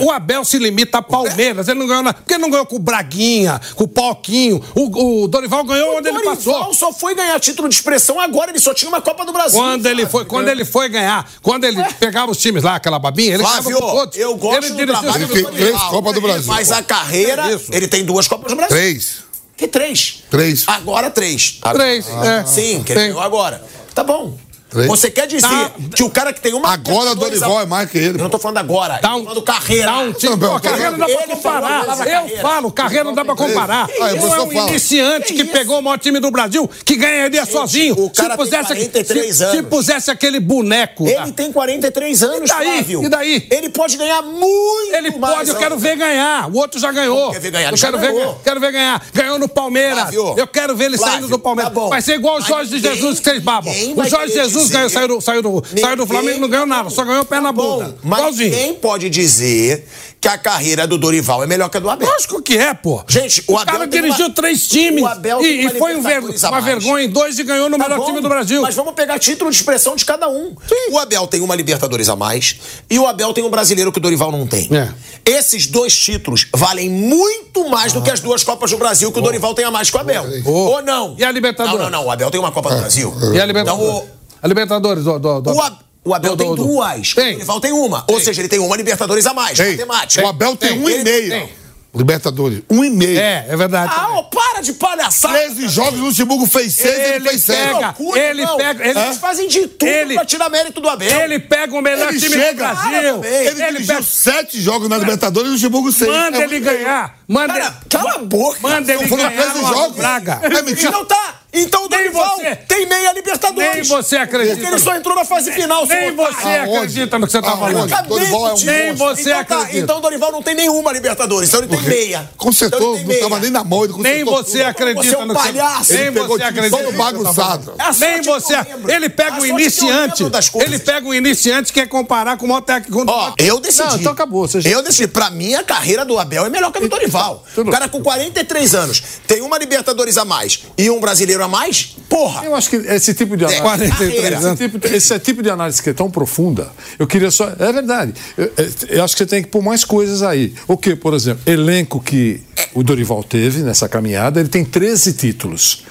o, 0.00 0.10
Abel 0.10 0.44
se 0.44 0.58
limita 0.58 0.98
a 0.98 1.02
Palmeiras. 1.02 1.68
Ele 1.68 1.78
não 1.78 1.86
ganhou 1.86 2.02
na, 2.02 2.12
porque 2.12 2.34
ele 2.34 2.42
não 2.42 2.50
ganhou 2.50 2.66
com 2.66 2.76
o 2.76 2.78
Braguinha, 2.78 3.60
com 3.74 3.84
o 3.84 3.88
Pauquinho. 3.88 4.62
O, 4.74 5.28
Dorival 5.28 5.64
ganhou 5.64 5.96
onde 5.96 6.08
ele 6.08 6.20
passou. 6.22 6.45
O 6.50 6.52
Dorival 6.52 6.74
só 6.74 6.92
foi 6.92 7.14
ganhar 7.14 7.38
título 7.40 7.68
de 7.68 7.74
expressão 7.74 8.20
agora. 8.20 8.50
Ele 8.50 8.58
só 8.58 8.72
tinha 8.72 8.88
uma 8.88 9.00
Copa 9.00 9.24
do 9.24 9.32
Brasil. 9.32 9.58
Quando 9.58 9.86
ele 9.86 10.06
foi, 10.06 10.24
quando 10.24 10.48
ele 10.48 10.64
foi 10.64 10.88
ganhar, 10.88 11.28
quando 11.42 11.64
ele 11.64 11.78
Ué? 11.78 11.92
pegava 11.98 12.30
os 12.30 12.38
times 12.38 12.62
lá, 12.62 12.76
aquela 12.76 12.98
babinha, 12.98 13.34
ele 13.34 13.42
Flávio, 13.42 13.78
todos. 13.78 14.16
Eu 14.16 14.36
gosto 14.36 14.64
ele 14.64 14.86
do 14.86 14.92
trabalho 14.92 15.24
Ele 15.24 15.26
fez 15.26 15.46
três 15.56 15.82
Copas 15.82 16.14
do 16.14 16.20
Brasil. 16.20 16.52
Mas 16.52 16.70
a 16.70 16.82
carreira, 16.82 17.50
é 17.50 17.76
ele 17.76 17.88
tem 17.88 18.04
duas 18.04 18.28
Copas 18.28 18.52
do 18.52 18.56
Brasil. 18.56 18.76
Três. 18.76 19.24
Que 19.56 19.66
três? 19.66 20.22
Três. 20.30 20.64
Agora 20.66 21.10
três. 21.10 21.58
Três, 21.72 22.06
ah, 22.10 22.26
é. 22.26 22.44
Sim, 22.44 22.82
que 22.82 22.92
ele 22.92 23.00
ganhou 23.00 23.20
agora. 23.20 23.64
Tá 23.94 24.04
bom. 24.04 24.36
Você 24.68 25.10
quer 25.10 25.28
dizer 25.28 25.42
tá. 25.42 25.70
que 25.94 26.02
o 26.02 26.10
cara 26.10 26.32
que 26.32 26.40
tem 26.40 26.52
uma. 26.52 26.72
Agora 26.72 27.12
o 27.12 27.14
Dorival 27.14 27.58
a... 27.58 27.62
é 27.62 27.66
mais 27.66 27.88
que 27.88 27.98
ele. 27.98 28.18
Eu 28.18 28.24
não 28.24 28.30
tô 28.30 28.38
falando 28.38 28.58
agora. 28.58 28.98
Dá 29.00 29.14
um, 29.14 29.22
falando 29.22 29.42
carreira. 29.42 29.86
Dá 29.86 29.98
um 29.98 30.12
tipo, 30.12 30.36
não, 30.36 30.60
carreira 30.60 30.90
não 30.90 30.98
dá 30.98 31.06
pra 31.06 31.26
comparar. 31.26 31.84
Eu 32.06 32.38
falo, 32.40 32.72
carreira 32.72 33.04
não 33.04 33.14
dá 33.14 33.24
pra 33.24 33.36
comparar. 33.36 33.88
Ah, 34.00 34.10
eu 34.10 34.16
é 34.16 34.42
um 34.42 34.50
fala. 34.50 34.68
iniciante 34.68 35.32
que, 35.34 35.44
que 35.44 35.52
pegou 35.52 35.78
o 35.78 35.82
maior 35.82 35.98
time 35.98 36.18
do 36.18 36.30
Brasil, 36.32 36.68
que 36.84 36.96
ganharia 36.96 37.44
Gente, 37.44 37.52
sozinho. 37.52 37.94
O 37.94 38.10
cara 38.10 38.32
se 38.32 38.36
pusesse, 38.36 38.74
tem 38.74 38.76
43 38.76 39.36
se, 39.36 39.44
anos. 39.44 39.56
Se 39.56 39.62
pusesse 39.62 40.10
aquele 40.10 40.40
boneco. 40.40 41.06
Ele 41.06 41.32
tem 41.32 41.52
43 41.52 42.22
anos, 42.24 42.50
e 42.50 42.52
daí? 42.52 42.66
Flávio. 42.66 43.04
E 43.04 43.08
daí? 43.08 43.46
Ele 43.50 43.68
pode 43.68 43.96
ganhar 43.96 44.22
muito 44.22 44.94
Ele 44.94 45.12
pode, 45.12 45.50
eu 45.50 45.56
quero 45.56 45.78
ver 45.78 45.96
ganhar. 45.96 46.50
O 46.50 46.56
outro 46.56 46.80
já 46.80 46.90
ganhou. 46.90 47.30
Quer 47.30 47.40
ver 47.40 47.50
ganhar? 47.52 47.72
Eu 47.72 47.78
quero 47.78 47.98
ver, 47.98 48.12
quero 48.42 48.60
ver 48.60 48.72
ganhar. 48.72 49.06
Ganhou 49.14 49.38
no 49.38 49.48
Palmeiras. 49.48 50.12
Eu 50.12 50.46
quero 50.46 50.74
ver 50.74 50.86
ele 50.86 50.98
saindo 50.98 51.28
do 51.28 51.38
Palmeiras. 51.38 51.72
Tá 51.72 51.80
Vai 51.88 52.02
ser 52.02 52.14
igual 52.14 52.38
o 52.38 52.40
Jorge 52.40 52.78
Jesus 52.78 53.20
que 53.20 53.30
vocês 53.30 53.42
babam. 53.42 53.72
O 53.96 54.04
Jorge 54.04 54.34
Jesus 54.34 54.55
saiu 54.60 55.08
do, 55.08 55.20
saiu 55.20 55.96
do 55.96 56.06
Flamengo 56.06 56.40
não 56.40 56.48
ganhou 56.48 56.66
nada, 56.66 56.90
só 56.90 57.04
ganhou 57.04 57.24
pé 57.24 57.40
na 57.40 57.52
bunda. 57.52 57.96
Mas 58.02 58.18
Igualzinho. 58.18 58.50
ninguém 58.50 58.74
pode 58.74 59.10
dizer 59.10 59.86
que 60.20 60.28
a 60.28 60.38
carreira 60.38 60.86
do 60.86 60.98
Dorival 60.98 61.44
é 61.44 61.46
melhor 61.46 61.68
que 61.68 61.76
a 61.76 61.80
do 61.80 61.88
Abel. 61.88 62.08
Lógico 62.08 62.42
que 62.42 62.56
é, 62.56 62.74
pô. 62.74 63.02
Gente, 63.06 63.44
o, 63.46 63.52
o 63.52 63.58
Abel. 63.58 63.74
cara 63.74 63.86
dirigiu 63.86 64.26
uma... 64.26 64.34
três 64.34 64.66
times. 64.66 65.02
O 65.02 65.06
Abel 65.06 65.40
e, 65.42 65.66
e 65.66 65.70
foi 65.70 65.94
um 65.94 66.02
ver... 66.02 66.20
uma 66.20 66.60
vergonha 66.60 67.04
em 67.04 67.08
dois 67.08 67.38
e 67.38 67.44
ganhou 67.44 67.68
no 67.68 67.76
tá 67.76 67.84
melhor 67.84 67.98
bom, 67.98 68.06
time 68.06 68.20
do 68.20 68.28
Brasil. 68.28 68.62
Mas 68.62 68.74
vamos 68.74 68.94
pegar 68.94 69.18
título 69.18 69.50
de 69.50 69.56
expressão 69.56 69.94
de 69.94 70.04
cada 70.04 70.28
um. 70.28 70.54
Sim. 70.66 70.92
O 70.92 70.98
Abel 70.98 71.26
tem 71.26 71.40
uma 71.40 71.54
Libertadores 71.54 72.08
a 72.08 72.16
mais 72.16 72.56
e 72.90 72.98
o 72.98 73.06
Abel 73.06 73.32
tem 73.32 73.44
um 73.44 73.50
brasileiro 73.50 73.92
que 73.92 73.98
o 73.98 74.00
Dorival 74.00 74.32
não 74.32 74.46
tem. 74.46 74.68
É. 74.72 74.92
Esses 75.24 75.66
dois 75.66 75.96
títulos 75.96 76.48
valem 76.54 76.88
muito 76.88 77.68
mais 77.68 77.92
ah. 77.92 77.98
do 77.98 78.02
que 78.02 78.10
as 78.10 78.20
duas 78.20 78.42
Copas 78.42 78.70
do 78.70 78.78
Brasil 78.78 79.12
que 79.12 79.18
oh. 79.18 79.22
o 79.22 79.24
Dorival 79.24 79.54
tem 79.54 79.64
a 79.64 79.70
mais 79.70 79.90
que 79.90 79.96
o 79.96 80.00
Abel. 80.00 80.24
Oh. 80.44 80.50
Ou 80.50 80.82
não? 80.82 81.14
E 81.18 81.24
a 81.24 81.30
Libertadores? 81.30 81.78
Não, 81.78 81.90
não, 81.90 82.00
não. 82.00 82.06
O 82.08 82.10
Abel 82.10 82.30
tem 82.30 82.40
uma 82.40 82.50
Copa 82.50 82.70
do 82.70 82.78
Brasil. 82.78 83.14
E 83.32 83.40
a 83.40 83.46
Libertadores? 83.46 83.88
Então, 83.88 84.08
o... 84.12 84.16
A 84.42 84.48
Libertadores, 84.48 85.04
do, 85.04 85.18
do, 85.18 85.40
do... 85.40 85.50
O, 85.52 86.10
o 86.10 86.14
Abel 86.14 86.36
do, 86.36 86.44
tem 86.44 86.54
duas. 86.54 87.14
Tem. 87.14 87.28
O 87.30 87.32
Dorival 87.34 87.60
tem 87.60 87.72
uma. 87.72 88.02
Tem. 88.02 88.14
Ou 88.14 88.20
seja, 88.22 88.40
ele 88.40 88.48
tem 88.48 88.58
uma 88.60 88.76
Libertadores 88.76 89.26
a 89.26 89.34
mais. 89.34 89.56
Tem. 89.56 89.72
Matemática. 89.72 90.24
O 90.24 90.28
Abel 90.28 90.54
tem, 90.56 90.70
tem. 90.70 90.78
um 90.80 90.88
e 90.88 91.02
meio. 91.02 91.48
Libertadores. 91.94 92.62
Um 92.68 92.84
e 92.84 92.90
meio. 92.90 93.18
É, 93.18 93.46
é 93.48 93.56
verdade. 93.56 93.90
Ah, 93.96 94.08
ó, 94.10 94.22
para 94.24 94.60
de 94.60 94.74
palhaçada. 94.74 95.32
13 95.38 95.66
jogos, 95.68 95.98
o 95.98 96.04
Luxemburgo 96.04 96.46
fez 96.46 96.74
6 96.74 96.94
ele, 96.94 97.14
Ele 97.14 97.28
fez 97.30 97.42
6. 97.44 97.58
pega- 97.58 97.78
Loucura, 97.86 98.20
ele 98.20 98.44
não. 98.44 98.56
pega- 98.58 98.86
ele- 98.86 98.98
Eles 99.00 99.16
fazem 99.16 99.48
de 99.48 99.66
tudo 99.66 99.88
ele- 99.88 100.14
pra 100.14 100.24
tirar 100.26 100.50
mérito 100.50 100.78
do 100.78 100.88
Abel. 100.90 101.20
Ele 101.22 101.38
pega 101.38 101.74
o 101.74 101.80
melhor 101.80 102.10
Ele 102.10 102.20
time 102.20 102.34
chega, 102.34 102.50
do 102.52 102.56
Brasil. 102.58 102.82
Cara, 102.92 103.28
Ele, 103.28 103.48
Ele 103.48 103.54
dirigiu 103.72 103.94
pega- 103.94 104.02
7 104.06 104.60
jogos 104.60 104.88
na 104.90 104.98
Libertadores 104.98 105.46
e 105.48 105.50
o 105.50 105.54
Luxemburgo 105.54 105.90
6. 105.90 106.10
Manda 106.10 106.38
ele 106.44 106.60
ganhar. 106.60 107.18
Manda 107.26 107.54
Cara, 107.54 107.64
ele- 107.66 107.74
cala 107.88 108.12
a 108.12 108.18
boca. 108.18 108.58
Manda 108.60 108.92
ele 108.92 109.08
Foram 109.08 109.24
ganhar 109.28 109.42
13 109.42 109.58
no 109.62 109.68
jogos. 109.68 109.96
Braga. 109.96 110.40
É 110.42 110.62
mentira. 110.62 110.88
Então 110.90 111.04
tá. 111.06 111.34
Então 111.56 111.84
o 111.84 111.88
Dorival 111.88 112.36
você. 112.36 112.56
tem 112.56 112.86
meia 112.86 113.12
Libertadores. 113.12 113.74
Nem 113.74 113.82
você 113.82 114.16
acredita. 114.16 114.56
Porque 114.56 114.70
ele 114.72 114.78
só 114.80 114.94
entrou 114.96 115.14
na 115.16 115.24
fase 115.24 115.52
final. 115.52 115.86
seu 115.86 115.96
Nem 115.96 116.14
você 116.14 116.48
Aonde? 116.48 116.76
acredita 116.76 117.18
no 117.18 117.26
que 117.26 117.32
você 117.32 117.42
tá 117.42 117.50
Aonde? 117.50 117.90
falando. 117.90 118.08
Dorival 118.08 118.48
é 118.48 118.54
um. 118.54 118.58
Nem 118.64 118.92
você 118.94 119.20
então, 119.32 119.44
tá, 119.44 119.56
acredita. 119.58 119.78
então 119.84 119.98
o 119.98 120.00
Dorival 120.00 120.32
não 120.32 120.42
tem 120.42 120.54
nenhuma 120.54 120.92
Libertadores, 120.92 121.48
então 121.48 121.60
ele 121.60 121.68
tem 121.68 121.80
meia. 121.82 122.28
Consertou, 122.36 122.96
Então 122.98 123.08
não 123.12 123.14
tava 123.20 123.28
meia. 123.30 123.40
nem 123.42 123.50
na 123.50 123.64
mão, 123.64 123.84
ele 123.84 123.92
consertou 123.92 124.14
Nem 124.14 124.24
você 124.24 124.58
tudo. 124.58 124.66
acredita 124.68 125.02
Você 125.06 125.14
é 125.14 125.18
um 125.18 125.26
no 125.26 125.34
que 125.34 125.40
você 125.42 125.52
palhaço. 125.52 125.92
Nem 125.92 126.10
você 126.10 126.42
acredita. 126.42 126.76
todo 126.84 126.92
bagunçado. 126.96 127.74
É 127.78 127.92
Nem 127.98 128.22
você. 128.22 128.54
Ele 128.88 129.08
pega 129.08 129.40
o 129.40 129.46
iniciante. 129.46 130.22
Ele 130.60 130.78
pega 130.78 131.06
o 131.08 131.14
iniciante 131.14 131.72
que 131.72 131.80
quer 131.80 131.86
comparar 131.88 132.36
com 132.36 132.44
o 132.46 132.48
maior 132.48 132.60
técnico. 132.60 133.04
Ó, 133.06 133.32
eu 133.38 133.58
decidi. 133.60 133.86
Não, 133.88 133.96
então 133.96 134.12
acabou, 134.12 134.46
você 134.46 134.60
já- 134.60 134.70
Eu 134.70 134.82
decidi. 134.82 135.06
Pra 135.08 135.30
mim, 135.30 135.54
a 135.54 135.62
carreira 135.62 136.04
do 136.04 136.18
Abel 136.18 136.46
é 136.46 136.50
melhor 136.50 136.70
que 136.72 136.78
a 136.78 136.80
do 136.80 136.88
Dorival. 136.88 137.42
O 137.56 137.64
cara 137.70 137.88
com 137.88 138.02
43 138.02 138.74
anos 138.74 139.02
tem 139.26 139.40
uma 139.42 139.56
Libertadores 139.58 140.16
a 140.16 140.24
mais 140.24 140.60
e 140.76 140.90
um 140.90 141.00
brasileiro 141.00 141.42
a 141.42 141.45
mais, 141.48 141.96
porra. 142.08 142.44
Eu 142.44 142.54
acho 142.54 142.70
que 142.70 142.76
esse 142.76 143.14
tipo 143.14 143.36
de 143.36 143.44
É, 143.44 143.46
análise. 143.58 143.90
43 143.92 144.24
esse, 144.24 144.44
anos. 144.44 144.58
tipo, 144.58 144.86
esse 144.86 145.18
tipo 145.18 145.42
de 145.42 145.50
análise 145.50 145.82
que 145.82 145.90
é 145.90 145.92
tão 145.92 146.10
profunda, 146.10 146.70
eu 146.98 147.06
queria 147.06 147.30
só. 147.30 147.48
É 147.58 147.72
verdade. 147.72 148.12
Eu, 148.36 148.52
eu 148.88 149.04
acho 149.04 149.14
que 149.16 149.22
você 149.24 149.26
tem 149.26 149.42
que 149.42 149.48
pôr 149.48 149.62
mais 149.62 149.84
coisas 149.84 150.22
aí. 150.22 150.54
O 150.68 150.76
que, 150.76 150.94
por 150.96 151.14
exemplo, 151.14 151.42
elenco 151.46 152.00
que 152.00 152.40
o 152.74 152.82
Dorival 152.82 153.22
teve 153.22 153.62
nessa 153.62 153.88
caminhada, 153.88 154.40
ele 154.40 154.48
tem 154.48 154.64
13 154.64 155.12
títulos. 155.14 155.84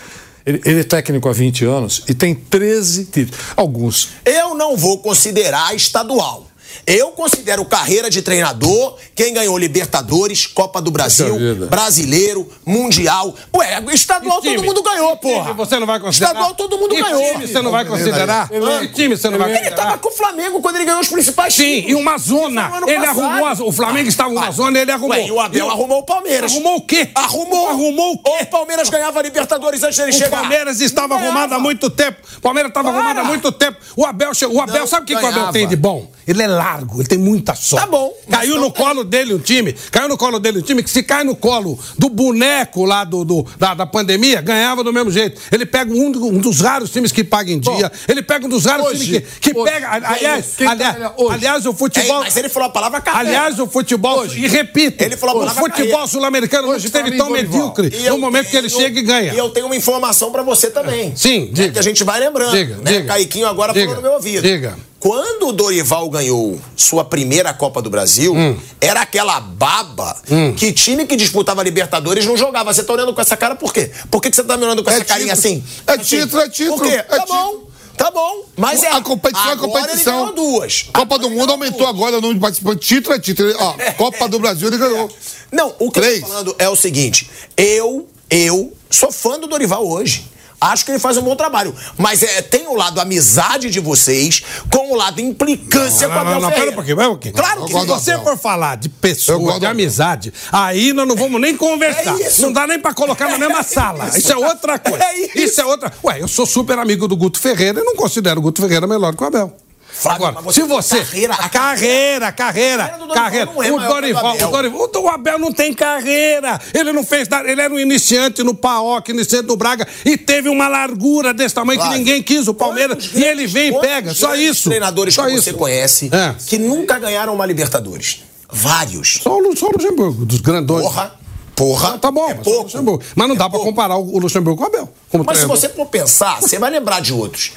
Ele, 0.46 0.62
ele 0.64 0.82
é 0.82 0.84
técnico 0.84 1.28
há 1.28 1.34
20 1.34 1.66
anos 1.66 2.04
e 2.08 2.14
tem 2.14 2.36
13 2.36 3.06
títulos. 3.06 3.40
Alguns. 3.56 4.10
Eu 4.24 4.54
não 4.56 4.78
vou 4.78 5.00
considerar 5.00 5.76
estadual. 5.76 6.45
Eu 6.86 7.10
considero 7.12 7.64
carreira 7.66 8.10
de 8.10 8.22
treinador 8.22 8.96
quem 9.14 9.34
ganhou 9.34 9.58
Libertadores, 9.58 10.46
Copa 10.48 10.82
do 10.82 10.92
Brasil. 10.92 11.38
Brasileiro, 11.70 12.50
Mundial. 12.66 13.34
Ué, 13.56 13.84
estadual 13.94 14.42
todo 14.42 14.64
mundo 14.64 14.82
ganhou, 14.84 15.16
porra. 15.18 15.54
Você 15.54 15.80
não 15.80 15.88
vai 15.88 16.00
considerar? 16.00 16.32
Estadual 16.32 16.54
todo 16.56 16.78
mundo 16.78 16.96
E 16.96 17.02
ganhou. 17.02 17.22
time 17.34 17.48
você 17.48 17.62
não 17.62 17.72
vai 17.72 17.86
considerar? 17.86 18.50
Que 18.50 18.88
time 18.90 19.18
você 19.18 19.30
não 19.30 19.38
vai 19.38 19.50
Ele 19.50 19.58
considerar? 19.60 19.84
tava 19.86 19.98
com 19.98 20.10
o 20.10 20.12
Flamengo 20.12 20.62
quando 20.62 20.76
ele 20.78 20.86
ganhou 20.86 21.02
os 21.02 21.08
principais 21.08 21.54
Sim, 21.54 21.84
e 21.88 21.96
uma 21.96 22.18
zona. 22.18 22.72
Ele 22.88 23.06
arrumou. 23.06 23.46
a- 23.46 23.54
O 23.66 23.72
Flamengo 23.72 24.10
estava 24.10 24.30
numa 24.30 24.46
Ué, 24.48 24.52
zona, 24.52 24.80
ele 24.80 24.92
arrumou. 24.92 25.12
Ué, 25.18 25.28
e 25.28 25.32
o 25.32 25.40
Abel 25.40 25.70
arrumou 25.70 26.00
o 26.00 26.04
Palmeiras. 26.04 26.52
Arrumou 26.52 26.78
o 26.78 26.82
quê? 26.82 27.10
Arrumou. 27.16 27.70
Arrumou 27.70 28.14
o 28.14 28.18
quê? 28.20 28.32
O 28.42 28.46
Palmeiras 28.48 28.90
ganhava 28.90 29.20
a 29.20 29.24
Libertadores 29.24 29.84
antes 29.84 29.98
dele 29.98 30.12
O 30.12 30.14
chegar. 30.14 30.40
Palmeiras 30.42 30.82
estava 30.82 31.16
arrumado 31.16 31.54
há 31.56 31.60
muito 31.60 31.90
tempo. 31.90 32.18
O 32.38 32.42
Palmeiras 32.42 32.70
estava 32.70 32.90
arrumado 32.90 33.20
há 33.20 33.24
muito 33.24 33.52
tempo. 33.52 33.78
O 33.96 34.06
Abel, 34.06 34.34
chegou, 34.34 34.58
o 34.58 34.62
Abel 34.62 34.82
Não 34.82 34.88
sabe 34.88 35.04
o 35.04 35.06
que, 35.06 35.16
que 35.16 35.24
o 35.24 35.28
Abel 35.28 35.52
tem 35.52 35.68
de 35.68 35.76
bom? 35.76 36.10
Ele 36.28 36.42
é 36.42 36.48
largo, 36.66 37.00
ele 37.00 37.08
tem 37.08 37.18
muita 37.18 37.54
sorte. 37.56 37.86
Tá 37.86 37.92
bom, 37.92 38.12
Caiu 38.30 38.60
no 38.60 38.72
colo 38.72 39.04
dele 39.04 39.34
um 39.34 39.40
time. 39.40 39.74
Caiu 39.92 40.08
no 40.10 40.18
colo 40.18 40.40
dele 40.40 40.60
um 40.60 40.62
time 40.62 40.82
que 40.82 40.90
se 40.90 41.04
cai 41.04 41.24
no 41.24 41.36
colo 41.36 41.78
do 41.98 42.10
boneco 42.10 42.84
lá 42.86 43.04
do, 43.04 43.24
do- 43.24 43.46
da, 43.58 43.74
da 43.74 43.86
pandemia, 43.86 44.42
ganhava 44.42 44.84
do 44.84 44.92
mesmo 44.92 45.12
jeito. 45.12 45.40
Ele 45.52 45.66
pega 45.66 45.94
um, 45.94 46.08
um 46.08 46.40
dos 46.40 46.60
raros 46.62 46.90
times 46.90 47.12
que 47.12 47.24
paga 47.24 47.52
em 47.52 47.60
dia. 47.60 47.92
ele 48.08 48.22
pega 48.24 48.46
um 48.46 48.50
dos 48.50 48.66
raros 48.66 48.88
hoje, 48.88 49.06
times 49.06 49.24
que, 49.40 49.52
que 49.52 49.58
hoje, 49.60 49.72
pega. 49.72 49.90
Aliás, 49.92 50.56
aliás, 50.60 50.96
hoje? 51.18 51.34
aliás, 51.36 51.66
o 51.66 51.74
futebol. 51.74 52.22
É, 52.22 52.26
mas 52.26 52.36
ele 52.38 52.50
falou 52.50 52.68
a 52.70 52.72
palavra 52.72 53.00
carreira. 53.02 53.30
Aliás, 53.30 53.60
o 53.60 53.68
futebol, 53.68 54.26
e 54.26 54.48
repito, 54.48 55.04
Ele 55.04 55.16
falou 55.16 55.44
a 55.44 55.46
o 55.46 55.50
futebol 55.56 56.08
sul-americano 56.08 56.68
não 56.68 56.76
Hoje, 56.76 56.88
esteve 56.88 57.12
mim, 57.12 57.18
tão 57.18 57.30
medíocre 57.30 57.92
E 57.94 58.10
no 58.10 58.18
momento 58.18 58.50
que 58.50 58.58
ele 58.58 58.70
tenho- 58.70 58.82
chega 58.82 59.00
e 59.00 59.04
ganha. 59.04 59.34
E 59.34 59.38
eu 59.38 59.50
tenho 59.50 59.68
uma 59.68 59.76
informação 59.76 60.32
pra 60.32 60.42
você 60.42 60.70
também. 60.72 61.16
Sim, 61.16 61.42
né, 61.42 61.50
diga. 61.52 61.72
Que 61.74 61.80
a 61.80 61.84
gente 61.84 62.04
vai 62.04 62.20
lembrando. 62.20 62.52
Diga, 62.52 62.76
né? 62.78 62.82
diga. 62.92 63.04
Caiquinho 63.06 63.48
agora 63.48 63.72
Diga, 63.74 63.86
falou 63.86 64.02
no 64.02 64.08
meu 64.08 64.14
ouvido. 64.14 64.42
diga. 64.42 64.76
Quando 65.06 65.50
o 65.50 65.52
Dorival 65.52 66.10
ganhou 66.10 66.60
sua 66.76 67.06
primeira 67.06 67.54
Copa 67.54 67.80
do 67.80 67.92
Brasil, 67.92 68.34
Hum. 68.34 68.58
era 68.82 69.02
aquela 69.02 69.40
baba 69.40 70.20
que 70.58 70.74
time 70.74 71.06
que 71.06 71.16
disputava 71.16 71.62
Libertadores 71.62 72.26
não 72.26 72.36
jogava. 72.36 72.74
Você 72.74 72.84
tá 72.84 72.92
olhando 72.92 73.14
com 73.14 73.22
essa 73.22 73.38
cara 73.38 73.54
por 73.54 73.72
quê? 73.72 73.92
Por 74.10 74.20
que, 74.20 74.32
que 74.32 74.36
você 74.36 74.44
tá 74.44 74.58
me 74.58 74.64
olhando 74.66 74.84
com 74.84 74.90
É 74.90 74.96
essa 74.96 75.06
carinha 75.06 75.36
título. 75.36 75.54
assim? 75.58 75.64
É 75.86 75.92
Assim, 75.94 76.04
título, 76.04 76.42
é 76.42 76.50
título, 76.50 76.78
Por 76.80 76.88
quê? 76.88 76.96
é 76.96 77.04
tá 77.04 77.20
título. 77.20 77.38
bom. 77.38 77.66
Tá 77.96 78.10
bom, 78.10 78.46
mas 78.58 78.82
é. 78.82 78.90
A 78.90 79.00
competição 79.02 79.52
é 79.52 79.56
competição. 79.58 80.24
Ele 80.30 80.36
duas. 80.36 80.82
Copa 80.92 81.02
Agora 81.16 81.20
do 81.20 81.30
Mundo 81.30 81.52
aumentou 81.52 81.78
duas. 81.82 81.90
agora 81.92 82.18
o 82.18 82.22
número 82.22 82.34
de 82.34 82.42
participantes. 82.42 82.88
Título 82.88 83.16
é 83.16 83.20
título. 83.20 83.54
Ó, 83.60 83.74
Copa 83.98 84.28
do 84.28 84.40
Brasil 84.40 84.68
ele 84.70 84.78
ganhou. 84.80 85.08
Não, 85.52 85.72
o 85.78 85.92
que 85.92 86.02
Três. 86.02 86.16
eu 86.16 86.22
tô 86.24 86.28
falando 86.30 86.56
é 86.58 86.68
o 86.68 86.76
seguinte: 86.76 87.30
eu, 87.56 88.08
eu 88.28 88.74
sou 88.90 89.12
fã 89.12 89.40
do 89.40 89.46
Dorival 89.46 89.88
hoje. 89.88 90.26
Acho 90.72 90.86
que 90.86 90.92
ele 90.92 91.00
faz 91.00 91.18
um 91.18 91.22
bom 91.22 91.36
trabalho. 91.36 91.74
Mas 91.98 92.24
é, 92.24 92.42
tem 92.42 92.68
o 92.68 92.76
lado 92.76 93.00
amizade 93.00 93.70
de 93.70 93.80
vocês 93.80 94.44
com 94.72 94.92
o 94.94 94.96
lado 94.96 95.20
implicância 95.22 96.08
com 96.08 96.14
a 96.14 96.24
Não, 96.24 96.32
não, 96.34 96.42
não, 96.42 96.52
pera 96.52 96.72
um 96.72 96.74
pouquinho, 96.74 96.96
pera 96.98 97.10
um 97.10 97.12
pouquinho. 97.12 97.34
Claro 97.36 97.62
que 97.66 97.68
Se 97.68 97.74
não. 97.74 97.86
você 97.86 98.12
Abel. 98.12 98.24
for 98.26 98.38
falar 98.38 98.76
de 98.78 98.90
pessoa, 98.90 99.52
de 99.52 99.58
Abel. 99.58 99.70
amizade, 99.72 100.34
aí 100.52 100.94
nós 100.94 101.08
não 101.08 101.16
vamos 101.16 101.40
nem 101.40 101.56
conversar. 101.56 102.20
É 102.20 102.28
isso. 102.28 102.42
Não 102.42 102.52
dá 102.52 102.66
nem 102.68 102.80
pra 102.80 102.94
colocar 102.94 103.30
na 103.30 103.38
mesma 103.38 103.62
sala. 103.64 104.10
Isso. 104.18 104.32
é 104.32 104.38
outra 104.38 104.80
coisa. 104.80 105.04
É 105.04 105.40
isso. 105.40 105.62
é 105.62 105.66
outra. 105.66 105.92
Ué, 106.04 106.22
eu 106.22 106.28
sou 106.28 106.46
super 106.46 106.78
amigo 106.80 107.08
do 107.08 107.16
Guto 107.16 107.40
Ferreira 107.40 107.80
e 107.80 107.84
não 107.84 107.96
considero 107.96 108.40
o 108.40 108.44
Guto 108.44 108.62
Ferreira 108.62 108.88
melhor 108.88 109.16
que 109.16 109.24
o 109.24 109.28
Abel. 109.28 109.56
Agora, 110.04 110.42
mas 110.44 110.54
se 110.56 110.62
você 110.64 110.98
você. 110.98 111.06
carreira- 111.06 111.34
a 111.36 111.50
carreira, 111.50 112.32
carreira, 112.32 112.84
carreira 112.88 113.06
do 113.08 113.14
carreira. 113.14 113.46
não 113.48 113.64
é 113.64 113.72
o 113.72 113.80
do 113.80 113.88
Dorival, 113.88 114.36
o 114.36 114.48
Dorival. 114.52 114.90
O 115.04 115.08
Abel 115.10 115.40
não 115.40 115.52
tem 115.52 115.74
carreira. 115.74 116.60
Ele 116.74 116.92
não 116.92 117.04
fez 117.04 117.28
nada. 117.28 117.50
Ele 117.50 117.62
era 117.62 117.74
um 117.74 117.80
iniciante 117.80 118.44
no 118.44 118.54
PAOC, 118.54 119.10
iniciante 119.12 119.48
no 119.48 119.56
Braga 119.56 119.88
e 120.04 120.18
teve 120.18 120.50
uma 120.50 120.68
largura 120.68 121.34
desse 121.34 121.56
tamanho 121.56 121.80
que 121.80 121.90
ninguém 121.90 122.22
quis. 122.24 122.48
O 122.48 122.54
Palmeiras. 122.54 122.98
quantos 123.06 123.20
E 123.20 123.24
ele 123.24 123.48
vem 123.48 123.70
e 123.76 123.80
pega. 123.80 124.14
Só 124.14 124.36
isso. 124.36 124.70
treinadores 124.70 125.14
Só 125.14 125.26
que 125.26 125.34
isso. 125.34 125.44
você 125.44 125.54
conhece 125.54 126.10
É. 126.14 126.36
que 126.48 126.58
nunca 126.58 126.98
ganharam 127.00 127.34
uma 127.34 127.46
Libertadores. 127.46 128.24
Vários. 128.52 129.20
Só 129.22 129.38
o, 129.38 129.58
só 129.58 129.68
o 129.68 129.72
Luxemburgo, 129.72 130.26
dos 130.26 130.40
grandões. 130.42 130.84
Porra. 130.84 131.16
Porra. 131.56 131.98
Tá 131.98 132.12
bom, 132.12 132.26
é 132.30 132.34
mas, 132.34 132.40
o 132.42 132.44
pouco. 132.44 132.64
Luxemburgo. 132.64 133.04
mas 133.16 133.28
não 133.28 133.36
É 133.36 133.38
dá 133.38 133.46
pra 133.46 133.52
pouco. 133.58 133.66
comparar 133.66 133.96
o 133.98 134.20
Luxemburgo 134.20 134.58
com 134.58 134.64
o 134.64 134.68
Abel. 134.68 134.90
Mas 135.14 135.22
se 135.22 135.26
treinador. 135.46 135.48
você 135.58 135.70
for 135.70 135.86
pensar, 135.86 136.42
você 136.42 136.60
vai 136.60 136.70
lembrar 136.70 137.00
de 137.00 137.14
outros. 137.14 137.54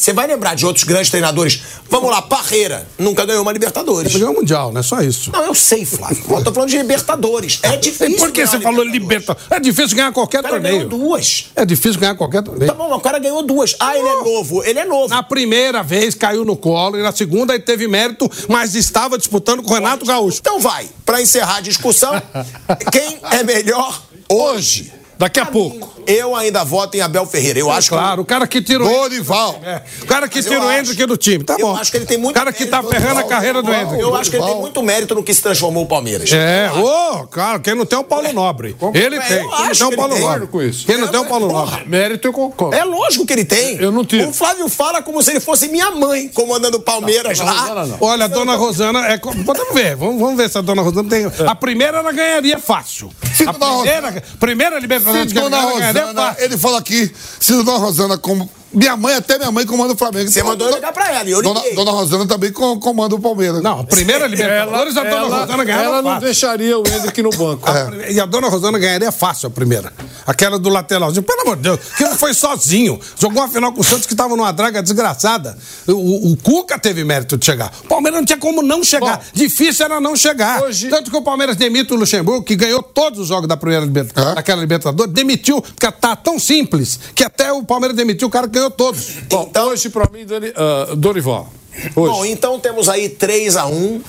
Você 0.00 0.12
vai 0.12 0.28
lembrar 0.28 0.54
de 0.54 0.64
outros 0.64 0.84
grandes 0.84 1.10
treinadores. 1.10 1.60
Vamos 1.90 2.08
lá, 2.08 2.22
Parreira 2.22 2.86
nunca 2.96 3.24
ganhou 3.26 3.42
uma 3.42 3.50
Libertadores. 3.52 4.12
Ele 4.12 4.20
ganhou 4.20 4.32
o 4.32 4.36
Mundial, 4.38 4.72
né? 4.72 4.80
Só 4.80 5.00
isso. 5.00 5.32
Não, 5.32 5.44
eu 5.46 5.54
sei, 5.56 5.84
Flávio. 5.84 6.22
Eu 6.30 6.44
tô 6.44 6.52
falando 6.52 6.70
de 6.70 6.78
Libertadores. 6.78 7.58
É 7.64 7.76
difícil. 7.76 8.16
Por 8.16 8.30
que 8.30 8.46
você 8.46 8.60
falou 8.60 8.84
Libertadores. 8.84 9.48
É 9.50 9.58
difícil 9.58 9.96
ganhar 9.96 10.12
qualquer 10.12 10.38
O 10.38 10.42
cara 10.44 10.58
ganhou 10.60 10.82
torneio. 10.88 11.04
duas. 11.08 11.46
É 11.56 11.64
difícil 11.66 11.98
ganhar 11.98 12.14
qualquer 12.14 12.44
Tá 12.44 12.50
torneio. 12.50 12.72
bom, 12.74 12.94
o 12.94 13.00
cara 13.00 13.18
ganhou 13.18 13.42
duas. 13.42 13.74
Ah, 13.80 13.98
ele 13.98 14.06
é 14.06 14.22
novo. 14.22 14.62
Ele 14.62 14.78
é 14.78 14.84
novo. 14.84 15.08
Na 15.08 15.20
primeira 15.24 15.82
vez 15.82 16.14
caiu 16.14 16.44
no 16.44 16.56
colo 16.56 16.96
e 16.96 17.02
na 17.02 17.10
segunda 17.10 17.52
ele 17.54 17.64
teve 17.64 17.88
mérito, 17.88 18.30
mas 18.48 18.76
estava 18.76 19.18
disputando 19.18 19.64
com 19.64 19.72
o 19.72 19.74
Renato 19.74 20.06
Gaúcho. 20.06 20.38
Então 20.40 20.60
vai, 20.60 20.88
pra 21.04 21.20
encerrar 21.20 21.56
a 21.56 21.60
discussão, 21.60 22.12
quem 22.92 23.18
é 23.32 23.42
melhor 23.42 24.00
hoje? 24.30 24.92
Daqui 25.18 25.40
a 25.40 25.46
pouco. 25.46 25.98
Eu 26.06 26.34
ainda 26.34 26.64
voto 26.64 26.96
em 26.96 27.00
Abel 27.00 27.26
Ferreira. 27.26 27.58
Eu 27.58 27.70
acho 27.70 27.90
que 27.90 27.94
Claro, 27.96 28.22
o 28.22 28.24
cara 28.24 28.46
que 28.46 28.62
tira 28.62 28.82
o. 28.84 28.88
Dorival. 28.88 29.60
É, 29.64 29.82
o 30.02 30.06
cara 30.06 30.26
que 30.28 30.36
Mas 30.36 30.46
eu 30.46 30.52
tira 30.52 30.64
o 30.64 30.68
acho- 30.68 30.78
Hendrick 30.78 31.06
do 31.06 31.16
time, 31.16 31.44
tá 31.44 31.56
eu 31.58 31.66
bom. 31.66 31.76
acho 31.76 31.90
que 31.90 31.96
ele 31.98 32.06
tem 32.06 32.16
muito 32.16 32.36
O 32.36 32.38
cara 32.38 32.52
que 32.52 32.64
tá 32.66 32.82
ferrando 32.82 33.20
a 33.20 33.24
carreira 33.24 33.60
do. 33.60 33.70
Hendrick. 33.72 34.00
Eu 34.00 34.14
acho 34.14 34.30
que 34.30 34.36
ele 34.36 34.46
tem 34.46 34.56
muito 34.56 34.82
mérito 34.82 35.14
no 35.14 35.22
que 35.22 35.34
se 35.34 35.42
transformou 35.42 35.82
o 35.82 35.86
Palmeiras. 35.86 36.30
É, 36.32 36.70
ô, 36.72 37.26
claro, 37.26 37.60
quem 37.60 37.74
não 37.74 37.84
tem 37.84 37.96
é 37.98 38.00
o 38.00 38.04
Paulo 38.04 38.32
Nobre. 38.32 38.74
Ele 38.94 39.16
É, 39.16 39.20
tem. 39.20 39.36
eu 39.38 39.48
Quem 39.50 39.50
não 39.50 39.54
acho 39.64 39.74
tem 39.74 39.82
é 39.82 39.86
o 39.86 39.90
que 39.90 39.96
Paulo. 39.96 40.18
Nobre. 40.18 40.46
com 40.46 40.62
isso. 40.62 40.86
Quem 40.86 40.96
não 40.96 41.08
tem 41.08 41.20
é 41.20 41.22
o 41.22 41.26
Paulo. 41.26 41.52
Nobre. 41.52 41.84
Mérito 41.86 42.28
eu 42.28 42.32
concordo. 42.32 42.76
É 42.76 42.84
lógico 42.84 43.26
que 43.26 43.32
ele 43.32 43.44
tem. 43.44 43.76
Eu 43.76 43.90
não 43.92 44.04
tiro. 44.04 44.28
O 44.28 44.32
Flávio 44.32 44.68
fala 44.68 45.02
como 45.02 45.22
se 45.22 45.30
ele 45.32 45.40
fosse 45.40 45.68
minha 45.68 45.90
mãe 45.90 46.28
comandando 46.28 46.78
o 46.78 46.80
Palmeiras 46.80 47.38
lá. 47.40 47.86
Olha, 48.00 48.24
a 48.24 48.28
dona 48.28 48.54
Rosana, 48.54 49.06
é, 49.08 49.18
podemos 49.18 49.74
ver, 49.74 49.96
vamos, 49.96 50.20
vamos 50.20 50.36
ver 50.36 50.48
se 50.48 50.56
a 50.56 50.60
dona 50.62 50.80
Rosana 50.80 51.08
tem. 51.10 51.26
A 51.46 51.54
primeira 51.54 51.98
ela 51.98 52.12
ganharia 52.12 52.58
fácil. 52.58 53.10
A 53.46 53.52
primeira, 53.52 54.22
primeira 54.40 54.78
Libertadores 54.78 55.07
Se 55.12 55.24
Dona 55.34 55.60
Rosana, 55.60 56.14
fácil. 56.14 56.44
ele 56.44 56.58
fala 56.58 56.78
aqui, 56.78 57.12
se 57.40 57.52
Dona 57.52 57.78
Rosana 57.78 58.18
como. 58.18 58.50
Minha 58.72 58.96
mãe, 58.96 59.14
até 59.14 59.38
minha 59.38 59.50
mãe 59.50 59.64
comanda 59.64 59.94
o 59.94 59.96
Flamengo. 59.96 60.30
Você 60.30 60.42
mandou 60.42 60.66
Dona- 60.66 60.76
ligar 60.76 60.92
pra 60.92 61.10
ela 61.12 61.28
e 61.28 61.32
eu 61.32 61.42
Dona, 61.42 61.60
liguei. 61.60 61.74
Dona 61.74 61.90
Rosana 61.90 62.26
também 62.26 62.52
com- 62.52 62.78
comanda 62.78 63.14
o 63.14 63.18
Palmeiras. 63.18 63.62
Não, 63.62 63.80
a 63.80 63.84
primeira 63.84 64.26
Libertadores 64.28 64.96
a 64.96 65.04
dona 65.04 65.38
Rosana 65.40 65.64
ganhava 65.64 65.84
ela 65.84 66.02
não 66.02 66.10
fácil. 66.10 66.24
deixaria 66.26 66.78
o 66.78 66.82
Hendrick 66.86 67.22
no 67.22 67.30
banco. 67.30 67.66
E 68.10 68.20
a 68.20 68.26
dona 68.26 68.48
Rosana 68.48 68.78
ganharia 68.78 69.10
fácil 69.10 69.46
a 69.46 69.50
primeira. 69.50 69.90
Aquela 70.26 70.58
do 70.58 70.68
lateralzinho. 70.68 71.22
Pelo 71.22 71.40
amor 71.42 71.56
de 71.56 71.62
Deus, 71.62 71.80
que 71.96 72.04
não 72.04 72.14
foi 72.16 72.34
sozinho. 72.34 73.00
Jogou 73.18 73.42
a 73.42 73.48
final 73.48 73.72
com 73.72 73.80
o 73.80 73.84
Santos 73.84 74.04
que 74.06 74.12
estava 74.12 74.36
numa 74.36 74.52
draga 74.52 74.82
desgraçada. 74.82 75.56
O, 75.86 76.32
o 76.32 76.36
Cuca 76.36 76.78
teve 76.78 77.02
mérito 77.04 77.38
de 77.38 77.46
chegar. 77.46 77.72
O 77.84 77.88
Palmeiras 77.88 78.20
não 78.20 78.26
tinha 78.26 78.38
como 78.38 78.60
não 78.62 78.84
chegar. 78.84 79.16
Bom, 79.16 79.24
Difícil 79.32 79.86
era 79.86 79.98
não 80.00 80.14
chegar. 80.14 80.62
hoje- 80.62 80.88
Tanto 80.88 81.10
que 81.10 81.16
o 81.16 81.22
Palmeiras 81.22 81.56
demite 81.56 81.92
o 81.94 81.96
Luxemburgo, 81.96 82.44
que 82.44 82.54
ganhou 82.54 82.82
todos 82.82 83.18
os 83.20 83.28
jogos 83.28 83.48
da 83.48 83.56
primeira 83.56 83.84
Libertadores, 83.86 84.32
É? 84.32 84.34
daquela 84.34 84.60
Libertadores, 84.60 85.12
demitiu, 85.12 85.62
porque 85.62 85.90
tá 85.92 86.14
tão 86.14 86.38
simples 86.38 87.00
que 87.14 87.24
até 87.24 87.50
o 87.50 87.62
Palmeiras 87.62 87.96
demitiu 87.96 88.28
o 88.28 88.30
cara 88.30 88.46
que 88.46 88.57
ganhou 88.58 88.70
todos. 88.70 89.06
Bom, 89.28 89.46
Então- 89.50 89.68
hoje 89.68 89.88
pra 89.88 90.08
mim, 90.12 90.26
ah, 90.56 90.94
Dorival. 90.94 91.52
Hoje. 91.94 92.12
Bom, 92.12 92.24
então 92.24 92.58
temos 92.58 92.88
aí 92.88 93.08
3 93.08 93.56
a 93.56 93.66
1 93.66 94.00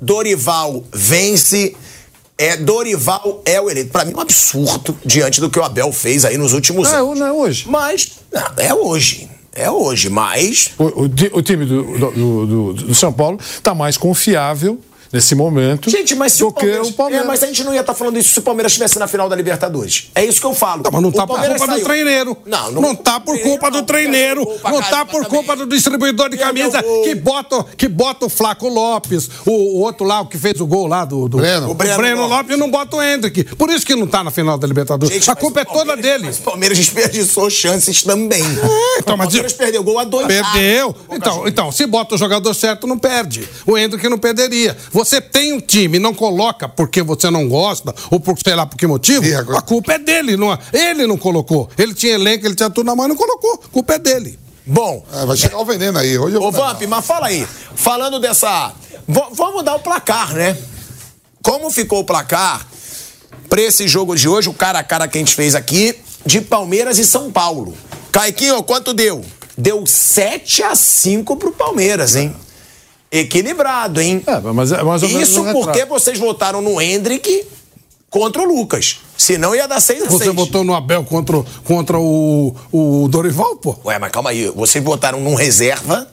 Dorival 0.00 0.82
vence. 0.92 1.74
É, 2.36 2.56
Dorival 2.56 3.42
é 3.44 3.60
o 3.60 3.68
eleito. 3.68 3.90
Pra 3.90 4.04
mim 4.04 4.14
um 4.14 4.20
absurdo 4.20 4.96
diante 5.04 5.40
do 5.40 5.50
que 5.50 5.58
o 5.58 5.64
Abel 5.64 5.92
fez 5.92 6.24
aí 6.24 6.38
nos 6.38 6.52
últimos 6.52 6.88
Não, 6.90 6.94
é- 6.96 7.00
anos. 7.02 7.18
não 7.18 7.26
é 7.26 7.32
hoje. 7.32 7.64
Mas, 7.68 8.12
não, 8.32 8.42
é 8.56 8.72
hoje. 8.74 9.28
É 9.52 9.68
hoje, 9.68 10.08
mas. 10.08 10.70
O, 10.78 10.84
o 10.84 11.04
o 11.38 11.42
time 11.42 11.64
do, 11.64 11.82
do, 11.98 12.46
do- 12.46 12.72
do 12.74 12.94
São 12.94 13.12
Paulo 13.12 13.38
está 13.40 13.74
mais 13.74 13.96
confiável 13.96 14.78
nesse 15.12 15.34
momento 15.34 15.90
Gente, 15.90 16.14
mas 16.14 16.32
se 16.32 16.40
do 16.40 16.48
o 16.48 16.52
Palmeiras, 16.52 16.86
que 16.86 16.92
o 16.92 16.96
Palmeiras. 16.96 17.24
É, 17.24 17.28
mas 17.28 17.42
a 17.42 17.46
gente 17.46 17.64
não 17.64 17.74
ia 17.74 17.80
estar 17.80 17.94
falando 17.94 18.18
isso 18.18 18.32
se 18.32 18.38
o 18.38 18.42
Palmeiras 18.42 18.72
estivesse 18.72 18.98
na 18.98 19.06
final 19.06 19.28
da 19.28 19.34
Libertadores. 19.36 20.10
É 20.14 20.24
isso 20.24 20.40
que 20.40 20.46
eu 20.46 20.54
falo. 20.54 20.82
Não, 20.84 20.90
mas 20.90 21.02
não 21.02 21.08
O 21.08 21.12
tá 21.12 21.26
por 21.26 21.38
culpa 21.40 21.66
do 21.66 21.72
saiu. 21.72 21.84
treineiro. 21.84 22.36
Não, 22.44 22.70
não, 22.70 22.94
tá 22.94 23.20
por 23.20 23.38
culpa 23.40 23.70
do 23.70 23.78
não, 23.78 23.84
treineiro. 23.84 24.44
Não 24.44 24.80
tá 24.82 24.90
caramba 24.90 25.06
por 25.06 25.24
culpa 25.26 25.56
do 25.56 25.66
distribuidor 25.66 26.28
de 26.28 26.36
camisa 26.36 26.82
que 26.82 27.14
bota, 27.14 27.64
que 27.76 27.88
bota 27.88 28.26
o 28.26 28.28
Flaco 28.28 28.68
Lopes, 28.68 29.28
o, 29.46 29.50
o 29.50 29.80
outro 29.80 30.06
lá, 30.06 30.20
o 30.20 30.26
que 30.26 30.36
fez 30.38 30.60
o 30.60 30.66
gol 30.66 30.86
lá 30.86 31.04
do. 31.04 31.28
do 31.28 31.38
Breno. 31.38 31.68
O 31.68 31.70
O 31.70 31.74
Breno, 31.74 31.96
Breno 31.96 32.26
Lopes 32.26 32.56
e 32.56 32.58
não 32.58 32.70
bota 32.70 32.96
o 32.96 33.02
Hendrick. 33.02 33.44
Por 33.56 33.70
isso 33.70 33.86
que 33.86 33.94
não 33.94 34.06
tá 34.06 34.22
na 34.24 34.30
final 34.30 34.58
da 34.58 34.66
Libertadores. 34.66 35.14
Gente, 35.14 35.30
a 35.30 35.34
mas 35.34 35.42
culpa 35.42 35.60
é 35.60 35.64
toda 35.64 35.96
dele. 35.96 36.24
Mas 36.26 36.38
o 36.38 36.42
Palmeiras 36.42 36.76
desperdiçou 36.78 37.48
chances 37.50 38.02
também. 38.02 38.42
então, 38.98 39.14
o 39.14 39.18
mas- 39.18 39.26
Palmeiras 39.28 39.52
perdeu 39.52 39.82
gol 39.82 39.98
a 39.98 40.04
dois. 40.04 40.26
Perdeu. 40.26 40.92
Boca 40.92 41.14
Então, 41.16 41.48
então, 41.48 41.72
se 41.72 41.86
bota 41.86 42.14
o 42.14 42.18
jogador 42.18 42.52
certo, 42.54 42.86
não 42.86 42.98
perde. 42.98 43.48
O 43.66 43.76
Hendrick 43.76 44.06
não 44.08 44.18
perderia. 44.18 44.76
Você 44.98 45.20
tem 45.20 45.52
um 45.52 45.60
time, 45.60 46.00
não 46.00 46.12
coloca 46.12 46.68
porque 46.68 47.02
você 47.04 47.30
não 47.30 47.48
gosta, 47.48 47.94
ou 48.10 48.18
por 48.18 48.36
sei 48.44 48.56
lá 48.56 48.66
por 48.66 48.76
que 48.76 48.84
motivo, 48.84 49.24
agora? 49.38 49.58
a 49.60 49.62
culpa 49.62 49.92
é 49.92 49.98
dele. 49.98 50.36
Não, 50.36 50.52
é- 50.52 50.58
ele 50.72 51.06
não 51.06 51.16
colocou. 51.16 51.70
Ele 51.78 51.94
tinha 51.94 52.14
elenco, 52.14 52.44
ele 52.44 52.56
tinha 52.56 52.68
tudo 52.68 52.84
na 52.86 52.96
mão 52.96 53.06
e 53.06 53.10
não 53.10 53.14
colocou. 53.16 53.60
A 53.64 53.68
culpa 53.68 53.94
é 53.94 53.98
dele. 54.00 54.36
Bom, 54.66 55.06
É, 55.14 55.24
vai 55.24 55.36
chegar 55.36 55.56
o 55.60 55.64
veneno 55.64 55.96
aí. 56.00 56.18
Hoje 56.18 56.36
Ô, 56.36 56.50
Vamp, 56.50 56.82
mas 56.88 57.06
fala 57.06 57.28
aí. 57.28 57.46
Falando 57.76 58.18
dessa. 58.18 58.72
V- 59.06 59.22
vamos 59.34 59.64
dar 59.64 59.76
o 59.76 59.78
placar, 59.78 60.34
né? 60.34 60.56
Como 61.42 61.70
ficou 61.70 62.00
o 62.00 62.04
placar 62.04 62.66
pra 63.48 63.62
esse 63.62 63.86
jogo 63.86 64.16
de 64.16 64.28
hoje, 64.28 64.48
o 64.48 64.52
cara 64.52 64.80
a 64.80 64.82
cara 64.82 65.06
que 65.06 65.16
a 65.16 65.20
gente 65.20 65.36
fez 65.36 65.54
aqui, 65.54 65.94
de 66.26 66.40
Palmeiras 66.40 66.98
e 66.98 67.04
São 67.04 67.30
Paulo? 67.30 67.72
Caiquinho, 68.10 68.60
quanto 68.64 68.92
deu? 68.92 69.24
Deu 69.56 69.86
7 69.86 70.64
a 70.64 70.74
5 70.74 71.36
pro 71.36 71.52
Palmeiras, 71.52 72.16
hein? 72.16 72.34
Equilibrado, 73.10 74.00
hein? 74.00 74.22
É, 74.26 74.40
mas 74.52 74.70
é 74.72 74.82
menos 74.82 75.02
Isso 75.02 75.44
porque 75.52 75.84
vocês 75.84 76.18
votaram 76.18 76.60
no 76.60 76.80
Hendrick 76.80 77.44
contra 78.10 78.42
o 78.42 78.44
Lucas. 78.44 78.98
Senão 79.16 79.54
ia 79.54 79.66
dar 79.66 79.80
6 79.80 80.02
a 80.02 80.08
6. 80.08 80.18
Você 80.20 80.30
votou 80.30 80.62
no 80.62 80.74
Abel 80.74 81.02
contra, 81.04 81.38
o- 81.38 81.46
contra 81.64 81.98
o, 81.98 82.54
o 82.72 83.08
Dorival, 83.08 83.56
pô? 83.56 83.76
Ué, 83.86 83.98
mas 83.98 84.10
calma 84.10 84.30
aí. 84.30 84.48
Vocês 84.54 84.82
votaram 84.84 85.20
num 85.20 85.34
reserva 85.34 86.06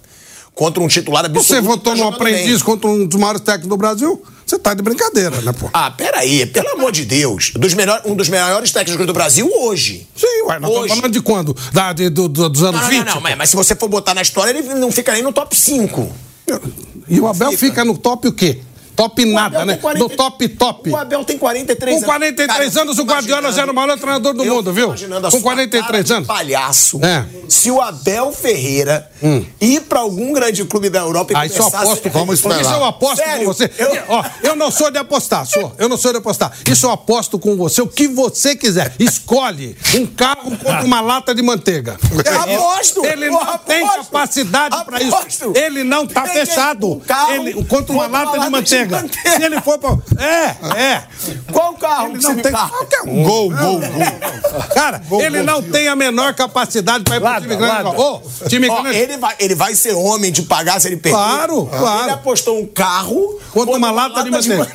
contra 0.54 0.82
um 0.82 0.88
titular 0.88 1.26
absoluto. 1.26 1.48
Você 1.48 1.60
votou 1.62 1.94
tá 1.96 2.00
no 2.02 2.08
aprendiz 2.08 2.58
bem. 2.58 2.64
contra 2.66 2.90
um 2.90 3.06
dos 3.06 3.20
maiores 3.20 3.42
técnicos 3.42 3.70
do 3.70 3.78
Brasil? 3.78 4.24
Você 4.46 4.58
tá 4.60 4.74
de 4.74 4.82
brincadeira, 4.84 5.42
né, 5.42 5.52
pô? 5.54 5.70
Ah, 5.74 5.90
peraí, 5.92 6.46
pelo 6.46 6.70
amor 6.70 6.92
de 6.92 7.04
Deus. 7.04 7.52
Dos 7.56 7.74
melhor, 7.74 8.02
um 8.06 8.16
dos 8.16 8.30
melhores 8.30 8.72
técnicos 8.72 9.06
do 9.06 9.12
Brasil 9.14 9.50
hoje. 9.54 10.08
Sim, 10.16 10.44
ué, 10.48 10.60
nós 10.60 10.70
Hoje. 10.72 10.80
estamos 10.82 10.98
falando 10.98 11.14
de 11.14 11.22
quando? 11.22 11.58
Da, 11.74 11.92
de- 11.94 12.10
do- 12.10 12.30
do- 12.30 12.48
dos 12.50 12.64
anos 12.64 12.76
Não, 12.82 12.88
não, 12.88 12.90
20? 12.90 13.06
não, 13.08 13.16
não, 13.16 13.22
mas, 13.22 13.38
mas 13.38 13.50
se 13.50 13.56
você 13.56 13.76
for 13.76 13.90
botar 13.90 14.14
na 14.14 14.22
história, 14.22 14.52
ele 14.52 14.76
não 14.76 14.92
fica 14.92 15.12
nem 15.14 15.24
no 15.24 15.34
top 15.34 15.56
5. 15.56 16.10
E 17.08 17.20
o 17.20 17.28
Abel 17.28 17.52
fica. 17.54 17.84
no 17.86 17.98
top 17.98 18.28
o 18.28 18.34
quê? 18.34 18.62
Top 18.96 19.26
nada, 19.26 19.66
né? 19.66 19.74
tem 19.74 19.82
40 19.82 20.00
Do 20.08 20.16
top 20.16 20.48
top. 20.50 20.90
O 20.90 20.96
Abel 20.98 21.24
tem 21.26 21.38
43 21.38 22.00
Com 22.00 22.06
43 22.06 22.48
Cara, 22.74 22.82
anos, 22.84 22.98
o 23.00 23.04
Guardiola 23.04 23.50
era 23.60 23.72
o 23.72 23.76
maior 23.76 23.98
treinador 23.98 24.34
do 24.34 24.46
mundo, 24.46 24.72
viu? 24.74 24.88
Com 24.90 25.32
sua 25.32 25.42
43 25.42 25.86
cara 25.86 26.04
de 26.04 26.14
anos. 26.14 26.28
palhaço. 26.28 27.00
É. 27.04 27.20
Hum. 27.20 27.46
Se 27.50 27.70
o 27.72 27.82
Abel 27.82 28.32
Ferreira 28.32 29.10
ir 29.60 29.82
pra 29.82 30.00
algum 30.00 30.32
grande 30.34 30.64
clube 30.66 30.90
da 30.90 31.00
Europa 31.00 31.34
e 31.34 31.36
Aí 31.36 31.50
só 31.50 31.64
a 31.64 31.68
aposto, 31.68 32.10
vamos 32.10 32.36
esperar. 32.40 32.62
Isso 32.62 32.72
eu 32.72 32.84
aposto 32.86 33.18
Sério? 33.18 33.46
com 33.46 33.54
você. 33.54 33.72
Eu- 33.78 33.96
Ó, 34.08 34.24
eu 34.44 34.56
não 34.56 34.72
sou 34.72 34.90
de 34.92 34.98
apostar, 34.98 35.46
sou. 35.46 35.74
Eu 35.78 35.90
não 35.90 35.98
sou 35.98 36.12
de 36.12 36.18
apostar. 36.20 36.52
Isso 36.70 36.86
eu 36.86 36.92
aposto 36.92 37.38
com 37.40 37.56
você 37.56 37.82
o 37.82 37.88
que 37.88 38.08
você 38.08 38.56
quiser. 38.56 38.94
Escolhe 39.00 39.76
um 39.96 40.06
carro 40.06 40.52
contra 40.58 40.84
uma 40.84 41.02
lata 41.02 41.34
de 41.34 41.42
manteiga. 41.42 41.98
Eu 42.26 42.56
aposto, 42.58 43.06
Ele 43.06 43.30
não 43.30 43.46
tem 43.60 43.84
aposto. 43.84 43.98
capacidade 44.12 44.86
pra 44.86 45.02
isso. 45.02 45.16
Aposto. 45.16 45.54
Ele 45.56 45.84
não 45.84 46.06
tá 46.08 46.22
Tem 46.22 46.34
que- 46.34 46.46
fechado. 46.46 46.92
um 46.94 47.00
carro 47.00 47.34
ele, 47.34 47.54
contra 47.66 47.94
uma 47.94 48.04
contra 48.10 48.24
lata 48.26 48.40
de 48.40 48.50
manteiga. 48.50 48.85
Manteiga. 48.88 49.30
Se 49.38 49.44
ele 49.44 49.62
for 49.62 49.78
pra. 49.78 49.98
É, 50.24 50.80
é. 50.82 51.04
Qual 51.52 51.74
carro 51.74 52.10
Ele 52.10 52.20
que 52.20 52.24
não 52.28 52.36
tem 52.36 52.52
passa? 52.52 52.70
qualquer 52.70 53.02
um. 53.04 53.24
Gol, 53.24 53.50
gol, 53.50 53.80
gol. 53.80 53.82
Cara, 54.74 55.02
Gol, 55.08 55.22
ele 55.22 55.38
gol, 55.38 55.46
não 55.46 55.62
gol. 55.62 55.72
tem 55.72 55.88
a 55.88 55.96
menor 55.96 56.34
capacidade 56.34 57.04
pra 57.04 57.18
ir 57.18 57.22
pro 57.22 57.42
time 57.42 57.56
grande. 57.56 57.90
Ô, 57.90 58.22
time 58.48 58.70
Ó, 58.70 58.82
grande. 58.82 58.98
ele, 58.98 59.18
vai, 59.18 59.36
ele 59.40 59.56
vai 59.56 59.76
ser 59.76 59.94
homem 59.94 60.32
de 60.32 60.44
pagar 60.44 60.80
se 60.80 60.88
ele 60.88 60.98
perder. 60.98 61.18
Claro, 61.18 61.66
claro. 61.66 62.04
Ele 62.04 62.12
apostou 62.12 62.60
um 62.60 62.66
carro 62.66 63.40
Contra 63.52 63.76
uma 63.76 63.92
lata 63.92 64.24
de 64.24 64.32
manteiga. 64.32 64.68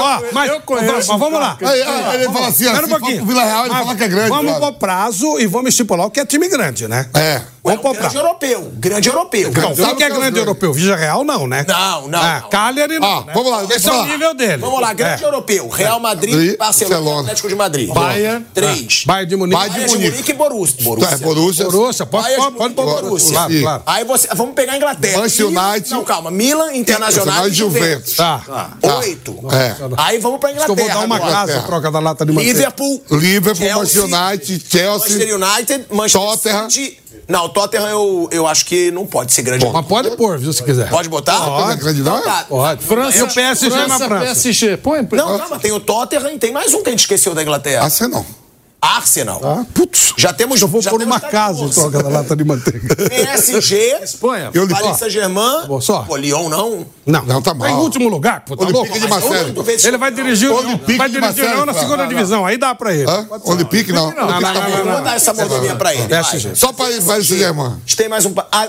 Ó, 0.00 0.22
mas, 0.32 0.50
eu 0.50 0.60
conheço 0.60 0.92
mas 0.94 1.06
vamos 1.06 1.32
um 1.34 1.38
lá. 1.38 1.56
Aí, 1.60 1.82
aí, 1.82 2.14
ele 2.14 2.24
fala 2.32 2.48
assim, 2.48 2.64
Espera 2.64 2.78
assim, 2.78 2.86
um 2.86 2.88
for 2.90 3.00
pouquinho. 3.00 3.24
Vila 3.26 3.44
Real, 3.44 3.60
ele 3.64 3.74
Mas 3.74 3.82
fala 3.84 3.96
que 3.96 4.04
é 4.04 4.08
grande. 4.08 4.28
Vamos 4.28 4.58
pro 4.58 4.72
prazo 4.74 5.38
e 5.40 5.46
vamos 5.46 5.68
estipular 5.70 6.06
o 6.06 6.10
que 6.10 6.20
é 6.20 6.26
time 6.26 6.48
grande, 6.48 6.86
né? 6.88 7.08
É. 7.14 7.40
Vamos 7.62 7.80
pro 7.80 7.92
grande 7.94 8.16
europeu. 8.16 8.72
Grande 8.74 9.08
europeu. 9.08 9.52
Não, 9.52 9.74
Sabe 9.76 9.88
quem 9.88 9.96
que 9.96 10.02
é 10.04 10.06
é 10.06 10.10
grande 10.10 10.38
europeu? 10.38 10.72
Vija 10.72 10.96
Real 10.96 11.24
não, 11.24 11.46
né? 11.46 11.64
Não, 11.68 12.08
não, 12.08 12.22
não. 12.22 12.48
Cagliari 12.48 12.98
não. 12.98 13.08
Ah, 13.18 13.24
né? 13.24 13.32
vamos 13.34 13.50
lá, 13.50 13.64
Esse 13.74 13.88
é 13.88 13.92
o 13.92 14.04
nível 14.04 14.34
dele. 14.34 14.56
Vamos 14.58 14.80
lá, 14.80 14.92
grande 14.92 15.22
É. 15.24 15.26
europeu. 15.26 15.68
Real 15.68 16.00
Madrid, 16.00 16.34
Madrid, 16.34 16.56
Barcelona, 16.58 16.94
Barcelona. 16.96 17.20
Atlético 17.22 17.48
de 17.48 17.54
Madrid. 17.54 17.88
Bayern. 17.92 18.46
Três. 18.54 19.04
Bayern 19.04 19.28
de 19.28 19.36
Munique. 19.36 19.58
Bayern 19.58 19.86
de 19.86 19.96
Munique. 19.98 20.30
E 20.30 20.34
Borussia. 20.34 20.76
É, 20.80 20.84
Borussia. 20.84 21.18
Borussia. 21.18 21.64
Borussia, 21.66 22.06
pode, 22.06 22.34
pode, 22.36 22.52
de 22.52 22.58
pode 22.58 22.74
pôr 22.74 22.84
Borussia. 22.84 23.08
Borussia. 23.08 23.32
Claro, 23.32 23.60
claro. 23.60 23.82
Aí 23.86 24.04
você. 24.04 24.28
Vamos 24.34 24.54
pegar 24.54 24.72
a 24.72 24.76
Inglaterra. 24.76 25.18
Manchester 25.18 25.46
United. 25.46 25.90
Não, 25.90 26.04
calma. 26.04 26.30
Milan, 26.30 26.72
Internacional 26.74 27.48
e 27.48 27.52
Juventus. 27.52 28.14
Tá. 28.16 28.42
Tá. 28.80 28.98
Oito. 28.98 29.36
É. 29.52 29.74
Aí 29.96 30.18
vamos 30.18 30.38
pra 30.40 30.50
Acho 30.50 30.64
que 30.64 30.70
eu 30.70 30.74
Inglaterra. 30.74 30.94
vou 30.94 31.00
dar 31.00 31.06
uma 31.06 31.16
agora. 31.16 31.32
casa, 31.32 31.62
troca 31.62 31.90
da 31.90 31.98
lata 31.98 32.24
de 32.24 32.32
manteiga. 32.32 32.52
Liverpool. 32.58 33.02
Liverpool, 33.10 33.68
Manchester 33.68 34.04
United, 34.04 34.64
Chelsea. 34.68 34.88
Manchester 35.18 35.34
United, 35.34 35.84
Manchester 35.90 36.20
Tottenham. 36.52 36.68
Não, 37.28 37.44
o 37.44 37.48
Tottenham 37.50 37.86
eu, 37.88 38.28
eu 38.32 38.46
acho 38.46 38.64
que 38.64 38.90
não 38.90 39.06
pode 39.06 39.34
ser 39.34 39.42
grande. 39.42 39.66
Mas 39.70 39.86
pode 39.86 40.16
pôr, 40.16 40.38
viu, 40.38 40.50
se 40.50 40.62
quiser. 40.64 40.88
Pode 40.88 41.10
botar? 41.10 41.38
Não 41.38 41.70
é 41.70 41.76
grande, 41.76 42.00
não? 42.00 42.18
Então 42.18 42.32
tá. 42.32 42.44
Pode. 42.48 42.82
França, 42.82 43.18
E 43.18 43.22
o 43.22 43.28
PSG 43.28 43.68
na 43.68 43.84
França, 43.86 44.08
França. 44.08 44.24
PSG. 44.24 44.76
Põe. 44.78 45.06
Não, 45.12 45.38
calma, 45.38 45.58
tem 45.58 45.70
o 45.70 45.78
Tottenham 45.78 46.30
e 46.32 46.38
tem 46.38 46.52
mais 46.52 46.72
um 46.72 46.82
que 46.82 46.88
a 46.88 46.92
gente 46.92 47.00
esqueceu 47.00 47.34
da 47.34 47.42
Inglaterra. 47.42 47.84
Ah, 47.84 47.90
você 47.90 48.08
não. 48.08 48.24
Arsenal. 48.80 49.40
Ah, 49.44 49.64
putz. 49.74 50.14
Já 50.16 50.32
temos. 50.32 50.60
Eu 50.62 50.68
vou 50.68 50.80
já 50.80 50.90
pôr 50.90 51.00
temos 51.00 51.12
uma 51.16 51.20
casa 51.20 51.62
em 51.64 51.68
troca 51.68 52.00
da 52.02 52.08
lata 52.08 52.36
de 52.36 52.44
manteiga. 52.44 52.94
PSG, 52.94 53.98
Espanha. 54.02 54.50
Eu 54.54 54.68
Paris 54.68 54.96
Saint-Germain. 54.98 55.66
Só. 55.80 56.02
Pô, 56.02 56.16
Lyon 56.16 56.48
não. 56.48 56.86
Não, 57.04 57.24
Não, 57.24 57.42
tá 57.42 57.52
Em 57.52 57.56
mal. 57.58 57.80
último 57.82 58.08
lugar, 58.08 58.44
pô, 58.44 58.54
tá 58.56 58.64
Olympique 58.64 58.98
louco? 58.98 59.54
de 59.56 59.62
vezes- 59.62 59.84
Ele 59.86 59.96
vai 59.96 60.10
dirigir 60.10 60.50
o 60.50 60.54
Olympique 60.56 60.98
vai 60.98 61.08
dirigir 61.08 61.44
o 61.44 61.48
Leão 61.48 61.66
na 61.66 61.72
segunda 61.72 61.96
não, 62.02 62.08
divisão, 62.08 62.44
aí 62.46 62.58
dá 62.58 62.74
pra 62.74 62.94
ele. 62.94 63.06
Olympique, 63.44 63.92
não. 63.92 64.10
Não, 64.12 64.26
não, 64.26 64.40
não, 64.40 64.52
não, 64.84 64.92
Vou 64.92 65.02
dar 65.02 65.16
essa 65.16 65.32
mordomia 65.32 65.74
pra 65.74 65.94
ele. 65.94 66.06
Só 66.54 66.72
para 66.72 66.84
Paris 66.86 67.04
Saint-Germain. 67.04 67.66
A 67.66 67.78
gente 67.80 67.96
tem 67.96 68.08
mais 68.08 68.24
um. 68.26 68.32
pa- 68.34 68.46
Ah, 68.52 68.68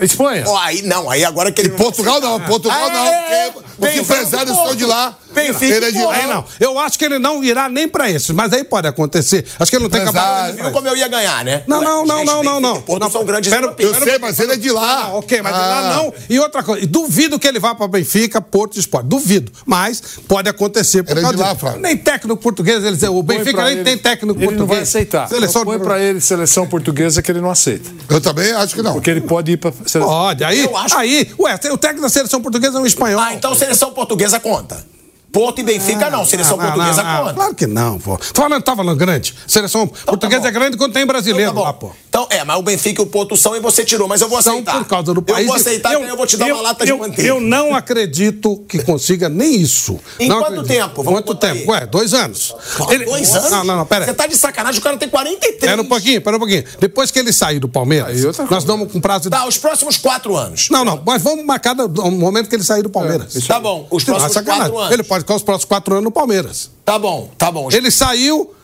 Espanha. 0.00 0.44
ó, 0.46 0.56
aí 0.58 0.82
não, 0.82 1.10
aí 1.10 1.24
agora 1.24 1.50
que 1.52 1.60
ele. 1.60 1.68
E 1.68 1.72
Portugal 1.72 2.20
não, 2.20 2.40
Portugal 2.40 2.88
não, 2.90 3.52
porque 3.76 3.88
os 4.00 4.02
empresários 4.02 4.56
estão 4.56 4.74
de 4.76 4.84
lá. 4.86 5.16
Benfica 5.32 5.64
Ele 5.76 5.86
é 5.86 5.90
de 5.90 6.04
lá. 6.04 6.12
Aí 6.14 6.26
não. 6.26 6.44
Eu 6.60 6.78
acho 6.78 6.98
que 6.98 7.04
ele 7.06 7.18
não 7.18 7.42
irá 7.42 7.66
nem 7.68 7.88
pra 7.88 8.08
esse, 8.10 8.32
mas 8.34 8.52
aí 8.52 8.62
pode 8.64 8.86
acontecer. 8.86 9.41
Acho 9.58 9.70
que 9.70 9.76
ele 9.76 9.84
não 9.84 9.90
tem 9.90 10.04
capacidade. 10.04 10.56
Viu 10.62 10.70
como 10.72 10.88
eu 10.88 10.96
ia 10.96 11.08
ganhar, 11.08 11.44
né? 11.44 11.62
Não, 11.66 11.80
não, 11.82 12.04
não, 12.04 12.24
não, 12.24 12.42
não, 12.42 12.60
não. 12.60 12.82
Porto 12.82 13.02
Não, 13.02 13.10
são 13.10 13.24
grandes 13.24 13.50
pera-. 13.52 13.74
Eu 13.78 13.94
sei, 13.94 14.18
mas 14.18 14.38
ele 14.38 14.52
é 14.52 14.56
de 14.56 14.70
lá. 14.70 15.04
Ah, 15.04 15.14
ok, 15.14 15.40
mas 15.42 15.54
Ah. 15.54 15.58
lá 15.58 15.96
não. 15.96 16.14
E 16.28 16.38
outra 16.38 16.62
coisa, 16.62 16.82
e 16.84 16.86
duvido 16.86 17.38
que 17.38 17.46
ele 17.48 17.58
vá 17.58 17.74
pra 17.74 17.86
Benfica, 17.88 18.40
Porto 18.40 18.76
e 18.76 18.80
Sport. 18.80 19.06
Duvido. 19.06 19.50
Mas 19.66 20.02
pode 20.28 20.48
acontecer. 20.48 21.02
por 21.02 21.12
Ele 21.12 21.20
é 21.20 21.22
causa 21.22 21.36
de 21.36 21.42
lá. 21.42 21.54
Flávio. 21.54 21.80
Nem 21.80 21.96
técnico 21.96 22.36
português, 22.36 22.84
eles, 22.84 23.02
o 23.02 23.22
Benfica 23.22 23.64
nem 23.64 23.72
ele. 23.74 23.84
tem 23.84 23.96
técnico 23.98 24.38
Ele 24.38 24.46
português. 24.46 24.58
não 24.60 24.66
vai 24.66 24.80
aceitar. 24.82 25.28
Seleção 25.28 25.64
Põe 25.64 25.78
pra 25.78 25.98
ele 26.00 26.20
seleção 26.20 26.66
portuguesa 26.66 27.22
que 27.22 27.30
ele 27.30 27.40
não 27.40 27.50
aceita. 27.50 27.90
Eu 28.08 28.20
também 28.20 28.52
acho 28.52 28.74
que 28.74 28.82
não. 28.82 28.92
Porque 28.94 29.10
ele 29.10 29.20
pode 29.22 29.52
ir 29.52 29.56
pra 29.56 29.72
seleção. 29.86 30.02
Pode, 30.12 30.44
aí, 30.44 30.64
Eu 30.64 30.76
acho- 30.76 30.96
aí, 30.98 31.30
ué, 31.38 31.54
o 31.72 31.78
técnico 31.78 32.02
da 32.02 32.08
seleção 32.08 32.40
portuguesa 32.40 32.78
é 32.78 32.80
um 32.80 32.86
espanhol. 32.86 33.20
Ah, 33.20 33.34
então 33.34 33.54
seleção 33.54 33.92
portuguesa 33.92 34.38
conta. 34.40 34.84
Porto 35.32 35.60
e 35.60 35.62
Benfica 35.62 36.10
não, 36.10 36.26
seleção 36.26 36.56
Não, 36.58 36.64
portuguesa 36.66 37.02
não, 37.02 37.10
não. 37.12 37.20
conta. 37.22 37.34
Claro 37.34 37.54
que 37.54 37.66
não, 37.66 37.98
pô. 37.98 38.18
Falando, 38.34 38.62
tá 38.62 38.76
falando 38.76 38.96
grande. 38.98 39.34
Seleção 39.46 39.86
portuguesa 39.86 40.42
bom. 40.42 40.48
é 40.48 40.50
grande 40.50 40.76
quando 40.76 40.92
tem 40.92 41.06
brasileiro 41.06 41.50
Então, 41.50 41.62
tá 41.62 41.68
lá, 41.68 41.72
pô. 41.72 41.90
Então, 42.08 42.26
é, 42.28 42.44
mas 42.44 42.58
o 42.58 42.62
Benfica 42.62 43.00
e 43.00 43.04
o 43.04 43.06
Porto 43.06 43.34
são 43.36 43.56
e 43.56 43.60
você 43.60 43.84
tirou, 43.84 44.06
mas 44.06 44.20
eu 44.20 44.28
vou 44.28 44.42
São 44.42 44.52
aceitar. 44.54 44.76
por 44.78 44.84
causa 44.86 45.14
do 45.14 45.22
país. 45.22 45.40
Eu 45.40 45.46
vou 45.46 45.56
aceitar 45.56 45.96
que 45.96 46.02
eu 46.02 46.16
vou 46.16 46.26
te 46.26 46.36
dar 46.36 46.46
uma 46.46 46.60
lata 46.60 46.84
eu, 46.84 46.96
de 46.96 47.00
manteiga. 47.00 47.28
Eu 47.28 47.40
não 47.40 47.74
acredito 47.74 48.58
que 48.68 48.82
consiga 48.82 49.28
nem 49.30 49.54
isso. 49.60 49.98
Em 50.20 50.28
Não 50.28 50.36
quanto 50.40 50.60
acredito. 50.60 50.68
tempo? 50.68 51.02
Vamos 51.02 51.20
Quanto 51.22 51.34
tempo? 51.36 51.72
aí. 51.72 51.80
Ué, 51.80 51.86
dois 51.86 52.12
anos. 52.12 52.54
Pô, 52.76 52.92
Ele- 52.92 53.04
Dois 53.06 53.34
anos? 53.34 53.50
Não, 53.50 53.64
não, 53.64 53.76
não, 53.78 53.86
pera 53.86 54.04
Você 54.04 54.10
aí. 54.10 54.16
tá 54.16 54.26
de 54.26 54.36
sacanagem, 54.36 54.80
o 54.80 54.82
cara 54.82 54.96
tem 54.98 55.08
43. 55.08 55.58
Pera 55.70 55.80
um 55.80 55.84
pouquinho, 55.86 56.20
pera 56.20 56.36
um 56.36 56.40
pouquinho. 56.40 56.64
Depois 56.78 57.10
que 57.10 57.18
ele 57.18 57.32
sair 57.32 57.58
do 57.58 57.68
Palmeiras, 57.68 58.22
nós 58.50 58.64
damos 58.64 58.92
com 58.92 59.00
prazo 59.00 59.24
de... 59.24 59.30
Tá, 59.30 59.46
os 59.46 59.56
próximos 59.56 59.96
quatro 59.96 60.36
anos. 60.36 60.68
Não, 60.70 60.84
não, 60.84 61.02
mas 61.06 61.22
vamos 61.22 61.44
marcar 61.46 61.74
no 61.74 61.88
no 61.88 62.10
momento 62.10 62.48
que 62.48 62.54
ele 62.56 62.64
sair 62.64 62.82
do 62.82 62.90
Palmeiras. 62.90 63.32
Tá 63.46 63.58
bom, 63.60 63.86
os 63.90 64.02
é 64.02 64.06
próximos 64.06 64.32
sacanagem. 64.34 64.62
quatro 64.70 64.78
anos. 64.78 64.92
Ele 64.92 65.02
pode 65.02 65.21
ficar 65.22 65.34
os 65.36 65.42
próximos 65.42 65.64
quatro 65.68 65.94
anos 65.94 66.04
no 66.04 66.10
Palmeiras. 66.12 66.70
Tá 66.84 66.98
bom, 66.98 67.30
tá 67.38 67.50
bom. 67.50 67.68
Ele 67.72 67.90
saiu, 67.90 68.54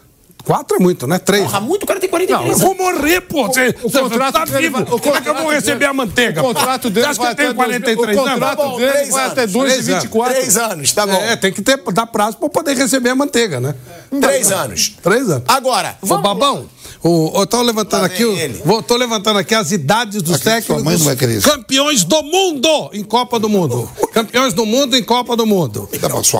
Quatro 0.44 0.78
é 0.78 0.80
muito, 0.80 1.06
né? 1.06 1.18
Três. 1.18 1.44
Porra, 1.44 1.60
muito, 1.60 1.82
o 1.82 1.86
cara 1.86 2.00
tem 2.00 2.08
Não, 2.08 2.12
43 2.12 2.40
eu 2.40 2.52
anos. 2.54 2.60
vou 2.62 2.74
morrer, 2.74 3.20
pô. 3.20 3.48
Você, 3.48 3.68
o 3.82 3.88
você 3.90 4.00
contrato 4.00 4.32
tá 4.32 4.44
dele 4.46 4.58
vivo. 4.70 4.72
vai- 4.72 4.82
o 4.82 4.86
Como 4.86 4.96
é 4.96 5.00
que 5.00 5.08
eu 5.08 5.12
contrato 5.34 5.42
vou 5.42 5.50
receber 5.52 5.74
dele- 5.80 5.84
a 5.90 5.92
manteiga? 5.92 6.40
o 6.40 6.44
contrato 6.44 6.88
dele 6.88 7.04
Você 7.06 7.10
acha 7.10 7.18
que 7.18 7.22
vai 7.24 7.32
eu 7.32 7.36
tenho 7.36 7.48
até 7.50 7.54
dois- 7.56 7.68
43 7.68 8.16
o 8.16 8.20
anos? 8.20 8.32
contrato 8.32 8.56
Tá 8.56 8.64
bom, 8.64 8.76
dele 8.78 8.92
três 8.92 9.08
vai 9.10 9.26
até 9.26 9.40
anos. 9.42 9.52
2 9.52 9.72
e 9.72 9.74
Três 9.74 9.88
anos. 9.90 10.02
24. 10.04 10.34
Três 10.34 10.56
anos, 10.56 10.92
tá 10.92 11.06
bom. 11.06 11.12
É, 11.20 11.36
tem 11.36 11.52
que 11.52 11.60
ter, 11.60 11.76
dar 11.92 12.06
prazo 12.06 12.36
pra 12.38 12.48
poder 12.48 12.74
receber 12.78 13.10
a 13.10 13.14
manteiga, 13.14 13.60
né? 13.60 13.74
Três 14.22 14.50
anos. 14.50 14.92
Três 15.02 15.28
anos. 15.28 15.42
Agora, 15.48 15.98
Ô, 16.00 16.06
vamos 16.06 16.22
Babão, 16.22 16.66
o, 17.02 17.32
eu 17.40 17.46
tô 17.46 17.62
levantando 17.62 18.04
aqui, 18.04 18.24
o- 18.24 18.36
ele. 18.36 18.60
vou, 18.64 18.82
tô 18.82 18.96
levantando 18.96 19.38
aqui 19.38 19.54
as 19.54 19.70
idades 19.70 20.20
dos 20.22 20.34
Aqui, 20.34 20.42
sua 20.44 20.52
técnicos 20.54 20.82
mãe 20.84 20.96
não 20.98 21.04
vai 21.04 21.16
querer 21.16 21.38
isso. 21.38 21.48
campeões 21.48 22.04
do 22.04 22.22
mundo 22.22 22.90
em 22.92 23.04
Copa 23.04 23.38
do 23.38 23.48
Mundo. 23.48 23.88
campeões 24.12 24.52
do 24.52 24.66
mundo 24.66 24.96
em 24.96 25.02
Copa 25.04 25.36
do 25.36 25.46
Mundo. 25.46 25.88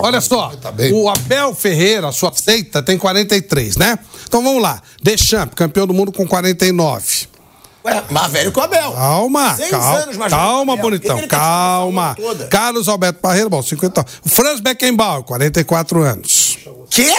Olha 0.03 0.21
só, 0.21 0.51
tá 0.57 0.73
bem. 0.73 0.93
o 0.93 1.09
Abel 1.09 1.55
Ferreira, 1.55 2.11
sua 2.13 2.33
seita, 2.35 2.83
tem 2.83 2.99
43, 2.99 3.77
né? 3.77 3.99
Então 4.27 4.43
vamos 4.43 4.63
lá. 4.63 4.83
Deschamps, 5.03 5.55
campeão 5.55 5.87
do 5.87 5.95
mundo 5.95 6.11
com 6.13 6.27
49. 6.27 7.29
Ué, 7.85 8.05
mais 8.11 8.31
velho 8.33 8.51
que 8.53 8.59
o 8.59 8.63
Abel. 8.63 8.93
Calma, 8.93 9.55
Seis 9.57 9.71
calma, 9.71 9.99
anos 10.01 10.17
mais 10.17 10.33
calma, 10.33 10.73
velho 10.75 10.79
o 10.87 10.91
bonitão, 10.91 11.19
Ele 11.19 11.29
tem 11.29 11.39
calma. 11.39 12.17
Carlos 12.51 12.89
Alberto 12.89 13.21
Parreira, 13.21 13.49
bom, 13.49 13.63
50. 13.63 14.05
O 14.27 14.29
Franz 14.29 14.61
Beckenbauer, 14.61 15.23
44 15.23 16.03
anos. 16.03 16.59
Quê? 16.91 17.15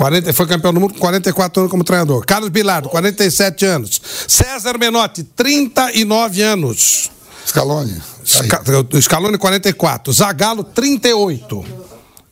40, 0.00 0.32
foi 0.32 0.46
campeão 0.46 0.72
do 0.72 0.80
mundo 0.80 0.94
com 0.94 1.00
44 1.00 1.60
anos 1.60 1.70
como 1.70 1.84
treinador. 1.84 2.24
Carlos 2.24 2.48
Bilardo, 2.48 2.88
47 2.88 3.66
anos. 3.66 4.00
César 4.26 4.78
Menotti, 4.78 5.22
39 5.22 6.40
anos. 6.40 7.10
Scaloni. 7.46 7.92
Tá. 7.96 8.24
Sca- 8.24 8.62
Scaloni, 9.02 9.36
44. 9.36 10.10
Zagallo, 10.10 10.64
38. 10.64 11.62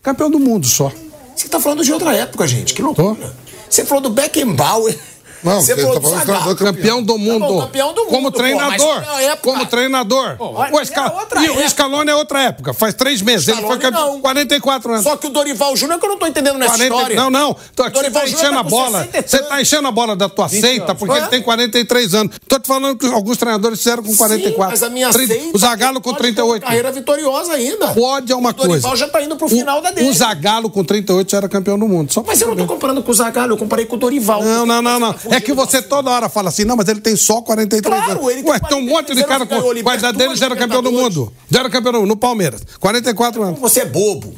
Campeão 0.03 0.31
do 0.31 0.39
mundo 0.39 0.66
só. 0.66 0.90
Você 1.36 1.47
tá 1.47 1.61
falando 1.61 1.85
de 1.85 1.93
outra 1.93 2.15
época, 2.16 2.47
gente. 2.47 2.73
Que 2.73 2.81
loucura. 2.81 3.35
Você 3.69 3.85
falou 3.85 4.03
do 4.03 4.09
Beckenbauer. 4.09 4.99
Não, 5.43 5.60
você 5.60 5.74
tá 5.77 5.82
do 5.82 6.01
falando 6.01 6.23
treinador 6.23 6.56
Campeão 6.56 7.02
do 7.02 7.19
mundo. 7.19 7.47
bom, 7.47 7.60
campeão 7.62 7.94
do 7.94 8.05
Como 8.06 8.23
mundo, 8.23 8.32
pô, 8.32 8.39
treinador. 8.39 9.01
na 9.06 9.20
época- 9.23 9.39
Como 9.52 9.66
treinador. 9.66 10.36
Mas 10.59 10.73
o 10.73 10.85
Sca- 10.85 11.01
era 11.06 11.15
outra 11.15 11.44
E 11.44 11.51
o. 11.51 11.69
Scaloni 11.69 12.10
é 12.10 12.15
outra 12.15 12.43
época. 12.43 12.73
Faz 12.73 12.94
três 12.94 13.23
meses. 13.23 13.48
Ele 13.48 13.60
foi 13.62 13.78
campeão. 13.78 14.15
não. 14.15 14.20
44 14.20 14.93
anos. 14.93 15.05
Só 15.05 15.16
que 15.16 15.27
o 15.27 15.31
Dorival 15.31 15.77
Júnior 15.77 15.98
que 15.98 16.05
eu 16.06 16.10
não 16.10 16.19
tô 16.19 16.27
entendendo 16.27 16.59
nessa 16.59 16.74
40 16.77 16.94
história. 16.94 17.16
Não, 17.16 17.31
não. 17.31 17.56
Tô 17.74 17.82
aqui, 17.82 17.93
você 17.97 18.02
Dorival 18.02 18.23
tá 18.23 18.28
enchendo 18.28 18.55
tá 18.55 18.60
a 18.60 18.62
bola. 18.62 18.98
60 19.05 19.28
Você 19.28 19.39
tá 19.43 19.60
enchendo 19.62 19.89
a 19.89 19.90
bola 19.90 20.16
da 20.16 20.28
tua 20.28 20.48
seita, 20.48 20.94
porque 20.94 21.15
Hã? 21.15 21.19
ele 21.19 21.27
tem 21.28 21.43
43 21.43 22.15
anos. 22.15 22.36
Tô 22.48 22.59
te 22.59 22.66
falando 22.66 22.97
que 22.97 23.06
alguns 23.06 23.36
treinadores 23.36 23.78
fizeram 23.78 24.02
com 24.02 24.16
44. 24.16 24.77
Sim, 24.77 24.82
mas 24.82 24.82
a 24.82 24.90
minha 24.90 25.10
30 25.10 25.32
seita 25.35 25.51
o 25.56 25.59
Zagallo 25.59 26.01
com 26.01 26.10
pode 26.15 26.32
ter 26.32 26.43
uma 26.43 26.52
38. 26.55 26.62
carreira 26.62 26.93
vitoriosa 26.93 27.52
ainda. 27.52 27.89
Pode 27.89 28.32
é 28.32 28.36
uma 28.36 28.51
o 28.51 28.52
Dorival 28.52 28.81
coisa. 28.90 28.97
já 28.97 29.09
tá 29.09 29.23
indo 29.23 29.36
pro 29.36 29.47
O- 29.47 29.51
final 29.51 29.81
da 29.81 29.90
dele. 29.90 30.09
O 30.09 30.12
Zagallo 30.12 30.70
com 30.70 30.82
38 30.85 31.31
já 31.31 31.39
era 31.39 31.48
campeão 31.48 31.78
do 31.78 31.86
mundo. 31.86 32.12
Mas 32.27 32.40
eu 32.40 32.48
não 32.48 32.56
tô 32.56 32.66
comparando 32.66 33.02
com 33.02 33.10
o 33.10 33.15
Zagallo, 33.15 33.52
eu 33.52 33.56
comparei 33.59 33.86
com 33.86 33.97
o 33.97 33.98
Dorival. 33.98 34.43
Não, 34.43 34.66
não, 34.66 34.82
não, 34.82 34.98
não. 35.01 35.15
É 35.31 35.41
que 35.41 35.53
você 35.53 35.81
da- 35.81 35.89
toda 35.89 36.11
hora 36.11 36.29
fala 36.29 36.49
assim, 36.49 36.65
não, 36.65 36.77
mas 36.77 36.89
ele 36.89 37.01
tem 37.01 37.17
só 37.17 37.41
43 37.43 37.95
Claro, 37.95 38.13
anos. 38.21 38.33
ele 38.33 38.43
tem 38.43 38.51
Ué, 38.53 38.59
tem 38.61 38.77
um 38.79 38.83
monte 38.83 39.15
de 39.15 39.23
43 39.25 39.27
cara 39.27 39.47
com. 39.47 39.91
a 39.91 39.95
idade 39.97 40.19
dele 40.19 40.37
já 40.37 40.47
era 40.47 40.57
campeão 40.57 40.83
do 40.83 40.93
mundo. 40.93 41.33
Já 41.51 41.61
era 41.61 41.71
campeão 41.71 41.93
do 41.93 41.99
mundo, 42.01 42.09
no 42.09 42.17
Palmeiras. 42.17 42.63
44 42.81 43.43
anos. 43.43 43.61
Você 43.61 43.81
é 43.81 43.85
bobo. 43.85 44.35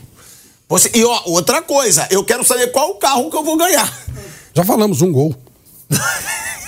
Você... 0.69 0.91
E 0.95 1.05
ó, 1.05 1.23
outra 1.27 1.61
coisa, 1.63 2.07
eu 2.11 2.23
quero 2.25 2.45
saber 2.45 2.69
qual 2.69 2.91
o 2.91 2.95
carro 2.95 3.29
que 3.31 3.37
eu 3.37 3.43
vou 3.45 3.57
ganhar. 3.57 3.93
Já 4.55 4.65
falamos, 4.65 5.03
um 5.03 5.11
gol. 5.13 5.35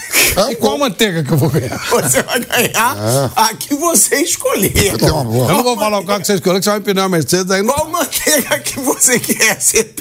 E 0.51 0.56
qual 0.56 0.78
manteiga 0.78 1.22
que 1.22 1.30
eu 1.32 1.36
vou 1.36 1.51
ganhar? 1.51 1.78
Você 1.90 2.22
vai 2.22 2.40
ganhar 2.40 3.30
a 3.36 3.55
que 3.55 3.74
você 3.74 4.16
escolher. 4.16 4.97
Tem 4.98 5.10
uma 5.10 5.24
boa. 5.24 5.51
Eu 5.51 5.56
não 5.56 5.62
vou 5.64 5.76
falar 5.76 5.98
o 5.98 6.05
carro 6.05 6.20
que 6.20 6.26
você 6.26 6.34
escolheu, 6.34 6.59
que 6.59 6.64
você 6.64 6.70
vai 6.70 6.80
pedir 6.80 7.01
uma 7.01 7.09
Mercedes, 7.09 7.51
aí 7.51 7.62
não... 7.62 7.74
Qual 7.74 7.89
manteiga 7.89 8.59
que 8.60 8.80
você 8.80 9.18
quer? 9.20 9.59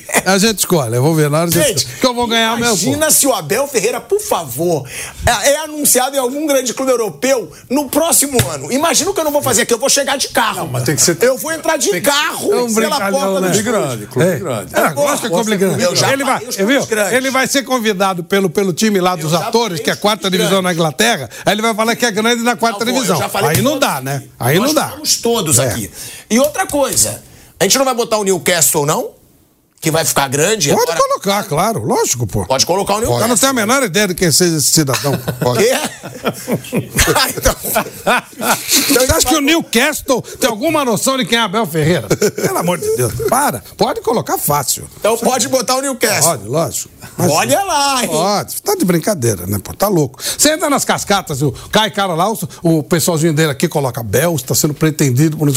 Pega. 0.08 0.32
a 0.32 0.38
gente 0.38 0.60
escolhe. 0.60 0.96
Eu 0.96 1.02
vou 1.02 1.16
ver 1.16 1.32
hora 1.32 1.50
de... 1.50 1.62
Gente, 1.62 1.86
que 1.86 2.06
eu 2.06 2.14
vou 2.14 2.28
ganhar 2.28 2.58
mesmo. 2.58 2.78
pô. 2.78 2.84
Imagina 2.84 3.12
se 3.12 3.28
o 3.28 3.34
Abel 3.34 3.68
Ferreira, 3.68 4.00
por 4.00 4.20
favor, 4.20 4.88
é, 5.26 5.52
é 5.52 5.60
anunciado 5.64 6.16
em 6.16 6.20
algum 6.20 6.46
grande 6.46 6.74
clube 6.74 6.92
europeu 6.92 7.52
no 7.70 7.90
próximo 7.90 8.38
ano. 8.50 8.72
Imagina 8.72 9.12
o 9.12 9.14
que 9.14 9.20
eu 9.20 9.26
não 9.26 9.32
vou 9.32 9.42
fazer 9.42 9.64
aqui. 9.64 9.74
Eu 9.74 9.80
vou 9.80 9.90
chegar 9.90 10.18
de 10.18 10.30
carro. 10.30 10.70
mas 10.72 10.84
tem 10.84 10.96
que 10.96 11.02
ser- 11.02 11.18
Eu 11.22 11.38
vou 11.38 11.52
entrar 11.52 11.78
de 11.78 12.02
carro 12.02 12.54
É 12.54 12.62
um 12.62 12.74
pela 12.74 13.12
porta 13.12 13.42
né? 13.42 13.50
do 13.50 13.64
grande, 13.64 14.08
clube 14.08 14.28
É. 14.30 14.40
grande. 14.40 14.76
É, 14.76 14.90
que 15.20 15.26
é 15.26 15.30
clube 15.30 15.58
grande. 15.58 15.84
Eu 15.84 15.96
já 15.96 16.12
Ele 16.14 16.24
vai, 16.24 16.40
viu? 16.40 16.82
ele 17.12 17.30
vai 17.32 17.48
ser 17.48 17.64
convidado 17.64 18.24
pelo, 18.24 18.50
pelo 18.50 18.74
time 18.74 19.00
lá 19.00 19.16
dos 19.16 19.34
atores, 19.34 19.80
que 19.80 19.90
é 19.90 19.94
a 19.94 19.98
quarta 20.02 20.30
divisão 20.30 20.62
na 20.62 20.74
Inglaterra, 20.74 21.30
aí 21.46 21.54
ele 21.54 21.62
vai 21.62 21.74
falar 21.74 21.96
que 21.96 22.06
é 22.06 22.12
grande 22.12 22.44
na 22.44 22.56
quarta 22.56 22.84
Não, 22.84 22.92
vou, 22.94 23.02
divisão. 23.04 23.30
Aí 23.48 23.62
não 23.62 23.80
dá, 23.80 23.96
aqui. 23.96 24.06
né? 24.06 24.24
Aí 24.40 24.58
Nós 24.58 24.68
não 24.68 24.74
dá. 24.74 24.88
falamos 24.90 25.16
todos 25.18 25.60
É. 25.60 25.68
aqui. 25.68 25.90
E 26.30 26.40
outra 26.40 26.66
coisa, 26.66 27.24
a 27.60 27.64
gente 27.64 27.78
não 27.78 27.86
vai 27.86 27.94
botar 27.94 28.18
o 28.18 28.24
Newcastle, 28.24 28.86
não? 28.86 29.12
Que 29.82 29.90
vai 29.90 30.06
ficar 30.06 30.28
grande. 30.28 30.70
Pode 30.70 30.84
agora- 30.92 31.00
colocar, 31.00 31.44
claro, 31.46 31.84
lógico, 31.84 32.28
pô. 32.28 32.46
Pode 32.46 32.66
colocar 32.68 32.94
o 32.94 32.98
Eu 32.98 33.02
Newcastle. 33.02 33.28
não 33.30 33.36
tenho 33.38 33.50
a 33.50 33.54
menor 33.54 33.82
ideia 33.84 34.08
de 34.10 34.14
quem 34.16 34.32
seja 34.32 34.58
esse 34.58 34.68
cidadão. 34.68 35.12
Quê? 35.58 35.72
Ah, 37.16 37.30
então... 37.30 37.56
Você 38.68 39.12
acha 39.12 39.28
que 39.28 39.36
o 39.36 39.42
Newcastle 39.42 40.22
tem 40.22 40.50
alguma 40.50 40.86
noção 40.86 41.18
de 41.18 41.26
quem 41.26 41.38
é 41.38 41.42
Abel 41.42 41.66
Ferreira? 41.66 42.08
Pelo 42.08 42.58
amor 42.58 42.78
de 42.78 42.96
Deus. 42.96 43.14
Para. 43.30 43.64
Pode 43.78 44.02
colocar 44.02 44.38
fácil. 44.38 44.86
Então 45.00 45.18
pode 45.18 45.48
botar 45.48 45.78
o 45.78 45.82
Newcastle. 45.82 46.38
Pode, 46.38 46.48
lógico. 46.48 46.90
Mas- 47.18 47.32
Olha 47.32 47.64
lá, 47.64 48.04
hein? 48.04 48.10
Pode, 48.10 48.62
tá 48.62 48.76
de 48.76 48.86
brincadeira, 48.86 49.46
né, 49.48 49.58
pô? 49.64 49.74
Tá 49.74 49.88
louco. 49.88 50.22
Você 50.22 50.52
entra 50.52 50.70
nas 50.70 50.86
cascatas, 50.86 51.42
o 51.42 51.52
cai 51.72 51.90
cara 51.92 52.14
lá, 52.14 52.32
o, 52.32 52.38
o 52.64 52.84
pessoalzinho 52.84 53.34
dele 53.34 53.52
aqui 53.52 53.68
coloca 53.68 54.02
Bel, 54.04 54.36
está 54.36 54.54
sendo 54.56 54.74
pretendido 54.74 55.38
por. 55.38 55.50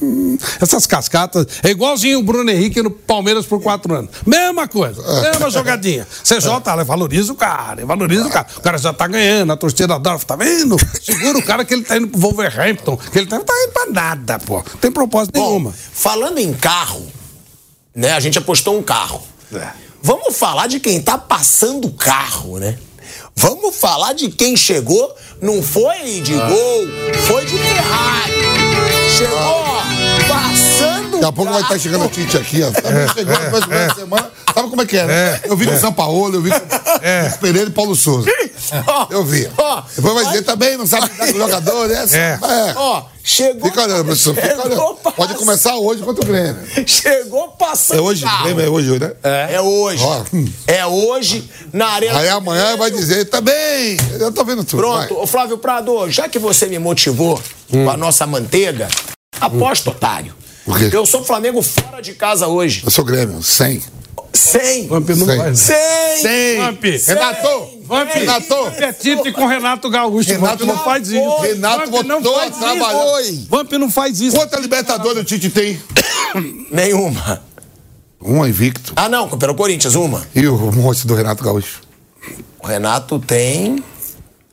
Hum, 0.00 0.36
Essas 0.60 0.86
cascatas, 0.86 1.46
é 1.62 1.70
igualzinho 1.70 2.18
o 2.18 2.22
Bruno 2.22 2.50
Henrique 2.50 2.82
no 2.82 2.90
Palmeiras 2.90 3.46
por 3.58 3.62
quatro 3.62 3.94
anos. 3.94 4.10
Mesma 4.26 4.68
coisa, 4.68 5.02
mesma 5.22 5.50
jogadinha. 5.50 6.06
Você 6.22 6.40
jota 6.40 6.74
lá, 6.74 6.84
valoriza 6.84 7.32
o 7.32 7.36
cara, 7.36 7.84
valoriza 7.86 8.26
o 8.26 8.30
cara. 8.30 8.46
O 8.56 8.60
cara 8.60 8.78
já 8.78 8.92
tá 8.92 9.06
ganhando, 9.06 9.52
a 9.52 9.56
torcida 9.56 9.94
adora, 9.94 10.18
tá 10.18 10.36
vendo? 10.36 10.76
Segura 11.02 11.38
o 11.38 11.42
cara 11.42 11.64
que 11.64 11.74
ele 11.74 11.82
tá 11.84 11.96
indo 11.96 12.08
pro 12.08 12.20
Wolverhampton, 12.20 12.96
que 12.96 13.18
ele 13.18 13.26
tá, 13.26 13.38
tá 13.40 13.52
indo 13.64 13.72
pra 13.72 13.86
nada, 13.86 14.38
pô. 14.38 14.56
Não 14.56 14.76
tem 14.80 14.90
propósito 14.92 15.32
Bom, 15.38 15.46
nenhuma. 15.46 15.72
falando 15.92 16.38
em 16.38 16.52
carro, 16.52 17.06
né? 17.94 18.12
A 18.12 18.20
gente 18.20 18.38
apostou 18.38 18.78
um 18.78 18.82
carro. 18.82 19.22
É. 19.52 19.68
Vamos 20.02 20.36
falar 20.36 20.66
de 20.66 20.78
quem 20.78 21.00
tá 21.00 21.16
passando 21.18 21.88
o 21.88 21.92
carro, 21.92 22.58
né? 22.58 22.78
Vamos 23.34 23.76
falar 23.76 24.12
de 24.14 24.28
quem 24.30 24.56
chegou, 24.56 25.14
não 25.42 25.62
foi 25.62 26.20
de 26.20 26.34
Ah. 26.34 26.48
gol, 26.48 26.86
foi 27.26 27.44
de 27.44 27.56
Ferrari. 27.58 28.32
Chegou 29.16 29.66
passando 30.28 30.65
Daqui 31.16 31.24
a 31.24 31.32
pouco 31.32 31.52
vai 31.52 31.62
estar 31.62 31.78
chegando 31.78 32.04
o 32.04 32.08
Tite 32.08 32.36
aqui, 32.36 32.62
ó. 32.62 32.70
Tá 32.70 33.12
chegando 33.14 33.42
na 33.42 33.50
próxima 33.50 33.94
semana. 33.94 34.30
Sabe 34.54 34.70
como 34.70 34.82
é 34.82 34.86
que 34.86 34.96
é, 34.96 35.06
né? 35.06 35.40
Eu 35.44 35.56
vi 35.56 35.66
com 35.66 35.74
o 35.74 35.78
São 35.78 35.92
Paulo, 35.92 36.34
eu 36.34 36.40
vi 36.40 36.50
com 36.50 36.56
o 36.56 37.38
Pereira 37.40 37.68
e 37.68 37.72
Paulo 37.72 37.94
Souza. 37.94 38.30
Eu 39.10 39.22
vi. 39.24 39.48
Depois 39.94 40.14
vai 40.14 40.26
dizer 40.26 40.42
também, 40.42 40.76
não 40.76 40.86
sabe 40.86 41.08
lidar 41.12 41.26
com 41.26 41.34
o 41.34 41.38
jogador, 41.38 41.88
né? 41.88 42.06
É. 42.12 42.38
Ó, 42.74 43.02
chegou. 43.22 43.68
Fica 43.68 43.82
olhando, 43.82 44.04
professor. 44.04 44.34
Fica 44.34 44.48
chegou 44.48 44.64
olhando. 44.64 45.12
Pode 45.14 45.34
começar 45.34 45.76
hoje 45.76 46.02
contra 46.02 46.24
o 46.24 46.26
Grêmio. 46.26 46.56
Chegou 46.86 47.48
passando 47.48 47.98
É 47.98 48.00
hoje? 48.00 48.24
Grêmio 48.42 48.64
é 48.64 48.68
hoje, 48.68 48.98
né? 48.98 49.12
É 49.52 49.60
hoje. 49.60 50.04
É 50.66 50.86
hoje 50.86 51.50
na 51.72 51.88
Arena. 51.88 52.18
Aí 52.18 52.28
amanhã 52.30 52.76
vai 52.76 52.90
dizer, 52.90 53.26
também. 53.26 53.98
Eu 54.18 54.32
tô 54.32 54.42
vendo 54.44 54.64
tudo. 54.64 54.80
Pronto, 54.80 55.14
vai. 55.14 55.22
ô 55.22 55.26
Flávio 55.26 55.58
Prado, 55.58 56.10
já 56.10 56.28
que 56.28 56.38
você 56.38 56.66
me 56.66 56.78
motivou 56.78 57.40
com 57.70 57.90
a 57.90 57.96
nossa 57.96 58.26
manteiga, 58.26 58.88
aposta, 59.38 59.90
otário. 59.90 60.34
Eu 60.92 61.06
sou 61.06 61.22
Flamengo 61.24 61.62
fora 61.62 62.00
de 62.02 62.12
casa 62.14 62.46
hoje. 62.48 62.82
Eu 62.84 62.90
sou 62.90 63.04
Grêmio, 63.04 63.42
100. 63.42 63.82
100. 64.32 64.88
Vamp 64.88 65.08
não 65.10 65.26
Sei. 65.26 65.36
faz. 65.38 65.58
100. 65.60 65.76
100. 66.22 66.56
Vamp. 66.58 66.84
Renato! 67.06 67.68
Vamp. 67.84 68.10
Renato! 68.10 68.54
É 68.76 68.92
Tite 68.92 69.32
com 69.32 69.46
Renato 69.46 69.88
Gaúcho. 69.88 70.28
Renato 70.30 70.66
Vamp 70.66 70.76
não 70.76 70.84
faz 70.84 71.08
isso. 71.08 71.40
Renato 71.40 71.90
Vamp 71.90 72.06
não 72.06 72.20
voltou 72.20 72.40
a 72.40 72.50
trabalhar. 72.50 73.22
isso. 73.22 73.46
Vamp 73.48 73.72
não 73.72 73.90
faz 73.90 74.20
isso. 74.20 74.36
Quanta 74.36 74.58
Libertadores 74.60 75.22
o 75.22 75.24
Tite 75.24 75.48
tem? 75.50 75.80
Nenhuma. 76.70 77.42
Um 78.20 78.44
invicto. 78.44 78.92
Ah, 78.96 79.08
não, 79.08 79.28
pelo 79.28 79.54
Corinthians, 79.54 79.94
uma. 79.94 80.26
E 80.34 80.46
o 80.46 80.56
moço 80.72 81.06
do 81.06 81.14
Renato 81.14 81.42
Gaúcho? 81.44 81.80
O 82.60 82.66
Renato 82.66 83.18
tem. 83.18 83.82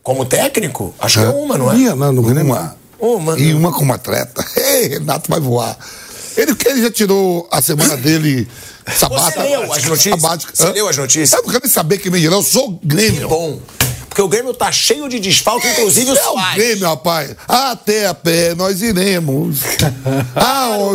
Como 0.01 0.25
técnico? 0.25 0.93
Acho 0.99 1.19
que 1.19 1.25
é 1.25 1.29
uma, 1.29 1.57
não 1.57 1.71
é? 1.71 1.77
Ia, 1.77 1.95
não, 1.95 2.11
no 2.11 2.21
Grêmio. 2.21 2.45
Uma. 2.53 2.75
Uma. 2.99 3.39
E 3.39 3.53
uma 3.53 3.71
como 3.71 3.93
atleta. 3.93 4.45
Ei, 4.55 4.87
Renato 4.89 5.29
vai 5.29 5.39
voar. 5.39 5.77
Ele, 6.35 6.55
ele 6.65 6.81
já 6.81 6.91
tirou 6.91 7.47
a 7.51 7.61
semana 7.61 7.95
dele 7.97 8.47
sabata. 8.97 9.31
Você 9.31 9.39
leu 9.49 9.73
as 9.73 9.83
notícias? 9.83 10.21
sabática. 10.21 10.51
Você 10.55 10.63
Hã? 10.65 10.71
leu 10.71 10.87
as 10.87 10.97
notícias? 10.97 11.33
Eu 11.33 11.43
não 11.43 11.49
quero 11.49 11.63
nem 11.63 11.71
saber 11.73 11.97
quem 11.99 12.11
me 12.11 12.19
dirá. 12.19 12.35
Eu 12.35 12.43
sou 12.43 12.79
Grêmio. 12.83 13.27
Bom. 13.27 13.59
Porque 14.09 14.21
o 14.21 14.27
Grêmio 14.27 14.53
tá 14.53 14.71
cheio 14.71 15.09
de 15.09 15.19
desfalque, 15.19 15.67
inclusive 15.67 16.11
o 16.11 16.15
É 16.15 16.21
o 16.21 16.23
Soares. 16.23 16.55
Grêmio, 16.63 16.87
rapaz. 16.87 17.35
Até 17.47 18.05
a 18.05 18.13
pé 18.13 18.53
nós 18.53 18.81
iremos. 18.83 19.57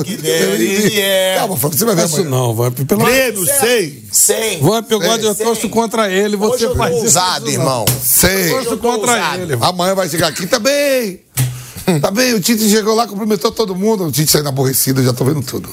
Que 0.05 0.17
der 0.17 0.61
e 0.61 0.89
vier. 0.89 1.37
Calma, 1.39 1.57
Fábio, 1.57 1.77
você 1.79 1.85
vai 1.85 1.95
ver 1.97 2.05
Isso 2.07 2.15
amanhã. 2.21 2.31
não, 2.31 2.55
Vamp. 2.55 2.79
Pelo 2.87 3.05
Grêmio, 3.05 3.45
sei. 3.45 4.05
100. 4.13 4.61
Vamp, 4.61 4.91
eu, 4.91 5.01
gosto, 5.01 5.25
eu 5.25 5.35
torço 5.35 5.69
contra 5.69 6.09
ele. 6.11 6.37
Hoje 6.37 6.59
Você 6.59 6.67
eu 6.67 6.71
tô 6.71 6.77
faz 6.77 6.95
isso. 6.95 7.05
ousado, 7.05 7.51
irmão. 7.51 7.85
Sei. 8.03 8.51
Torço 8.51 8.69
eu 8.71 8.77
tô 8.77 8.89
contra 8.89 9.13
ousado. 9.13 9.43
ele. 9.43 9.59
Amanhã 9.61 9.95
vai 9.97 10.09
chegar 10.09 10.29
aqui 10.29 10.47
também. 10.47 11.21
Tá 12.01 12.11
bem, 12.11 12.35
o 12.35 12.41
Tite 12.41 12.69
chegou 12.69 12.95
lá, 12.95 13.07
cumprimentou 13.07 13.51
todo 13.51 13.75
mundo. 13.75 14.05
O 14.07 14.13
Tite 14.13 14.31
saindo 14.31 14.49
aborrecido, 14.49 15.03
já 15.03 15.13
tô 15.13 15.25
vendo 15.25 15.43
tudo. 15.43 15.69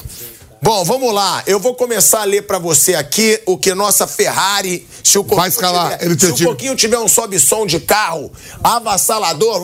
Bom, 0.61 0.83
vamos 0.83 1.13
lá. 1.13 1.43
Eu 1.45 1.59
vou 1.59 1.75
começar 1.75 2.21
a 2.21 2.23
ler 2.23 2.41
pra 2.41 2.57
você 2.57 2.95
aqui 2.95 3.39
o 3.45 3.55
que 3.55 3.75
nossa 3.75 4.07
Ferrari, 4.07 4.87
se 5.03 5.15
o 5.19 5.23
Coquinho 5.23 5.37
Vai 5.41 5.49
escalar, 5.49 5.91
tiver, 5.91 6.05
ele 6.05 6.19
se 6.19 6.43
o. 6.43 6.47
Coquinho 6.47 6.75
tiver 6.75 6.97
um 6.97 7.07
sobe-som 7.07 7.67
de 7.67 7.79
carro 7.79 8.31
avassalador, 8.63 9.61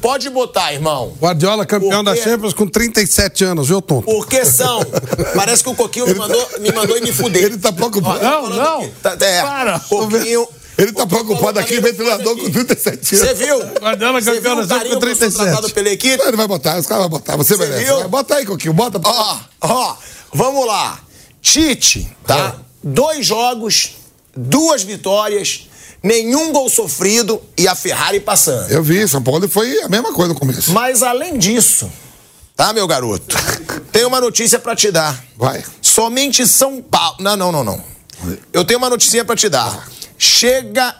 pode 0.00 0.28
botar, 0.30 0.72
irmão. 0.72 1.12
Guardiola 1.20 1.64
campeão 1.64 2.02
Por 2.02 2.14
da? 2.14 2.16
Champions 2.16 2.52
com 2.52 2.66
37 2.66 3.44
anos, 3.44 3.68
viu, 3.68 3.80
tonto? 3.80 4.06
Porque 4.06 4.44
são. 4.44 4.80
Parece 5.36 5.62
que 5.62 5.68
o 5.68 5.74
Coquinho 5.74 6.06
me 6.08 6.14
mandou, 6.14 6.48
me 6.58 6.72
mandou 6.72 6.96
e 6.98 7.00
me 7.02 7.12
fuder. 7.12 7.44
Ele 7.44 7.58
tá 7.58 7.70
preocupado. 7.72 8.18
Ó, 8.18 8.18
tá 8.18 8.30
Não, 8.30 8.48
não. 8.50 8.78
aqui. 8.78 8.92
Tá- 9.02 9.16
é, 9.20 9.42
Para. 9.42 9.78
Coquinho. 9.78 10.48
Ele 10.78 10.92
tá 10.92 11.06
preocupado 11.06 11.58
aqui, 11.58 11.78
aqui. 11.78 11.92
com 11.94 12.50
37 12.50 13.16
Você 13.16 13.16
anos. 13.16 13.28
Você 13.28 13.34
campeão 13.34 13.58
viu 13.58 13.80
da 13.86 14.18
o 14.18 14.22
Champions 14.22 14.66
com 14.66 14.68
carinho 14.68 15.00
que 15.00 15.06
eu 15.06 15.16
sou 15.16 15.28
37. 15.30 15.34
tratado 15.34 15.70
pela 15.70 15.88
equipe? 15.88 16.22
Ele 16.22 16.36
vai 16.36 16.46
botar, 16.46 16.78
os 16.78 16.86
caras 16.86 17.04
vão 17.04 17.10
botar. 17.10 17.36
Você, 17.36 17.56
merece. 17.56 17.84
viu? 17.84 17.98
Vai, 18.00 18.08
Bota 18.08 18.34
aí, 18.34 18.44
Coquinho, 18.46 18.74
bota. 18.74 19.00
Ó, 19.02 19.38
ó, 19.62 19.96
vamos 20.34 20.66
lá. 20.66 21.00
Tite, 21.40 22.06
tá? 22.26 22.56
Dois 22.82 23.24
jogos, 23.24 23.92
duas 24.36 24.82
vitórias, 24.82 25.68
nenhum 26.02 26.52
gol 26.52 26.68
sofrido 26.68 27.40
e 27.56 27.66
a 27.66 27.74
Ferrari 27.74 28.20
passando. 28.20 28.70
Eu 28.70 28.82
vi, 28.82 29.06
São 29.08 29.22
Paulo 29.22 29.48
foi 29.48 29.80
a 29.82 29.88
mesma 29.88 30.12
coisa 30.12 30.34
no 30.34 30.38
começo. 30.38 30.72
Mas 30.72 31.02
além 31.02 31.38
disso, 31.38 31.90
tá, 32.54 32.72
meu 32.72 32.86
garoto? 32.86 33.34
Tem 33.90 34.04
uma 34.04 34.20
notícia 34.20 34.58
pra 34.58 34.76
te 34.76 34.90
dar. 34.90 35.24
Vai. 35.36 35.64
Somente 35.80 36.46
São 36.46 36.82
Paulo. 36.82 37.16
Não, 37.20 37.36
não, 37.36 37.50
não, 37.50 37.64
não. 37.64 37.82
Eu 38.52 38.64
tenho 38.64 38.78
uma 38.78 38.90
notícia 38.90 39.24
pra 39.24 39.36
te 39.36 39.48
dar. 39.48 39.88
Chega. 40.18 40.94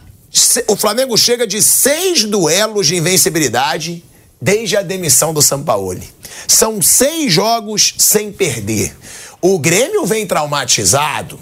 O 0.68 0.76
Flamengo 0.76 1.16
chega 1.16 1.46
de 1.46 1.62
seis 1.62 2.24
duelos 2.24 2.86
de 2.86 2.96
invencibilidade 2.96 4.04
desde 4.40 4.76
a 4.76 4.82
demissão 4.82 5.32
do 5.32 5.40
Sampaoli. 5.40 6.08
São 6.46 6.82
seis 6.82 7.32
jogos 7.32 7.94
sem 7.98 8.30
perder. 8.30 8.94
O 9.40 9.58
Grêmio 9.58 10.04
vem 10.04 10.26
traumatizado. 10.26 11.38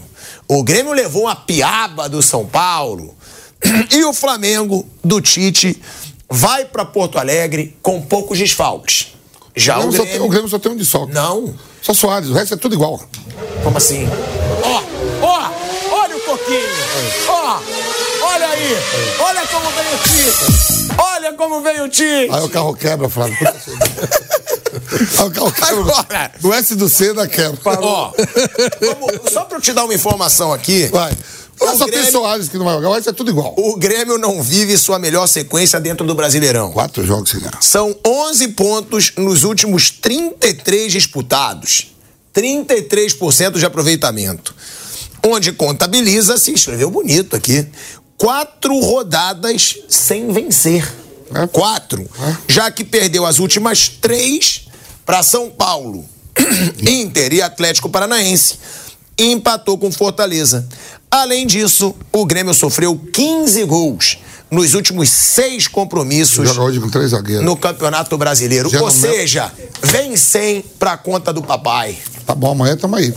O 0.46 0.62
Grêmio 0.62 0.92
levou 0.92 1.22
uma 1.22 1.34
piaba 1.34 2.08
do 2.08 2.22
São 2.22 2.46
Paulo. 2.46 3.14
E 3.90 4.04
o 4.04 4.12
Flamengo 4.12 4.86
do 5.02 5.20
Tite 5.20 5.80
vai 6.28 6.66
pra 6.66 6.84
Porto 6.84 7.18
Alegre 7.18 7.76
com 7.82 8.00
poucos 8.02 8.38
desfalques. 8.38 9.08
Já 9.56 9.78
O 9.78 9.88
o 9.88 9.90
Grêmio, 9.90 9.96
só 9.96 10.02
tem, 10.02 10.10
Grêmio. 10.12 10.26
o 10.26 10.28
Grêmio 10.28 10.48
só 10.50 10.58
tem 10.58 10.72
um 10.72 10.76
de 10.76 10.84
sol. 10.84 11.08
Não. 11.08 11.54
Só 11.80 11.94
Soares, 11.94 12.28
o 12.28 12.34
resto 12.34 12.54
é 12.54 12.56
tudo 12.56 12.74
igual. 12.74 13.02
Como 13.62 13.76
assim? 13.76 14.06
Ó, 14.62 14.82
ó, 15.22 15.50
olha 15.50 15.63
Ó, 17.28 17.60
olha 18.22 18.48
aí. 18.48 18.76
Olha 19.18 19.46
como 19.46 19.70
vem 19.70 19.94
o 19.94 19.98
Tite. 19.98 20.94
Olha 20.98 21.32
como 21.34 21.60
vem 21.62 21.80
o 21.82 21.88
Tite. 21.88 22.28
Aí 22.30 22.42
o 22.42 22.48
carro 22.50 22.74
quebra, 22.74 23.08
Flávio. 23.08 23.36
Aí 25.18 25.26
o 25.26 25.30
carro 25.30 25.52
quebra. 25.52 25.80
Agora. 25.80 26.32
S 26.58 26.74
do 26.74 26.88
C 26.88 27.12
da 27.14 27.26
quebra. 27.26 27.58
Ó, 27.80 28.12
só 29.32 29.44
pra 29.44 29.58
eu 29.58 29.60
te 29.62 29.72
dar 29.72 29.84
uma 29.84 29.94
informação 29.94 30.52
aqui. 30.52 30.86
Vai. 30.88 31.12
O 31.60 31.64
Lá 31.64 31.72
só 31.76 31.84
tem 31.84 31.94
Grêmio- 31.94 32.10
Soares 32.10 32.48
que 32.48 32.58
não 32.58 32.64
vai 32.64 32.74
jogar, 32.74 32.90
resto 32.94 33.10
é 33.10 33.12
tudo 33.12 33.30
igual. 33.30 33.54
O 33.56 33.76
Grêmio 33.76 34.18
não 34.18 34.42
vive 34.42 34.76
sua 34.76 34.98
melhor 34.98 35.26
sequência 35.28 35.78
dentro 35.80 36.04
do 36.04 36.14
Brasileirão. 36.14 36.72
Quatro 36.72 37.06
jogos 37.06 37.30
sem 37.30 37.38
ganhar. 37.40 37.62
São 37.62 37.94
11 38.04 38.48
pontos 38.48 39.12
nos 39.16 39.44
últimos 39.44 39.90
33 39.90 40.92
disputados. 40.92 41.92
33% 42.34 43.52
de 43.58 43.64
aproveitamento. 43.64 44.52
Onde 45.26 45.52
contabiliza, 45.52 46.36
se 46.36 46.52
escreveu 46.52 46.90
bonito 46.90 47.34
aqui, 47.34 47.66
quatro 48.16 48.78
rodadas 48.80 49.76
sem 49.88 50.30
vencer. 50.32 50.86
É. 51.34 51.46
Quatro. 51.46 52.06
Já 52.46 52.70
que 52.70 52.84
perdeu 52.84 53.24
as 53.26 53.38
últimas 53.38 53.88
três 53.88 54.66
para 55.06 55.22
São 55.22 55.50
Paulo, 55.50 56.04
Inter 56.80 57.32
e 57.32 57.42
Atlético 57.42 57.88
Paranaense. 57.88 58.58
Empatou 59.18 59.78
com 59.78 59.90
Fortaleza. 59.92 60.66
Além 61.10 61.46
disso, 61.46 61.94
o 62.12 62.26
Grêmio 62.26 62.52
sofreu 62.52 62.98
15 63.12 63.64
gols 63.64 64.18
nos 64.50 64.74
últimos 64.74 65.08
seis 65.10 65.66
compromissos 65.68 66.48
Joga 66.48 66.62
hoje 66.62 66.80
com 66.80 66.90
três 66.90 67.10
zagueiros. 67.10 67.44
no 67.44 67.56
Campeonato 67.56 68.16
Brasileiro. 68.18 68.68
Já 68.68 68.80
Ou 68.80 68.86
não- 68.86 68.92
seja, 68.94 69.52
vem 69.82 70.16
100 70.16 70.62
pra 70.78 70.96
conta 70.96 71.32
do 71.32 71.42
papai. 71.42 71.96
Tá 72.26 72.34
bom, 72.34 72.50
amanhã 72.52 72.76
tamo 72.76 72.96
aí. 72.96 73.14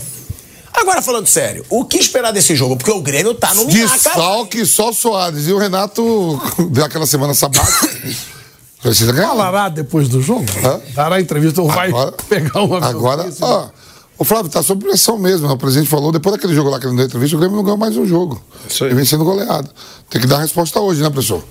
Agora, 0.80 1.02
falando 1.02 1.28
sério, 1.28 1.66
o 1.70 1.84
que 1.84 1.98
esperar 1.98 2.32
desse 2.32 2.56
jogo? 2.56 2.78
Porque 2.78 2.92
o 2.92 3.02
Grêmio 3.02 3.34
tá 3.34 3.54
no 3.54 3.66
minhaca. 3.66 3.94
Desfalque 3.96 4.66
só 4.66 4.94
Soares. 4.94 5.48
E 5.48 5.52
o 5.54 5.58
Renato 5.58 6.40
deu 6.72 6.86
aquela 6.86 7.06
semana 7.06 7.34
sabática. 7.34 7.90
Precisa 8.82 9.12
ganhar. 9.12 9.30
Falará 9.30 9.70
depois 9.70 10.08
do 10.08 10.22
jogo? 10.22 10.46
Hã? 10.64 10.80
Dará 10.94 11.20
entrevista 11.20 11.62
ou 11.62 11.68
vai 11.68 11.90
Agora- 11.90 12.12
pegar 12.30 12.62
uma 12.62 12.86
Agora, 12.86 13.26
ó, 13.42 13.70
o 14.18 14.24
Flávio 14.24 14.50
tá 14.50 14.64
sob 14.64 14.84
pressão 14.84 15.18
mesmo. 15.18 15.48
né? 15.48 15.54
O 15.54 15.58
presidente 15.58 15.90
falou, 15.90 16.12
depois 16.12 16.36
daquele 16.36 16.56
jogo 16.56 16.70
lá 16.70 16.80
que 16.80 16.86
ele 16.86 16.92
não 16.92 16.98
deu 16.98 17.06
entrevista, 17.06 17.36
o 17.36 17.40
Grêmio 17.40 17.58
não 17.58 17.64
ganhou 17.64 17.78
mais 17.78 17.96
um 17.96 18.06
jogo. 18.06 18.42
Isso 18.68 18.84
aí. 18.84 18.90
Ele 18.90 18.96
vem 18.96 19.06
sendo 19.06 19.24
goleado. 19.24 19.70
Tem 20.10 20.20
que 20.20 20.28
dar 20.28 20.40
resposta 20.40 20.80
hoje, 20.80 21.02
né, 21.02 21.10
professor? 21.10 21.44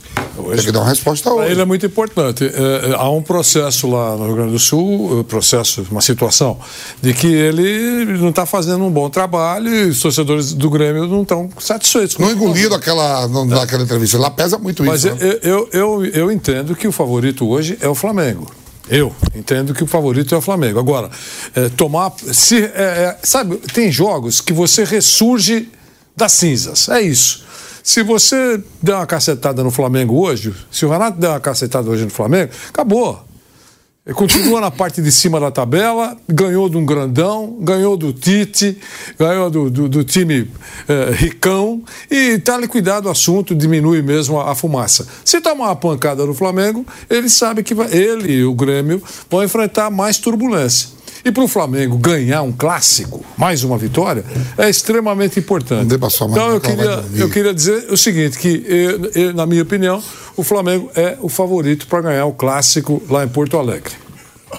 Tem 0.55 0.65
que 0.65 0.73
dar 0.73 0.81
uma 0.81 0.89
resposta 0.89 1.33
hoje. 1.33 1.53
ele 1.53 1.61
é 1.61 1.65
muito 1.65 1.87
importante. 1.87 2.45
É, 2.45 2.91
é, 2.91 2.95
há 2.95 3.09
um 3.09 3.23
processo 3.23 3.89
lá 3.89 4.17
no 4.17 4.27
Rio 4.27 4.35
Grande 4.35 4.53
do 4.53 4.59
Sul, 4.59 5.21
uh, 5.21 5.25
processo, 5.25 5.87
uma 5.91 6.01
situação, 6.01 6.59
de 7.01 7.15
que 7.15 7.27
ele 7.27 8.05
não 8.19 8.31
está 8.31 8.45
fazendo 8.45 8.85
um 8.85 8.91
bom 8.91 9.09
trabalho 9.09 9.69
e 9.69 9.89
os 9.91 10.01
torcedores 10.01 10.53
do 10.53 10.69
Grêmio 10.69 11.07
não 11.07 11.23
estão 11.23 11.49
satisfeitos. 11.59 12.17
com 12.17 12.23
Não 12.23 12.33
engoliram 12.33 12.75
aquela, 12.75 13.29
não, 13.29 13.45
naquela 13.45 13.83
entrevista. 13.83 14.19
Lá 14.19 14.31
pesa 14.31 14.59
muito 14.59 14.85
Mas 14.85 15.05
isso. 15.05 15.15
né? 15.15 15.19
eu, 15.23 15.41
eu, 15.43 15.69
eu, 15.73 16.05
eu 16.07 16.33
entendo 16.33 16.75
que 16.75 16.89
o 16.89 16.93
favorito 16.93 17.47
hoje 17.47 17.79
é 17.81 17.89
o 17.89 17.95
Flamengo. 17.95 18.47
Eu 18.89 19.15
entendo 19.35 19.75
que 19.75 19.83
o 19.83 19.87
favorito 19.87 20.35
é 20.35 20.39
o 20.39 20.41
Flamengo. 20.41 20.79
Agora, 20.79 21.11
é, 21.55 21.69
tomar. 21.71 22.13
Se, 22.33 22.65
é, 22.65 22.69
é, 22.69 23.19
sabe, 23.23 23.57
tem 23.73 23.91
jogos 23.91 24.41
que 24.41 24.53
você 24.53 24.85
ressurge 24.85 25.69
das 26.17 26.33
cinzas. 26.33 26.89
É 26.89 27.01
isso. 27.01 27.45
Se 27.83 28.03
você 28.03 28.63
der 28.83 28.95
uma 28.95 29.07
cacetada 29.07 29.63
no 29.63 29.71
Flamengo 29.71 30.21
hoje, 30.21 30.55
se 30.71 30.85
o 30.85 30.91
Renato 30.91 31.19
der 31.19 31.29
uma 31.29 31.41
cacetada 31.41 31.89
hoje 31.89 32.05
no 32.05 32.11
Flamengo, 32.11 32.53
acabou. 32.69 33.26
Continua 34.15 34.61
na 34.61 34.71
parte 34.71 35.03
de 35.03 35.11
cima 35.11 35.41
da 35.41 35.51
tabela, 35.51 36.17
ganhou 36.29 36.69
de 36.69 36.77
um 36.77 36.87
grandão, 36.87 37.57
ganhou 37.61 37.97
do 37.97 38.13
Tite, 38.13 38.79
ganhou 39.19 39.51
do, 39.51 39.69
do, 39.69 39.89
do 39.89 40.05
time 40.05 40.49
eh, 40.89 41.11
ricão 41.13 41.83
e 42.09 42.35
está 42.37 42.57
liquidado 42.57 43.09
o 43.09 43.11
assunto, 43.11 43.53
diminui 43.53 44.03
mesmo 44.03 44.39
a, 44.39 44.53
a 44.53 44.55
fumaça. 44.55 45.09
Se 45.25 45.41
tomar 45.41 45.65
uma 45.67 45.77
pancada 45.77 46.25
no 46.25 46.35
Flamengo, 46.35 46.87
ele 47.11 47.29
sabe 47.29 47.65
que 47.65 47.75
vai- 47.75 47.93
ele 47.93 48.33
e 48.33 48.45
o 48.45 48.55
Grêmio 48.55 49.03
vão 49.29 49.43
enfrentar 49.43 49.91
mais 49.91 50.19
turbulência. 50.19 50.96
E 51.27 51.33
para 51.33 51.43
o 51.43 51.49
Flamengo 51.49 51.99
ganhar 51.99 52.43
um 52.43 52.53
clássico, 52.53 53.25
mais 53.37 53.65
uma 53.65 53.77
vitória, 53.77 54.25
é 54.57 54.71
extremamente 54.71 55.41
importante. 55.41 55.81
Não 55.81 55.87
dê 55.89 55.99
pra 55.99 56.09
sua 56.09 56.29
mãe, 56.29 56.37
Então 56.39 56.53
eu 56.55 56.61
queria, 56.61 57.05
eu 57.17 57.29
queria 57.29 57.53
dizer 57.53 57.87
o 57.93 57.97
seguinte, 57.97 58.39
que 58.39 58.65
eu- 58.65 59.11
eu, 59.25 59.35
na 59.35 59.45
minha 59.45 59.65
opinião, 59.65 60.01
o 60.37 60.45
Flamengo 60.45 60.89
é 60.95 61.19
o 61.21 61.29
favorito 61.29 61.89
para 61.89 62.01
ganhar 62.03 62.27
o 62.27 62.33
clássico 62.33 63.03
lá 63.11 63.25
em 63.25 63.29
Porto 63.29 63.59
Alegre. 63.59 63.93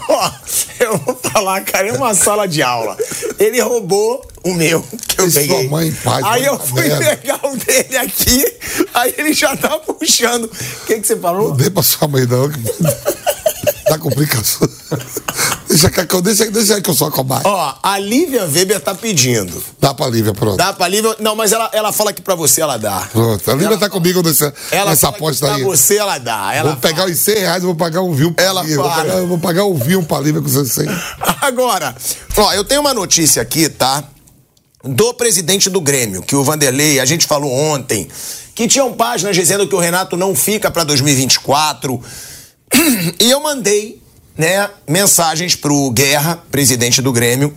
Ó, 0.09 0.31
eu 0.81 0.97
vou 0.97 1.15
falar, 1.15 1.61
cara, 1.61 1.87
é 1.87 1.93
uma 1.93 2.13
sala 2.13 2.45
de 2.45 2.61
aula. 2.61 2.97
Ele 3.39 3.61
roubou 3.61 4.27
o 4.43 4.53
meu, 4.53 4.81
que 5.07 5.21
eu 5.21 5.23
Deixa 5.29 5.39
peguei. 5.39 5.61
sua 5.61 5.69
mãe 5.71 5.89
paz, 6.03 6.25
aí 6.25 6.43
eu 6.43 6.59
fui 6.59 6.81
merda. 6.81 7.15
pegar 7.15 7.39
o 7.47 7.55
dele 7.55 7.95
aqui, 7.97 8.43
aí 8.93 9.13
ele 9.17 9.31
já 9.31 9.55
tá 9.55 9.79
puxando. 9.79 10.43
O 10.43 10.85
que, 10.85 10.99
que 10.99 11.07
você 11.07 11.15
falou? 11.15 11.47
Não 11.51 11.55
dê 11.55 11.69
pra 11.69 11.81
sua 11.81 12.09
mãe, 12.09 12.25
não. 12.25 12.49
Dá 13.89 13.97
complicação. 13.97 14.67
Deixa, 15.81 16.05
que 16.05 16.15
eu- 16.15 16.21
deixa, 16.21 16.51
deixa 16.51 16.81
que 16.81 16.89
eu 16.89 16.93
sou 16.93 17.07
a 17.07 17.11
cobaia. 17.11 17.41
Ó, 17.45 17.75
a 17.83 17.99
Lívia 17.99 18.45
Weber 18.45 18.79
tá 18.79 18.95
pedindo. 18.95 19.63
Dá 19.79 19.93
pra 19.93 20.07
Lívia, 20.07 20.33
pronto. 20.33 20.57
Dá 20.57 20.73
pra 20.73 20.87
Lívia? 20.87 21.15
Não, 21.19 21.35
mas 21.35 21.51
ela, 21.51 21.69
ela 21.73 21.91
fala 21.91 22.11
que 22.13 22.21
pra 22.21 22.35
você 22.35 22.61
ela 22.61 22.77
dá. 22.77 23.07
Pronto. 23.11 23.49
A 23.49 23.53
Lívia 23.53 23.67
Ela 23.67 23.77
tá 23.77 23.89
comigo 23.89 24.21
nessa, 24.23 24.53
Ela 24.71 24.91
nessa 24.91 25.07
fala 25.07 25.15
aposta 25.17 25.45
pra 25.47 25.55
aí. 25.55 25.63
você 25.63 25.97
ela 25.97 26.17
dá. 26.17 26.53
Ela 26.53 26.71
Vou 26.71 26.79
pegar 26.79 27.05
os 27.05 27.17
100 27.17 27.35
reais 27.39 27.63
e 27.63 27.65
vou 27.65 27.75
pagar 27.75 28.01
um 28.01 28.13
vinho 28.13 28.33
pra 28.33 28.43
Ela 28.45 28.61
Lívia. 28.61 28.75
Vou 28.77 28.89
fala. 28.89 29.03
pagar, 29.03 29.21
vou 29.25 29.37
pagar 29.37 29.65
um 29.65 29.73
vinho 29.75 30.03
pra 30.03 30.19
Lívia 30.19 30.41
com 30.41 30.47
seus 30.49 30.71
100. 30.71 30.85
Agora, 31.41 31.95
ó, 32.37 32.53
eu 32.53 32.63
tenho 32.63 32.81
uma 32.81 32.93
notícia 32.93 33.41
aqui, 33.41 33.69
tá? 33.69 34.03
Do 34.83 35.13
presidente 35.13 35.69
do 35.69 35.81
Grêmio, 35.81 36.21
que 36.21 36.35
o 36.35 36.43
Vanderlei, 36.43 36.99
a 36.99 37.05
gente 37.05 37.25
falou 37.25 37.51
ontem, 37.51 38.07
que 38.55 38.67
tinham 38.67 38.93
páginas 38.93 39.35
dizendo 39.35 39.67
que 39.67 39.75
o 39.75 39.79
Renato 39.79 40.15
não 40.15 40.33
fica 40.35 40.69
pra 40.71 40.83
2024. 40.83 42.01
E 43.19 43.29
eu 43.31 43.39
mandei, 43.41 44.01
né, 44.37 44.69
mensagens 44.87 45.55
pro 45.55 45.89
Guerra, 45.91 46.43
presidente 46.51 47.01
do 47.01 47.11
Grêmio, 47.11 47.53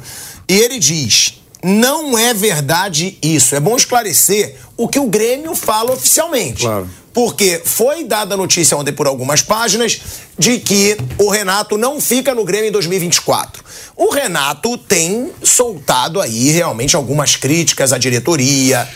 e 0.48 0.58
ele 0.58 0.78
diz: 0.78 1.40
não 1.62 2.18
é 2.18 2.32
verdade 2.32 3.18
isso. 3.22 3.54
É 3.54 3.60
bom 3.60 3.76
esclarecer 3.76 4.56
o 4.76 4.88
que 4.88 4.98
o 4.98 5.06
Grêmio 5.06 5.54
fala 5.54 5.92
oficialmente. 5.92 6.62
Claro. 6.62 6.88
Porque 7.12 7.60
foi 7.64 8.04
dada 8.04 8.34
a 8.34 8.36
notícia 8.36 8.76
ontem 8.76 8.92
por 8.92 9.06
algumas 9.06 9.42
páginas 9.42 10.00
de 10.38 10.60
que 10.60 10.96
o 11.18 11.28
Renato 11.28 11.76
não 11.76 12.00
fica 12.00 12.34
no 12.34 12.44
Grêmio 12.44 12.68
em 12.68 12.72
2024. 12.72 13.64
O 13.96 14.10
Renato 14.10 14.78
tem 14.78 15.30
soltado 15.42 16.20
aí 16.20 16.50
realmente 16.50 16.94
algumas 16.94 17.34
críticas 17.34 17.92
à 17.92 17.98
diretoria, 17.98 18.88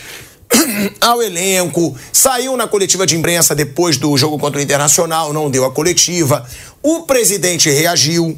ao 1.01 1.21
elenco, 1.21 1.95
saiu 2.11 2.55
na 2.55 2.67
coletiva 2.67 3.05
de 3.05 3.15
imprensa 3.15 3.53
depois 3.53 3.97
do 3.97 4.15
jogo 4.17 4.39
contra 4.39 4.59
o 4.59 4.63
Internacional, 4.63 5.33
não 5.33 5.49
deu 5.49 5.65
a 5.65 5.71
coletiva. 5.71 6.47
O 6.87 7.01
presidente 7.01 7.67
reagiu, 7.67 8.37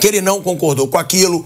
que 0.00 0.06
ele 0.06 0.20
não 0.20 0.40
concordou 0.40 0.86
com 0.86 0.98
aquilo. 0.98 1.44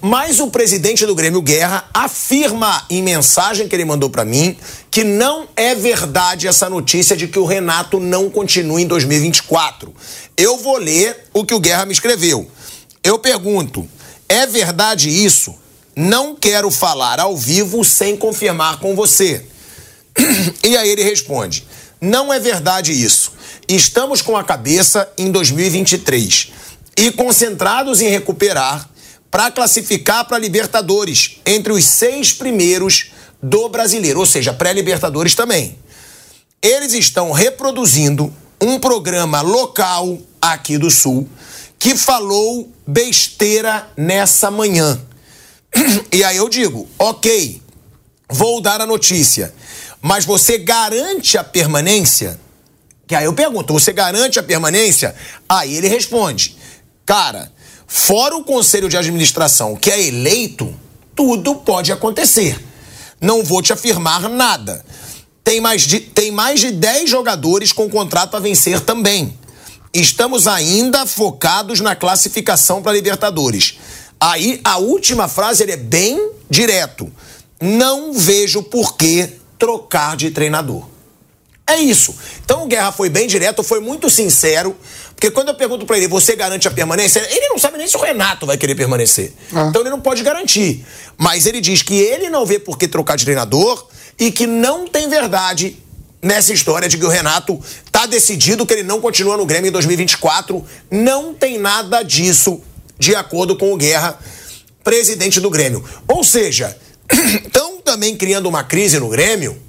Mas 0.00 0.38
o 0.38 0.46
presidente 0.46 1.04
do 1.04 1.12
Grêmio 1.12 1.42
Guerra 1.42 1.90
afirma 1.92 2.86
em 2.88 3.02
mensagem 3.02 3.66
que 3.66 3.74
ele 3.74 3.84
mandou 3.84 4.08
para 4.08 4.24
mim 4.24 4.56
que 4.92 5.02
não 5.02 5.48
é 5.56 5.74
verdade 5.74 6.46
essa 6.46 6.70
notícia 6.70 7.16
de 7.16 7.26
que 7.26 7.40
o 7.40 7.44
Renato 7.44 7.98
não 7.98 8.30
continua 8.30 8.80
em 8.80 8.86
2024. 8.86 9.92
Eu 10.36 10.56
vou 10.56 10.78
ler 10.78 11.24
o 11.34 11.44
que 11.44 11.52
o 11.52 11.58
Guerra 11.58 11.84
me 11.84 11.92
escreveu. 11.92 12.48
Eu 13.02 13.18
pergunto: 13.18 13.88
é 14.28 14.46
verdade 14.46 15.08
isso? 15.08 15.52
Não 15.96 16.36
quero 16.36 16.70
falar 16.70 17.18
ao 17.18 17.36
vivo 17.36 17.84
sem 17.84 18.16
confirmar 18.16 18.78
com 18.78 18.94
você. 18.94 19.44
E 20.62 20.76
aí 20.76 20.90
ele 20.90 21.02
responde: 21.02 21.66
não 22.00 22.32
é 22.32 22.38
verdade 22.38 22.92
isso. 22.92 23.25
Estamos 23.68 24.22
com 24.22 24.36
a 24.36 24.44
cabeça 24.44 25.10
em 25.18 25.30
2023 25.32 26.52
e 26.96 27.10
concentrados 27.10 28.00
em 28.00 28.08
recuperar 28.08 28.88
para 29.28 29.50
classificar 29.50 30.24
para 30.24 30.38
Libertadores 30.38 31.40
entre 31.44 31.72
os 31.72 31.84
seis 31.84 32.32
primeiros 32.32 33.10
do 33.42 33.68
brasileiro, 33.68 34.20
ou 34.20 34.26
seja, 34.26 34.52
pré-Libertadores 34.52 35.34
também. 35.34 35.76
Eles 36.62 36.92
estão 36.92 37.32
reproduzindo 37.32 38.32
um 38.60 38.78
programa 38.78 39.40
local 39.40 40.16
aqui 40.40 40.78
do 40.78 40.90
Sul 40.90 41.28
que 41.76 41.96
falou 41.96 42.72
besteira 42.86 43.90
nessa 43.96 44.50
manhã. 44.50 45.00
E 46.12 46.22
aí 46.24 46.36
eu 46.36 46.48
digo, 46.48 46.88
ok, 46.98 47.60
vou 48.30 48.60
dar 48.60 48.80
a 48.80 48.86
notícia, 48.86 49.52
mas 50.00 50.24
você 50.24 50.56
garante 50.56 51.36
a 51.36 51.44
permanência? 51.44 52.40
Que 53.06 53.14
aí 53.14 53.24
eu 53.24 53.32
pergunto, 53.32 53.72
você 53.72 53.92
garante 53.92 54.38
a 54.38 54.42
permanência? 54.42 55.14
Aí 55.48 55.76
ele 55.76 55.88
responde, 55.88 56.56
cara, 57.04 57.52
fora 57.86 58.36
o 58.36 58.44
conselho 58.44 58.88
de 58.88 58.96
administração 58.96 59.76
que 59.76 59.90
é 59.90 60.06
eleito, 60.06 60.74
tudo 61.14 61.54
pode 61.54 61.92
acontecer. 61.92 62.58
Não 63.20 63.44
vou 63.44 63.62
te 63.62 63.72
afirmar 63.72 64.28
nada. 64.28 64.84
Tem 65.44 65.60
mais 65.60 65.82
de, 65.82 66.00
tem 66.00 66.32
mais 66.32 66.58
de 66.60 66.72
10 66.72 67.08
jogadores 67.08 67.72
com 67.72 67.88
contrato 67.88 68.36
a 68.36 68.40
vencer 68.40 68.80
também. 68.80 69.38
Estamos 69.94 70.48
ainda 70.48 71.06
focados 71.06 71.80
na 71.80 71.94
classificação 71.94 72.82
para 72.82 72.92
Libertadores. 72.92 73.78
Aí 74.20 74.60
a 74.64 74.78
última 74.78 75.28
frase 75.28 75.62
ele 75.62 75.72
é 75.72 75.76
bem 75.76 76.32
direto. 76.50 77.10
Não 77.60 78.12
vejo 78.12 78.62
por 78.64 78.96
que 78.96 79.30
trocar 79.58 80.16
de 80.16 80.30
treinador. 80.30 80.95
É 81.68 81.76
isso. 81.78 82.14
Então 82.44 82.64
o 82.64 82.66
Guerra 82.66 82.92
foi 82.92 83.08
bem 83.08 83.26
direto, 83.26 83.62
foi 83.62 83.80
muito 83.80 84.08
sincero, 84.08 84.76
porque 85.14 85.30
quando 85.30 85.48
eu 85.48 85.54
pergunto 85.54 85.84
para 85.84 85.96
ele, 85.96 86.06
você 86.06 86.36
garante 86.36 86.68
a 86.68 86.70
permanência? 86.70 87.26
Ele 87.28 87.48
não 87.48 87.58
sabe 87.58 87.76
nem 87.76 87.88
se 87.88 87.96
o 87.96 88.00
Renato 88.00 88.46
vai 88.46 88.56
querer 88.56 88.74
permanecer. 88.74 89.32
Ah. 89.52 89.66
Então 89.68 89.82
ele 89.82 89.90
não 89.90 90.00
pode 90.00 90.22
garantir. 90.22 90.84
Mas 91.18 91.44
ele 91.44 91.60
diz 91.60 91.82
que 91.82 91.94
ele 91.94 92.30
não 92.30 92.46
vê 92.46 92.58
por 92.58 92.78
que 92.78 92.86
trocar 92.86 93.16
de 93.16 93.24
treinador 93.24 93.86
e 94.18 94.30
que 94.30 94.46
não 94.46 94.86
tem 94.86 95.08
verdade 95.08 95.76
nessa 96.22 96.52
história 96.52 96.88
de 96.88 96.98
que 96.98 97.04
o 97.04 97.08
Renato 97.08 97.60
tá 97.90 98.06
decidido 98.06 98.66
que 98.66 98.74
ele 98.74 98.82
não 98.82 99.00
continua 99.00 99.36
no 99.36 99.46
Grêmio 99.46 99.68
em 99.68 99.72
2024. 99.72 100.64
Não 100.90 101.34
tem 101.34 101.58
nada 101.58 102.02
disso 102.02 102.60
de 102.98 103.14
acordo 103.14 103.56
com 103.56 103.72
o 103.72 103.76
Guerra, 103.76 104.18
presidente 104.84 105.40
do 105.40 105.50
Grêmio. 105.50 105.84
Ou 106.06 106.22
seja, 106.22 106.76
estão 107.44 107.80
também 107.80 108.16
criando 108.16 108.48
uma 108.48 108.62
crise 108.62 108.98
no 109.00 109.08
Grêmio 109.08 109.60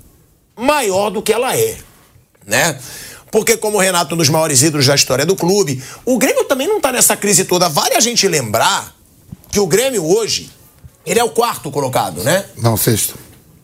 maior 0.56 1.10
do 1.10 1.22
que 1.22 1.32
ela 1.32 1.56
é, 1.56 1.78
né? 2.48 2.80
Porque 3.30 3.58
como 3.58 3.78
o 3.78 3.80
Renato 3.80 4.14
é 4.14 4.16
um 4.16 4.18
dos 4.18 4.30
maiores 4.30 4.62
ídolos 4.62 4.88
da 4.88 4.96
história 4.96 5.26
do 5.26 5.36
clube, 5.36 5.84
o 6.06 6.18
Grêmio 6.18 6.46
também 6.46 6.68
não 6.68 6.78
está 6.78 6.92
nessa 6.92 7.18
crise 7.18 7.44
toda. 7.44 7.68
Vale 7.68 7.96
a 7.96 8.00
gente 8.00 8.26
lembrar 8.28 8.96
que 9.52 9.60
o 9.60 9.68
Grêmio 9.68 10.06
hoje, 10.06 10.50
ele 11.06 11.20
é 11.20 11.24
o 11.24 11.30
quarto 11.30 11.70
colocado, 11.70 12.24
né? 12.24 12.46
Não, 12.58 12.78
sexto. 12.78 13.16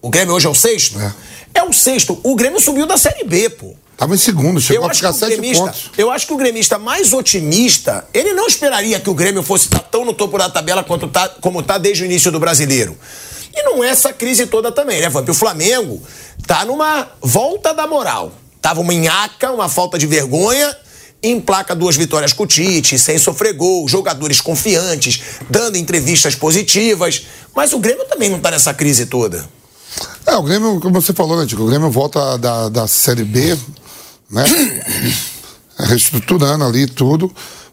O 0.02 0.10
Grêmio 0.10 0.36
hoje 0.36 0.48
é 0.48 0.50
o 0.50 0.54
sexto? 0.54 1.00
É. 1.00 1.14
É 1.56 1.64
o 1.64 1.72
sexto. 1.72 2.20
O 2.24 2.36
Grêmio 2.36 2.60
subiu 2.60 2.86
da 2.86 2.98
Série 2.98 3.24
B, 3.24 3.50
pô. 3.50 3.74
Estava 3.94 4.16
em 4.16 4.18
segundo, 4.18 4.60
chegou 4.60 4.86
eu 4.86 4.92
a 4.92 4.94
ficar 4.94 5.14
sete 5.14 5.38
gremista, 5.38 5.66
pontos. 5.66 5.92
Eu 5.98 6.12
acho 6.12 6.26
que 6.26 6.34
o 6.34 6.38
gremista 6.38 6.80
mais 6.80 7.14
otimista, 7.14 8.06
ele 8.12 8.34
não 8.34 8.48
esperaria 8.48 9.00
que 9.00 9.10
o 9.10 9.14
Grêmio 9.14 9.44
fosse 9.44 9.66
estar 9.66 9.80
tão 9.80 10.04
no 10.04 10.14
topo 10.14 10.38
da 10.38 10.50
tabela 10.50 10.84
quanto 10.84 11.08
tá, 11.08 11.30
como 11.30 11.60
está 11.60 11.78
desde 11.78 12.04
o 12.04 12.06
início 12.06 12.32
do 12.32 12.40
brasileiro. 12.40 12.98
E 13.56 13.62
não 13.62 13.84
é 13.84 13.90
essa 13.90 14.12
crise 14.12 14.48
toda 14.48 14.72
também, 14.72 15.00
né, 15.00 15.10
Vamp? 15.10 15.30
O 15.30 15.34
Flamengo 15.34 16.02
tá 16.48 16.66
numa 16.66 17.08
volta 17.22 17.72
da 17.72 17.86
moral. 17.86 18.34
Tava 18.64 18.80
uma 18.80 18.94
nhaca, 18.94 19.52
uma 19.52 19.68
falta 19.68 20.00
de 20.00 20.08
vergonha, 20.08 20.74
emplaca 21.22 21.76
duas 21.76 21.98
vitórias 21.98 22.32
com 22.32 22.44
o 22.44 22.48
Tite, 22.48 22.98
sem 22.98 23.20
sofrer 23.20 23.52
gol, 23.52 23.86
jogadores 23.90 24.40
confiantes, 24.40 25.22
dando 25.50 25.78
entrevistas 25.78 26.34
positivas. 26.34 27.24
Mas 27.54 27.74
o 27.74 27.80
Grêmio 27.80 28.06
também 28.06 28.30
não 28.30 28.40
tá 28.40 28.52
nessa 28.52 28.74
crise 28.74 29.06
toda. 29.06 29.46
É, 30.26 30.34
o 30.38 30.42
Grêmio, 30.42 30.80
como 30.80 31.02
você 31.02 31.12
falou, 31.12 31.38
né, 31.38 31.46
Tico? 31.46 31.64
O 31.64 31.68
Grêmio 31.68 31.92
volta 31.92 32.38
da, 32.38 32.70
da 32.70 32.88
Série 32.88 33.26
B, 33.26 33.60
né? 34.32 34.46
Reestruturando 35.78 36.64
ali 36.64 36.88
tudo. 36.88 37.30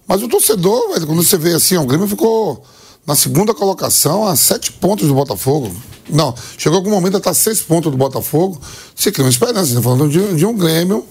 Mas 0.08 0.20
o 0.24 0.28
torcedor, 0.28 0.90
quando 1.06 1.22
você 1.22 1.38
vê 1.38 1.54
assim, 1.54 1.76
o 1.76 1.86
Grêmio 1.86 2.08
ficou 2.08 2.64
na 3.06 3.14
segunda 3.14 3.54
colocação 3.54 4.26
a 4.26 4.36
sete 4.36 4.72
pontos 4.72 5.08
do 5.08 5.14
Botafogo. 5.14 5.74
Não, 6.08 6.34
chegou 6.58 6.78
algum 6.78 6.90
momento 6.90 7.14
a 7.14 7.18
estar 7.18 7.34
seis 7.34 7.60
pontos 7.60 7.90
do 7.90 7.96
Botafogo. 7.96 8.60
Você 8.94 9.12
cria 9.12 9.24
uma 9.24 9.30
esperança. 9.30 9.66
Você 9.66 9.70
está 9.72 9.82
falando 9.82 10.08
de, 10.08 10.34
de, 10.34 10.44
um 10.44 10.56
Grêmio 10.56 11.04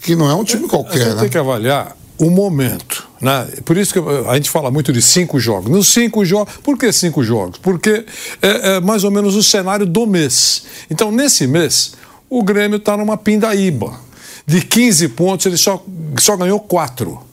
que 0.00 0.16
não 0.16 0.30
é 0.30 0.34
um 0.34 0.44
time 0.44 0.66
qualquer. 0.66 0.94
A 0.94 1.04
gente 1.04 1.14
né? 1.14 1.20
tem 1.22 1.30
que 1.30 1.38
avaliar 1.38 1.96
o 2.18 2.30
momento. 2.30 3.06
Né? 3.20 3.48
Por 3.64 3.76
isso 3.76 3.92
que 3.92 3.98
a 4.28 4.34
gente 4.34 4.50
fala 4.50 4.70
muito 4.70 4.92
de 4.92 5.02
cinco 5.02 5.38
jogos. 5.38 5.70
Nos 5.70 5.88
cinco 5.88 6.24
jogos. 6.24 6.54
Por 6.62 6.78
que 6.78 6.90
cinco 6.92 7.22
jogos? 7.22 7.58
Porque 7.58 8.04
é, 8.40 8.76
é 8.76 8.80
mais 8.80 9.04
ou 9.04 9.10
menos 9.10 9.36
o 9.36 9.42
cenário 9.42 9.86
do 9.86 10.06
mês. 10.06 10.64
Então, 10.90 11.12
nesse 11.12 11.46
mês, 11.46 11.92
o 12.28 12.42
Grêmio 12.42 12.76
está 12.76 12.96
numa 12.96 13.16
pindaíba 13.16 13.98
de 14.46 14.62
15 14.62 15.08
pontos, 15.10 15.46
ele 15.46 15.56
só, 15.56 15.82
só 16.18 16.36
ganhou 16.36 16.58
4. 16.58 17.29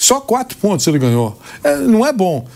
Só 0.00 0.20
4 0.20 0.56
pontos 0.58 0.86
ele 0.86 0.98
ganhou. 0.98 1.38
É, 1.62 1.76
não 1.76 2.06
é 2.06 2.12
bom. 2.12 2.46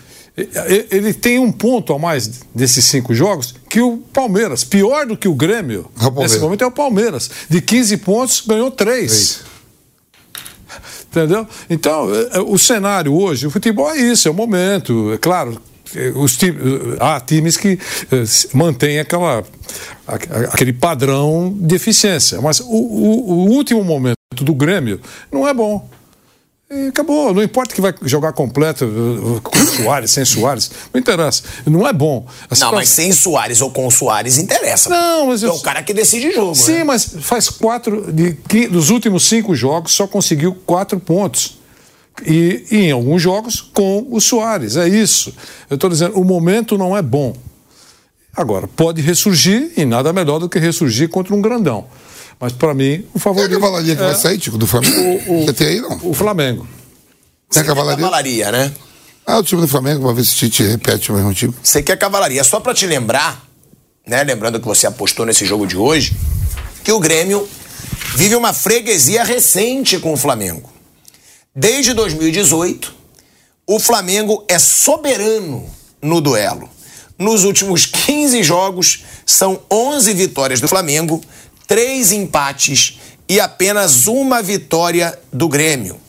Ele 0.89 1.13
tem 1.13 1.37
um 1.37 1.51
ponto 1.51 1.93
a 1.93 1.99
mais 1.99 2.41
desses 2.55 2.85
cinco 2.85 3.13
jogos 3.13 3.53
que 3.69 3.79
o 3.79 3.97
Palmeiras. 3.97 4.63
Pior 4.63 5.05
do 5.05 5.15
que 5.15 5.27
o 5.27 5.35
Grêmio, 5.35 5.91
é 5.99 6.21
nesse 6.21 6.39
momento, 6.39 6.63
é 6.63 6.67
o 6.67 6.71
Palmeiras. 6.71 7.29
De 7.47 7.61
15 7.61 7.97
pontos, 7.97 8.43
ganhou 8.47 8.71
3. 8.71 9.41
Entendeu? 11.11 11.47
Então, 11.69 12.09
é, 12.15 12.37
é, 12.37 12.41
o 12.41 12.57
cenário 12.57 13.13
hoje, 13.13 13.45
o 13.45 13.51
futebol 13.51 13.91
é 13.91 13.97
isso, 13.97 14.27
é 14.27 14.31
o 14.31 14.33
momento. 14.33 15.13
É 15.13 15.17
claro, 15.19 15.61
os 16.15 16.35
times, 16.35 16.59
há 16.99 17.19
times 17.19 17.55
que 17.55 17.77
mantêm 18.53 18.99
aquela, 18.99 19.43
aquele 20.51 20.73
padrão 20.73 21.55
de 21.55 21.75
eficiência. 21.75 22.41
Mas 22.41 22.59
o, 22.59 22.65
o, 22.65 23.31
o 23.31 23.49
último 23.51 23.83
momento 23.83 24.17
do 24.41 24.55
Grêmio 24.55 24.99
não 25.31 25.47
é 25.47 25.53
bom. 25.53 25.87
E 26.75 26.87
acabou, 26.87 27.33
não 27.33 27.43
importa 27.43 27.75
que 27.75 27.81
vai 27.81 27.93
jogar 28.01 28.33
completo 28.33 28.85
eh, 28.85 29.39
com 29.43 29.65
Soares, 29.65 30.11
sem 30.11 30.25
Soares, 30.25 30.71
não 30.91 30.99
interessa. 30.99 31.43
Não 31.65 31.87
é 31.87 31.93
bom. 31.93 32.25
não, 32.59 32.71
mas 32.71 32.89
sem 32.89 33.11
Soares 33.11 33.61
ou 33.61 33.69
com 33.69 33.89
Soares 33.91 34.37
interessa. 34.37 34.89
Não, 34.89 35.27
mas. 35.27 35.43
É 35.43 35.47
eu... 35.47 35.53
o 35.53 35.61
cara 35.61 35.83
que 35.83 35.93
decide 35.93 36.31
jogo. 36.31 36.55
Sim, 36.55 36.79
né? 36.79 36.83
mas 36.83 37.15
faz 37.21 37.49
quatro. 37.49 38.11
De, 38.11 38.67
dos 38.67 38.89
últimos 38.89 39.27
cinco 39.27 39.55
jogos, 39.55 39.93
só 39.93 40.07
conseguiu 40.07 40.55
quatro 40.65 40.99
pontos. 40.99 41.57
E, 42.25 42.65
e, 42.71 42.77
em 42.77 42.91
alguns 42.91 43.21
jogos 43.21 43.61
com 43.61 44.07
o 44.09 44.19
Soares. 44.19 44.75
É 44.75 44.87
isso. 44.87 45.33
Eu 45.69 45.75
estou 45.75 45.89
dizendo, 45.89 46.19
o 46.19 46.23
momento 46.23 46.77
não 46.77 46.95
é 46.95 47.01
bom. 47.01 47.35
Agora, 48.35 48.67
pode 48.67 49.01
ressurgir 49.01 49.71
e 49.77 49.85
nada 49.85 50.11
melhor 50.11 50.39
do 50.39 50.49
que 50.49 50.57
ressurgir 50.57 51.07
contra 51.09 51.35
um 51.35 51.41
grandão. 51.41 51.85
Mas 52.43 52.51
para 52.51 52.73
mim, 52.73 53.05
o 53.13 53.19
favorito. 53.19 53.51
Tem 53.51 53.57
a 53.57 53.61
cavalaria 53.61 53.95
que 53.95 54.01
é... 54.01 54.05
vai 54.05 54.15
sair, 54.15 54.37
Tico, 54.37 54.57
do 54.57 54.67
Flamengo? 54.67 54.99
O, 54.99 55.43
o, 55.43 55.45
Você 55.45 55.53
tem 55.53 55.67
aí, 55.67 55.79
não? 55.79 55.97
O 56.03 56.13
Flamengo. 56.13 56.67
Tem 57.49 57.61
a 57.61 57.65
cavalaria? 57.65 58.03
cavalaria, 58.03 58.51
né? 58.51 58.73
Ah, 59.25 59.37
o 59.37 59.43
time 59.43 59.61
do 59.61 59.67
Flamengo, 59.69 60.01
vamos 60.01 60.17
ver 60.17 60.25
se 60.25 60.33
o 60.33 60.35
Tite 60.35 60.61
repete 60.63 61.09
o 61.09 61.15
mesmo 61.15 61.33
time. 61.33 61.53
Você 61.63 61.81
quer 61.81 61.97
cavalaria. 61.97 62.43
Só 62.43 62.59
para 62.59 62.73
te 62.73 62.85
lembrar, 62.85 63.47
né? 64.05 64.25
Lembrando 64.25 64.59
que 64.59 64.67
você 64.67 64.85
apostou 64.85 65.25
nesse 65.25 65.45
jogo 65.45 65.65
de 65.65 65.77
hoje, 65.77 66.17
que 66.83 66.91
o 66.91 66.99
Grêmio 66.99 67.47
vive 68.17 68.35
uma 68.35 68.51
freguesia 68.51 69.23
recente 69.23 69.97
com 69.97 70.11
o 70.11 70.17
Flamengo. 70.17 70.69
Desde 71.55 71.93
2018, 71.93 72.93
o 73.65 73.79
Flamengo 73.79 74.43
é 74.49 74.59
soberano 74.59 75.65
no 76.01 76.19
duelo. 76.19 76.69
Nos 77.17 77.45
últimos 77.45 77.85
15 77.85 78.43
jogos, 78.43 79.05
são 79.25 79.61
11 79.71 80.13
vitórias 80.13 80.59
do 80.59 80.67
Flamengo, 80.67 81.21
3 81.67 82.11
empates 82.11 82.99
e 83.27 83.39
apenas 83.39 84.07
uma 84.07 84.41
vitória 84.41 85.17
do 85.31 85.47
Grêmio. 85.47 85.99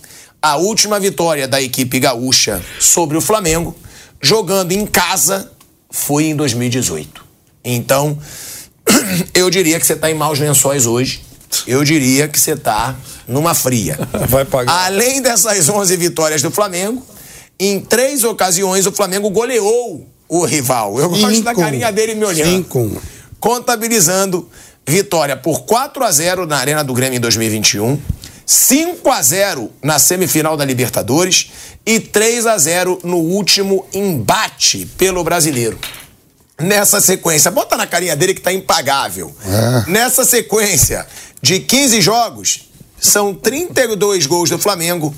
A 0.42 0.56
última 0.56 1.00
vitória 1.00 1.48
da 1.48 1.60
equipe 1.62 1.98
gaúcha 1.98 2.62
sobre 2.78 3.16
o 3.16 3.20
Flamengo, 3.20 3.74
jogando 4.20 4.72
em 4.72 4.86
casa, 4.86 5.50
foi 5.90 6.24
em 6.24 6.36
2018. 6.36 7.24
Então, 7.64 8.18
eu 9.32 9.48
diria 9.48 9.80
que 9.80 9.86
você 9.86 9.94
está 9.94 10.10
em 10.10 10.14
maus 10.14 10.38
lençóis 10.38 10.86
hoje 10.86 11.22
eu 11.66 11.84
diria 11.84 12.26
que 12.26 12.40
você 12.40 12.52
está 12.52 12.96
numa 13.28 13.54
fria. 13.54 13.96
Vai 14.28 14.44
pagar. 14.44 14.86
Além 14.86 15.22
dessas 15.22 15.68
11 15.68 15.96
vitórias 15.96 16.42
do 16.42 16.50
Flamengo, 16.50 17.02
Em 17.58 17.78
três 17.78 18.24
ocasiões, 18.24 18.84
o 18.84 18.90
Flamengo 18.90 19.30
goleou 19.30 20.08
o 20.28 20.44
rival. 20.44 20.98
Eu 20.98 21.08
gosto 21.08 21.42
da 21.42 21.54
carinha 21.54 21.92
dele 21.92 22.16
me 22.16 22.24
olhando. 22.24 22.50
Cinco. 22.50 23.00
Contabilizando 23.38 24.48
vitória 24.86 25.36
por 25.36 25.62
4 25.62 26.04
a 26.04 26.10
0 26.10 26.46
na 26.46 26.56
Arena 26.56 26.84
do 26.84 26.92
Grêmio 26.92 27.16
em 27.16 27.20
2021, 27.20 28.00
5 28.46 29.10
a 29.10 29.22
0 29.22 29.70
na 29.82 29.98
semifinal 29.98 30.56
da 30.56 30.64
Libertadores 30.64 31.50
e 31.86 31.98
3 32.00 32.46
a 32.46 32.58
0 32.58 33.00
no 33.02 33.16
último 33.16 33.86
embate 33.92 34.86
pelo 34.98 35.24
Brasileiro. 35.24 35.78
Nessa 36.60 37.00
sequência, 37.00 37.50
bota 37.50 37.76
na 37.76 37.86
carinha 37.86 38.14
dele 38.14 38.34
que 38.34 38.40
tá 38.40 38.52
impagável. 38.52 39.34
É. 39.44 39.90
Nessa 39.90 40.24
sequência 40.24 41.06
de 41.42 41.60
15 41.60 42.00
jogos, 42.00 42.70
são 43.00 43.34
32 43.34 44.26
gols 44.26 44.50
do 44.50 44.58
Flamengo 44.58 45.14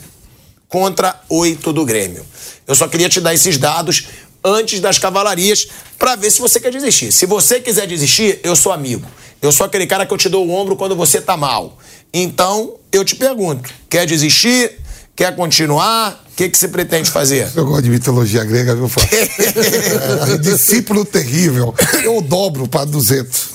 contra 0.68 1.20
8 1.28 1.72
do 1.72 1.84
Grêmio. 1.84 2.24
Eu 2.66 2.74
só 2.74 2.88
queria 2.88 3.08
te 3.08 3.20
dar 3.20 3.34
esses 3.34 3.58
dados 3.58 4.08
antes 4.42 4.80
das 4.80 4.98
cavalarias 4.98 5.68
para 5.98 6.16
ver 6.16 6.30
se 6.30 6.40
você 6.40 6.58
quer 6.58 6.72
desistir. 6.72 7.12
Se 7.12 7.26
você 7.26 7.60
quiser 7.60 7.86
desistir, 7.86 8.40
eu 8.42 8.56
sou 8.56 8.72
amigo. 8.72 9.06
Eu 9.40 9.52
sou 9.52 9.66
aquele 9.66 9.86
cara 9.86 10.06
que 10.06 10.12
eu 10.12 10.18
te 10.18 10.28
dou 10.28 10.46
o 10.46 10.50
ombro 10.50 10.76
quando 10.76 10.96
você 10.96 11.20
tá 11.20 11.36
mal. 11.36 11.78
Então, 12.12 12.74
eu 12.90 13.04
te 13.04 13.14
pergunto, 13.14 13.68
quer 13.88 14.06
desistir? 14.06 14.80
Quer 15.14 15.34
continuar? 15.34 16.24
O 16.30 16.36
que, 16.36 16.48
que 16.50 16.58
você 16.58 16.68
pretende 16.68 17.10
fazer? 17.10 17.50
Eu 17.56 17.64
gosto 17.64 17.82
de 17.84 17.90
mitologia 17.90 18.44
grega, 18.44 18.74
viu, 18.74 18.88
Flávio? 18.88 19.16
É, 20.34 20.36
discípulo 20.38 21.04
terrível. 21.04 21.74
Eu 22.04 22.20
dobro 22.20 22.68
para 22.68 22.84
200. 22.84 23.48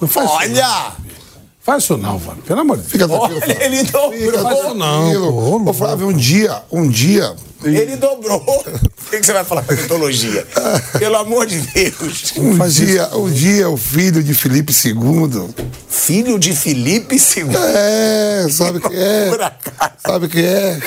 Não 0.00 0.08
faz 0.08 0.26
isso, 0.26 0.36
Olha! 0.38 0.92
faz 1.60 1.84
isso 1.84 1.96
não, 1.96 2.18
Flávio. 2.18 2.42
Pelo 2.42 2.60
amor 2.60 2.76
de 2.78 2.82
Deus. 2.82 2.92
Fica 2.92 3.08
tranquilo, 3.08 3.40
Olha, 3.42 3.64
ele 3.64 3.78
Fica 3.78 3.92
dobrou. 4.38 4.74
Não, 4.74 5.12
não, 5.12 5.64
pô, 5.64 5.70
Ô, 5.70 5.74
Flávio, 5.74 6.08
um 6.08 6.12
dia, 6.12 6.62
um 6.72 6.88
dia. 6.88 7.34
Ele 7.64 7.96
dobrou. 7.96 8.42
O 9.02 9.14
que, 9.14 9.26
você 9.26 9.32
vai 9.34 9.44
falar 9.44 9.62
com 9.64 9.74
mitologia? 9.74 10.46
Pelo 10.98 11.16
amor 11.16 11.46
de 11.46 11.60
Deus. 11.60 12.32
Um 12.38 12.66
dia, 12.66 13.14
um 13.14 13.30
dia 13.30 13.68
o 13.68 13.76
filho 13.76 14.22
de 14.22 14.32
Felipe 14.32 14.72
II. 14.72 15.50
Filho 15.86 16.38
de 16.38 16.56
Felipe 16.56 17.16
II. 17.16 17.54
É, 17.54 18.46
sabe 18.50 18.78
o 18.78 18.80
que 18.80 18.96
é? 18.96 19.28
Por 19.28 19.42
acaso. 19.42 19.92
Sabe 20.06 20.26
o 20.26 20.28
que 20.30 20.40
é? 20.42 20.80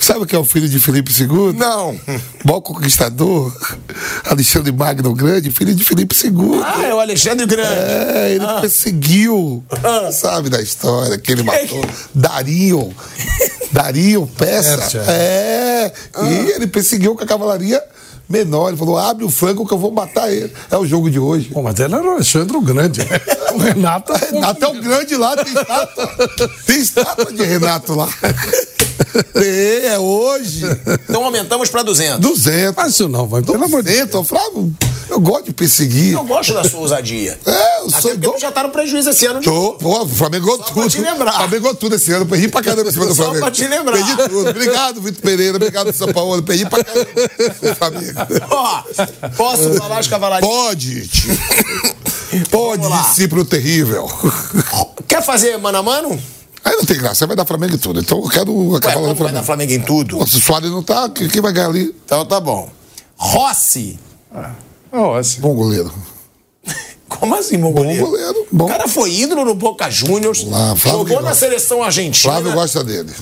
Sabe 0.00 0.20
o 0.20 0.26
que 0.26 0.34
é 0.34 0.38
o 0.38 0.44
filho 0.44 0.68
de 0.68 0.78
Felipe 0.78 1.12
II? 1.18 1.52
Não. 1.56 1.98
Bom 2.44 2.60
conquistador, 2.60 3.52
Alexandre 4.24 4.70
Magno 4.72 5.14
Grande, 5.14 5.50
filho 5.50 5.74
de 5.74 5.82
Felipe 5.84 6.14
II. 6.24 6.60
Ah, 6.62 6.82
é 6.84 6.94
o 6.94 7.00
Alexandre 7.00 7.46
Grande. 7.46 7.72
É, 7.74 8.32
ele 8.34 8.46
perseguiu, 8.60 9.64
Ah. 9.82 10.10
sabe 10.12 10.48
da 10.50 10.60
história 10.60 11.16
que 11.18 11.32
ele 11.32 11.42
matou 11.42 11.84
Dario, 12.14 12.94
Dario 13.72 14.26
Peça. 14.36 14.76
Pérsia. 14.78 15.00
É, 15.08 15.92
Ah. 16.14 16.24
e 16.30 16.50
ele 16.52 16.66
perseguiu 16.66 17.14
com 17.14 17.22
a 17.24 17.26
cavalaria 17.26 17.82
menor. 18.28 18.68
Ele 18.68 18.76
falou: 18.76 18.98
abre 18.98 19.24
o 19.24 19.30
flanco 19.30 19.66
que 19.66 19.72
eu 19.74 19.78
vou 19.78 19.90
matar 19.90 20.30
ele. 20.32 20.52
É 20.70 20.76
o 20.76 20.86
jogo 20.86 21.10
de 21.10 21.18
hoje. 21.18 21.48
Pô, 21.50 21.62
mas 21.62 21.78
ele 21.78 21.94
era 21.94 22.02
o 22.04 22.10
Alexandre 22.12 22.56
o 22.56 22.60
Grande. 22.60 23.00
O 23.54 23.58
Renato. 23.58 24.12
Renato 24.12 24.64
é 24.64 24.66
o 24.68 24.80
grande 24.82 25.14
lá, 25.16 25.36
tem 25.36 25.54
estátua. 25.54 26.08
Tem 26.66 26.80
estátua 26.80 27.32
de 27.32 27.44
Renato 27.44 27.94
lá. 27.94 28.08
Tem, 29.32 29.86
é 29.90 29.98
hoje. 29.98 30.62
Então 31.08 31.24
aumentamos 31.24 31.68
para 31.70 31.82
200. 31.82 32.20
200. 32.20 32.74
Faz 32.74 32.92
isso 32.92 33.08
não, 33.08 33.26
vai. 33.26 33.42
Pelo 33.42 33.62
amor 33.64 33.82
de 33.82 33.90
Deus. 33.92 34.08
200, 34.10 34.28
Flávio, 34.28 34.72
eu 35.10 35.20
gosto 35.20 35.44
de 35.46 35.52
perseguir. 35.52 36.12
Eu 36.14 36.24
gosto 36.24 36.52
da 36.54 36.64
sua 36.64 36.80
ousadia. 36.80 37.38
É, 37.46 37.80
eu 37.80 37.88
Até 37.88 38.00
sou 38.00 38.16
tu 38.18 38.38
já 38.40 38.50
tá 38.50 38.62
no 38.62 38.70
prejuízo 38.70 39.10
esse 39.10 39.26
ano 39.26 39.38
de 39.40 39.44
Tô, 39.46 39.74
pô, 39.74 40.02
o 40.02 40.08
Flamengo 40.08 40.46
ganhou 40.46 40.58
Só 40.58 40.64
tudo. 40.64 40.80
pra 40.80 40.88
te 40.90 40.98
lembrar. 41.00 41.30
O 41.32 41.36
Flamengo 41.36 41.62
ganhou 41.62 41.74
tudo 41.74 41.94
esse 41.96 42.12
ano. 42.12 42.26
Perdi 42.26 42.48
pra 42.48 42.62
caramba 42.62 42.88
em 42.88 42.92
cima 42.92 43.06
do 43.06 43.14
Só 43.14 43.24
Flamengo. 43.24 43.40
pra 43.44 43.50
te 43.50 43.66
lembrar. 43.66 43.96
Perdi 43.98 44.16
tudo. 44.28 44.48
Obrigado, 44.50 45.00
Vitor 45.02 45.22
Pereira. 45.22 45.56
Obrigado, 45.56 45.92
São 45.92 46.12
Paulo. 46.12 46.42
Perdi 46.42 46.66
pra 46.66 46.82
caramba 46.82 47.10
o 47.62 47.74
Flamengo. 47.74 48.20
Ó, 48.50 48.82
posso 49.36 49.74
falar 49.74 49.98
as 49.98 50.08
cavalarias? 50.08 50.50
Pode, 50.50 51.08
tio. 51.08 51.38
Pode, 52.50 52.82
discípulo 53.08 53.44
terrível. 53.44 54.08
Quer 55.06 55.22
fazer 55.22 55.56
mano 55.58 55.78
a 55.78 55.82
mano? 55.82 56.22
Aí 56.64 56.76
não 56.76 56.84
tem 56.84 56.96
graça, 56.96 57.16
você 57.16 57.26
vai 57.26 57.36
dar 57.36 57.44
Flamengo 57.44 57.74
em 57.74 57.78
tudo. 57.78 58.00
Então 58.00 58.18
eu 58.22 58.28
quero 58.28 58.52
Ué, 58.70 58.78
acabar 58.78 58.94
como 58.94 59.06
no 59.08 59.14
vai 59.14 59.32
dar 59.32 59.42
Flamengo. 59.42 59.44
Flamengo 59.46 59.72
em 59.72 59.80
tudo? 59.82 60.18
Pô, 60.18 60.26
Se 60.26 60.36
o 60.38 60.40
Soares 60.40 60.70
não 60.70 60.82
tá, 60.82 61.08
quem 61.10 61.40
vai 61.42 61.52
ganhar 61.52 61.68
ali? 61.68 61.94
Então 62.04 62.24
tá 62.24 62.40
bom. 62.40 62.68
Rossi. 63.16 63.98
Ó, 64.92 65.16
assim, 65.16 65.40
Bom 65.40 65.54
goleiro. 65.54 65.92
Como 67.08 67.34
assim, 67.34 67.58
Bom 67.58 67.70
goleiro? 67.72 68.06
goleiro. 68.06 68.46
Bom. 68.50 68.64
O 68.64 68.68
cara 68.68 68.88
foi 68.88 69.12
ídolo 69.12 69.44
no 69.44 69.54
Boca 69.54 69.90
Juniors, 69.90 70.42
Lá, 70.44 70.74
Flávio 70.74 71.00
jogou 71.00 71.16
na 71.22 71.28
gosta. 71.28 71.34
seleção 71.46 71.82
argentina. 71.82 72.32
Flávio 72.32 72.52
gosta 72.52 72.82
dele. 72.82 73.12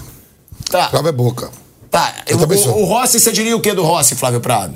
Tá, 0.70 0.88
Flávio 0.88 1.08
é 1.08 1.12
boca. 1.12 1.50
tá. 1.90 2.14
Eu 2.26 2.38
sou. 2.58 2.76
o, 2.78 2.82
o 2.82 2.84
Rossi, 2.84 3.18
você 3.20 3.32
diria 3.32 3.56
o 3.56 3.60
que 3.60 3.74
do 3.74 3.82
Rossi, 3.82 4.14
Flávio 4.14 4.40
Prado? 4.40 4.74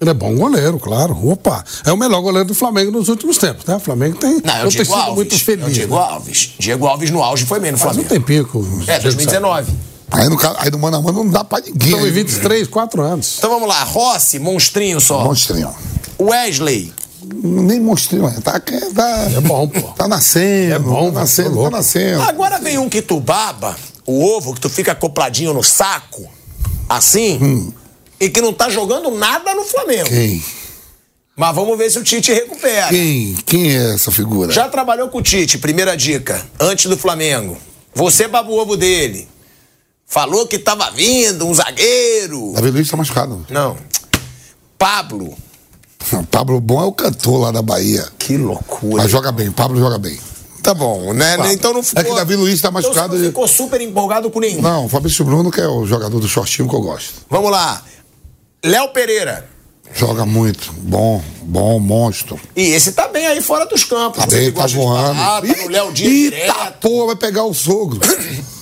Ele 0.00 0.10
é 0.10 0.14
bom 0.14 0.34
goleiro, 0.34 0.78
claro. 0.78 1.14
Opa. 1.28 1.62
É 1.84 1.92
o 1.92 1.96
melhor 1.96 2.22
goleiro 2.22 2.48
do 2.48 2.54
Flamengo 2.54 2.90
nos 2.90 3.08
últimos 3.08 3.36
tempos, 3.36 3.66
né? 3.66 3.76
O 3.76 3.80
Flamengo 3.80 4.16
tem. 4.16 4.40
Não, 4.42 4.54
é 4.54 4.64
eu 4.64 4.68
Diego 4.68 4.84
sido 4.86 4.94
Alves. 4.94 5.14
muito 5.14 5.34
é 5.34 5.36
o 5.36 5.40
feliz. 5.40 5.74
Diego 5.74 5.94
né? 5.94 6.00
Alves. 6.00 6.50
Diego 6.58 6.86
Alves 6.86 7.10
no 7.10 7.22
auge 7.22 7.44
foi 7.44 7.60
bem 7.60 7.70
no 7.72 7.76
Faz 7.76 7.90
um 7.98 8.02
Flamengo. 8.02 8.14
tempinho 8.14 8.44
que 8.46 8.56
o 8.56 8.62
É, 8.86 8.98
Diego 8.98 9.02
2019. 9.02 9.72
Aí 10.12 10.28
no, 10.28 10.38
aí 10.56 10.70
no 10.70 10.78
mano 10.78 10.96
a 10.96 11.02
mano 11.02 11.22
não 11.24 11.30
dá 11.30 11.44
pra 11.44 11.60
ninguém. 11.60 11.88
Estamos 11.90 12.04
em 12.04 12.08
aí. 12.08 12.12
23, 12.12 12.66
4 12.68 13.02
anos. 13.02 13.34
Então 13.38 13.50
vamos 13.50 13.68
lá. 13.68 13.84
Rossi, 13.84 14.38
monstrinho 14.38 15.00
só. 15.00 15.22
Monstrinho. 15.22 15.70
Wesley. 16.18 16.92
Nem 17.22 17.78
monstrinho, 17.78 18.26
é. 18.26 18.40
tá, 18.40 18.58
tá, 18.58 19.08
É 19.36 19.40
bom, 19.40 19.68
pô. 19.68 19.80
tá 19.88 20.08
nascendo. 20.08 20.74
É 20.74 20.78
bom, 20.78 21.12
tá 21.12 21.20
nascendo, 21.20 21.56
tá 21.56 21.62
tá 21.64 21.70
nascendo. 21.70 22.22
Agora 22.22 22.58
vem 22.58 22.78
um 22.78 22.88
que 22.88 23.02
tu 23.02 23.20
baba, 23.20 23.76
o 24.06 24.24
ovo, 24.24 24.54
que 24.54 24.60
tu 24.60 24.70
fica 24.70 24.92
acopladinho 24.92 25.52
no 25.52 25.62
saco, 25.62 26.26
assim, 26.88 27.72
e 28.20 28.28
que 28.28 28.40
não 28.40 28.52
tá 28.52 28.68
jogando 28.68 29.10
nada 29.10 29.54
no 29.54 29.64
Flamengo. 29.64 30.08
Quem? 30.08 30.42
Mas 31.36 31.54
vamos 31.54 31.78
ver 31.78 31.90
se 31.90 31.98
o 31.98 32.04
Tite 32.04 32.32
recupera. 32.32 32.88
Quem? 32.88 33.34
Quem 33.46 33.74
é 33.76 33.94
essa 33.94 34.10
figura? 34.10 34.52
Já 34.52 34.68
trabalhou 34.68 35.08
com 35.08 35.18
o 35.18 35.22
Tite, 35.22 35.56
primeira 35.56 35.96
dica, 35.96 36.44
antes 36.60 36.84
do 36.86 36.98
Flamengo. 36.98 37.56
Você 37.94 38.28
baba 38.28 38.50
o 38.50 38.58
ovo 38.58 38.76
dele. 38.76 39.26
Falou 40.06 40.46
que 40.46 40.58
tava 40.58 40.90
vindo 40.90 41.46
um 41.46 41.54
zagueiro. 41.54 42.52
Davi 42.54 42.70
Luiz 42.70 42.88
tá 42.90 42.96
machucado. 42.96 43.46
Não. 43.48 43.76
Pablo. 44.76 45.36
Pablo 46.30 46.60
Bom 46.60 46.82
é 46.82 46.84
o 46.84 46.92
cantor 46.92 47.40
lá 47.40 47.50
da 47.52 47.62
Bahia. 47.62 48.06
Que 48.18 48.36
loucura. 48.36 49.02
Mas 49.02 49.10
joga 49.10 49.30
bem, 49.30 49.50
Pablo 49.50 49.78
joga 49.78 49.98
bem. 49.98 50.18
Tá 50.62 50.74
bom, 50.74 51.14
né? 51.14 51.36
Pablo. 51.36 51.52
Então 51.52 51.72
não 51.72 51.82
ficou. 51.82 52.02
É 52.02 52.04
que 52.04 52.14
Davi 52.14 52.36
Luiz 52.36 52.60
tá 52.60 52.70
machucado 52.70 52.98
Então 53.06 53.16
você 53.16 53.22
e- 53.22 53.22
não 53.22 53.28
ficou 53.28 53.48
super 53.48 53.80
empolgado 53.80 54.30
com 54.30 54.40
nenhum. 54.40 54.60
Não, 54.60 54.86
o 54.86 54.88
Fabrício 54.88 55.24
Bruno, 55.24 55.50
que 55.50 55.60
é 55.60 55.66
o 55.68 55.86
jogador 55.86 56.18
do 56.18 56.28
shortinho 56.28 56.68
que 56.68 56.74
eu 56.74 56.80
gosto. 56.82 57.14
Vamos 57.30 57.50
lá. 57.50 57.82
Léo 58.64 58.88
Pereira. 58.88 59.48
Joga 59.94 60.24
muito. 60.24 60.72
Bom, 60.74 61.22
bom, 61.42 61.78
monstro. 61.80 62.38
E 62.54 62.62
esse 62.62 62.92
tá 62.92 63.08
bem 63.08 63.26
aí 63.26 63.40
fora 63.42 63.66
dos 63.66 63.84
campos. 63.84 64.24
Tá 64.24 64.30
bem, 64.30 64.52
tá 64.52 64.66
voando. 64.66 65.18
tá 65.18 65.40
no 65.42 65.68
Léo 65.68 65.92
Dias 65.92 66.12
Eita 66.32 66.36
direto. 66.52 66.78
porra, 66.80 67.06
vai 67.06 67.16
pegar 67.16 67.44
o 67.44 67.54
sogro. 67.54 67.98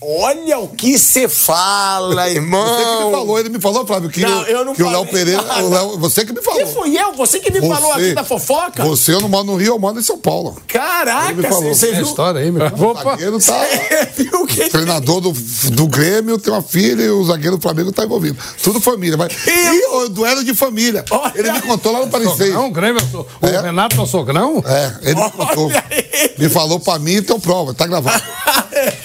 Olha 0.00 0.60
o 0.60 0.68
que 0.68 0.96
você 0.96 1.28
fala, 1.28 2.30
irmão. 2.30 2.64
Você 2.64 2.84
que 2.84 3.04
me 3.04 3.10
falou, 3.10 3.38
ele 3.40 3.48
me 3.48 3.60
falou, 3.60 3.84
Flávio, 3.86 4.08
que, 4.08 4.20
Não, 4.20 4.42
o- 4.42 4.46
eu 4.46 4.64
não 4.64 4.72
que 4.74 4.82
o 4.82 4.88
Léo 4.88 5.04
Pereira. 5.06 5.42
O 5.64 5.68
Léo, 5.70 5.98
você 5.98 6.24
que 6.24 6.32
me 6.32 6.40
falou. 6.40 6.60
Que 6.60 6.66
fui 6.72 6.96
eu? 6.96 7.12
Você 7.14 7.40
que 7.40 7.50
me 7.50 7.60
falou 7.68 7.92
aqui 7.92 8.14
da 8.14 8.22
fofoca? 8.22 8.84
Você, 8.84 9.12
eu 9.12 9.20
não 9.20 9.28
moro 9.28 9.44
no 9.44 9.56
Rio, 9.56 9.74
eu 9.74 9.78
moro 9.78 9.98
em 9.98 10.02
São 10.02 10.16
Paulo. 10.16 10.56
Caraca, 10.68 11.34
você 11.50 11.88
É 11.88 11.92
viu? 11.94 12.02
história 12.04 12.40
aí, 12.40 12.50
meu. 12.52 12.64
O 12.68 12.84
Opa. 12.90 13.10
zagueiro 13.10 13.40
tá. 13.40 13.58
Você 13.60 14.22
viu 14.22 14.46
que... 14.46 14.62
O 14.64 14.70
treinador 14.70 15.20
do, 15.20 15.32
do 15.32 15.86
Grêmio 15.88 16.38
tem 16.38 16.52
uma 16.52 16.62
filha 16.62 17.02
e 17.02 17.10
o 17.10 17.24
zagueiro 17.24 17.56
do 17.56 17.62
Flamengo 17.62 17.90
tá 17.90 18.04
envolvido. 18.04 18.38
Tudo 18.62 18.80
família. 18.80 19.16
Mas, 19.16 19.32
e 19.48 19.86
o 19.96 20.08
duelo 20.10 20.44
de 20.44 20.54
família. 20.54 21.04
Olha. 21.10 21.32
Ele 21.34 21.50
me 21.50 21.60
contou 21.62 21.90
lá 21.92 22.00
no 22.00 22.08
Parecer. 22.08 22.52
Sogrão, 22.52 22.70
Grêmio, 22.70 23.02
eu 23.02 23.08
sou- 23.10 23.26
o 23.42 23.46
É. 23.46 23.60
Renato 23.62 23.96
é 23.96 24.00
o 24.00 24.06
sogrão? 24.06 24.62
É, 24.64 25.10
ele 25.10 25.20
me 25.24 25.30
contou. 25.32 25.70
Me 26.38 26.48
falou 26.48 26.78
pra 26.78 27.00
mim, 27.00 27.14
então 27.16 27.40
prova, 27.40 27.74
tá 27.74 27.84
gravado. 27.84 28.22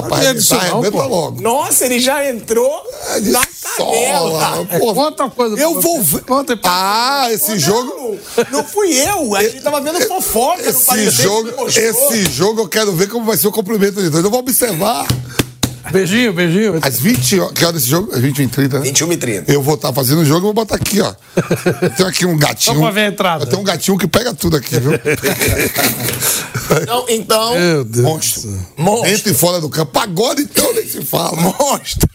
Arrebentar, 0.00 0.68
não, 0.68 0.78
arrebenta 0.80 1.02
pô. 1.02 1.08
logo. 1.08 1.40
Nossa, 1.40 1.84
ele 1.86 1.98
já 2.00 2.28
entrou 2.28 2.82
É 3.14 3.20
na 3.20 3.42
tabela. 3.62 4.66
pô. 4.78 4.94
Conta 4.94 5.30
coisa 5.30 5.56
Eu 5.60 5.80
vou 5.80 6.02
ver. 6.02 6.22
Conta 6.24 6.58
Ah, 6.64 7.28
esse 7.30 7.52
Não, 7.52 7.58
jogo. 7.58 8.18
Não 8.50 8.64
fui 8.64 8.92
eu. 8.96 9.34
A 9.34 9.42
gente 9.42 9.60
tava 9.62 9.80
vendo 9.80 10.00
fofoca 10.06 10.62
no 10.62 10.68
Esse 10.68 10.84
Parecer, 10.86 11.22
jogo, 11.22 11.68
esse 11.68 12.24
jogo 12.30 12.60
eu 12.62 12.68
quero 12.68 12.92
ver 12.92 13.08
como 13.08 13.24
vai 13.24 13.36
ser 13.36 13.48
o 13.48 13.52
cumprimento 13.52 14.00
de 14.02 14.08
dois. 14.10 14.24
Eu 14.24 14.30
vou 14.30 14.40
observar. 14.40 15.06
Beijinho, 15.92 16.32
beijinho. 16.32 16.78
Às 16.82 16.98
20 16.98 17.40
horas. 17.40 17.52
Que 17.54 17.64
hora 17.64 17.76
esse 17.76 17.86
jogo? 17.88 18.12
Às 18.14 18.20
20 18.20 18.38
e 18.42 18.48
30, 18.48 18.78
né? 18.78 18.84
21 18.84 19.12
e 19.12 19.16
30. 19.16 19.52
Eu 19.52 19.62
vou 19.62 19.74
estar 19.74 19.92
fazendo 19.92 20.20
o 20.20 20.24
jogo 20.24 20.40
e 20.40 20.42
vou 20.46 20.52
botar 20.54 20.76
aqui, 20.76 21.00
ó. 21.00 21.14
Eu 21.82 21.90
tenho 21.90 22.08
aqui 22.08 22.26
um 22.26 22.36
gatinho. 22.36 22.74
Só 22.76 22.80
pra 22.82 22.90
ver 22.90 23.00
a 23.02 23.06
entrada. 23.08 23.44
Eu 23.44 23.48
tenho 23.48 23.60
um 23.60 23.64
gatinho 23.64 23.96
que 23.98 24.06
pega 24.06 24.34
tudo 24.34 24.56
aqui, 24.56 24.78
viu? 24.78 24.92
Então, 26.82 27.04
então 27.08 27.54
Meu 27.54 27.84
Deus. 27.84 28.04
Monstro. 28.04 28.66
Monstro. 28.76 29.08
Dentro 29.10 29.30
e 29.30 29.34
fora 29.34 29.60
do 29.60 29.68
campo. 29.68 29.96
Agora 30.00 30.40
então 30.40 30.74
nem 30.74 30.84
se 30.88 31.00
fala. 31.02 31.36
monstro. 31.40 32.08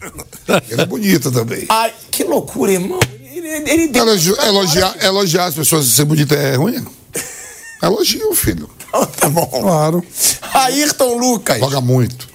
Ele 0.70 0.82
é 0.82 0.84
bonito 0.84 1.30
também. 1.32 1.64
Ai, 1.70 1.90
que 2.10 2.22
loucura, 2.24 2.70
irmão. 2.72 3.00
Ele, 3.34 3.48
ele 3.48 3.88
deu 3.88 4.02
Elogi- 4.06 4.34
elogiar, 4.46 4.94
elogiar 5.02 5.44
as 5.46 5.54
pessoas 5.54 5.86
ser 5.86 6.04
bonita 6.04 6.34
é 6.34 6.54
ruim? 6.56 6.84
Elogio, 7.82 8.34
filho. 8.34 8.68
Então, 8.88 9.06
tá 9.06 9.28
bom. 9.30 9.46
Claro. 9.46 10.04
Ayrton 10.52 11.16
Lucas. 11.16 11.58
Joga 11.58 11.80
muito. 11.80 12.28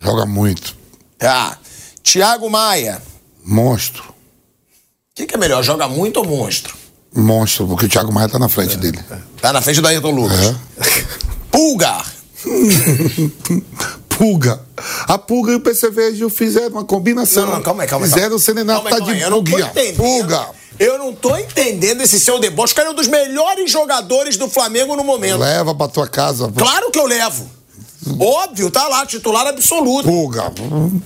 Joga 0.00 0.24
muito. 0.26 0.76
Ah, 1.20 1.56
Thiago 2.02 2.48
Maia. 2.48 3.02
Monstro. 3.44 4.04
O 4.04 4.14
que, 5.14 5.26
que 5.26 5.34
é 5.34 5.38
melhor, 5.38 5.62
joga 5.64 5.88
muito 5.88 6.18
ou 6.18 6.26
monstro? 6.26 6.76
Monstro, 7.14 7.66
porque 7.66 7.86
o 7.86 7.88
Thiago 7.88 8.12
Maia 8.12 8.28
tá 8.28 8.38
na 8.38 8.48
frente 8.48 8.76
dele. 8.76 9.02
Tá 9.40 9.52
na 9.52 9.60
frente 9.60 9.80
do 9.80 9.88
Ayrton 9.88 10.10
Lucas. 10.10 10.38
É. 10.38 10.54
Pulga. 11.50 12.04
Pulga. 14.08 14.60
A 15.08 15.18
Pulga 15.18 15.52
e 15.52 15.54
o 15.56 15.60
PCV 15.60 16.30
fizeram 16.30 16.68
uma 16.68 16.84
combinação. 16.84 17.46
Não, 17.46 17.54
não, 17.54 17.62
calma 17.62 17.82
aí, 17.82 17.88
calma 17.88 18.06
aí. 18.06 18.12
Fizeram 18.12 18.36
o 18.36 18.38
Serenato 18.38 18.88
tá 18.88 19.00
de 19.00 19.20
eu 19.20 19.30
não 19.30 19.42
tô 19.42 19.50
pulguinha. 19.50 19.70
entendendo. 19.70 19.96
Pulga. 19.96 20.48
Eu 20.78 20.98
não 20.98 21.12
tô 21.12 21.36
entendendo 21.36 22.00
esse 22.02 22.20
seu 22.20 22.38
deboche. 22.38 22.72
O 22.72 22.76
cara 22.76 22.88
é 22.88 22.92
um 22.92 22.94
dos 22.94 23.08
melhores 23.08 23.68
jogadores 23.70 24.36
do 24.36 24.48
Flamengo 24.48 24.94
no 24.94 25.02
momento. 25.02 25.38
Leva 25.38 25.74
pra 25.74 25.88
tua 25.88 26.06
casa. 26.06 26.52
Claro 26.56 26.92
que 26.92 26.98
eu 26.98 27.06
levo. 27.06 27.50
Óbvio, 28.18 28.70
tá 28.70 28.86
lá, 28.88 29.04
titular 29.06 29.46
absoluto. 29.46 30.08
Pulga. 30.08 30.52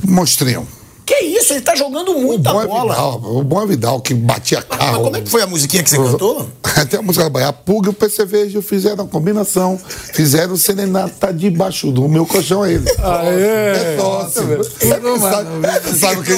Monstrinho. 0.05 0.67
Que 1.13 1.25
isso, 1.27 1.53
ele 1.53 1.61
tá 1.61 1.75
jogando 1.77 2.13
O 2.13 2.21
muita 2.21 2.51
bom 2.53 2.63
é 2.63 2.67
bola. 2.67 2.95
Vidal. 2.95 3.21
O 3.37 3.43
bom 3.45 3.63
é 3.63 3.67
Vidal, 3.67 4.01
que 4.01 4.15
batia 4.15 4.65
Mas 4.67 4.79
carro. 4.79 5.05
como 5.05 5.17
é 5.17 5.21
que 5.21 5.29
foi 5.29 5.43
a 5.43 5.47
musiquinha 5.47 5.83
que 5.83 5.91
você 5.91 5.99
cantou? 5.99 6.49
Até 6.75 6.97
a 6.97 7.03
música 7.03 7.25
da 7.25 7.31
Bahia. 7.31 7.49
A 7.49 7.53
Pulga 7.53 7.89
e 7.89 7.91
o 7.91 7.93
PCV 7.93 8.63
fizeram 8.63 9.05
a 9.05 9.07
combinação. 9.09 9.79
Fizeram 10.15 10.55
o 10.55 10.57
Serenata 10.57 11.31
debaixo 11.33 11.93
do 11.93 12.09
meu 12.09 12.25
colchão 12.25 12.65
ele. 12.65 12.85
É 13.03 13.97
tosse. 13.99 14.39
É 14.41 15.81
que 15.81 15.99
sabe- 15.99 16.21
o 16.21 16.23
que? 16.23 16.33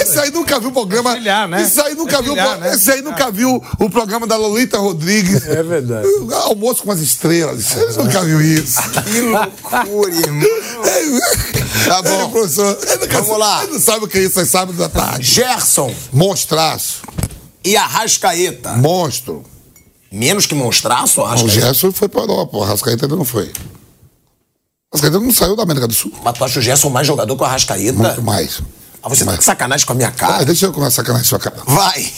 Esse 0.00 0.18
aí 0.18 0.30
nunca 0.30 0.60
viu 0.60 0.68
o 0.68 0.72
programa. 0.72 1.14
Filhar, 1.14 1.48
né? 1.48 1.62
Esse 1.62 1.80
aí 1.80 1.94
nunca 1.94 2.20
viu 2.20 2.32
o 2.32 2.36
né? 2.36 2.74
Esse 2.74 2.90
aí 2.90 3.02
nunca 3.02 3.30
viu 3.30 3.62
o 3.78 3.90
programa 3.90 4.26
da 4.26 4.36
Lolita 4.36 4.78
Rodrigues. 4.78 5.46
É 5.46 5.62
verdade. 5.62 6.06
Almoço 6.44 6.82
com 6.82 6.92
as 6.92 7.00
estrelas. 7.00 7.64
Você 7.64 8.02
nunca 8.02 8.22
viu 8.22 8.40
isso. 8.40 8.78
Que 9.04 9.20
loucura, 9.20 10.14
irmão. 10.14 10.48
Tá 11.86 12.02
bom. 12.02 12.10
É, 12.10 12.28
professor. 12.28 12.78
Ele 12.82 12.96
nunca 12.98 13.22
Vamos 13.22 13.38
lá. 13.38 13.62
Ele 13.64 13.72
não 13.72 13.80
sabe 13.80 14.04
o 14.04 14.08
que 14.08 14.17
é 14.17 14.17
isso, 14.24 14.40
é 14.40 14.44
sábado 14.44 14.76
da 14.76 14.88
tarde. 14.88 15.24
Gerson 15.24 15.94
Monstraço. 16.12 17.02
e 17.64 17.76
Arrascaeta. 17.76 18.72
Monstro. 18.74 19.44
Menos 20.10 20.46
que 20.46 20.54
monstraço, 20.54 21.20
O 21.20 21.24
Arrascaeta. 21.24 21.60
Gerson 21.60 21.92
foi 21.92 22.08
pra 22.08 22.22
Europa. 22.22 22.56
O 22.56 22.62
Rascaeta 22.64 23.04
ainda 23.04 23.16
não 23.16 23.24
foi. 23.24 23.44
O 24.90 24.96
Rascaeta 24.96 25.20
não 25.20 25.30
saiu 25.32 25.54
da 25.54 25.62
América 25.64 25.86
do 25.86 25.92
Sul. 25.94 26.12
Mas 26.24 26.36
tu 26.38 26.44
acha 26.44 26.58
o 26.58 26.62
Gerson 26.62 26.88
mais 26.88 27.06
jogador 27.06 27.36
que 27.36 27.42
o 27.42 27.44
Arrascaeta? 27.44 27.92
Muito 27.92 28.22
mais. 28.22 28.62
Ah, 29.10 29.14
você 29.16 29.24
tá 29.24 29.36
de 29.36 29.44
sacanagem 29.44 29.86
com 29.86 29.92
a 29.92 29.96
minha 29.96 30.08
Ah, 30.08 30.12
cara. 30.12 30.44
deixa 30.44 30.66
eu 30.66 30.72
começar 30.72 30.88
a 31.02 31.04
sacanagem 31.04 31.26
sua 31.26 31.38
cara. 31.38 31.56
Vai. 31.66 32.12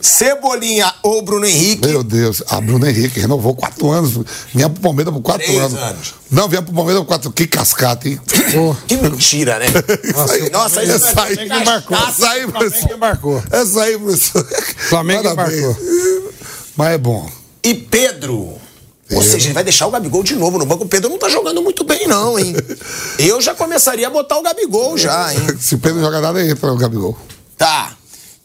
Cebolinha 0.00 0.92
ou 1.02 1.22
Bruno 1.22 1.46
Henrique. 1.46 1.86
Meu 1.86 2.02
Deus, 2.02 2.42
a 2.48 2.60
Bruno 2.60 2.86
Henrique 2.86 3.18
renovou 3.20 3.54
quatro 3.54 3.90
anos. 3.90 4.12
Vinha 4.54 4.68
pro 4.68 4.80
Palmeiras 4.82 5.12
por 5.12 5.22
quatro 5.22 5.44
Três 5.46 5.58
anos. 5.60 5.78
anos. 5.78 6.14
Não, 6.30 6.48
vinha 6.48 6.62
pro 6.62 6.72
Palmeiras 6.74 7.02
por 7.02 7.08
quatro. 7.08 7.32
Que 7.32 7.46
cascata, 7.46 8.08
hein? 8.08 8.20
Que 8.86 8.96
mentira, 8.96 9.58
né? 9.58 9.66
Nossa, 10.52 10.82
isso 10.82 10.92
essa 11.06 11.22
aí 11.22 11.34
é 11.34 11.36
que 11.48 11.64
marcou. 11.64 11.96
Essa 11.96 12.28
aí, 12.30 12.46
professor. 12.46 12.88
que 12.88 12.96
marcou. 12.96 13.42
Essa 13.50 13.82
aí, 13.82 13.98
professor. 13.98 14.46
Flamengo 14.88 15.34
marcou. 15.34 15.76
Mas 16.76 16.88
é 16.94 16.98
bom. 16.98 17.30
E 17.62 17.74
Pedro. 17.74 18.56
Ou 19.10 19.22
seja, 19.22 19.46
ele 19.46 19.54
vai 19.54 19.64
deixar 19.64 19.86
o 19.86 19.90
Gabigol 19.90 20.22
de 20.22 20.34
novo 20.34 20.58
no 20.58 20.66
banco. 20.66 20.84
O 20.84 20.88
Pedro 20.88 21.08
não 21.08 21.18
tá 21.18 21.28
jogando 21.28 21.62
muito 21.62 21.82
bem, 21.84 22.06
não, 22.06 22.38
hein? 22.38 22.54
Eu 23.18 23.40
já 23.40 23.54
começaria 23.54 24.06
a 24.06 24.10
botar 24.10 24.36
o 24.38 24.42
Gabigol 24.42 24.98
já, 24.98 25.32
hein? 25.32 25.40
Se 25.58 25.76
Pedro 25.78 26.00
jogar 26.00 26.20
nada, 26.20 26.44
entra 26.44 26.72
o 26.72 26.76
Gabigol. 26.76 27.16
Tá. 27.56 27.92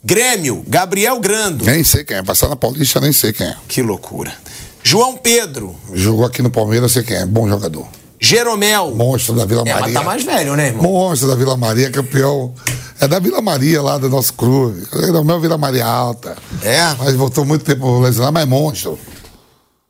Grêmio, 0.03 0.63
Gabriel 0.67 1.19
Grando. 1.19 1.65
Nem 1.65 1.83
sei 1.83 2.03
quem 2.03 2.17
é. 2.17 2.23
Passar 2.23 2.49
na 2.49 2.55
Paulista, 2.55 2.99
nem 2.99 3.11
sei 3.11 3.31
quem 3.33 3.47
é. 3.47 3.55
Que 3.67 3.81
loucura. 3.81 4.33
João 4.81 5.15
Pedro, 5.15 5.75
Jogou 5.93 6.25
aqui 6.25 6.41
no 6.41 6.49
Palmeiras, 6.49 6.91
sei 6.91 7.03
quem 7.03 7.15
é. 7.17 7.25
Bom 7.25 7.47
jogador. 7.47 7.87
Jeromel. 8.19 8.91
Monstro 8.95 9.33
da 9.35 9.45
Vila 9.45 9.63
É, 9.65 9.71
mas 9.73 9.81
Maria. 9.81 9.93
tá 9.93 10.03
mais 10.03 10.23
velho, 10.23 10.55
né, 10.55 10.67
irmão? 10.67 10.83
Monstro 10.83 11.27
da 11.27 11.35
Vila 11.35 11.57
Maria, 11.57 11.89
campeão. 11.91 12.53
É 12.99 13.07
da 13.07 13.19
Vila 13.19 13.41
Maria 13.41 13.81
lá 13.81 13.97
do 13.97 14.07
nosso 14.09 14.33
clube. 14.33 14.81
É 14.93 15.11
meu 15.23 15.39
Vila 15.41 15.57
Maria 15.57 15.85
Alta. 15.85 16.37
É? 16.61 16.79
Mas 16.99 17.15
voltou 17.15 17.43
muito 17.43 17.65
tempo 17.65 17.99
lesionado, 17.99 18.31
mas 18.33 18.43
é 18.43 18.45
monstro. 18.45 18.97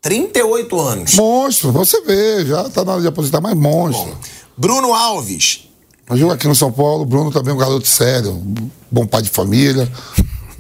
38 0.03 0.80
anos. 0.81 1.15
Monstro, 1.15 1.71
você 1.71 2.01
vê, 2.01 2.45
já 2.45 2.69
tá 2.69 2.84
na 2.84 2.91
hora 2.91 3.01
de 3.01 3.07
aposentar, 3.07 3.39
mas 3.39 3.55
monstro. 3.55 4.15
Bruno 4.55 4.93
Alves. 4.93 5.61
Jogo 6.11 6.34
aqui 6.34 6.45
no 6.45 6.53
São 6.53 6.69
Paulo, 6.71 7.05
Bruno 7.05 7.31
também 7.31 7.51
é 7.51 7.55
um 7.55 7.57
garoto 7.57 7.88
sério, 7.88 8.43
bom 8.91 9.07
pai 9.07 9.21
de 9.21 9.30
família, 9.30 9.89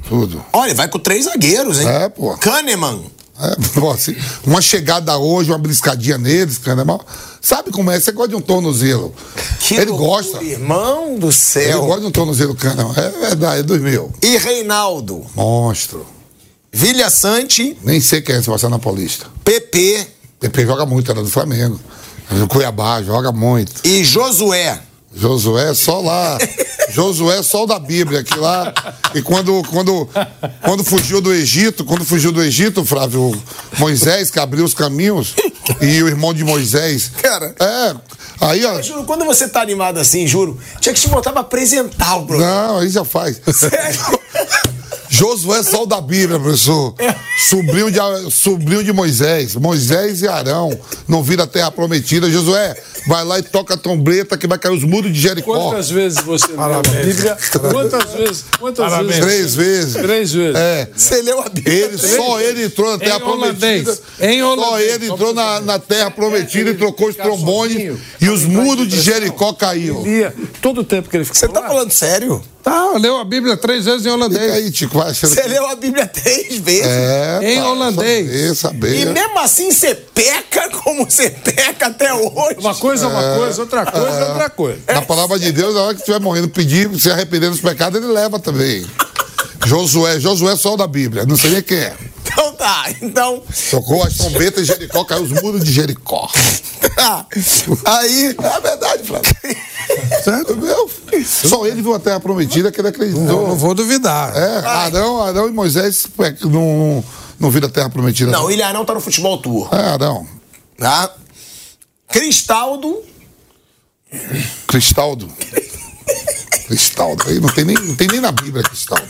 tudo. 0.07 0.43
Olha, 0.53 0.73
vai 0.73 0.87
com 0.87 0.97
três 0.97 1.25
zagueiros, 1.25 1.81
hein? 1.81 1.87
É, 1.89 2.07
pô. 2.07 2.35
Kahneman. 2.37 3.03
É, 3.37 3.55
pô, 3.77 3.91
assim, 3.91 4.15
uma 4.47 4.61
chegada 4.61 5.17
hoje, 5.17 5.51
uma 5.51 5.57
briscadinha 5.57 6.17
neles, 6.17 6.61
mal. 6.85 7.05
Sabe 7.41 7.69
como 7.69 7.91
é? 7.91 7.99
Você 7.99 8.13
gosta 8.13 8.29
de 8.29 8.35
um 8.35 8.41
tornozelo. 8.41 9.13
Que 9.59 9.75
Ele 9.75 9.91
loucura, 9.91 10.09
gosta. 10.09 10.41
Irmão 10.41 11.19
do 11.19 11.27
Ele 11.27 11.33
céu. 11.33 11.81
gosta 11.85 11.99
de 11.99 12.07
um 12.07 12.11
tornozelo 12.11 12.55
cana. 12.55 12.87
É 12.95 13.09
verdade, 13.09 13.59
é 13.59 13.63
dos 13.63 13.81
meus. 13.81 14.09
E 14.21 14.37
Reinaldo. 14.37 15.25
Monstro. 15.35 16.05
Vilha 16.73 17.09
Sante. 17.11 17.77
Nem 17.83 18.01
sei 18.01 18.19
quem 18.19 18.35
é 18.35 18.41
se 18.41 18.49
passar 18.49 18.67
na 18.67 18.79
Paulista. 18.79 19.27
PP. 19.45 20.07
PP 20.39 20.65
joga 20.65 20.85
muito, 20.87 21.11
era 21.11 21.21
do 21.21 21.29
Flamengo. 21.29 21.79
Cuiabá 22.49 23.01
joga 23.03 23.31
muito. 23.31 23.73
E 23.83 24.03
Josué. 24.03 24.81
Josué 25.15 25.73
só 25.75 26.01
lá. 26.01 26.39
Josué 26.89 27.43
só 27.43 27.63
o 27.63 27.67
da 27.67 27.77
Bíblia, 27.77 28.23
que 28.23 28.37
lá. 28.37 28.73
E 29.13 29.21
quando, 29.21 29.61
quando, 29.69 30.09
quando 30.63 30.83
fugiu 30.83 31.21
do 31.21 31.31
Egito, 31.31 31.85
quando 31.85 32.03
fugiu 32.03 32.31
do 32.31 32.41
Egito, 32.41 32.83
Flávio, 32.83 33.31
Moisés, 33.77 34.31
que 34.31 34.39
abriu 34.39 34.65
os 34.65 34.73
caminhos, 34.73 35.35
e 35.79 36.01
o 36.01 36.07
irmão 36.07 36.33
de 36.33 36.43
Moisés. 36.43 37.11
Cara. 37.21 37.55
É. 37.59 37.95
Aí, 38.41 38.65
ó. 38.65 38.81
Juro, 38.81 39.03
quando 39.03 39.25
você 39.25 39.47
tá 39.47 39.61
animado 39.61 39.99
assim, 39.99 40.27
juro, 40.27 40.57
tinha 40.79 40.93
que 40.93 40.99
te 40.99 41.07
botar 41.07 41.31
pra 41.31 41.41
apresentar 41.41 42.17
o 42.17 42.25
programa. 42.25 42.67
Não, 42.67 42.79
aí 42.79 42.89
já 42.89 43.03
faz. 43.05 43.39
Sério? 43.53 43.99
Josué 45.09 45.61
só 45.61 45.83
o 45.83 45.85
da 45.85 46.01
Bíblia, 46.01 46.39
professor. 46.39 46.95
Sobrinho 47.47 47.91
de, 47.91 47.99
sobrinho 48.31 48.83
de 48.83 48.91
Moisés. 48.91 49.55
Moisés 49.55 50.23
e 50.23 50.27
Arão 50.27 50.75
não 51.07 51.21
viram 51.21 51.43
a 51.43 51.47
terra 51.47 51.69
prometida. 51.69 52.31
Josué, 52.31 52.75
vai 53.07 53.23
lá 53.23 53.37
e 53.37 53.43
toca 53.43 53.75
a 53.75 53.77
trombeta 53.77 54.35
que 54.35 54.47
vai 54.47 54.57
cair 54.57 54.75
os 54.75 54.83
muros 54.83 55.13
de 55.13 55.19
Jericó. 55.19 55.53
Quantas 55.53 55.91
vezes 55.91 56.19
você 56.23 56.47
leu 56.47 56.59
a 56.63 56.81
Bíblia? 56.81 57.37
Quantas 57.71 58.11
vezes? 58.13 58.45
Quantas 58.59 58.89
Parabéns. 58.89 59.19
vezes? 59.19 59.23
Três 59.23 59.55
vezes. 59.55 59.93
Três 59.93 60.31
vezes. 60.33 60.55
É. 60.59 60.89
Você 60.95 61.21
leu 61.21 61.41
a 61.41 61.49
Bíblia? 61.49 61.75
Ele, 61.85 61.97
só 61.99 62.41
ele 62.41 62.65
entrou 62.65 62.91
na 62.93 62.97
terra 62.97 63.19
Em 63.19 63.23
holandês. 63.23 63.83
prometida. 63.83 64.27
Em 64.27 64.39
Só 64.39 64.53
holandês. 64.53 64.93
ele 64.95 65.05
entrou 65.11 65.33
na, 65.35 65.61
na 65.61 65.77
terra 65.79 66.09
prometida 66.09 66.71
e 66.71 66.73
trocou 66.73 67.09
os 67.09 67.15
trombones 67.15 67.99
e 68.23 68.29
os 68.29 68.43
muros 68.45 68.87
de 68.87 68.99
Jericó 69.01 69.53
caíram. 69.53 70.01
Lia 70.03 70.33
todo 70.61 70.81
o 70.81 70.83
tempo 70.83 71.09
que 71.09 71.17
ele 71.17 71.25
ficou 71.25 71.37
Você 71.39 71.47
tá 71.47 71.59
lá. 71.59 71.67
falando 71.67 71.91
sério? 71.91 72.41
Tá, 72.63 72.93
leu 72.97 73.17
a 73.17 73.25
Bíblia 73.25 73.57
três 73.57 73.83
vezes 73.83 74.01
em 74.01 74.03
Fica 74.03 74.13
holandês. 74.15 74.51
aí, 74.53 74.71
Tico, 74.71 74.97
vai 74.97 75.09
achando 75.11 75.33
Você 75.33 75.41
que- 75.41 75.47
leu 75.49 75.67
a 75.67 75.75
Bíblia 75.75 76.07
três 76.07 76.55
vezes. 76.59 76.85
É, 76.87 77.39
Em 77.43 77.57
pá, 77.59 77.67
holandês. 77.67 78.57
Saber, 78.57 78.93
E 78.93 79.01
saber. 79.01 79.05
mesmo 79.13 79.39
assim 79.39 79.69
você 79.71 79.93
peca 79.93 80.69
como 80.69 81.03
você 81.03 81.29
peca 81.29 81.87
até 81.87 82.13
hoje. 82.13 82.55
Uma 82.59 82.73
coisa 82.75 83.05
é 83.05 83.07
uma 83.09 83.35
coisa, 83.37 83.61
outra 83.61 83.85
coisa 83.85 84.07
é 84.19 84.29
outra 84.29 84.49
coisa. 84.49 84.79
Na 84.87 85.01
palavra 85.01 85.37
de 85.37 85.51
Deus, 85.51 85.75
na 85.75 85.81
hora 85.81 85.93
que 85.93 85.99
estiver 85.99 86.21
morrendo, 86.21 86.47
pedir, 86.47 86.89
se 86.97 87.11
arrepender 87.11 87.49
dos 87.49 87.59
pecados, 87.59 88.01
ele 88.01 88.11
leva 88.13 88.39
também. 88.39 88.85
Josué, 89.65 90.19
Josué 90.19 90.55
só 90.55 90.73
o 90.73 90.77
da 90.77 90.87
Bíblia, 90.87 91.25
não 91.25 91.37
sei 91.37 91.51
nem 91.51 91.61
quem 91.61 91.77
é. 91.77 91.95
Então 92.25 92.53
tá, 92.53 92.85
então. 93.01 93.43
Tocou 93.69 94.03
as 94.03 94.15
trombetas 94.15 94.63
em 94.63 94.65
Jericó, 94.65 95.03
caiu 95.03 95.23
os 95.23 95.31
muros 95.31 95.63
de 95.63 95.71
Jericó. 95.71 96.29
tá. 96.95 97.25
Aí. 97.85 98.35
É 98.41 98.61
verdade, 98.61 99.03
Flávio. 99.03 99.31
Certo, 100.23 100.55
meu? 100.55 100.89
Só 101.25 101.65
ele 101.65 101.81
viu 101.81 101.93
a 101.93 101.99
terra 101.99 102.19
prometida 102.19 102.71
que 102.71 102.79
ele 102.81 102.87
acreditou. 102.87 103.23
Não, 103.23 103.47
não 103.49 103.55
vou 103.55 103.73
duvidar. 103.75 104.35
É, 104.35 104.65
Arão, 104.65 105.21
Arão 105.21 105.47
e 105.47 105.51
Moisés 105.51 106.07
é, 106.19 106.35
não, 106.45 107.03
não 107.39 107.51
viram 107.51 107.67
a 107.67 107.71
terra 107.71 107.89
prometida. 107.89 108.31
Não, 108.31 108.45
o 108.45 108.51
Ilharão 108.51 108.85
tá 108.85 108.93
no 108.93 109.01
futebol 109.01 109.37
tour. 109.37 109.69
É, 109.73 109.89
Arão. 109.89 110.25
Tá? 110.77 111.13
Cristaldo. 112.07 113.03
Cristaldo. 114.67 115.29
Cristaldo. 116.67 117.23
Aí 117.27 117.39
não 117.39 117.49
tem 117.49 117.65
nem, 117.65 117.75
não 117.75 117.95
tem 117.95 118.07
nem 118.07 118.19
na 118.21 118.31
Bíblia 118.31 118.63
Cristaldo. 118.63 119.03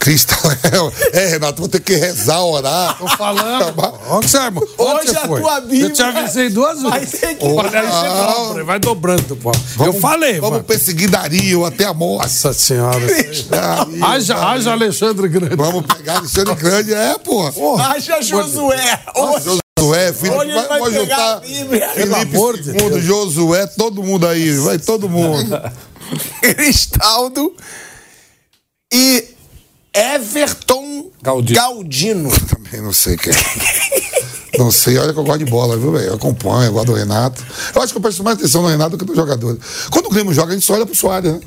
Cristaldo. 0.00 0.44
É, 1.14 1.24
é, 1.24 1.26
Renato, 1.28 1.60
vou 1.60 1.68
ter 1.68 1.80
que 1.80 1.94
rezar, 1.96 2.40
orar. 2.42 2.98
Tô 2.98 3.08
falando. 3.08 3.74
Onde 4.10 4.28
você, 4.28 4.36
irmão? 4.38 4.62
Onde 4.76 5.08
Hoje 5.08 5.16
a 5.16 5.26
foi? 5.26 5.40
tua 5.40 5.60
Bíblia 5.60 5.84
Eu 5.86 5.92
te 5.92 6.02
avisei 6.02 6.50
duas 6.50 6.82
vai 6.82 7.00
vezes. 7.00 7.20
ter 7.20 7.34
que- 7.36 7.44
Olha 7.46 7.80
aí, 7.80 7.86
você 7.86 8.32
dobra, 8.36 8.64
vai 8.64 8.78
dobrando, 8.78 9.36
pô. 9.36 9.50
Eu 9.50 9.60
Vamos- 9.76 10.00
falei, 10.00 10.34
Vamos 10.34 10.50
mano. 10.50 10.64
perseguir 10.64 11.08
Dario 11.08 11.64
até 11.64 11.84
a 11.86 11.94
morte. 11.94 12.22
Nossa 12.24 12.52
senhora. 12.52 13.00
Dario, 13.48 14.04
haja, 14.04 14.36
haja 14.46 14.72
Alexandre 14.72 15.28
Grande. 15.28 15.56
Vamos 15.56 15.86
pegar 15.86 16.18
Alexandre 16.18 16.54
Grande, 16.54 16.92
é, 16.92 17.16
pô. 17.18 17.46
Haja 17.78 18.20
Josué. 18.20 19.00
Hoje, 19.16 19.58
Josué, 19.78 20.10
Hoje 20.10 20.50
ele 20.50 20.52
vai 20.52 20.68
vai, 20.68 20.90
pegar 20.90 21.00
juntar. 21.00 21.40
Felipe 21.40 22.14
amor 22.14 22.58
de 22.58 22.70
II, 22.70 23.00
Josué, 23.00 23.66
todo 23.66 24.02
mundo 24.02 24.26
aí, 24.26 24.56
vai 24.58 24.78
todo 24.78 25.08
mundo. 25.08 25.50
Cristaldo. 26.40 27.54
E 28.92 29.24
Everton 29.92 31.10
Galdino. 31.22 31.56
Galdino. 31.56 32.30
Também 32.48 32.80
não 32.80 32.92
sei 32.92 33.16
quem. 33.16 33.32
é. 33.32 34.58
Não 34.58 34.70
sei, 34.70 34.96
olha 34.98 35.12
que 35.12 35.18
eu 35.18 35.24
gosto 35.24 35.44
de 35.44 35.50
bola, 35.50 35.76
viu, 35.76 35.90
velho? 35.90 36.06
Eu 36.06 36.14
acompanho, 36.14 36.66
eu 36.66 36.72
gosto 36.72 36.86
do 36.86 36.94
Renato. 36.94 37.44
Eu 37.74 37.82
acho 37.82 37.92
que 37.92 37.98
eu 37.98 38.02
presto 38.02 38.22
mais 38.22 38.38
atenção 38.38 38.62
no 38.62 38.68
Renato 38.68 38.96
do 38.96 39.04
que 39.04 39.10
no 39.10 39.16
jogador. 39.16 39.58
Quando 39.90 40.06
o 40.06 40.10
Grêmio 40.10 40.32
joga, 40.32 40.52
a 40.52 40.54
gente 40.54 40.64
só 40.64 40.74
olha 40.74 40.86
pro 40.86 40.94
Soares, 40.94 41.32
né? 41.32 41.40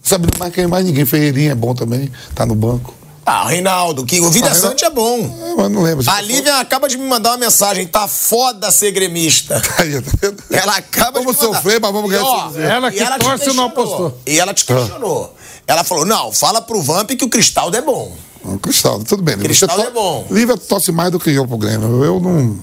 sabe 0.00 0.28
mais 0.38 0.54
quem 0.54 0.68
mais 0.68 0.84
ninguém. 0.84 1.04
Ferreirinha 1.04 1.52
é 1.52 1.54
bom 1.56 1.74
também, 1.74 2.10
tá 2.34 2.46
no 2.46 2.54
banco. 2.54 2.94
Ah, 3.24 3.46
Reinaldo, 3.46 4.04
que 4.04 4.18
o 4.20 4.30
Vida 4.30 4.48
Ah, 4.50 4.54
Sante 4.54 4.84
é 4.84 4.90
bom. 4.90 5.18
É, 5.18 5.54
mas 5.54 5.70
não 5.70 5.82
lembro. 5.82 6.10
A 6.10 6.20
Lívia 6.20 6.56
acaba 6.56 6.88
de 6.88 6.96
me 6.96 7.06
mandar 7.06 7.30
uma 7.32 7.36
mensagem, 7.38 7.86
tá 7.86 8.08
foda 8.08 8.70
ser 8.70 8.90
gremista. 8.92 9.60
Aí, 9.78 10.00
tá 10.00 10.10
vendo? 10.20 10.42
Ela 10.50 10.76
acaba 10.76 11.20
Vamos 11.20 11.36
de 11.36 11.40
me 11.42 11.46
mandar. 11.46 11.58
sofrer, 11.58 11.80
mas 11.80 11.92
vamos 11.92 12.10
E, 12.10 12.14
ganhar 12.14 12.24
ó, 12.26 12.48
esse- 12.50 12.62
Ela 12.62 12.88
e 12.88 12.92
que 12.92 13.04
te 13.04 13.18
torce 13.18 13.52
não 13.52 13.64
apostou. 13.66 14.18
E 14.26 14.40
ela 14.40 14.54
te 14.54 14.64
questionou. 14.64 15.34
Ela 15.66 15.84
falou, 15.84 16.04
não, 16.04 16.32
fala 16.32 16.60
pro 16.60 16.82
Vamp 16.82 17.10
que 17.10 17.24
o 17.24 17.28
Cristaldo 17.28 17.76
é 17.76 17.80
bom. 17.82 18.12
Não, 18.44 18.58
Cristaldo, 18.58 19.04
tudo 19.04 19.22
bem. 19.22 19.34
Lívia. 19.34 19.48
Cristaldo 19.50 19.82
é 19.82 19.90
bom. 19.90 20.26
Lívia 20.30 20.56
torce 20.56 20.90
mais 20.90 21.10
do 21.12 21.20
que 21.20 21.30
eu 21.30 21.46
pro 21.46 21.58
Grêmio. 21.58 22.02
Eu 22.02 22.18
não. 22.18 22.58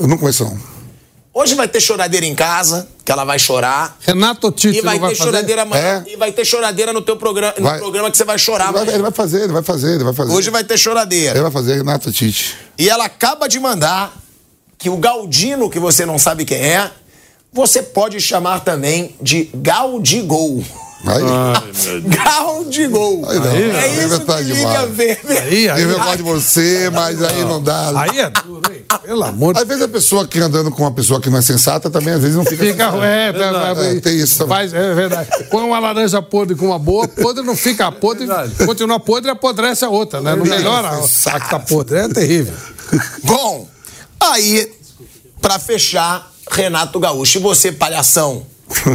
Eu 0.00 0.06
não 0.08 0.16
conheço, 0.16 0.44
não. 0.44 0.58
Hoje 1.38 1.54
vai 1.54 1.68
ter 1.68 1.82
choradeira 1.82 2.24
em 2.24 2.34
casa, 2.34 2.88
que 3.04 3.12
ela 3.12 3.22
vai 3.22 3.38
chorar. 3.38 3.94
Renato 4.00 4.50
Tite 4.50 4.78
E 4.78 4.80
vai 4.80 4.98
vai 4.98 5.10
ter 5.10 5.16
fazer? 5.16 5.30
choradeira 5.30 5.62
amanhã. 5.62 6.02
É. 6.06 6.12
E 6.12 6.16
vai 6.16 6.32
ter 6.32 6.46
choradeira 6.46 6.94
no 6.94 7.02
teu 7.02 7.14
programa, 7.18 7.52
no 7.58 7.64
Vai. 7.64 7.78
programa 7.78 8.10
que 8.10 8.16
você 8.16 8.24
vai 8.24 8.38
chorar 8.38 8.74
Ele 8.74 8.84
vai, 8.86 8.94
ele 8.94 9.02
vai 9.02 9.12
fazer, 9.12 9.42
ele 9.42 9.52
vai 9.52 9.62
fazer, 9.62 9.94
ele 9.96 10.04
vai 10.04 10.14
fazer. 10.14 10.32
Hoje 10.32 10.48
vai 10.48 10.64
ter 10.64 10.78
choradeira. 10.78 11.32
Ele 11.34 11.42
vai 11.42 11.50
fazer, 11.50 11.74
Renato 11.76 12.10
Tite. 12.10 12.56
E 12.78 12.88
ela 12.88 13.04
acaba 13.04 13.50
de 13.50 13.60
mandar 13.60 14.16
que 14.78 14.88
o 14.88 14.96
Galdino, 14.96 15.68
que 15.68 15.78
você 15.78 16.06
não 16.06 16.18
sabe 16.18 16.46
quem 16.46 16.56
é, 16.56 16.90
você 17.52 17.82
pode 17.82 18.18
chamar 18.18 18.60
também 18.60 19.14
de 19.20 19.50
Galdigol. 19.54 20.64
Aí, 21.06 22.00
Galdigol. 22.00 23.28
Aí 23.28 23.38
não. 23.38 23.56
É 23.56 23.84
Aí 23.84 24.04
isso 24.06 24.20
tá 24.20 24.38
que 24.38 24.44
liga 24.44 24.56
demais. 24.56 24.90
ver. 24.90 25.20
Aí, 25.28 25.68
aí, 25.68 25.82
eu 25.82 25.98
gosto 25.98 26.16
de 26.16 26.22
você, 26.22 26.88
mas 26.90 27.22
aí 27.22 27.44
não 27.44 27.62
dá. 27.62 27.92
aí 28.00 28.20
é 28.20 28.30
duro, 28.30 28.65
Pelo 29.02 29.24
amor 29.24 29.54
de 29.54 29.60
Às 29.60 29.68
vezes 29.68 29.82
a 29.82 29.88
pessoa 29.88 30.26
que 30.26 30.38
andando 30.38 30.70
com 30.70 30.82
uma 30.82 30.92
pessoa 30.92 31.20
que 31.20 31.28
não 31.28 31.38
é 31.38 31.42
sensata 31.42 31.90
também, 31.90 32.14
às 32.14 32.20
vezes 32.20 32.36
não 32.36 32.44
fica. 32.44 32.64
Fica, 32.64 32.84
é, 33.04 33.32
É, 33.96 34.00
tem 34.00 34.16
isso 34.16 34.38
também. 34.38 34.56
Faz, 34.56 34.74
é 34.74 34.94
verdade. 34.94 35.28
Põe 35.50 35.64
uma 35.64 35.78
laranja 35.78 36.22
podre 36.22 36.54
com 36.54 36.66
uma 36.66 36.78
boa, 36.78 37.06
podre 37.08 37.44
não 37.44 37.56
fica 37.56 37.90
podre, 37.90 38.26
continua 38.64 39.00
podre 39.00 39.30
e 39.30 39.32
apodrece 39.32 39.84
a 39.84 39.88
outra, 39.88 40.20
né? 40.20 40.34
Não 40.34 40.44
melhora 40.44 40.88
a, 40.88 41.40
que 41.40 41.50
tá 41.50 41.58
podre. 41.58 41.98
É 41.98 42.08
terrível. 42.08 42.54
Bom, 43.24 43.68
aí, 44.20 44.72
pra 45.40 45.58
fechar, 45.58 46.30
Renato 46.50 46.98
Gaúcho. 47.00 47.38
E 47.38 47.40
você, 47.40 47.72
palhação, 47.72 48.46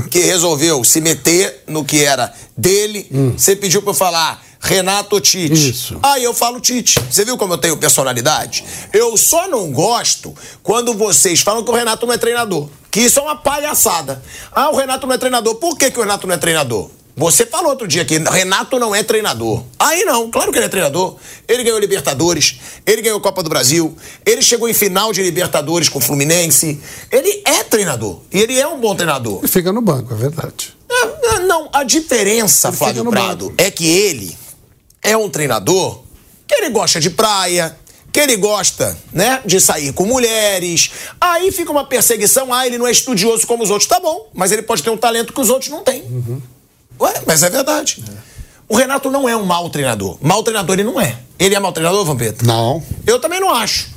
que 0.10 0.20
resolveu 0.20 0.84
se 0.84 1.02
meter 1.02 1.64
no 1.68 1.84
que 1.84 2.04
era 2.04 2.34
dele, 2.58 3.08
você 3.38 3.56
pediu 3.56 3.82
pra 3.82 3.92
eu 3.92 3.96
falar. 3.96 4.51
Renato 4.62 5.20
Tite. 5.20 5.72
Isso. 5.72 6.00
Aí 6.04 6.24
eu 6.24 6.34
falo 6.34 6.60
Tite. 6.60 7.00
Você 7.10 7.26
viu 7.26 7.36
como 7.38 7.54
eu 7.54 7.58
tenho 7.58 7.76
personalidade? 7.78 8.64
Eu 8.94 9.18
só 9.18 9.48
não 9.48 9.72
gosto 9.72 10.34
quando 10.62 10.94
vocês 10.94 11.42
falam 11.42 11.64
que 11.64 11.72
o 11.72 11.74
Renato 11.74 12.06
não 12.06 12.14
é 12.14 12.18
treinador. 12.18 12.70
Que 12.92 13.02
isso 13.02 13.20
é 13.20 13.24
uma 13.24 13.36
palhaçada. 13.36 14.22
Ah, 14.52 14.70
o 14.70 14.76
Renato 14.76 15.08
não 15.08 15.16
é 15.16 15.18
treinador. 15.18 15.56
Por 15.56 15.78
que, 15.78 15.90
que 15.90 15.98
o 15.98 16.02
Renato 16.02 16.28
não 16.28 16.36
é 16.36 16.38
treinador? 16.38 16.90
Você 17.16 17.46
falou 17.46 17.72
outro 17.72 17.88
dia 17.88 18.06
que 18.06 18.18
Renato 18.18 18.80
não 18.80 18.96
é 18.96 19.04
treinador. 19.04 19.64
Aí 19.78 20.06
não, 20.06 20.32
claro 20.32 20.52
que 20.52 20.58
ele 20.58 20.66
é 20.66 20.70
treinador. 20.70 21.18
Ele 21.48 21.64
ganhou 21.64 21.78
Libertadores, 21.80 22.56
ele 22.86 23.02
ganhou 23.02 23.20
Copa 23.20 23.44
do 23.44 23.50
Brasil, 23.50 23.96
ele 24.26 24.42
chegou 24.42 24.70
em 24.70 24.74
final 24.74 25.12
de 25.12 25.22
Libertadores 25.22 25.90
com 25.90 26.00
o 26.00 26.02
Fluminense. 26.02 26.80
Ele 27.12 27.42
é 27.46 27.64
treinador. 27.64 28.22
E 28.32 28.40
ele 28.40 28.58
é 28.58 28.68
um 28.68 28.80
bom 28.80 28.96
treinador. 28.96 29.46
Fica 29.48 29.74
no 29.74 29.82
banco, 29.82 30.14
é 30.14 30.18
verdade. 30.18 30.74
Ah, 30.90 31.08
ah, 31.34 31.40
Não, 31.40 31.70
a 31.74 31.84
diferença, 31.84 32.70
Ele 32.70 32.78
Flávio 32.78 33.06
Prado, 33.10 33.46
banco. 33.50 33.56
é 33.58 33.70
que 33.70 33.86
ele 33.88 34.38
é 35.04 35.16
um 35.18 35.30
treinador 35.30 36.04
que 36.48 36.56
ele 36.56 36.70
gosta 36.70 37.00
de 37.00 37.10
praia, 37.10 37.78
que 38.12 38.20
ele 38.20 38.36
gosta, 38.36 38.98
né, 39.14 39.42
de 39.46 39.60
sair 39.62 39.94
com 39.94 40.06
mulheres. 40.06 40.92
Aí 41.20 41.52
fica 41.52 41.72
uma 41.72 41.86
perseguição, 41.86 42.54
ah, 42.54 42.68
ele 42.68 42.78
não 42.78 42.86
é 42.88 42.92
estudioso 42.92 43.48
como 43.48 43.64
os 43.64 43.70
outros. 43.70 43.88
Tá 43.88 44.00
bom, 44.00 44.30
mas 44.34 44.52
ele 44.52 44.62
pode 44.62 44.84
ter 44.84 44.90
um 44.90 44.98
talento 44.98 45.32
que 45.34 45.40
os 45.42 45.50
outros 45.50 45.70
não 45.72 45.84
têm. 45.84 46.04
Ué, 47.00 47.14
mas 47.26 47.42
é 47.44 47.50
verdade. 47.50 48.04
O 48.68 48.76
Renato 48.76 49.10
não 49.10 49.28
é 49.28 49.36
um 49.36 49.44
mau 49.46 49.70
treinador. 49.70 50.18
Mau 50.22 50.44
treinador 50.44 50.76
ele 50.76 50.84
não 50.84 51.00
é. 51.00 51.18
Ele 51.40 51.56
é 51.56 51.60
mau 51.60 51.72
treinador, 51.72 52.06
Vampeta? 52.06 52.46
Não. 52.46 52.84
Eu 53.08 53.20
também 53.20 53.40
não 53.40 53.50
acho. 53.54 53.90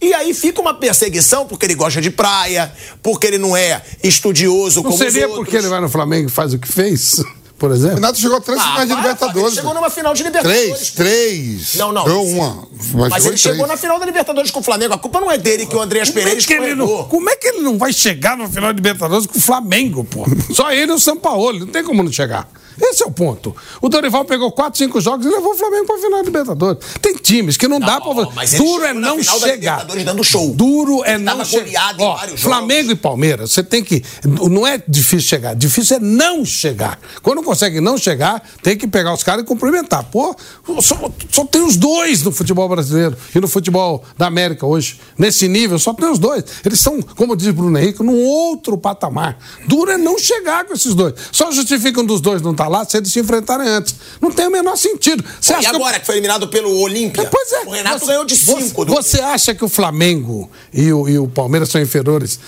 E 0.00 0.12
aí 0.12 0.34
fica 0.34 0.60
uma 0.60 0.74
perseguição 0.74 1.46
porque 1.46 1.64
ele 1.66 1.74
gosta 1.74 2.00
de 2.00 2.10
praia, 2.10 2.70
porque 3.02 3.26
ele 3.26 3.38
não 3.38 3.56
é 3.56 3.80
estudioso 4.02 4.76
Não 4.82 4.90
como 4.90 4.94
os 4.94 4.98
seria 5.00 5.26
outros. 5.26 5.44
porque 5.44 5.56
ele 5.56 5.68
vai 5.68 5.80
no 5.80 5.88
Flamengo 5.88 6.28
e 6.28 6.30
faz 6.30 6.52
o 6.52 6.58
que 6.58 6.68
fez, 6.68 7.22
por 7.64 7.70
O 7.70 7.74
exemplo? 7.74 7.94
Renato 7.96 8.18
chegou 8.18 8.36
a 8.36 8.40
três 8.42 8.60
Ah, 8.60 8.64
finais 8.72 8.88
de 8.88 8.94
Libertadores. 8.94 9.46
Ele 9.48 9.56
chegou 9.56 9.74
numa 9.74 9.88
final 9.90 10.12
de 10.14 10.22
Libertadores. 10.22 10.90
Três, 10.90 10.90
três. 10.90 11.74
Não, 11.76 11.92
não. 11.92 12.04
Ganhou 12.04 12.26
uma. 12.26 12.68
Mas, 12.94 13.08
Mas 13.10 13.26
ele 13.26 13.36
chegou 13.38 13.58
três. 13.58 13.70
na 13.70 13.76
final 13.78 13.98
da 13.98 14.04
Libertadores 14.04 14.50
com 14.50 14.60
o 14.60 14.62
Flamengo. 14.62 14.92
A 14.94 14.98
culpa 14.98 15.20
não 15.20 15.30
é 15.30 15.38
dele 15.38 15.64
que 15.64 15.74
o 15.74 15.80
Andreas 15.80 16.08
Como 16.10 16.20
é, 16.20 16.22
Pereira 16.24 16.40
não, 16.76 16.84
escorregou. 16.84 17.04
como 17.08 17.30
é 17.30 17.36
que 17.36 17.46
ele 17.48 17.60
não 17.60 17.78
vai 17.78 17.92
chegar 17.92 18.36
no 18.36 18.48
final 18.50 18.70
de 18.72 18.76
Libertadores 18.76 19.26
com 19.26 19.38
o 19.38 19.40
Flamengo, 19.40 20.04
pô? 20.04 20.24
Só 20.52 20.70
ele 20.70 20.92
e 20.92 20.94
o 20.94 20.98
São 20.98 21.16
Paulo, 21.16 21.60
não 21.60 21.66
tem 21.68 21.82
como 21.82 22.02
não 22.02 22.12
chegar. 22.12 22.46
Esse 22.80 23.02
é 23.02 23.06
o 23.06 23.10
ponto. 23.10 23.54
O 23.80 23.88
Dorival 23.88 24.24
pegou 24.24 24.50
4, 24.50 24.78
5 24.78 25.00
jogos 25.00 25.26
e 25.26 25.28
levou 25.28 25.52
o 25.52 25.56
Flamengo 25.56 25.86
pra 25.86 25.96
final 25.98 26.20
de 26.20 26.26
Libertadores. 26.26 26.84
Tem 27.00 27.14
times 27.14 27.56
que 27.56 27.68
não, 27.68 27.80
dá 27.80 28.00
não, 28.00 28.30
mas 28.32 28.54
ele 28.54 28.64
Duro 28.64 28.84
é 28.84 28.94
não 28.94 29.16
da 29.16 29.22
chegar. 29.22 29.84
Dando 29.84 30.24
show. 30.24 30.54
Duro 30.54 31.04
é 31.04 31.14
Ele 31.14 31.24
não 31.24 31.44
chegar. 31.44 31.94
Ó, 31.98 32.18
Flamengo 32.36 32.92
e 32.92 32.94
Palmeiras, 32.94 33.52
você 33.52 33.62
tem 33.62 33.82
que. 33.82 34.02
Não 34.24 34.66
é 34.66 34.82
difícil 34.86 35.28
chegar, 35.28 35.54
difícil 35.54 35.96
é 35.96 36.00
não 36.00 36.44
chegar. 36.44 36.98
Quando 37.22 37.42
consegue 37.42 37.80
não 37.80 37.96
chegar, 37.96 38.42
tem 38.62 38.76
que 38.76 38.86
pegar 38.86 39.12
os 39.12 39.22
caras 39.22 39.44
e 39.44 39.46
cumprimentar. 39.46 40.04
Pô, 40.04 40.34
só, 40.80 41.10
só 41.30 41.44
tem 41.44 41.62
os 41.62 41.76
dois 41.76 42.22
no 42.22 42.32
futebol 42.32 42.68
brasileiro 42.68 43.16
e 43.34 43.40
no 43.40 43.48
futebol 43.48 44.04
da 44.16 44.26
América 44.26 44.66
hoje. 44.66 45.00
Nesse 45.18 45.48
nível, 45.48 45.78
só 45.78 45.92
tem 45.94 46.10
os 46.10 46.18
dois. 46.18 46.44
Eles 46.64 46.80
são, 46.80 47.00
como 47.00 47.36
diz 47.36 47.50
Bruno 47.50 47.78
Henrique, 47.78 48.02
num 48.02 48.22
outro 48.22 48.76
patamar. 48.76 49.38
Duro 49.66 49.90
é 49.90 49.96
não 49.96 50.18
chegar 50.18 50.64
com 50.64 50.74
esses 50.74 50.94
dois. 50.94 51.14
Só 51.32 51.50
justifica 51.50 52.00
um 52.00 52.06
dos 52.06 52.20
dois 52.20 52.42
não 52.42 52.52
estar 52.52 52.63
lá 52.68 52.84
se 52.84 52.96
eles 52.96 53.12
se 53.12 53.20
enfrentarem 53.20 53.68
antes. 53.68 53.94
Não 54.20 54.30
tem 54.30 54.46
o 54.46 54.50
menor 54.50 54.76
sentido. 54.76 55.24
Você 55.40 55.52
E 55.52 55.56
acha 55.56 55.70
que- 55.70 55.76
agora 55.76 56.00
que 56.00 56.06
foi 56.06 56.14
eliminado 56.16 56.48
pelo 56.48 56.76
Olímpia? 56.80 57.28
Pois 57.30 57.52
é. 57.52 57.60
O 57.66 57.70
Renato 57.70 58.00
Você- 58.00 58.06
ganhou 58.06 58.24
de 58.24 58.36
você- 58.36 58.62
5 58.62 58.84
do 58.84 58.94
Você 58.94 59.20
acha 59.20 59.54
que 59.54 59.64
o 59.64 59.68
Flamengo 59.68 60.50
e 60.72 60.92
o, 60.92 61.08
e 61.08 61.18
o 61.18 61.26
Palmeiras 61.28 61.68
são 61.68 61.80
inferiores 61.80 62.38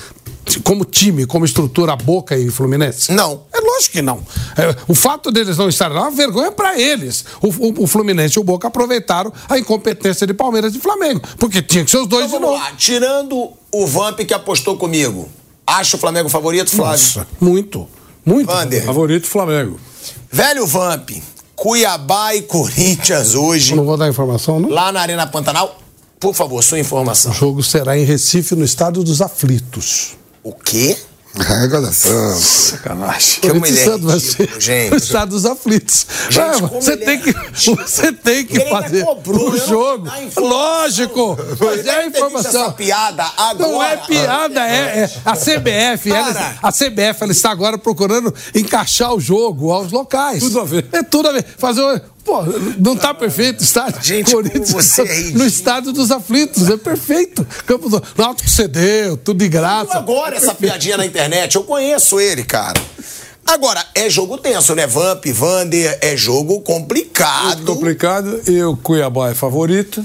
como 0.62 0.84
time, 0.84 1.26
como 1.26 1.44
estrutura, 1.44 1.92
a 1.92 1.96
Boca 1.96 2.36
e 2.36 2.48
Fluminense? 2.50 3.10
Não. 3.12 3.42
É 3.52 3.60
lógico 3.60 3.92
que 3.94 4.02
não. 4.02 4.18
É, 4.56 4.74
o 4.86 4.94
fato 4.94 5.30
deles 5.32 5.56
não 5.56 5.68
estarem 5.68 5.94
lá 5.96 6.02
é 6.02 6.08
uma 6.08 6.10
vergonha 6.12 6.52
para 6.52 6.78
eles. 6.80 7.24
O, 7.42 7.48
o- 7.48 7.82
o 7.84 7.86
Fluminense 7.86 8.38
e 8.38 8.40
o 8.40 8.44
Boca 8.44 8.68
aproveitaram 8.68 9.32
a 9.48 9.58
incompetência 9.58 10.26
de 10.26 10.32
Palmeiras 10.34 10.74
e 10.74 10.78
Flamengo. 10.78 11.20
Porque 11.38 11.60
tinha 11.60 11.84
que 11.84 11.90
ser 11.90 11.98
os 11.98 12.06
dois 12.06 12.26
Então 12.26 12.38
de 12.38 12.44
vamos 12.44 12.58
novo. 12.58 12.70
lá. 12.70 12.76
Tirando 12.76 13.50
o 13.72 13.86
Vamp 13.86 14.20
que 14.20 14.32
apostou 14.32 14.76
comigo, 14.76 15.28
acha 15.66 15.96
o 15.96 16.00
Flamengo 16.00 16.28
favorito, 16.28 16.70
Flávio? 16.70 16.92
Nossa, 16.92 17.26
muito. 17.40 17.88
Muito. 18.24 18.46
Vander. 18.46 18.84
Favorito 18.84 19.26
Flamengo. 19.26 19.78
Velho 20.36 20.66
Vamp, 20.66 21.12
Cuiabá 21.54 22.34
e 22.34 22.42
Corinthians 22.42 23.34
hoje, 23.34 23.72
Eu 23.72 23.78
não 23.78 23.86
vou 23.86 23.96
dar 23.96 24.06
informação, 24.06 24.60
não. 24.60 24.68
lá 24.68 24.92
na 24.92 25.00
Arena 25.00 25.26
Pantanal. 25.26 25.78
Por 26.20 26.34
favor, 26.34 26.62
sua 26.62 26.78
informação. 26.78 27.32
O 27.32 27.34
jogo 27.34 27.62
será 27.62 27.96
em 27.98 28.04
Recife, 28.04 28.54
no 28.54 28.62
Estádio 28.62 29.02
dos 29.02 29.22
Aflitos. 29.22 30.10
O 30.44 30.52
quê? 30.52 30.98
É, 31.38 31.66
gozação. 31.66 32.36
Sacanagem. 32.38 33.40
Que 33.40 33.48
é 33.48 33.84
Santos 33.84 34.04
vai 34.04 34.20
ser 34.20 34.60
gente. 34.60 34.90
no 34.90 34.96
Estado 34.96 35.28
dos 35.30 35.44
Aflitos. 35.44 36.06
Gente, 36.30 36.40
Ah, 36.40 36.56
você, 36.66 36.96
tem 36.96 37.08
é 37.08 37.16
que, 37.18 37.30
ridículo. 37.30 37.86
você 37.86 38.12
tem 38.12 38.44
que 38.46 38.54
Ele 38.56 38.62
ainda 38.64 38.82
fazer 38.82 39.04
cobrou, 39.04 39.50
o 39.50 39.58
jogo. 39.58 40.08
Lógico, 40.36 41.36
mas 41.60 41.86
é 41.86 41.90
a 41.90 42.06
informação. 42.06 42.72
Piada 42.72 43.24
agora. 43.36 43.68
Não 43.70 43.82
é 43.82 43.96
piada, 43.98 44.60
é, 44.66 45.00
é 45.04 45.10
a 45.24 45.34
CBF. 45.36 46.10
ela- 46.10 46.54
a 46.62 46.72
CBF 46.72 47.22
ela 47.22 47.32
está 47.32 47.50
agora 47.50 47.76
procurando 47.76 48.34
encaixar 48.54 49.12
o 49.14 49.20
jogo 49.20 49.70
aos 49.72 49.92
locais. 49.92 50.40
Tudo 50.42 50.60
a 50.60 50.64
ver. 50.64 50.86
É 50.92 51.02
tudo 51.02 51.28
a 51.28 51.32
ver. 51.32 51.44
Fazer 51.58 51.82
o- 51.82 52.00
Pô, 52.26 52.42
não 52.76 52.96
tá 52.96 53.14
perfeito 53.14 53.60
o 53.60 53.62
estádio? 53.62 54.02
Gente, 54.02 54.32
como 54.32 54.42
você 54.66 55.02
é 55.02 55.04
ridículo. 55.14 55.38
no 55.38 55.46
estádio 55.46 55.92
dos 55.92 56.10
aflitos, 56.10 56.68
é 56.68 56.76
perfeito. 56.76 57.46
Campo 57.64 57.88
do 57.88 58.02
Náutico 58.16 58.50
cedeu, 58.50 59.16
tudo 59.16 59.38
de 59.38 59.48
graça. 59.48 59.96
Agora 59.96 60.36
essa 60.36 60.52
piadinha 60.52 60.96
na 60.96 61.06
internet, 61.06 61.54
eu 61.54 61.62
conheço 61.62 62.18
ele, 62.18 62.42
cara. 62.42 62.80
Agora, 63.46 63.86
é 63.94 64.10
jogo 64.10 64.38
tenso, 64.38 64.74
né? 64.74 64.88
Vamp, 64.88 65.24
Vander, 65.26 65.96
é 66.02 66.16
jogo 66.16 66.60
complicado. 66.62 67.64
Complicado 67.64 68.40
e 68.48 68.60
o 68.64 68.76
Cuiabá 68.76 69.30
é 69.30 69.34
favorito. 69.34 70.04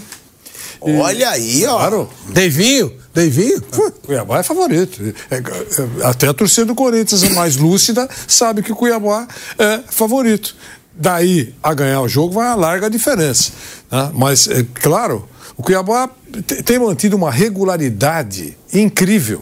Olha 0.80 1.30
aí, 1.31 1.65
ó. 1.65 1.77
Claro. 1.77 2.10
Deivinho? 2.30 2.93
Deivinho? 3.14 3.61
Cuiabá 4.06 4.39
é 4.39 4.43
favorito. 4.43 5.02
É, 5.30 5.38
é, 5.38 6.06
até 6.06 6.27
a 6.27 6.34
torcida 6.34 6.65
do 6.65 6.76
Corinthians, 6.76 7.23
mais 7.30 7.57
lúcida, 7.57 8.07
sabe 8.27 8.61
que 8.61 8.72
o 8.72 8.76
Cuiabá 8.76 9.27
é 9.57 9.80
favorito. 9.89 10.56
Daí 11.02 11.53
a 11.64 11.73
ganhar 11.73 12.02
o 12.02 12.07
jogo 12.07 12.34
vai 12.36 12.48
a 12.48 12.56
larga 12.56 12.90
diferença. 12.90 13.52
né? 13.91 14.11
Mas, 14.14 14.48
é, 14.48 14.64
claro, 14.76 15.28
o 15.57 15.64
Cuiabá 15.64 16.10
te- 16.45 16.61
tem 16.61 16.78
mantido 16.80 17.15
uma 17.15 17.32
regularidade 17.32 18.56
incrível. 18.73 19.41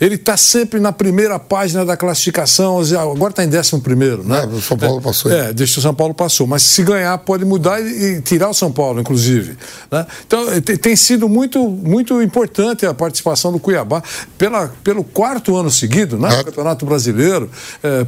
Ele 0.00 0.14
está 0.14 0.36
sempre 0.36 0.78
na 0.78 0.92
primeira 0.92 1.38
página 1.38 1.84
da 1.84 1.96
classificação, 1.96 2.80
agora 3.00 3.30
está 3.30 3.44
em 3.44 3.48
décimo 3.48 3.80
primeiro, 3.80 4.22
né? 4.22 4.44
É, 4.44 4.46
o 4.46 4.60
São 4.60 4.76
Paulo 4.76 5.00
passou. 5.00 5.32
É, 5.32 5.52
deixa 5.52 5.80
o 5.80 5.82
São 5.82 5.94
Paulo 5.94 6.14
passou, 6.14 6.46
mas 6.46 6.62
se 6.62 6.82
ganhar 6.82 7.16
pode 7.18 7.44
mudar 7.44 7.80
e, 7.80 8.20
tirar 8.20 8.48
o 8.48 8.54
São 8.54 8.70
Paulo, 8.70 9.00
inclusive. 9.00 9.56
Né? 9.90 10.06
Então 10.26 10.60
tem, 10.60 10.76
tem, 10.76 10.96
sido 10.96 11.28
muito, 11.28 11.68
muito 11.68 12.22
importante 12.22 12.86
a 12.86 12.94
participação 12.94 13.50
do 13.50 13.58
Cuiabá 13.58 14.02
pela, 14.36 14.68
pelo 14.84 15.02
quarto 15.02 15.56
ano 15.56 15.70
seguido, 15.70 16.18
né? 16.18 16.32
É. 16.32 16.36
No 16.38 16.44
Campeonato 16.44 16.86
Brasileiro. 16.86 17.50
É, 17.82 18.06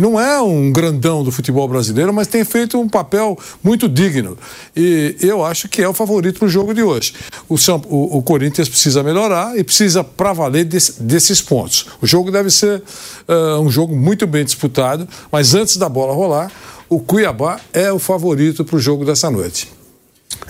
não 0.00 0.20
é 0.20 0.40
um 0.40 0.70
grandão 0.70 1.24
do 1.24 1.32
futebol 1.32 1.66
brasileiro, 1.66 2.12
mas 2.12 2.26
tem 2.26 2.44
feito 2.44 2.78
um 2.78 2.88
papel 2.88 3.38
muito 3.62 3.88
digno. 3.88 4.36
E 4.76 5.16
eu 5.20 5.44
acho 5.44 5.68
que 5.68 5.82
é 5.82 5.88
o 5.88 5.94
favorito 5.94 6.38
para 6.38 6.46
o 6.46 6.48
jogo 6.48 6.74
de 6.74 6.82
hoje. 6.82 7.14
O, 7.48 7.56
São, 7.56 7.80
o, 7.88 8.18
o 8.18 8.22
Corinthians 8.22 8.68
precisa 8.68 9.02
melhorar 9.02 9.56
e 9.56 9.64
precisa, 9.64 10.04
para 10.04 10.32
valer, 10.32 10.64
desse, 10.64 11.02
desses 11.14 11.40
pontos. 11.40 11.86
O 12.02 12.06
jogo 12.06 12.30
deve 12.30 12.50
ser 12.50 12.82
uh, 13.28 13.60
um 13.60 13.70
jogo 13.70 13.94
muito 13.94 14.26
bem 14.26 14.44
disputado, 14.44 15.08
mas 15.30 15.54
antes 15.54 15.76
da 15.76 15.88
bola 15.88 16.12
rolar, 16.12 16.50
o 16.88 16.98
Cuiabá 16.98 17.60
é 17.72 17.92
o 17.92 18.00
favorito 18.00 18.64
para 18.64 18.76
o 18.76 18.80
jogo 18.80 19.04
dessa 19.04 19.30
noite. 19.30 19.70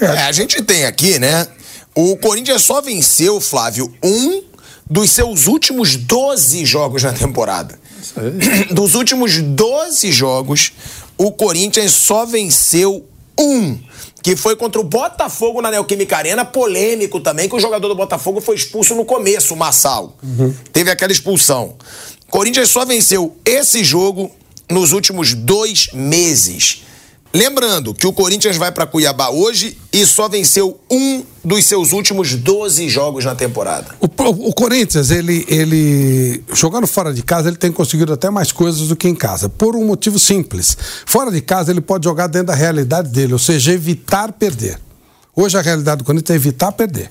É, 0.01 0.07
a 0.07 0.32
gente 0.32 0.62
tem 0.62 0.86
aqui, 0.86 1.19
né? 1.19 1.47
O 1.95 2.16
Corinthians 2.16 2.62
só 2.62 2.81
venceu, 2.81 3.41
Flávio, 3.41 3.93
um 4.03 4.43
dos 4.89 5.11
seus 5.11 5.47
últimos 5.47 5.97
12 5.97 6.65
jogos 6.65 7.03
na 7.03 7.12
temporada. 7.12 7.78
Dos 8.70 8.95
últimos 8.95 9.39
12 9.39 10.12
jogos, 10.12 10.73
o 11.16 11.32
Corinthians 11.32 11.93
só 11.93 12.27
venceu 12.27 13.07
um 13.39 13.78
que 14.23 14.35
foi 14.35 14.56
contra 14.56 14.81
o 14.81 14.85
Botafogo 14.85 15.61
na 15.61 15.70
Neoquímica 15.70 16.16
Arena, 16.16 16.47
polêmico 16.47 17.20
também, 17.20 17.47
que 17.47 17.55
o 17.55 17.61
jogador 17.61 17.89
do 17.89 17.94
Botafogo 17.94 18.40
foi 18.40 18.56
expulso 18.56 18.94
no 18.94 19.05
começo, 19.05 19.52
o 19.52 19.56
Massal. 19.56 20.16
Uhum. 20.23 20.55
Teve 20.73 20.90
aquela 20.90 21.12
expulsão. 21.12 21.77
Corinthians 22.31 22.70
só 22.70 22.86
venceu 22.86 23.36
esse 23.44 23.85
jogo 23.85 24.31
nos 24.70 24.93
últimos 24.93 25.35
dois 25.35 25.89
meses. 25.93 26.85
Lembrando 27.35 27.93
que 27.93 28.06
o 28.06 28.12
Corinthians 28.12 28.56
vai 28.56 28.70
para 28.70 28.86
Cuiabá 28.86 29.28
hoje 29.28 29.77
e 29.93 30.06
só 30.06 30.28
venceu 30.28 30.78
um 30.89 31.24
dos 31.44 31.65
seus 31.65 31.90
últimos 31.90 32.36
12 32.36 32.89
jogos 32.89 33.24
na 33.24 33.35
temporada. 33.35 33.89
O, 33.98 34.06
o, 34.06 34.55
Corinthians, 34.55 35.11
ele, 35.11 35.44
ele 35.48 36.44
jogando 36.52 36.86
fora 36.86 37.12
de 37.12 37.24
casa, 37.24 37.48
ele 37.48 37.56
tem 37.56 37.73
conseguido 37.73 38.12
até 38.12 38.31
mais 38.31 38.52
coisas 38.52 38.86
do 38.86 38.94
que 38.94 39.09
em 39.09 39.16
casa, 39.16 39.48
por 39.48 39.74
um 39.74 39.85
motivo 39.85 40.16
simples. 40.16 40.77
Fora 41.05 41.32
de 41.32 41.40
casa, 41.40 41.73
ele 41.73 41.81
pode 41.81 42.05
jogar 42.05 42.28
dentro 42.28 42.47
da 42.47 42.55
realidade 42.55 43.09
dele, 43.09 43.32
ou 43.32 43.39
seja, 43.40 43.73
evitar 43.73 44.31
perder. 44.31 44.78
Hoje 45.35 45.59
a 45.59 45.61
realidade 45.61 45.98
do 45.98 46.05
Corinthians 46.05 46.31
é 46.31 46.36
evitar 46.36 46.70
perder. 46.70 47.11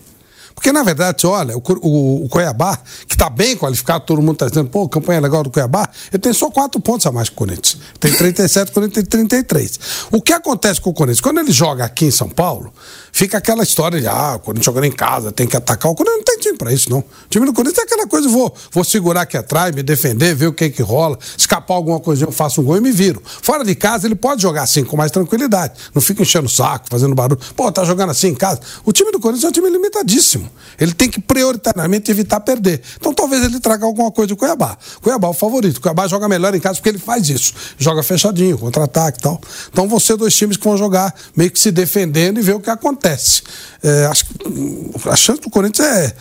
Porque, 0.56 0.72
na 0.72 0.84
verdade, 0.84 1.26
olha, 1.26 1.58
o, 1.58 1.62
o, 1.82 2.26
o 2.26 2.30
Cuiabá, 2.30 2.78
que 3.08 3.16
está 3.16 3.30
bem 3.30 3.58
qualificado, 3.58 4.06
todo 4.06 4.22
mundo 4.22 4.34
está 4.34 4.48
dizendo, 4.48 4.70
pô, 4.70 4.88
campanha 4.88 5.20
legal 5.20 5.44
do 5.44 5.50
Cuiabá, 5.50 5.90
ele 6.12 6.22
tem 6.22 6.34
só 6.34 6.50
quatro 6.50 6.80
pontos 6.80 7.06
a 7.06 7.12
mais 7.12 7.30
que 7.30 7.36
o 7.36 7.38
Corinthians. 7.38 7.78
Tem 8.00 8.12
37, 8.12 8.70
o 8.70 8.74
Corinthians 8.74 9.08
tem 9.08 9.28
33. 9.28 9.80
O 10.12 10.22
que 10.22 10.34
acontece 10.34 10.80
com 10.80 10.90
o 10.90 10.94
Corinthians? 10.94 11.22
Quando 11.22 11.40
ele 11.40 11.52
joga 11.52 11.86
aqui 11.86 12.06
em 12.06 12.12
São 12.12 12.30
Paulo, 12.30 12.72
fica 13.12 13.38
aquela 13.38 13.64
história 13.64 14.00
de, 14.00 14.08
ah, 14.08 14.36
o 14.36 14.40
Corinthians 14.40 14.66
jogando 14.66 14.86
em 14.86 14.92
casa, 14.92 15.32
tem 15.32 15.48
que 15.48 15.58
atacar. 15.58 15.92
O 15.92 15.96
Corinthians 15.96 16.18
não 16.18 16.24
tem 16.26 16.40
time 16.40 16.58
para 16.58 16.72
isso, 16.72 16.90
não. 16.90 17.00
O 17.00 17.06
time 17.30 17.46
do 17.46 17.54
Corinthians 17.54 17.80
é 17.80 17.82
aquela 17.84 18.08
coisa, 18.08 18.30
vou, 18.30 18.54
vou 18.72 18.84
segurar 18.84 19.22
aqui 19.22 19.38
atrás, 19.38 19.74
me 19.74 19.84
defender, 19.84 20.36
ver 20.36 20.48
o 20.48 20.54
que 20.54 20.70
que 20.70 20.82
rola, 20.82 21.18
escapar 21.38 21.76
alguma 21.76 22.00
coisinha, 22.00 22.28
eu 22.28 22.32
faço 22.32 22.62
um 22.62 22.64
gol 22.64 22.78
e 22.78 22.82
me 22.82 22.92
viro. 22.92 23.22
Fora 23.26 23.64
de 23.64 23.76
casa, 23.76 24.08
ele 24.08 24.16
pode 24.16 24.42
jogar 24.42 24.64
assim, 24.64 24.84
com 24.84 24.96
mais 24.96 25.12
tranquilidade. 25.12 25.74
Não 25.94 26.02
fica 26.02 26.22
enchendo 26.22 26.46
o 26.46 26.50
saco, 26.50 26.88
fazendo 26.90 27.16
barulho. 27.16 27.40
Pô, 27.56 27.72
tá 27.72 27.84
jogando 27.84 28.12
assim 28.12 28.28
em 28.28 28.36
casa. 28.36 28.60
O 28.86 28.92
time 28.92 29.12
do 29.12 29.20
Corinthians 29.20 29.46
é 29.46 29.48
um 29.48 29.52
time 29.52 29.70
limitadíssimo. 29.70 30.43
Ele 30.80 30.94
tem 30.94 31.10
que 31.10 31.22
prioritariamente 31.22 32.10
evitar 32.12 32.40
perder. 32.40 32.82
Então 33.00 33.14
talvez 33.14 33.44
ele 33.44 33.60
traga 33.60 33.86
alguma 33.86 34.12
coisa 34.12 34.30
do 34.30 34.38
Cuiabá. 34.38 34.78
Cuiabá 35.02 35.28
é 35.28 35.32
o 35.32 35.34
favorito. 35.34 35.80
Cuiabá 35.82 36.08
joga 36.08 36.28
melhor 36.28 36.54
em 36.56 36.60
casa 36.60 36.76
porque 36.76 36.90
ele 36.90 36.98
faz 36.98 37.30
isso. 37.30 37.54
Joga 37.78 38.04
fechadinho, 38.04 38.58
contra-ataque 38.58 39.20
e 39.20 39.22
tal. 39.22 39.42
Então 39.72 39.88
vão 39.88 40.00
ser 40.00 40.18
dois 40.18 40.36
times 40.36 40.58
que 40.58 40.64
vão 40.64 40.78
jogar 40.78 41.14
meio 41.36 41.52
que 41.52 41.60
se 41.60 41.72
defendendo 41.72 42.40
e 42.40 42.42
ver 42.42 42.56
o 42.56 42.60
que 42.60 42.70
acontece. 42.70 43.44
É, 43.84 44.06
acho 44.06 44.26
que 44.26 45.10
a 45.10 45.16
chance 45.16 45.42
do 45.42 45.50
Corinthians 45.50 45.88
é 45.88 46.16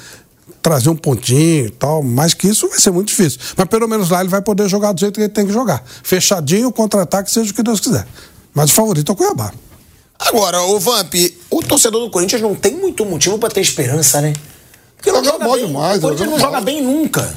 trazer 0.63 0.89
um 0.89 0.97
pontinho 0.97 1.67
e 1.67 1.71
tal, 1.71 2.03
mais 2.03 2.35
que 2.35 2.47
isso 2.49 2.69
vai 2.69 2.79
ser 2.79 2.93
muito 2.93 3.09
difícil. 3.09 3.41
Mas 3.57 3.67
pelo 3.67 3.89
menos 3.89 4.11
lá 4.11 4.21
ele 4.21 4.29
vai 4.29 4.41
poder 4.41 4.69
jogar 4.69 4.93
do 4.93 5.01
jeito 5.01 5.15
que 5.15 5.23
ele 5.23 5.29
tem 5.29 5.45
que 5.45 5.53
jogar. 5.53 5.83
Fechadinho, 6.03 6.71
contra-ataque, 6.71 7.31
seja 7.31 7.51
o 7.51 7.55
que 7.55 7.63
Deus 7.63 7.81
quiser. 7.81 8.07
Mas 8.55 8.71
o 8.71 8.75
favorito 8.75 9.11
é 9.11 9.13
o 9.13 9.17
Cuiabá. 9.17 9.53
Agora, 10.27 10.63
o 10.63 10.79
Vamp, 10.79 11.15
o 11.51 11.63
torcedor 11.63 12.01
do 12.01 12.11
Corinthians 12.11 12.41
não 12.41 12.55
tem 12.55 12.77
muito 12.77 13.05
motivo 13.05 13.39
para 13.39 13.51
ter 13.51 13.61
esperança, 13.61 14.21
né? 14.21 14.33
Porque 14.97 15.11
não 15.11 15.25
joga 15.25 15.45
mal 15.45 15.57
bem. 15.57 15.67
demais. 15.67 15.99
O 15.99 16.01
Corinthians 16.03 16.31
não 16.31 16.39
mal. 16.39 16.47
joga 16.47 16.61
bem 16.61 16.83
nunca. 16.83 17.35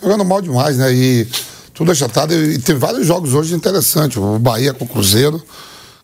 Jogando 0.00 0.24
mal 0.24 0.40
demais, 0.40 0.76
né? 0.76 0.92
E 0.92 1.26
tudo 1.74 1.90
achatado. 1.90 2.32
E 2.32 2.58
tem 2.58 2.76
vários 2.76 3.06
jogos 3.06 3.34
hoje 3.34 3.54
interessantes. 3.54 4.16
O 4.16 4.38
Bahia 4.38 4.72
com 4.72 4.84
o 4.84 4.88
Cruzeiro. 4.88 5.42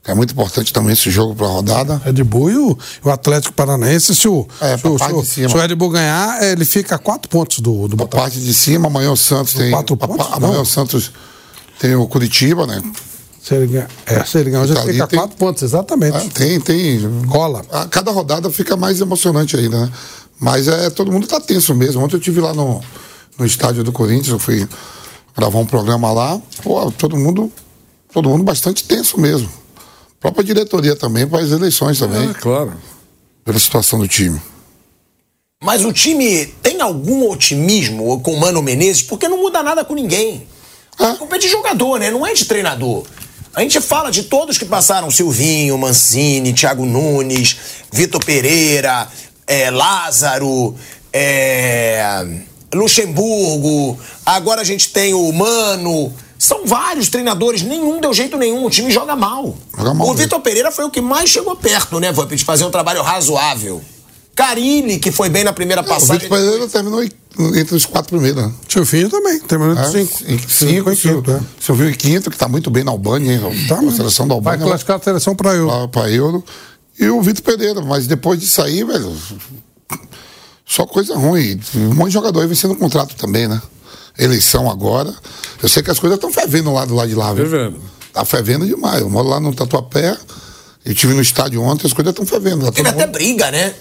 É 0.06 0.12
muito 0.12 0.32
importante 0.32 0.70
também 0.70 0.93
esse 0.93 1.11
jogo 1.11 1.35
para 1.35 1.47
a 1.47 1.51
rodada. 1.51 2.02
Red 2.05 2.23
Bull 2.24 2.51
e 2.51 2.59
o, 2.59 2.78
o 3.05 3.11
Atlético 3.11 3.55
Paranaense, 3.55 4.15
se 4.15 4.28
o, 4.28 4.47
é, 4.61 4.77
se, 4.77 4.86
o, 4.86 4.98
se, 5.24 5.48
se 5.48 5.56
o 5.56 5.59
Red 5.59 5.74
Bull 5.74 5.89
ganhar, 5.89 6.43
ele 6.43 6.66
fica 6.66 6.97
a 6.97 6.98
quatro 6.98 7.27
pontos 7.31 7.61
do, 7.61 7.89
do 7.89 7.97
Botafogo. 7.97 8.23
parte 8.23 8.39
de 8.39 8.52
cima, 8.52 8.89
amanhã 8.89 9.11
o 9.11 9.16
Santos 9.16 9.55
tem. 9.55 9.70
Quatro 9.70 9.97
pontos? 9.97 10.27
A, 10.27 10.36
amanhã 10.36 10.56
não. 10.56 10.62
o 10.62 10.66
Santos 10.66 11.11
tem 11.78 11.94
o 11.94 12.06
Curitiba, 12.06 12.66
né? 12.66 12.82
Se 13.45 13.55
ele 13.55 13.66
ganhar, 13.66 13.91
é, 14.07 14.25
se 14.25 14.39
ele 14.39 14.49
ganhar, 14.49 14.66
já 14.66 14.75
tá 14.75 14.83
fica 14.85 15.07
tem, 15.07 15.19
quatro 15.19 15.37
pontos, 15.37 15.62
exatamente. 15.62 16.16
É, 16.16 16.21
tem, 16.31 16.59
tem. 16.59 17.27
Cola. 17.31 17.62
A, 17.71 17.87
cada 17.87 18.11
rodada 18.11 18.51
fica 18.51 18.75
mais 18.75 19.03
emocionante 19.03 19.55
ainda, 19.55 19.85
né? 19.85 19.93
Mas 20.41 20.66
é, 20.66 20.89
todo 20.89 21.12
mundo 21.12 21.27
tá 21.27 21.39
tenso 21.39 21.75
mesmo. 21.75 22.03
Ontem 22.03 22.16
eu 22.16 22.21
tive 22.21 22.41
lá 22.41 22.55
no, 22.55 22.81
no 23.39 23.45
estádio 23.45 23.85
do 23.85 23.93
Corinthians, 23.93 24.29
eu 24.29 24.39
fui 24.39 24.66
gravar 25.37 25.59
um 25.59 25.66
programa 25.66 26.11
lá, 26.11 26.41
pô, 26.62 26.91
todo 26.93 27.19
mundo, 27.19 27.53
todo 28.11 28.31
mundo 28.31 28.43
bastante 28.43 28.83
tenso 28.85 29.21
mesmo. 29.21 29.51
A 29.77 30.21
própria 30.23 30.43
diretoria 30.43 30.97
também, 30.97 31.27
para 31.27 31.43
as 31.43 31.51
eleições 31.51 31.99
também. 31.99 32.31
É, 32.31 32.33
claro. 32.33 32.73
Pela 33.45 33.59
situação 33.59 33.99
do 33.99 34.09
time. 34.09 34.41
Mas 35.62 35.85
o 35.85 35.93
time 35.93 36.47
tem 36.62 36.81
algum 36.81 37.31
otimismo 37.31 38.19
com 38.23 38.33
o 38.33 38.41
Mano 38.41 38.62
Menezes? 38.62 39.03
Porque 39.03 39.29
não 39.29 39.37
muda 39.37 39.62
nada 39.62 39.85
com 39.85 39.95
ninguém. 39.95 40.47
É. 40.99 41.05
A 41.05 41.15
culpa 41.16 41.37
é 41.37 41.39
de 41.39 41.49
jogador, 41.49 42.01
né? 42.01 42.11
Não 42.11 42.27
é 42.27 42.33
de 42.33 42.47
treinador. 42.47 43.05
A 43.55 43.61
gente 43.61 43.81
fala 43.81 44.11
de 44.11 44.25
todos 44.25 44.59
que 44.59 44.65
passaram: 44.65 45.11
Silvinho, 45.11 45.79
Mancini, 45.79 46.53
Thiago 46.53 46.85
Nunes, 46.85 47.57
Vitor 47.93 48.23
Pereira, 48.25 49.09
é, 49.47 49.71
Lázaro, 49.71 50.75
é, 51.13 52.27
Luxemburgo, 52.75 53.99
agora 54.27 54.63
a 54.63 54.65
gente 54.65 54.91
tem 54.91 55.15
o 55.15 55.33
Mano. 55.33 56.13
São 56.37 56.67
vários 56.67 57.09
treinadores, 57.09 57.63
nenhum 57.63 58.01
deu 58.01 58.13
jeito 58.13 58.37
nenhum, 58.37 58.67
o 58.67 58.71
time 58.71 58.91
joga 58.91 59.15
mal. 59.15 59.57
Joga 59.79 59.95
mal 59.95 60.09
o 60.09 60.15
Vitor 60.15 60.41
Pereira 60.41 60.71
foi 60.71 60.85
o 60.85 60.91
que 60.91 61.01
mais 61.01 61.31
chegou 61.31 61.57
perto, 61.57 62.01
né, 62.01 62.13
Vamp, 62.13 62.33
de 62.33 62.45
fazer 62.45 62.65
um 62.65 62.71
trabalho 62.71 63.03
razoável. 63.03 63.81
Carilli, 64.35 64.98
que 64.98 65.12
foi 65.12 65.28
bem 65.28 65.44
na 65.44 65.52
primeira 65.52 65.81
é, 65.82 65.85
passagem. 65.85 66.16
O 66.16 66.20
Vitor 66.20 66.39
Pereira 66.39 66.69
terminou 66.69 67.05
entre 67.56 67.74
os 67.77 67.86
quatro 67.86 68.11
primeiros. 68.11 68.44
Né? 68.44 68.52
Silvinho 68.69 69.09
também, 69.09 69.39
terminou 69.40 69.73
entre 69.74 69.85
é, 69.85 69.90
cinco. 69.90 70.19
Cinco, 70.19 70.51
cinco 70.51 70.90
em 70.90 70.97
quinto. 70.97 71.31
É. 71.31 71.40
Silvinho 71.61 71.90
em 71.90 71.94
quinto, 71.94 72.31
que 72.31 72.36
está 72.36 72.48
muito 72.48 72.70
bem 72.70 72.85
na 72.85 72.90
Albânia, 72.90 73.32
hein? 73.32 73.66
Tá, 73.69 73.78
a 73.78 73.93
seleção 73.93 74.27
da 74.27 74.35
Albânia. 74.35 74.59
Vai 74.59 74.69
classificar 74.69 74.98
a 74.98 75.02
seleção 75.02 75.35
para 75.36 75.55
Euro. 75.55 75.89
Para 75.89 76.11
Euro 76.11 76.44
e 76.98 77.09
o 77.09 77.23
Vitor 77.23 77.43
Pereira. 77.44 77.81
Mas 77.81 78.06
depois 78.06 78.40
de 78.40 78.48
sair, 78.48 78.85
velho, 78.85 79.16
só 80.66 80.85
coisa 80.86 81.16
ruim. 81.16 81.61
Um 81.77 81.94
monte 81.94 82.09
de 82.09 82.15
jogador 82.15 82.40
aí 82.40 82.47
vencendo 82.47 82.74
contrato 82.74 83.15
também, 83.15 83.47
né? 83.47 83.61
Eleição 84.19 84.70
agora. 84.70 85.15
Eu 85.62 85.69
sei 85.69 85.82
que 85.82 85.90
as 85.90 85.98
coisas 85.98 86.16
estão 86.16 86.32
fervendo 86.32 86.73
lá 86.73 86.85
do 86.85 86.94
lado 86.94 87.09
de 87.09 87.15
lá, 87.15 87.32
viu? 87.32 87.48
Fervendo. 87.48 87.81
Tá 88.12 88.24
fervendo 88.24 88.66
demais. 88.66 89.01
Eu 89.01 89.11
moro 89.11 89.28
lá 89.28 89.40
no 89.40 89.52
Tatuapé. 89.55 90.16
Eu 90.85 90.94
tive 90.94 91.15
no 91.15 91.23
estádio 91.23 91.62
ontem, 91.62 91.86
as 91.86 91.93
coisas 91.93 92.12
estão 92.12 92.27
fervendo. 92.27 92.70
Teve 92.70 92.89
até 92.89 93.06
briga, 93.06 93.51
né? 93.51 93.74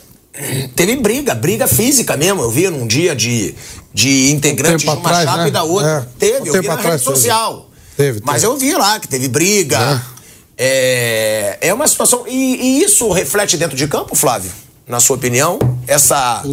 Teve 0.76 0.95
briga, 0.95 1.35
briga 1.35 1.68
física 1.68 2.18
mesmo. 2.18 2.41
Eu 2.41 2.49
vi 2.49 2.69
num 2.69 2.88
dia 2.88 3.15
de, 3.15 3.53
de 3.93 4.31
integrantes 4.31 4.88
um 4.88 4.93
de 4.93 4.99
uma 4.99 5.10
atrás, 5.10 5.26
chapa 5.26 5.43
né? 5.43 5.47
e 5.47 5.51
da 5.51 5.64
outra. 5.64 6.10
É. 6.15 6.19
Teve, 6.19 6.51
um 6.51 6.55
eu 6.55 6.61
vi 6.61 6.68
na 6.68 6.76
rede 6.76 7.03
social. 7.03 7.69
Teve, 7.95 8.14
teve. 8.14 8.26
Mas 8.26 8.43
eu 8.43 8.57
vi 8.57 8.73
lá 8.73 8.99
que 8.99 9.07
teve 9.07 9.27
briga. 9.27 10.01
É. 10.10 10.14
É, 10.55 11.57
é 11.61 11.73
uma 11.73 11.88
situação. 11.88 12.26
E, 12.27 12.55
e, 12.80 12.84
isso 12.84 13.11
reflete 13.11 13.57
dentro 13.57 13.76
de 13.76 13.88
campo, 13.88 14.15
Flávio? 14.15 14.51
Na 14.85 14.99
sua 14.99 15.15
opinião? 15.15 15.60
Essa, 15.88 16.43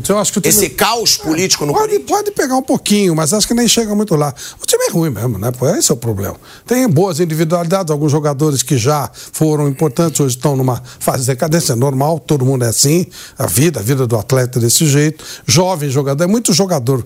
esse 0.44 0.70
caos 0.70 1.16
político 1.16 1.66
no 1.66 1.72
pode, 1.72 1.98
pode 2.00 2.30
pegar 2.30 2.56
um 2.56 2.62
pouquinho, 2.62 3.14
mas 3.14 3.32
acho 3.32 3.46
que 3.46 3.54
nem 3.54 3.66
chega 3.66 3.92
muito 3.92 4.14
lá. 4.14 4.32
O 4.62 4.66
time 4.66 4.84
é 4.84 4.90
ruim 4.90 5.10
mesmo, 5.10 5.36
né? 5.36 5.50
Pô, 5.50 5.68
esse 5.68 5.90
é 5.90 5.94
o 5.94 5.96
problema. 5.96 6.36
Tem 6.64 6.88
boas 6.88 7.18
individualidades, 7.18 7.90
alguns 7.90 8.12
jogadores 8.12 8.62
que 8.62 8.78
já 8.78 9.10
foram 9.12 9.68
importantes, 9.68 10.20
hoje 10.20 10.36
estão 10.36 10.56
numa 10.56 10.80
fase 11.00 11.22
de 11.22 11.26
decadência 11.26 11.74
normal, 11.74 12.20
todo 12.20 12.44
mundo 12.44 12.64
é 12.64 12.68
assim, 12.68 13.06
a 13.36 13.46
vida, 13.46 13.80
a 13.80 13.82
vida 13.82 14.06
do 14.06 14.16
atleta 14.16 14.60
é 14.60 14.62
desse 14.62 14.86
jeito. 14.86 15.24
Jovem 15.44 15.90
jogador, 15.90 16.22
é 16.22 16.26
muito 16.28 16.52
jogador 16.52 17.04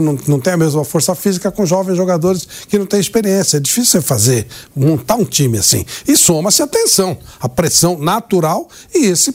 não, 0.00 0.16
não 0.26 0.40
tem 0.40 0.54
a 0.54 0.56
mesma 0.56 0.84
força 0.84 1.14
física 1.14 1.50
com 1.50 1.66
jovens 1.66 1.96
jogadores 1.96 2.46
que 2.68 2.78
não 2.78 2.86
têm 2.86 3.00
experiência. 3.00 3.56
É 3.56 3.60
difícil 3.60 4.00
você 4.00 4.02
fazer, 4.06 4.46
montar 4.74 5.16
um 5.16 5.24
time 5.24 5.58
assim. 5.58 5.84
E 6.06 6.16
soma-se 6.16 6.62
a 6.62 6.66
tensão, 6.66 7.18
a 7.40 7.48
pressão 7.48 7.98
natural 7.98 8.68
e 8.94 9.06
esse 9.06 9.34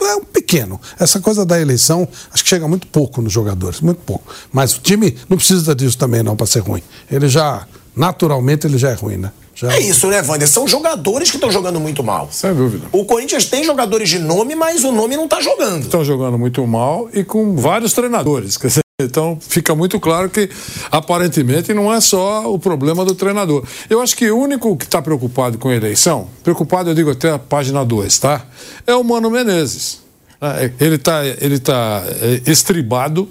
é 0.00 0.16
um 0.16 0.24
pequeno. 0.24 0.80
Essa 0.98 1.20
coisa 1.20 1.44
da 1.44 1.60
eleição, 1.60 2.06
acho 2.32 2.42
que 2.42 2.48
chega 2.48 2.66
muito 2.66 2.86
pouco 2.86 3.20
nos 3.20 3.32
jogadores, 3.32 3.80
muito 3.80 4.00
pouco. 4.00 4.32
Mas 4.52 4.76
o 4.76 4.80
time 4.80 5.16
não 5.28 5.36
precisa 5.36 5.74
disso 5.74 5.98
também 5.98 6.22
não 6.22 6.36
para 6.36 6.46
ser 6.46 6.60
ruim. 6.60 6.82
Ele 7.10 7.28
já, 7.28 7.66
naturalmente, 7.94 8.66
ele 8.66 8.78
já 8.78 8.90
é 8.90 8.94
ruim, 8.94 9.16
né? 9.16 9.32
Já... 9.54 9.72
É 9.72 9.80
isso, 9.80 10.08
né, 10.08 10.22
Wander? 10.22 10.48
São 10.48 10.66
jogadores 10.66 11.30
que 11.30 11.36
estão 11.36 11.50
jogando 11.50 11.78
muito 11.78 12.02
mal. 12.02 12.28
Sem 12.30 12.54
dúvida. 12.54 12.86
O 12.90 13.04
Corinthians 13.04 13.44
tem 13.44 13.62
jogadores 13.62 14.08
de 14.08 14.18
nome, 14.18 14.54
mas 14.54 14.82
o 14.82 14.90
nome 14.90 15.16
não 15.16 15.28
tá 15.28 15.40
jogando. 15.40 15.82
Estão 15.82 16.04
jogando 16.04 16.38
muito 16.38 16.66
mal 16.66 17.08
e 17.12 17.22
com 17.22 17.56
vários 17.56 17.92
treinadores. 17.92 18.56
Então 19.00 19.38
fica 19.40 19.74
muito 19.74 19.98
claro 19.98 20.28
que 20.28 20.48
aparentemente 20.90 21.72
não 21.72 21.92
é 21.92 22.00
só 22.00 22.52
o 22.52 22.58
problema 22.58 23.04
do 23.04 23.14
treinador. 23.14 23.64
Eu 23.88 24.00
acho 24.00 24.16
que 24.16 24.30
o 24.30 24.38
único 24.38 24.76
que 24.76 24.84
está 24.84 25.00
preocupado 25.00 25.58
com 25.58 25.68
a 25.68 25.74
eleição, 25.74 26.28
preocupado 26.42 26.90
eu 26.90 26.94
digo 26.94 27.10
até 27.10 27.30
a 27.30 27.38
página 27.38 27.84
2, 27.84 28.18
tá? 28.18 28.44
É 28.86 28.94
o 28.94 29.02
Mano 29.02 29.30
Menezes. 29.30 30.00
Ele 30.80 30.96
está 30.96 31.24
ele 31.24 31.58
tá 31.58 32.02
é, 32.20 32.50
estribado 32.50 33.28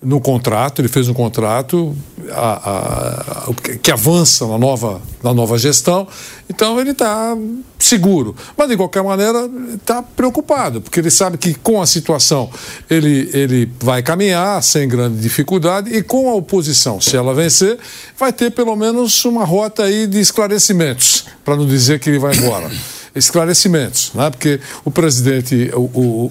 no 0.00 0.20
contrato, 0.20 0.80
ele 0.80 0.88
fez 0.88 1.08
um 1.08 1.14
contrato 1.14 1.96
a, 2.30 3.48
a, 3.50 3.78
que 3.82 3.90
avança 3.90 4.46
na 4.46 4.56
nova, 4.56 5.02
na 5.24 5.34
nova 5.34 5.58
gestão, 5.58 6.06
então 6.48 6.80
ele 6.80 6.90
está 6.90 7.36
seguro. 7.78 8.34
Mas, 8.56 8.68
de 8.68 8.76
qualquer 8.76 9.02
maneira, 9.02 9.50
está 9.74 10.00
preocupado, 10.00 10.80
porque 10.80 11.00
ele 11.00 11.10
sabe 11.10 11.36
que 11.36 11.52
com 11.54 11.82
a 11.82 11.86
situação 11.86 12.48
ele, 12.88 13.28
ele 13.32 13.70
vai 13.80 14.00
caminhar 14.00 14.62
sem 14.62 14.88
grande 14.88 15.18
dificuldade 15.18 15.92
e 15.92 16.00
com 16.00 16.30
a 16.30 16.34
oposição, 16.34 17.00
se 17.00 17.16
ela 17.16 17.34
vencer, 17.34 17.76
vai 18.16 18.32
ter 18.32 18.52
pelo 18.52 18.76
menos 18.76 19.24
uma 19.24 19.44
rota 19.44 19.82
aí 19.82 20.06
de 20.06 20.20
esclarecimentos, 20.20 21.24
para 21.44 21.56
não 21.56 21.66
dizer 21.66 21.98
que 21.98 22.08
ele 22.08 22.20
vai 22.20 22.36
embora 22.36 22.70
esclarecimentos, 23.18 24.12
né? 24.14 24.30
porque 24.30 24.60
o 24.84 24.90
presidente, 24.90 25.70
o, 25.74 25.80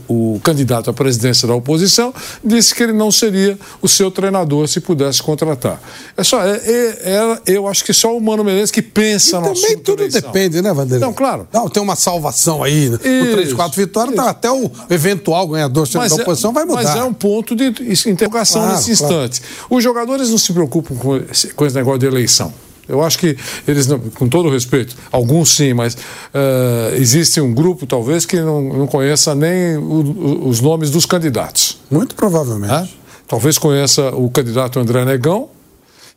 o, 0.08 0.36
o, 0.36 0.40
candidato 0.40 0.90
à 0.90 0.94
presidência 0.94 1.48
da 1.48 1.54
oposição, 1.54 2.14
disse 2.44 2.74
que 2.74 2.84
ele 2.84 2.94
não 2.94 3.12
seria 3.12 3.58
o 3.82 3.88
seu 3.88 4.10
treinador 4.10 4.68
se 4.68 4.80
pudesse 4.80 5.22
contratar. 5.22 5.82
É 6.16 6.24
só, 6.24 6.42
é, 6.44 6.56
é, 6.56 7.42
é 7.46 7.58
eu 7.58 7.68
acho 7.68 7.84
que 7.84 7.94
só 7.94 8.16
o 8.16 8.22
Mano 8.22 8.44
Menezes 8.44 8.72
que 8.72 8.82
pensa 8.82 9.40
no 9.40 9.54
Também 9.54 9.78
tudo 9.78 10.02
eleição. 10.02 10.22
depende, 10.22 10.62
né, 10.62 10.74
Vanderlei? 10.74 11.00
Não, 11.00 11.14
claro. 11.14 11.48
Não, 11.52 11.70
tem 11.70 11.82
uma 11.82 11.96
salvação 11.96 12.64
aí. 12.64 12.90
Né? 12.90 12.98
Isso, 12.98 13.32
3, 13.32 13.54
4 13.54 13.78
vitórias, 13.78 14.16
tá, 14.16 14.30
até 14.30 14.52
o 14.52 14.72
eventual 14.90 15.48
ganhador 15.48 15.88
da 15.88 16.06
é, 16.06 16.14
oposição 16.14 16.54
vai 16.54 16.66
mudar. 16.66 16.84
Mas 16.84 16.96
é 16.96 17.04
um 17.04 17.14
ponto 17.14 17.56
de 17.56 17.66
interrogação 18.10 18.62
claro, 18.62 18.78
nesse 18.78 18.92
instante. 18.92 19.42
Claro. 19.42 19.66
Os 19.70 19.84
jogadores 19.84 20.30
não 20.30 20.38
se 20.38 20.54
preocupam 20.54 20.96
com 20.96 21.18
esse, 21.18 21.50
com 21.50 21.66
esse 21.66 21.76
negócio 21.76 22.00
de 22.00 22.06
eleição. 22.06 22.54
Eu 22.88 23.04
acho 23.04 23.18
que 23.20 23.38
eles, 23.68 23.88
com 24.16 24.30
todo 24.30 24.50
respeito, 24.50 24.96
alguns 25.12 25.50
sim, 25.56 25.74
mas 25.74 25.94
uh, 25.94 26.96
existe 26.96 27.42
um 27.42 27.54
grupo 27.54 27.86
talvez 27.86 28.26
que 28.26 28.40
não, 28.40 28.62
não 28.62 28.88
conheça 28.88 29.36
nem 29.36 29.78
o, 29.78 30.48
os 30.48 30.62
nomes 30.62 30.90
dos 30.90 31.06
candidatos. 31.06 31.80
Muito 31.90 32.16
provavelmente. 32.16 32.74
É? 32.74 32.88
Talvez 33.28 33.58
conheça 33.58 34.10
o 34.16 34.30
candidato 34.30 34.80
André 34.80 35.04
Negão, 35.04 35.50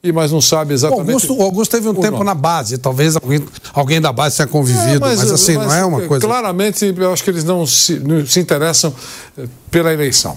e 0.03 0.13
mas 0.13 0.33
não 0.33 0.41
sabe 0.41 0.73
exatamente. 0.73 1.09
O 1.09 1.13
Augusto, 1.13 1.39
o 1.39 1.43
Augusto 1.43 1.71
teve 1.73 1.89
um 1.89 1.95
tempo 1.95 2.13
nome. 2.13 2.25
na 2.25 2.35
base, 2.35 2.79
talvez 2.79 3.17
alguém, 3.17 3.45
alguém 3.75 4.01
da 4.01 4.13
base 4.13 4.37
tenha 4.37 4.47
convivido, 4.47 4.97
é, 4.97 4.99
mas, 4.99 5.19
mas, 5.19 5.33
assim, 5.33 5.57
mas, 5.57 5.67
não 5.67 5.75
é 5.75 5.85
uma 5.85 6.01
coisa. 6.03 6.27
Claramente, 6.27 6.95
eu 6.97 7.13
acho 7.13 7.23
que 7.23 7.31
eles 7.31 7.45
não 7.45 7.67
se, 7.67 7.99
não 7.99 8.25
se 8.27 8.41
interessam 8.41 8.95
eh, 9.37 9.45
pela 9.71 9.93
eleição. 9.93 10.37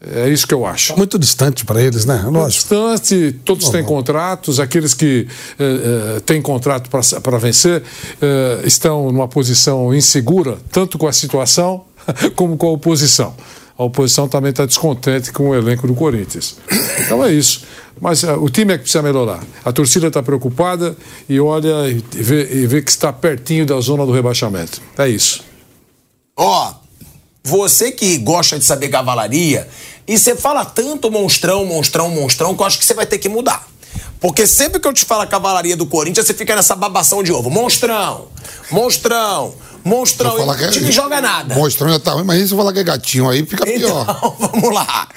É 0.00 0.28
isso 0.28 0.46
que 0.46 0.52
eu 0.52 0.66
acho. 0.66 0.96
Muito 0.96 1.18
distante 1.18 1.64
para 1.64 1.80
eles, 1.80 2.04
né? 2.04 2.22
Muito 2.22 2.48
distante, 2.48 3.34
todos 3.44 3.70
têm 3.70 3.82
contratos, 3.82 4.60
aqueles 4.60 4.92
que 4.92 5.26
eh, 5.58 6.16
eh, 6.16 6.20
têm 6.20 6.42
contrato 6.42 6.90
para 6.90 7.38
vencer 7.38 7.82
eh, 8.20 8.60
estão 8.64 9.10
numa 9.10 9.26
posição 9.26 9.94
insegura, 9.94 10.58
tanto 10.70 10.98
com 10.98 11.06
a 11.06 11.12
situação 11.12 11.84
como 12.36 12.56
com 12.58 12.68
a 12.68 12.70
oposição. 12.72 13.34
A 13.78 13.84
oposição 13.84 14.28
também 14.28 14.50
está 14.50 14.66
descontente 14.66 15.32
com 15.32 15.50
o 15.50 15.54
elenco 15.54 15.86
do 15.86 15.94
Corinthians. 15.94 16.56
Então 17.00 17.24
é 17.24 17.32
isso. 17.32 17.62
Mas 18.00 18.22
uh, 18.22 18.32
o 18.32 18.48
time 18.48 18.74
é 18.74 18.76
que 18.76 18.82
precisa 18.84 19.02
melhorar. 19.02 19.42
A 19.64 19.72
torcida 19.72 20.06
está 20.06 20.22
preocupada 20.22 20.96
e 21.28 21.40
olha 21.40 21.88
e 21.88 22.02
vê, 22.10 22.62
e 22.62 22.66
vê 22.66 22.80
que 22.80 22.90
está 22.90 23.12
pertinho 23.12 23.66
da 23.66 23.78
zona 23.80 24.04
do 24.06 24.12
rebaixamento. 24.12 24.80
É 24.96 25.08
isso. 25.08 25.42
Ó, 26.36 26.70
oh 26.70 26.85
você 27.46 27.92
que 27.92 28.18
gosta 28.18 28.58
de 28.58 28.64
saber 28.64 28.88
cavalaria, 28.88 29.68
e 30.06 30.18
você 30.18 30.34
fala 30.34 30.64
tanto 30.64 31.10
monstrão, 31.10 31.64
monstrão, 31.64 32.10
monstrão, 32.10 32.56
que 32.56 32.62
eu 32.62 32.66
acho 32.66 32.78
que 32.78 32.84
você 32.84 32.92
vai 32.92 33.06
ter 33.06 33.18
que 33.18 33.28
mudar. 33.28 33.66
Porque 34.20 34.46
sempre 34.46 34.80
que 34.80 34.88
eu 34.88 34.92
te 34.92 35.04
falo 35.04 35.22
a 35.22 35.26
cavalaria 35.26 35.76
do 35.76 35.86
Corinthians, 35.86 36.26
você 36.26 36.34
fica 36.34 36.56
nessa 36.56 36.74
babação 36.74 37.22
de 37.22 37.32
ovo. 37.32 37.48
Monstrão, 37.48 38.28
monstrão, 38.70 39.54
monstrão. 39.84 40.36
E 40.36 40.46
não 40.46 40.70
te 40.70 40.92
joga 40.92 41.20
nada. 41.20 41.54
Monstrão 41.54 41.88
já 41.90 42.00
tá 42.00 42.12
ruim, 42.12 42.24
mas 42.24 42.48
se 42.48 42.52
eu 42.52 42.58
falar 42.58 42.72
que 42.72 42.80
é 42.80 42.84
gatinho 42.84 43.28
aí, 43.28 43.46
fica 43.46 43.68
então, 43.68 44.04
pior. 44.04 44.36
vamos 44.40 44.74
lá. 44.74 45.08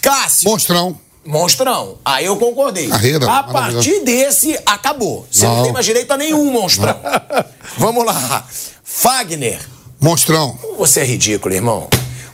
Cássio. 0.00 0.50
Monstrão. 0.50 0.98
Monstrão. 1.24 1.98
Aí 2.04 2.24
eu 2.24 2.36
concordei. 2.36 2.88
Carreira, 2.88 3.30
a 3.30 3.42
partir 3.44 4.02
desse, 4.02 4.58
acabou. 4.66 5.26
Você 5.30 5.46
não, 5.46 5.56
não 5.56 5.62
tem 5.64 5.72
mais 5.72 5.86
direito 5.86 6.10
a 6.10 6.16
nenhum 6.16 6.50
monstrão. 6.50 6.98
vamos 7.78 8.04
lá. 8.04 8.44
Fagner. 8.82 9.60
Monstrão. 10.00 10.56
Você 10.76 11.00
é 11.00 11.04
ridículo, 11.04 11.54
irmão. 11.54 11.88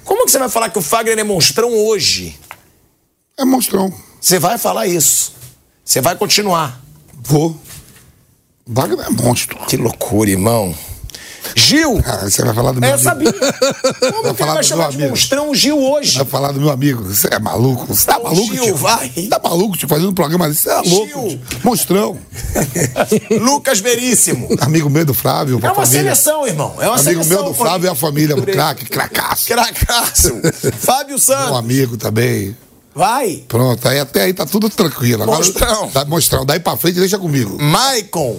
Como 0.05 0.24
que 0.27 0.31
você 0.31 0.39
vai 0.39 0.51
falar 0.51 0.69
que 0.69 0.78
o 0.78 0.82
Fagner 0.82 1.19
é 1.19 1.24
monstrão 1.24 1.73
hoje? 1.73 2.39
É 3.39 3.45
monstrão. 3.45 3.93
Você 4.20 4.39
vai 4.39 4.59
falar 4.59 4.86
isso. 4.86 5.32
Você 5.85 6.01
vai 6.01 6.15
continuar. 6.15 6.82
Vou. 7.15 7.59
Wagner 8.66 9.07
é 9.07 9.11
monstro. 9.11 9.59
Que 9.66 9.77
loucura, 9.77 10.31
irmão. 10.31 10.74
Gil! 11.55 12.01
Ah, 12.05 12.29
você 12.29 12.45
vai 12.45 12.55
falar 12.55 12.73
do 12.73 12.81
meu 12.81 12.91
é, 12.91 12.93
amigo. 12.93 13.09
Eu 13.09 13.11
sabia. 13.11 13.33
Como 14.12 14.23
vai 14.23 14.33
que 14.33 14.39
falar 14.39 14.55
vai 14.55 14.65
chamar 14.65 14.89
de 14.89 14.97
amigo. 14.97 15.11
monstrão 15.11 15.55
Gil 15.55 15.79
hoje? 15.79 16.16
Vai 16.16 16.27
falar 16.27 16.53
do 16.53 16.61
meu 16.61 16.71
amigo. 16.71 17.03
Você 17.05 17.29
é 17.31 17.39
maluco? 17.39 17.87
Você 17.87 18.07
tá 18.07 18.19
maluco, 18.19 18.55
Gil, 18.55 18.77
vai. 18.77 19.11
Você 19.11 19.27
tá 19.29 19.41
maluco, 19.43 19.77
te 19.77 19.87
fazendo 19.87 20.11
um 20.11 20.15
programa 20.15 20.53
Você 20.53 20.71
é 20.71 20.81
louco. 20.81 21.31
Gil. 21.31 21.41
Monstrão. 21.62 22.19
Lucas 23.41 23.81
Veríssimo. 23.81 24.49
Amigo 24.61 24.89
meu 24.91 25.05
do 25.05 25.15
Flávio. 25.15 25.59
É 25.62 25.66
uma 25.66 25.75
família. 25.75 26.03
seleção, 26.03 26.47
irmão. 26.47 26.75
É 26.79 26.89
uma 26.89 26.99
amigo 26.99 27.23
seleção. 27.25 27.43
meu 27.43 27.53
do 27.53 27.55
Flávio 27.55 27.87
e 27.87 27.91
a 27.91 27.95
família. 27.95 28.41
Craque, 28.41 28.87
cracaço. 28.87 29.47
Cracaço. 29.47 30.41
Fábio 30.79 31.19
Santos. 31.19 31.47
Meu 31.47 31.57
amigo 31.57 31.97
também. 31.97 32.57
Vai. 32.95 33.43
Pronto, 33.49 33.89
aí 33.89 33.99
até 33.99 34.23
aí 34.23 34.33
tá 34.33 34.47
tudo 34.47 34.71
tranquilo. 34.71 35.25
Agora, 35.25 35.39
Monstrão. 35.39 35.91
Dá, 35.93 36.05
monstrão. 36.05 36.47
Daí 36.47 36.61
pra 36.61 36.77
frente, 36.77 37.01
deixa 37.01 37.19
comigo. 37.19 37.61
Maicon. 37.61 38.39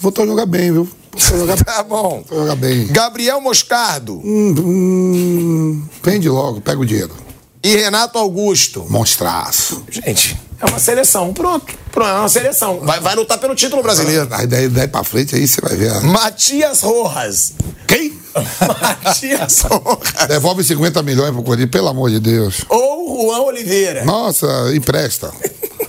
Vou 0.00 0.12
jogar 0.14 0.44
bem, 0.44 0.72
viu? 0.72 0.88
Jogar... 1.16 1.56
tá 1.64 1.82
bom. 1.82 2.24
Vou 2.28 2.40
jogar 2.40 2.56
bem. 2.56 2.86
Gabriel 2.88 3.40
Moscardo. 3.40 4.20
Hum, 4.24 4.54
hum, 4.58 5.82
vende 6.02 6.28
logo, 6.28 6.60
pega 6.60 6.80
o 6.80 6.86
dinheiro. 6.86 7.14
E 7.62 7.76
Renato 7.76 8.18
Augusto. 8.18 8.84
Monstraço. 8.88 9.84
Gente, 9.88 10.36
é 10.60 10.66
uma 10.66 10.80
seleção. 10.80 11.32
Pronto. 11.32 11.72
Pronto, 11.92 12.08
é 12.08 12.18
uma 12.18 12.28
seleção. 12.28 12.80
Vai, 12.80 12.98
vai 12.98 13.14
lutar 13.14 13.38
pelo 13.38 13.54
título 13.54 13.82
brasileiro. 13.82 14.26
Aí 14.32 14.46
daí, 14.46 14.68
daí 14.68 14.88
pra 14.88 15.04
frente 15.04 15.36
aí 15.36 15.46
você 15.46 15.60
vai 15.60 15.76
ver. 15.76 16.00
Matias 16.02 16.80
Rojas. 16.80 17.52
Quem? 17.86 18.18
Matias 19.04 19.60
Rojas. 19.60 20.26
Devolve 20.26 20.64
50 20.64 21.02
milhões 21.02 21.30
pro 21.32 21.42
Corinthians, 21.42 21.70
pelo 21.70 21.88
amor 21.88 22.10
de 22.10 22.18
Deus. 22.18 22.64
Ou 22.68 23.28
Juan 23.28 23.42
Oliveira. 23.42 24.04
Nossa, 24.04 24.74
empresta. 24.74 25.32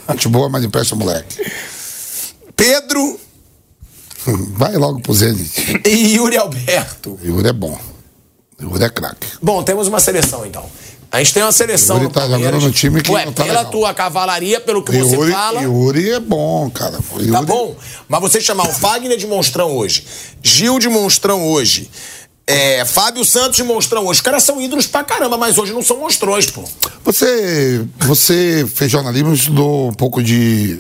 Gente 0.10 0.28
boa, 0.28 0.50
mas 0.50 0.64
empresta, 0.64 0.96
moleque. 0.96 1.42
Pedro 2.56 3.20
Vai 4.56 4.76
logo 4.76 5.00
pro 5.02 5.14
Zenit. 5.14 5.82
E 5.86 6.16
Yuri 6.16 6.38
Alberto. 6.38 7.20
Yuri 7.24 7.50
é 7.50 7.54
bom. 7.54 7.78
Yuri 8.62 8.84
é 8.84 8.90
craque. 8.90 9.28
Bom, 9.42 9.64
temos 9.64 9.88
uma 9.88 10.00
seleção 10.00 10.46
então. 10.46 10.66
A 11.12 11.20
gente 11.20 11.34
tem 11.34 11.44
uma 11.44 11.52
seleção. 11.52 11.98
Yuri 11.98 12.12
tá 12.12 12.28
jogando 12.28 12.60
no 12.60 12.72
time 12.72 13.02
que 13.02 13.12
Ué, 13.12 13.26
não 13.26 13.34
tá 13.34 13.44
pela 13.44 13.60
legal. 13.60 13.72
tua 13.72 13.94
cavalaria, 13.94 14.60
pelo 14.60 14.84
que 14.84 14.96
Yuri, 14.96 15.16
você 15.16 15.32
fala. 15.32 15.62
Yuri 15.62 16.12
é 16.12 16.20
bom, 16.20 16.70
cara. 16.72 16.98
Yuri... 17.14 17.32
Tá 17.32 17.42
bom. 17.42 17.76
Mas 18.08 18.22
você 18.22 18.42
chamar 18.42 18.68
o 18.68 18.74
Fagner 18.74 19.18
de 19.18 19.28
monstrão 19.28 19.76
hoje, 19.76 20.06
Gil 20.42 20.80
de 20.80 20.90
monstrão 20.90 21.48
hoje, 21.48 21.90
é, 22.48 22.84
Fábio 22.84 23.24
Santos 23.24 23.58
de 23.58 23.64
monstrão 23.64 24.02
hoje. 24.04 24.12
Os 24.12 24.22
caras 24.22 24.44
são 24.44 24.60
ídolos 24.60 24.88
pra 24.88 25.04
caramba, 25.04 25.38
mas 25.38 25.58
hoje 25.58 25.72
não 25.72 25.84
são 25.84 25.98
monstrões, 25.98 26.50
pô. 26.50 26.64
Você, 27.06 27.86
você 28.00 28.66
fez 28.74 28.90
jornalismo, 28.92 29.34
estudou 29.34 29.90
um 29.90 29.94
pouco 29.94 30.22
de 30.24 30.80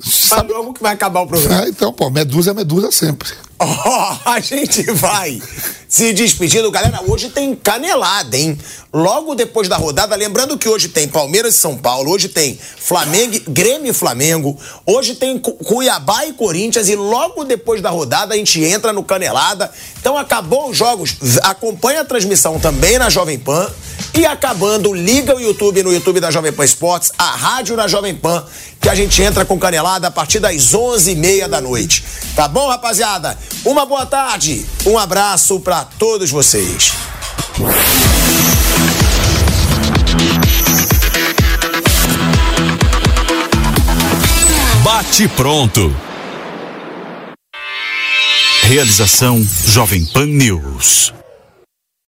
Sabe 0.00 0.52
logo 0.52 0.72
que 0.72 0.80
vai 0.80 0.94
acabar 0.94 1.22
o 1.22 1.26
programa. 1.26 1.64
Ah, 1.64 1.68
então, 1.68 1.92
pô, 1.92 2.08
medusa 2.08 2.52
é 2.52 2.54
medusa 2.54 2.92
sempre. 2.92 3.28
Oh, 3.60 4.30
a 4.30 4.38
gente 4.38 4.84
vai 4.92 5.42
se 5.88 6.12
despedindo. 6.12 6.70
Galera, 6.70 7.00
hoje 7.08 7.28
tem 7.28 7.56
canelada, 7.56 8.36
hein? 8.36 8.56
Logo 8.92 9.34
depois 9.34 9.68
da 9.68 9.76
rodada, 9.76 10.14
lembrando 10.14 10.56
que 10.56 10.68
hoje 10.68 10.88
tem 10.88 11.08
Palmeiras 11.08 11.56
e 11.56 11.58
São 11.58 11.76
Paulo, 11.76 12.08
hoje 12.12 12.28
tem 12.28 12.56
Flamengo, 12.56 13.36
Grêmio 13.48 13.90
e 13.90 13.92
Flamengo, 13.92 14.56
hoje 14.86 15.16
tem 15.16 15.36
Cuiabá 15.40 16.24
e 16.26 16.34
Corinthians 16.34 16.88
e 16.88 16.94
logo 16.94 17.44
depois 17.44 17.82
da 17.82 17.90
rodada 17.90 18.34
a 18.34 18.36
gente 18.36 18.62
entra 18.62 18.92
no 18.92 19.02
canelada. 19.02 19.72
Então 19.98 20.16
acabou 20.16 20.70
os 20.70 20.76
jogos, 20.76 21.16
acompanha 21.42 22.02
a 22.02 22.04
transmissão 22.04 22.60
também 22.60 22.96
na 22.96 23.10
Jovem 23.10 23.40
Pan 23.40 23.68
e 24.14 24.26
acabando, 24.26 24.92
liga 24.92 25.34
o 25.34 25.40
YouTube 25.40 25.82
no 25.82 25.92
YouTube 25.92 26.20
da 26.20 26.30
Jovem 26.30 26.52
Pan 26.52 26.64
Esportes, 26.64 27.12
a 27.16 27.30
rádio 27.30 27.76
na 27.76 27.86
Jovem 27.86 28.14
Pan, 28.14 28.44
que 28.80 28.88
a 28.88 28.94
gente 28.94 29.22
entra 29.22 29.44
com 29.44 29.58
canelada 29.58 30.08
a 30.08 30.10
partir 30.10 30.40
das 30.40 30.72
11h30 30.72 31.48
da 31.48 31.60
noite. 31.60 32.04
Tá 32.34 32.48
bom, 32.48 32.68
rapaziada? 32.68 33.38
Uma 33.64 33.86
boa 33.86 34.06
tarde, 34.06 34.66
um 34.86 34.98
abraço 34.98 35.60
para 35.60 35.84
todos 35.84 36.30
vocês. 36.30 36.92
Bate 44.82 45.28
pronto. 45.28 45.94
Realização 48.62 49.42
Jovem 49.64 50.04
Pan 50.06 50.26
News. 50.26 51.17